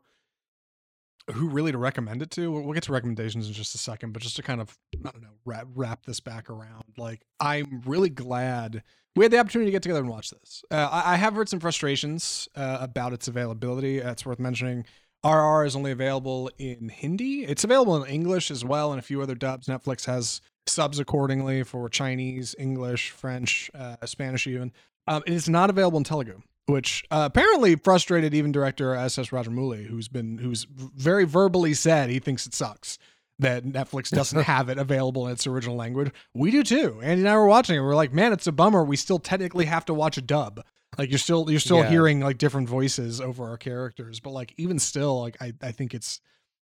who 1.33 1.49
really 1.49 1.73
to 1.73 1.79
recommend 1.79 2.23
it 2.23 2.31
to. 2.33 2.51
We'll 2.53 2.73
get 2.73 2.85
to 2.85 2.93
recommendations 2.93 3.49
in 3.49 3.53
just 3.53 3.75
a 3.75 3.79
second, 3.79 4.13
but 4.13 4.23
just 4.23 4.37
to 4.37 4.43
kind 4.43 4.61
of 4.61 4.79
I 4.95 5.11
don't 5.11 5.23
know 5.23 5.35
wrap 5.45 5.67
wrap 5.75 6.07
this 6.07 6.21
back 6.21 6.49
around. 6.49 6.85
Like 6.97 7.23
I'm 7.41 7.83
really 7.85 8.11
glad 8.11 8.83
we 9.17 9.25
had 9.25 9.33
the 9.33 9.39
opportunity 9.39 9.71
to 9.71 9.73
get 9.73 9.83
together 9.83 10.01
and 10.01 10.09
watch 10.09 10.31
this. 10.31 10.63
Uh, 10.71 10.89
I, 10.91 11.15
I 11.15 11.17
have 11.17 11.35
heard 11.35 11.49
some 11.49 11.59
frustrations 11.59 12.49
uh, 12.55 12.79
about 12.81 13.13
its 13.13 13.29
availability. 13.29 14.03
Uh, 14.03 14.13
it's 14.13 14.27
worth 14.27 14.39
mentioning. 14.39 14.85
RR 15.25 15.65
is 15.65 15.75
only 15.75 15.91
available 15.91 16.51
in 16.59 16.91
Hindi. 16.91 17.45
It's 17.45 17.65
available 17.65 18.01
in 18.03 18.09
English 18.09 18.51
as 18.51 18.65
well 18.65 18.93
and 18.93 18.99
a 18.99 19.03
few 19.03 19.23
other 19.23 19.35
dubs. 19.35 19.67
Netflix 19.67 20.05
has 20.05 20.41
subs 20.67 20.99
accordingly 20.99 21.63
for 21.63 21.89
Chinese, 21.89 22.55
English, 22.59 23.11
French, 23.11 23.71
uh, 23.75 23.97
Spanish, 24.05 24.47
even. 24.47 24.73
Um, 25.07 25.23
it 25.27 25.33
is 25.33 25.49
not 25.49 25.71
available 25.71 25.99
in 25.99 26.05
Telugu, 26.05 26.41
which 26.67 27.05
uh, 27.11 27.29
apparently 27.31 27.77
frustrated 27.77 28.35
even 28.35 28.51
director 28.53 28.95
S.S. 28.95 29.29
Rajamouli, 29.29 29.87
who's 29.87 30.09
been 30.09 30.39
who's 30.39 30.65
very 30.71 31.25
verbally 31.25 31.75
said 31.75 32.11
he 32.11 32.19
thinks 32.19 32.47
it 32.47 32.55
sucks 32.55 32.99
that 33.39 33.65
Netflix 33.65 34.11
doesn't 34.11 34.43
have 34.45 34.69
it 34.69 34.79
available 34.79 35.27
in 35.27 35.33
its 35.33 35.47
original 35.47 35.77
language. 35.77 36.11
We 36.35 36.51
do 36.51 36.63
too. 36.63 37.01
Andy 37.03 37.23
and 37.23 37.29
I 37.29 37.37
were 37.37 37.47
watching 37.47 37.77
it. 37.77 37.81
We're 37.81 37.95
like, 37.95 38.13
man, 38.13 38.33
it's 38.33 38.47
a 38.47 38.53
bummer. 38.53 38.83
We 38.83 38.97
still 38.97 39.19
technically 39.19 39.67
have 39.67 39.85
to 39.87 39.95
watch 39.95 40.17
a 40.17 40.23
dub. 40.23 40.65
Like 40.99 41.11
you're 41.11 41.19
still 41.19 41.49
you're 41.51 41.61
still 41.61 41.79
Yeah. 41.85 41.91
hearing 41.91 42.21
like 42.21 42.39
different 42.39 42.69
voices 42.69 43.21
over 43.21 43.47
our 43.47 43.59
characters, 43.59 44.19
but 44.21 44.31
like 44.31 44.55
even 44.57 44.79
still, 44.79 45.21
like 45.21 45.37
I, 45.41 45.53
I 45.63 45.71
think 45.71 45.93
it's 45.95 46.21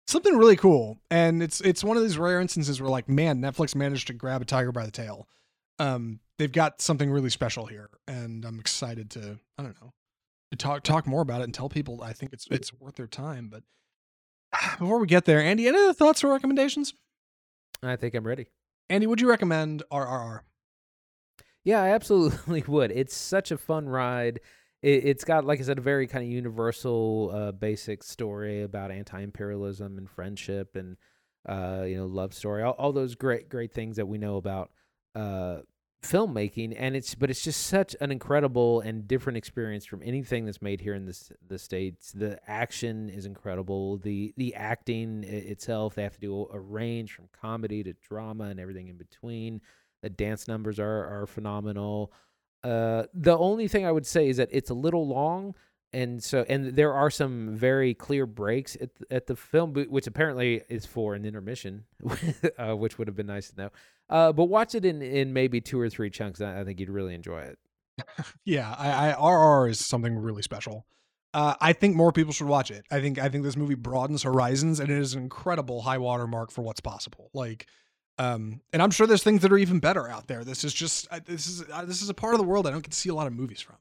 something 0.07 0.37
really 0.37 0.55
cool. 0.55 0.99
And 1.09 1.41
it's 1.41 1.61
it's 1.61 1.83
one 1.83 1.97
of 1.97 2.03
these 2.03 2.17
rare 2.17 2.39
instances 2.41 2.81
where 2.81 2.89
like, 2.89 3.09
man, 3.09 3.41
Netflix 3.41 3.75
managed 3.75 4.07
to 4.07 4.13
grab 4.13 4.41
a 4.41 4.45
tiger 4.45 4.71
by 4.71 4.85
the 4.85 4.91
tail. 4.91 5.27
Um, 5.79 6.19
they've 6.37 6.51
got 6.51 6.81
something 6.81 7.09
really 7.09 7.29
special 7.29 7.65
here, 7.65 7.89
and 8.07 8.45
I'm 8.45 8.59
excited 8.59 9.09
to 9.11 9.39
I 9.57 9.63
don't 9.63 9.81
know 9.81 9.93
to 10.51 10.57
talk 10.57 10.83
talk 10.83 11.07
more 11.07 11.21
about 11.21 11.41
it 11.41 11.45
and 11.45 11.53
tell 11.53 11.69
people 11.69 12.01
I 12.03 12.13
think 12.13 12.33
it's 12.33 12.47
it's 12.51 12.73
worth 12.73 12.95
their 12.95 13.07
time. 13.07 13.49
But 13.49 13.63
before 14.79 14.99
we 14.99 15.07
get 15.07 15.25
there, 15.25 15.41
Andy, 15.41 15.67
any 15.67 15.77
other 15.77 15.93
thoughts 15.93 16.23
or 16.23 16.29
recommendations? 16.29 16.93
i 17.83 17.95
think 17.95 18.13
i'm 18.13 18.27
ready 18.27 18.45
Andy, 18.91 19.07
would 19.07 19.21
you 19.21 19.29
recommend 19.29 19.83
RRR? 19.89 20.41
Yeah, 21.63 21.81
I 21.81 21.91
absolutely 21.91 22.61
would. 22.67 22.91
It's 22.91 23.15
such 23.15 23.49
a 23.49 23.57
fun 23.57 23.87
ride. 23.87 24.41
It, 24.81 25.05
it's 25.05 25.23
got, 25.23 25.45
like 25.45 25.59
I 25.59 25.63
said, 25.63 25.77
a 25.77 25.81
very 25.81 26.07
kind 26.07 26.23
of 26.23 26.31
universal, 26.31 27.31
uh, 27.33 27.51
basic 27.51 28.03
story 28.03 28.63
about 28.63 28.91
anti-imperialism 28.91 29.97
and 29.97 30.09
friendship 30.09 30.75
and 30.75 30.97
uh, 31.47 31.83
you 31.87 31.97
know 31.97 32.05
love 32.05 32.33
story. 32.33 32.63
All, 32.63 32.73
all 32.73 32.91
those 32.91 33.15
great, 33.15 33.49
great 33.49 33.73
things 33.73 33.97
that 33.97 34.07
we 34.07 34.17
know 34.17 34.37
about 34.37 34.71
uh, 35.15 35.57
filmmaking. 36.03 36.75
And 36.77 36.95
it's, 36.95 37.15
but 37.15 37.29
it's 37.29 37.43
just 37.43 37.67
such 37.67 37.95
an 38.01 38.11
incredible 38.11 38.81
and 38.81 39.07
different 39.07 39.37
experience 39.37 39.85
from 39.85 40.01
anything 40.03 40.45
that's 40.45 40.61
made 40.61 40.81
here 40.81 40.95
in 40.95 41.05
this 41.05 41.31
the 41.47 41.59
states. 41.59 42.11
The 42.11 42.39
action 42.47 43.09
is 43.09 43.25
incredible. 43.25 43.97
The 43.97 44.33
the 44.37 44.55
acting 44.55 45.23
itself, 45.23 45.95
they 45.95 46.03
have 46.03 46.15
to 46.15 46.19
do 46.19 46.47
a 46.51 46.59
range 46.59 47.13
from 47.13 47.29
comedy 47.39 47.83
to 47.83 47.93
drama 47.93 48.45
and 48.45 48.59
everything 48.59 48.87
in 48.87 48.97
between. 48.97 49.61
The 50.01 50.09
dance 50.09 50.47
numbers 50.47 50.79
are 50.79 51.21
are 51.21 51.27
phenomenal. 51.27 52.11
Uh, 52.63 53.03
the 53.13 53.38
only 53.38 53.67
thing 53.67 53.85
I 53.85 53.91
would 53.91 54.05
say 54.05 54.27
is 54.29 54.38
that 54.38 54.49
it's 54.51 54.69
a 54.69 54.73
little 54.73 55.07
long, 55.07 55.55
and 55.93 56.23
so 56.23 56.45
and 56.47 56.75
there 56.75 56.93
are 56.93 57.09
some 57.09 57.55
very 57.55 57.93
clear 57.93 58.25
breaks 58.25 58.77
at 58.79 58.95
the, 58.95 59.13
at 59.13 59.27
the 59.27 59.35
film, 59.35 59.73
which 59.73 60.07
apparently 60.07 60.61
is 60.69 60.85
for 60.85 61.15
an 61.15 61.25
intermission, 61.25 61.85
uh, 62.57 62.75
which 62.75 62.97
would 62.97 63.07
have 63.07 63.15
been 63.15 63.27
nice 63.27 63.49
to 63.49 63.57
know. 63.57 63.69
Uh, 64.09 64.31
but 64.31 64.45
watch 64.45 64.75
it 64.75 64.85
in 64.85 65.01
in 65.01 65.33
maybe 65.33 65.59
two 65.59 65.79
or 65.79 65.89
three 65.89 66.09
chunks. 66.09 66.41
I 66.41 66.61
I 66.61 66.63
think 66.63 66.79
you'd 66.79 66.89
really 66.89 67.15
enjoy 67.15 67.41
it. 67.41 67.59
Yeah, 68.45 68.73
I, 68.77 69.11
I 69.11 69.31
RR 69.31 69.67
is 69.69 69.79
something 69.79 70.17
really 70.17 70.41
special. 70.41 70.85
Uh, 71.33 71.53
I 71.61 71.73
think 71.73 71.95
more 71.95 72.11
people 72.11 72.33
should 72.33 72.47
watch 72.47 72.71
it. 72.71 72.85
I 72.91 72.99
think 72.99 73.19
I 73.19 73.29
think 73.29 73.43
this 73.43 73.55
movie 73.55 73.75
broadens 73.75 74.23
horizons 74.23 74.79
and 74.79 74.89
it 74.89 74.97
is 74.97 75.13
an 75.13 75.23
incredible 75.23 75.81
high 75.81 75.97
water 75.97 76.27
mark 76.27 76.51
for 76.51 76.61
what's 76.61 76.81
possible. 76.81 77.29
Like, 77.33 77.67
um, 78.22 78.61
and 78.72 78.84
I'm 78.84 78.91
sure 78.91 79.07
there's 79.07 79.23
things 79.23 79.41
that 79.41 79.52
are 79.52 79.57
even 79.57 79.80
better 79.80 80.07
out 80.07 80.27
there. 80.27 80.43
This 80.43 80.64
is 80.64 80.76
just 80.76 81.10
this 81.26 81.48
is 81.48 81.65
this 81.85 82.03
is 82.03 82.10
a 82.10 82.14
part 82.14 82.35
of 82.35 82.39
the 82.39 82.45
world 82.45 82.68
I 82.68 82.72
don't 82.72 82.84
get 82.84 82.91
to 82.91 82.98
see 82.98 83.10
a 83.10 83.15
lot 83.15 83.26
of 83.26 83.34
movies 83.34 83.61
from. 83.61 83.77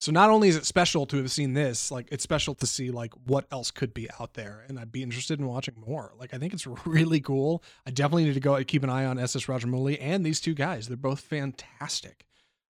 So 0.00 0.10
not 0.10 0.30
only 0.30 0.48
is 0.48 0.56
it 0.56 0.66
special 0.66 1.06
to 1.06 1.16
have 1.18 1.30
seen 1.30 1.54
this, 1.54 1.92
like 1.92 2.08
it's 2.10 2.24
special 2.24 2.56
to 2.56 2.66
see 2.66 2.90
like 2.90 3.12
what 3.24 3.46
else 3.52 3.70
could 3.70 3.94
be 3.94 4.08
out 4.18 4.34
there, 4.34 4.64
and 4.68 4.80
I'd 4.80 4.90
be 4.90 5.04
interested 5.04 5.38
in 5.38 5.46
watching 5.46 5.74
more. 5.86 6.12
Like 6.18 6.34
I 6.34 6.38
think 6.38 6.52
it's 6.52 6.66
really 6.84 7.20
cool. 7.20 7.62
I 7.86 7.92
definitely 7.92 8.24
need 8.24 8.34
to 8.34 8.40
go 8.40 8.62
keep 8.64 8.82
an 8.82 8.90
eye 8.90 9.04
on 9.04 9.16
SS 9.16 9.48
Roger 9.48 9.68
Rajamouli 9.68 9.98
and 10.00 10.26
these 10.26 10.40
two 10.40 10.54
guys. 10.54 10.88
They're 10.88 10.96
both 10.96 11.20
fantastic. 11.20 12.26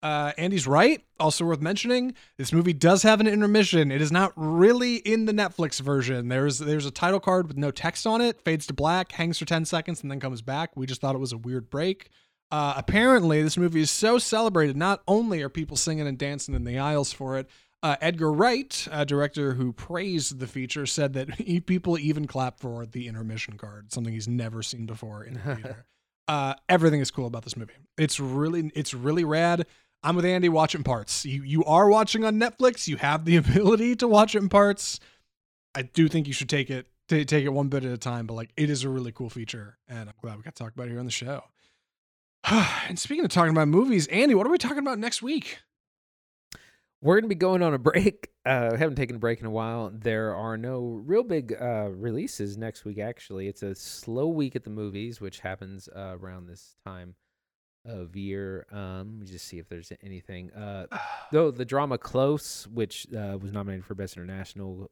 Uh, 0.04 0.32
Andy's 0.38 0.68
right. 0.68 1.04
Also 1.20 1.44
worth 1.46 1.62
mentioning, 1.62 2.14
this 2.38 2.54
movie 2.54 2.74
does 2.74 3.02
have 3.04 3.20
an 3.20 3.28
intermission. 3.28 3.92
It 3.92 4.02
is 4.02 4.12
not 4.12 4.32
really 4.36 4.98
in 4.98 5.26
the 5.26 5.32
Netflix 5.32 5.82
version. 5.82 6.28
There's 6.28 6.60
there's 6.60 6.86
a 6.86 6.92
title 6.92 7.20
card 7.20 7.48
with 7.48 7.58
no 7.58 7.72
text 7.72 8.06
on 8.06 8.22
it, 8.22 8.40
fades 8.42 8.68
to 8.68 8.74
black, 8.74 9.12
hangs 9.12 9.40
for 9.40 9.46
10 9.46 9.66
seconds, 9.66 10.02
and 10.02 10.12
then 10.12 10.20
comes 10.20 10.42
back. 10.42 10.72
We 10.76 10.86
just 10.86 11.02
thought 11.02 11.16
it 11.16 11.20
was 11.20 11.34
a 11.34 11.38
weird 11.38 11.70
break. 11.70 12.10
Uh, 12.52 12.76
apparently, 12.78 13.42
this 13.42 13.58
movie 13.58 13.82
is 13.82 13.92
so 13.92 14.20
celebrated. 14.20 14.78
Not 14.78 15.02
only 15.08 15.42
are 15.42 15.50
people 15.50 15.76
singing 15.76 16.08
and 16.08 16.18
dancing 16.18 16.54
in 16.56 16.64
the 16.64 16.78
aisles 16.78 17.12
for 17.12 17.38
it, 17.38 17.50
uh, 17.84 17.96
Edgar 18.02 18.32
Wright, 18.32 18.88
a 18.92 19.06
director 19.06 19.54
who 19.54 19.74
praised 19.74 20.40
the 20.40 20.48
feature, 20.48 20.86
said 20.86 21.14
that 21.14 21.36
he, 21.36 21.60
people 21.60 21.98
even 21.98 22.28
clap 22.28 22.60
for 22.60 22.86
the 22.86 23.08
intermission 23.08 23.58
card, 23.58 23.92
something 23.92 24.14
he's 24.14 24.28
never 24.28 24.64
seen 24.64 24.86
before 24.86 25.24
in 25.24 25.38
a 25.38 25.56
theater. 25.56 25.86
uh, 26.28 26.54
everything 26.70 27.02
is 27.02 27.12
cool 27.12 27.28
about 27.28 27.44
this 27.44 27.58
movie. 27.58 27.74
It's 27.98 28.20
really, 28.20 28.72
it's 28.76 28.94
really 28.94 29.24
rad. 29.24 29.66
I'm 30.08 30.16
with 30.16 30.24
Andy. 30.24 30.48
Watch 30.48 30.74
it 30.74 30.78
in 30.78 30.84
parts. 30.86 31.26
You 31.26 31.44
you 31.44 31.66
are 31.66 31.90
watching 31.90 32.24
on 32.24 32.40
Netflix. 32.40 32.88
You 32.88 32.96
have 32.96 33.26
the 33.26 33.36
ability 33.44 33.98
to 33.98 34.08
watch 34.08 34.36
it 34.36 34.38
in 34.38 34.48
parts. 34.48 35.02
I 35.76 35.82
do 35.82 36.08
think 36.08 36.28
you 36.28 36.34
should 36.34 36.48
take 36.48 36.70
it 36.70 36.88
ta- 37.10 37.26
take 37.28 37.44
it 37.44 37.50
one 37.50 37.68
bit 37.68 37.84
at 37.84 37.92
a 37.92 37.98
time. 37.98 38.26
But 38.26 38.36
like, 38.36 38.52
it 38.56 38.70
is 38.70 38.86
a 38.86 38.90
really 38.90 39.12
cool 39.12 39.30
feature, 39.30 39.78
and 39.86 40.08
I'm 40.08 40.16
glad 40.22 40.38
we 40.38 40.44
got 40.44 40.56
to 40.56 40.64
talk 40.64 40.74
about 40.74 40.88
it 40.88 40.92
here 40.92 41.00
on 41.00 41.06
the 41.06 41.12
show. 41.12 41.44
and 42.88 42.98
speaking 42.98 43.26
of 43.26 43.32
talking 43.32 43.52
about 43.52 43.68
movies, 43.68 44.08
Andy, 44.08 44.34
what 44.34 44.48
are 44.48 44.50
we 44.50 44.58
talking 44.58 44.78
about 44.78 44.98
next 44.98 45.22
week? 45.22 45.60
We're 47.02 47.20
gonna 47.20 47.28
be 47.28 47.36
going 47.36 47.62
on 47.62 47.74
a 47.74 47.80
break. 47.80 48.30
Uh, 48.48 48.78
haven't 48.78 48.96
taken 48.96 49.18
a 49.18 49.20
break 49.20 49.42
in 49.42 49.46
a 49.46 49.50
while. 49.50 49.92
There 49.94 50.34
are 50.34 50.56
no 50.56 51.02
real 51.06 51.22
big 51.22 51.54
uh, 51.60 51.90
releases 51.90 52.58
next 52.58 52.86
week. 52.86 52.98
Actually, 52.98 53.50
it's 53.50 53.62
a 53.62 53.76
slow 53.76 54.30
week 54.30 54.56
at 54.56 54.64
the 54.64 54.70
movies, 54.70 55.20
which 55.20 55.42
happens 55.42 55.90
uh, 55.94 56.16
around 56.18 56.48
this 56.48 56.78
time 56.86 57.16
of 57.88 58.16
year. 58.16 58.68
Um, 58.72 59.20
let 59.20 59.20
me 59.22 59.26
just 59.26 59.48
see 59.48 59.60
if 59.60 59.68
there's 59.70 59.92
anything. 60.04 60.52
Uh, 60.54 60.86
though 61.32 61.52
the 61.52 61.66
drama 61.66 61.98
Close, 61.98 62.68
which 62.68 63.08
uh, 63.14 63.38
was 63.42 63.52
nominated 63.52 63.86
for 63.86 63.96
Best 63.96 64.18
International 64.18 64.92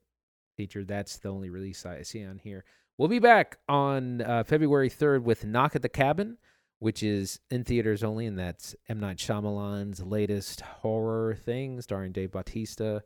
Feature, 0.58 0.84
that's 0.84 1.18
the 1.18 1.30
only 1.30 1.50
release 1.50 1.86
I 1.86 2.02
see 2.04 2.24
on 2.24 2.40
here. 2.40 2.64
We'll 2.98 3.10
be 3.10 3.20
back 3.20 3.58
on 3.68 4.22
uh, 4.22 4.44
February 4.46 4.90
3rd 4.90 5.24
with 5.24 5.46
Knock 5.46 5.76
at 5.76 5.82
the 5.82 5.90
Cabin, 5.90 6.38
which 6.80 7.04
is 7.04 7.40
in 7.50 7.66
theaters 7.66 8.04
only, 8.04 8.26
and 8.26 8.40
that's 8.40 8.74
M. 8.88 9.02
Night 9.02 9.18
Shyamalan's 9.18 10.02
latest 10.02 10.62
horror 10.62 11.36
thing 11.36 11.82
starring 11.82 12.14
Dave 12.14 12.32
Bautista. 12.32 13.04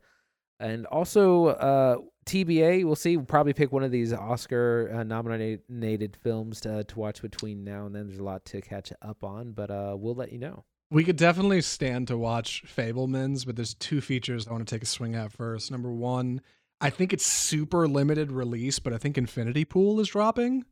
And 0.60 0.86
also, 0.86 1.46
uh, 1.46 1.96
TBA, 2.26 2.84
we'll 2.84 2.94
see. 2.94 3.16
We'll 3.16 3.26
probably 3.26 3.52
pick 3.54 3.72
one 3.72 3.82
of 3.82 3.90
these 3.90 4.12
Oscar 4.12 4.90
uh, 4.94 5.02
nominated 5.02 6.16
films 6.22 6.60
to, 6.60 6.84
to 6.84 6.98
watch 6.98 7.22
between 7.22 7.64
now 7.64 7.86
and 7.86 7.94
then. 7.94 8.06
There's 8.06 8.18
a 8.20 8.24
lot 8.24 8.44
to 8.46 8.60
catch 8.60 8.92
up 9.02 9.24
on, 9.24 9.52
but 9.52 9.70
uh, 9.70 9.96
we'll 9.98 10.14
let 10.14 10.30
you 10.32 10.38
know. 10.38 10.64
We 10.92 11.02
could 11.04 11.16
definitely 11.16 11.62
stand 11.62 12.08
to 12.08 12.18
watch 12.18 12.62
Fabelmans, 12.66 13.46
but 13.46 13.56
there's 13.56 13.74
two 13.74 14.00
features 14.00 14.46
I 14.46 14.52
want 14.52 14.66
to 14.68 14.74
take 14.74 14.82
a 14.82 14.86
swing 14.86 15.14
at 15.14 15.32
first. 15.32 15.70
Number 15.70 15.90
one, 15.92 16.40
I 16.80 16.90
think 16.90 17.12
it's 17.12 17.24
super 17.24 17.86
limited 17.88 18.30
release, 18.32 18.78
but 18.80 18.92
I 18.92 18.98
think 18.98 19.16
Infinity 19.16 19.64
Pool 19.64 20.00
is 20.00 20.08
dropping 20.08 20.64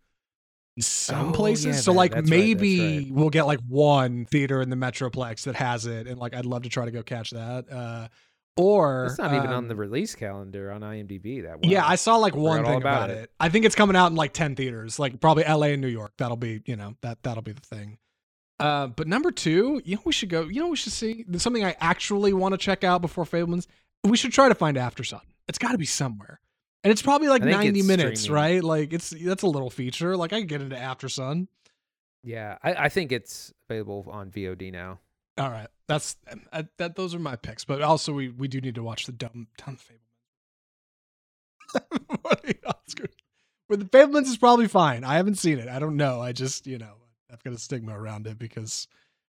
in 0.77 0.83
some 0.83 1.29
Oh, 1.29 1.33
places. 1.33 1.67
yeah, 1.67 1.73
so 1.73 1.93
like 1.93 2.11
that's 2.13 2.29
right, 2.29 2.39
maybe 2.39 3.11
we'll 3.13 3.31
get 3.31 3.47
like 3.47 3.61
one 3.69 4.25
theater 4.27 4.61
in 4.61 4.71
the 4.71 4.77
Metroplex 4.77 5.43
that 5.45 5.55
has 5.55 5.87
it, 5.87 6.07
and 6.07 6.19
like 6.19 6.35
I'd 6.35 6.47
love 6.47 6.63
to 6.65 6.69
try 6.69 6.85
to 6.85 6.91
go 6.91 7.03
catch 7.03 7.31
that. 7.31 7.71
Uh, 7.71 8.09
or 8.59 9.07
It's 9.07 9.19
not 9.19 9.33
even 9.33 9.47
on 9.47 9.55
um, 9.55 9.69
the 9.69 9.77
release 9.77 10.17
calendar 10.17 10.73
on 10.73 10.81
IMDb. 10.81 11.45
That 11.45 11.61
one. 11.61 11.71
Yeah. 11.71 11.87
I 11.87 11.95
saw 11.95 12.17
like 12.17 12.35
one 12.35 12.65
thing 12.65 12.75
about, 12.75 13.05
about 13.05 13.11
it. 13.11 13.19
it. 13.19 13.31
I 13.39 13.49
think 13.49 13.65
it's 13.65 13.77
coming 13.77 13.95
out 13.95 14.11
in 14.11 14.17
like 14.17 14.33
ten 14.33 14.57
theaters, 14.57 14.99
like 14.99 15.21
probably 15.21 15.45
L.A. 15.45 15.73
and 15.73 15.81
New 15.81 15.89
York. 15.89 16.13
That'll 16.19 16.37
be 16.37 16.61
you 16.67 16.77
know 16.77 16.97
that 17.03 17.23
that'll 17.23 17.43
be 17.43 17.53
the 17.53 17.61
thing. 17.61 17.99
Uh, 18.59 18.89
but 18.89 19.07
number 19.07 19.31
two, 19.31 19.81
you 19.85 19.95
know, 19.95 20.03
we 20.05 20.13
should 20.13 20.29
go. 20.29 20.43
You 20.43 20.61
know, 20.61 20.69
we 20.69 20.77
should 20.77 20.93
see 20.93 21.25
There's 21.29 21.43
something 21.43 21.65
I 21.65 21.77
actually 21.81 22.33
want 22.33 22.53
to 22.55 22.59
check 22.59 22.83
out 22.83 23.01
before 23.01 23.25
Fabelmans. 23.25 23.69
We 24.03 24.17
should 24.17 24.33
try 24.33 24.49
to 24.49 24.55
find 24.55 24.77
Aftersun. 24.77 25.21
It's 25.47 25.59
got 25.59 25.73
to 25.73 25.79
be 25.79 25.87
somewhere, 25.87 26.41
and 26.83 26.91
it's 26.91 27.03
probably 27.03 27.29
like 27.29 27.43
ninety 27.43 27.83
minutes, 27.83 28.23
streaming. 28.23 28.43
right? 28.43 28.65
Like 28.65 28.93
it's 28.93 29.11
that's 29.11 29.45
a 29.45 29.47
little 29.47 29.71
feature. 29.71 30.17
Like 30.17 30.33
I 30.33 30.41
can 30.41 30.49
get 30.49 30.61
into 30.61 30.77
Aftersun. 30.77 31.47
Yeah, 32.25 32.59
I, 32.63 32.75
I 32.75 32.89
think 32.89 33.13
it's 33.13 33.53
available 33.71 34.09
on 34.11 34.31
VOD 34.31 34.73
now. 34.73 34.99
All 35.39 35.49
right, 35.49 35.69
that's 35.89 36.17
uh, 36.53 36.63
that. 36.77 36.95
Those 36.95 37.15
are 37.15 37.19
my 37.19 37.35
picks, 37.35 37.65
but 37.65 37.83
also 37.83 38.13
we 38.13 38.29
we 38.29 38.47
do 38.47 38.61
need 38.61 38.75
to 38.77 38.83
watch 38.83 39.07
the 39.07 39.13
dumb 39.13 39.49
dumb 39.57 39.79
Fabelmans. 39.79 39.99
Oscars? 42.67 43.13
With 43.69 43.81
the 43.81 43.99
Fabelmans 43.99 44.27
is 44.27 44.37
probably 44.37 44.69
fine. 44.69 45.03
I 45.03 45.17
haven't 45.17 45.37
seen 45.37 45.59
it. 45.59 45.69
I 45.69 45.79
don't 45.79 45.97
know. 45.97 46.21
I 46.21 46.33
just 46.33 46.67
you 46.67 46.79
know 46.79 46.95
I've 47.33 47.43
got 47.43 47.55
a 47.55 47.59
stigma 47.59 47.99
around 47.99 48.27
it 48.27 48.39
because 48.39 48.87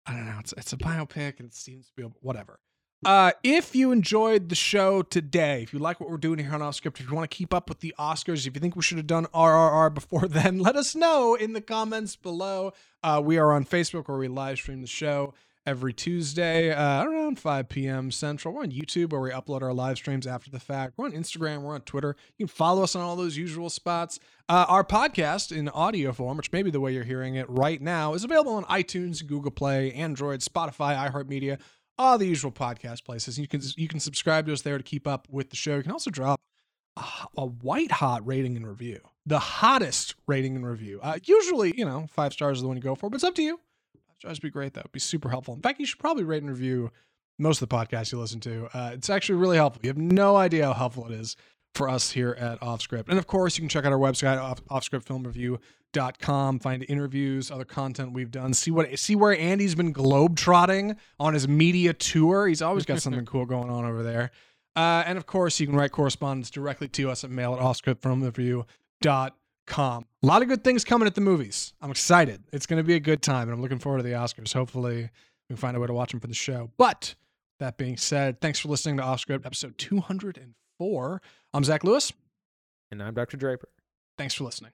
I 0.06 0.12
don't 0.12 0.26
know. 0.26 0.39
It's 0.39 0.55
it's 0.56 0.72
a 0.72 0.76
biopic 0.76 1.40
and 1.40 1.48
it 1.48 1.55
seems 1.55 1.89
to 1.89 1.93
be 1.97 2.02
whatever. 2.20 2.60
Uh, 3.05 3.32
if 3.43 3.74
you 3.74 3.93
enjoyed 3.93 4.48
the 4.48 4.55
show 4.55 5.02
today, 5.02 5.62
if 5.62 5.74
you 5.74 5.78
like 5.78 6.01
what 6.01 6.09
we're 6.09 6.16
doing 6.16 6.39
here 6.39 6.55
on 6.55 6.62
Off 6.62 6.76
Script, 6.76 7.01
if 7.01 7.09
you 7.09 7.14
want 7.14 7.31
to 7.31 7.36
keep 7.36 7.52
up 7.52 7.68
with 7.68 7.81
the 7.81 7.94
Oscars, 7.98 8.47
if 8.47 8.55
you 8.55 8.60
think 8.60 8.76
we 8.76 8.82
should 8.82 8.97
have 8.97 9.06
done 9.06 9.26
RRR 9.26 9.93
before 9.93 10.26
then, 10.28 10.59
let 10.59 10.74
us 10.76 10.94
know 10.94 11.35
in 11.35 11.52
the 11.52 11.60
comments 11.60 12.16
below. 12.16 12.72
Uh, 13.02 13.20
we 13.22 13.36
are 13.36 13.52
on 13.52 13.66
Facebook 13.66 14.09
where 14.09 14.16
we 14.16 14.28
live 14.28 14.56
stream 14.56 14.81
the 14.81 14.86
show 14.86 15.35
every 15.66 15.93
Tuesday 15.93 16.73
uh, 16.73 17.05
around 17.05 17.39
5 17.39 17.69
p.m. 17.69 18.11
Central. 18.11 18.55
We're 18.55 18.62
on 18.62 18.70
YouTube 18.70 19.12
where 19.12 19.20
we 19.20 19.31
upload 19.31 19.62
our 19.62 19.73
live 19.73 19.97
streams 19.97 20.27
after 20.27 20.51
the 20.51 20.61
fact. 20.61 20.95
We're 20.97 21.07
on 21.07 21.12
Instagram. 21.12 21.62
We're 21.62 21.74
on 21.74 21.81
Twitter. 21.82 22.16
You 22.36 22.47
can 22.47 22.55
follow 22.55 22.82
us 22.82 22.95
on 22.95 23.03
all 23.03 23.16
those 23.16 23.36
usual 23.36 23.70
spots. 23.70 24.19
Uh, 24.49 24.66
our 24.69 24.85
podcast 24.85 25.57
in 25.57 25.69
audio 25.70 26.12
form, 26.12 26.36
which 26.36 26.53
may 26.53 26.62
be 26.62 26.70
the 26.70 26.81
way 26.81 26.93
you're 26.93 27.05
hearing 27.05 27.36
it 27.36 27.49
right 27.49 27.81
now, 27.81 28.15
is 28.15 28.24
available 28.24 28.55
on 28.55 28.65
iTunes, 28.65 29.27
Google 29.27 29.51
Play, 29.51 29.93
Android, 29.93 30.41
Spotify, 30.41 31.11
iHeartMedia, 31.11 31.59
all 31.99 32.19
the 32.19 32.27
usual 32.27 32.53
podcast 32.53 33.05
places. 33.05 33.39
You 33.39 33.49
can 33.49 33.62
you 33.77 33.89
can 33.89 34.01
subscribe 34.01 34.47
to 34.47 34.53
us 34.53 34.62
there 34.62 34.77
to 34.77 34.85
keep 34.85 35.07
up 35.07 35.27
with 35.31 35.51
the 35.51 35.57
show. 35.57 35.77
You 35.77 35.82
can 35.82 35.93
also 35.93 36.11
drop 36.11 36.41
a, 36.97 37.05
a 37.39 37.47
white 37.47 37.93
hot 37.93 38.27
rating 38.27 38.57
and 38.57 38.66
review, 38.66 39.01
the 39.24 39.39
hottest 39.39 40.15
rating 40.27 40.57
and 40.57 40.66
review. 40.66 41.01
Uh, 41.03 41.19
usually, 41.24 41.73
you 41.77 41.85
know, 41.85 42.07
five 42.11 42.32
stars 42.32 42.59
is 42.59 42.62
the 42.62 42.69
one 42.69 42.77
you 42.77 42.82
go 42.82 42.95
for, 42.95 43.09
but 43.09 43.16
it's 43.16 43.24
up 43.24 43.35
to 43.36 43.43
you. 43.43 43.61
Would 44.26 44.40
be 44.40 44.51
great. 44.51 44.74
That 44.74 44.84
would 44.84 44.92
be 44.92 45.01
super 45.01 45.28
helpful. 45.28 45.55
In 45.55 45.60
fact, 45.60 45.80
you 45.80 45.86
should 45.86 45.98
probably 45.98 46.24
rate 46.24 46.42
and 46.42 46.51
review 46.51 46.90
most 47.38 47.62
of 47.62 47.68
the 47.68 47.74
podcasts 47.74 48.12
you 48.12 48.18
listen 48.18 48.40
to. 48.40 48.68
Uh, 48.72 48.92
it's 48.94 49.10
actually 49.10 49.34
really 49.36 49.56
helpful. 49.56 49.80
You 49.82 49.90
have 49.90 49.98
no 49.98 50.36
idea 50.36 50.66
how 50.66 50.74
helpful 50.74 51.06
it 51.06 51.12
is 51.12 51.36
for 51.74 51.88
us 51.88 52.12
here 52.12 52.36
at 52.38 52.60
Offscript. 52.60 53.09
And 53.09 53.18
of 53.18 53.26
course, 53.26 53.56
you 53.56 53.62
can 53.62 53.68
check 53.68 53.84
out 53.84 53.90
our 53.92 53.98
website, 53.98 54.40
off, 54.40 54.64
offscriptfilmreview.com, 54.66 56.60
find 56.60 56.86
interviews, 56.88 57.51
other 57.51 57.64
content 57.64 58.12
we've 58.12 58.30
done, 58.30 58.55
see 58.55 58.70
what 58.70 58.96
see 58.98 59.16
where 59.16 59.36
Andy's 59.36 59.74
been 59.74 59.92
globetrotting 59.92 60.96
on 61.18 61.34
his 61.34 61.48
media 61.48 61.92
tour. 61.92 62.46
He's 62.46 62.62
always 62.62 62.86
got 62.86 63.02
something 63.02 63.26
cool 63.30 63.46
going 63.46 63.70
on 63.70 63.84
over 63.84 64.05
there. 64.05 64.30
Uh, 64.76 65.02
and 65.06 65.16
of 65.18 65.26
course, 65.26 65.60
you 65.60 65.66
can 65.66 65.76
write 65.76 65.92
correspondence 65.92 66.51
directly 66.51 66.88
to 66.88 67.09
us 67.10 67.22
at 67.24 67.30
mail 67.30 67.55
at 67.55 67.60
offscriptfilmreview.com. 67.60 70.06
A 70.24 70.26
lot 70.26 70.40
of 70.40 70.48
good 70.48 70.64
things 70.64 70.84
coming 70.84 71.06
at 71.06 71.14
the 71.14 71.20
movies. 71.20 71.74
I'm 71.82 71.90
excited. 71.90 72.42
It's 72.51 72.64
going 72.64 72.78
to 72.78 72.82
be 72.82 72.94
a 72.94 72.98
good 72.98 73.20
time, 73.20 73.42
and 73.42 73.52
I'm 73.52 73.60
looking 73.60 73.78
forward 73.78 73.98
to 73.98 74.02
the 74.02 74.12
Oscars. 74.12 74.55
Hopefully, 74.55 75.02
we 75.02 75.46
can 75.48 75.56
find 75.56 75.76
a 75.76 75.80
way 75.80 75.86
to 75.86 75.92
watch 75.92 76.12
them 76.12 76.20
for 76.20 76.28
the 76.28 76.32
show. 76.32 76.70
But 76.78 77.14
that 77.60 77.76
being 77.76 77.98
said, 77.98 78.40
thanks 78.40 78.59
for 78.59 78.68
listening 78.68 78.96
to 78.96 79.02
Offscript 79.02 79.44
episode 79.44 79.76
204. 79.76 81.22
I'm 81.52 81.62
Zach 81.62 81.84
Lewis. 81.84 82.10
And 82.90 83.02
I'm 83.02 83.12
Dr. 83.12 83.36
Draper. 83.36 83.68
Thanks 84.16 84.32
for 84.32 84.44
listening. 84.44 84.70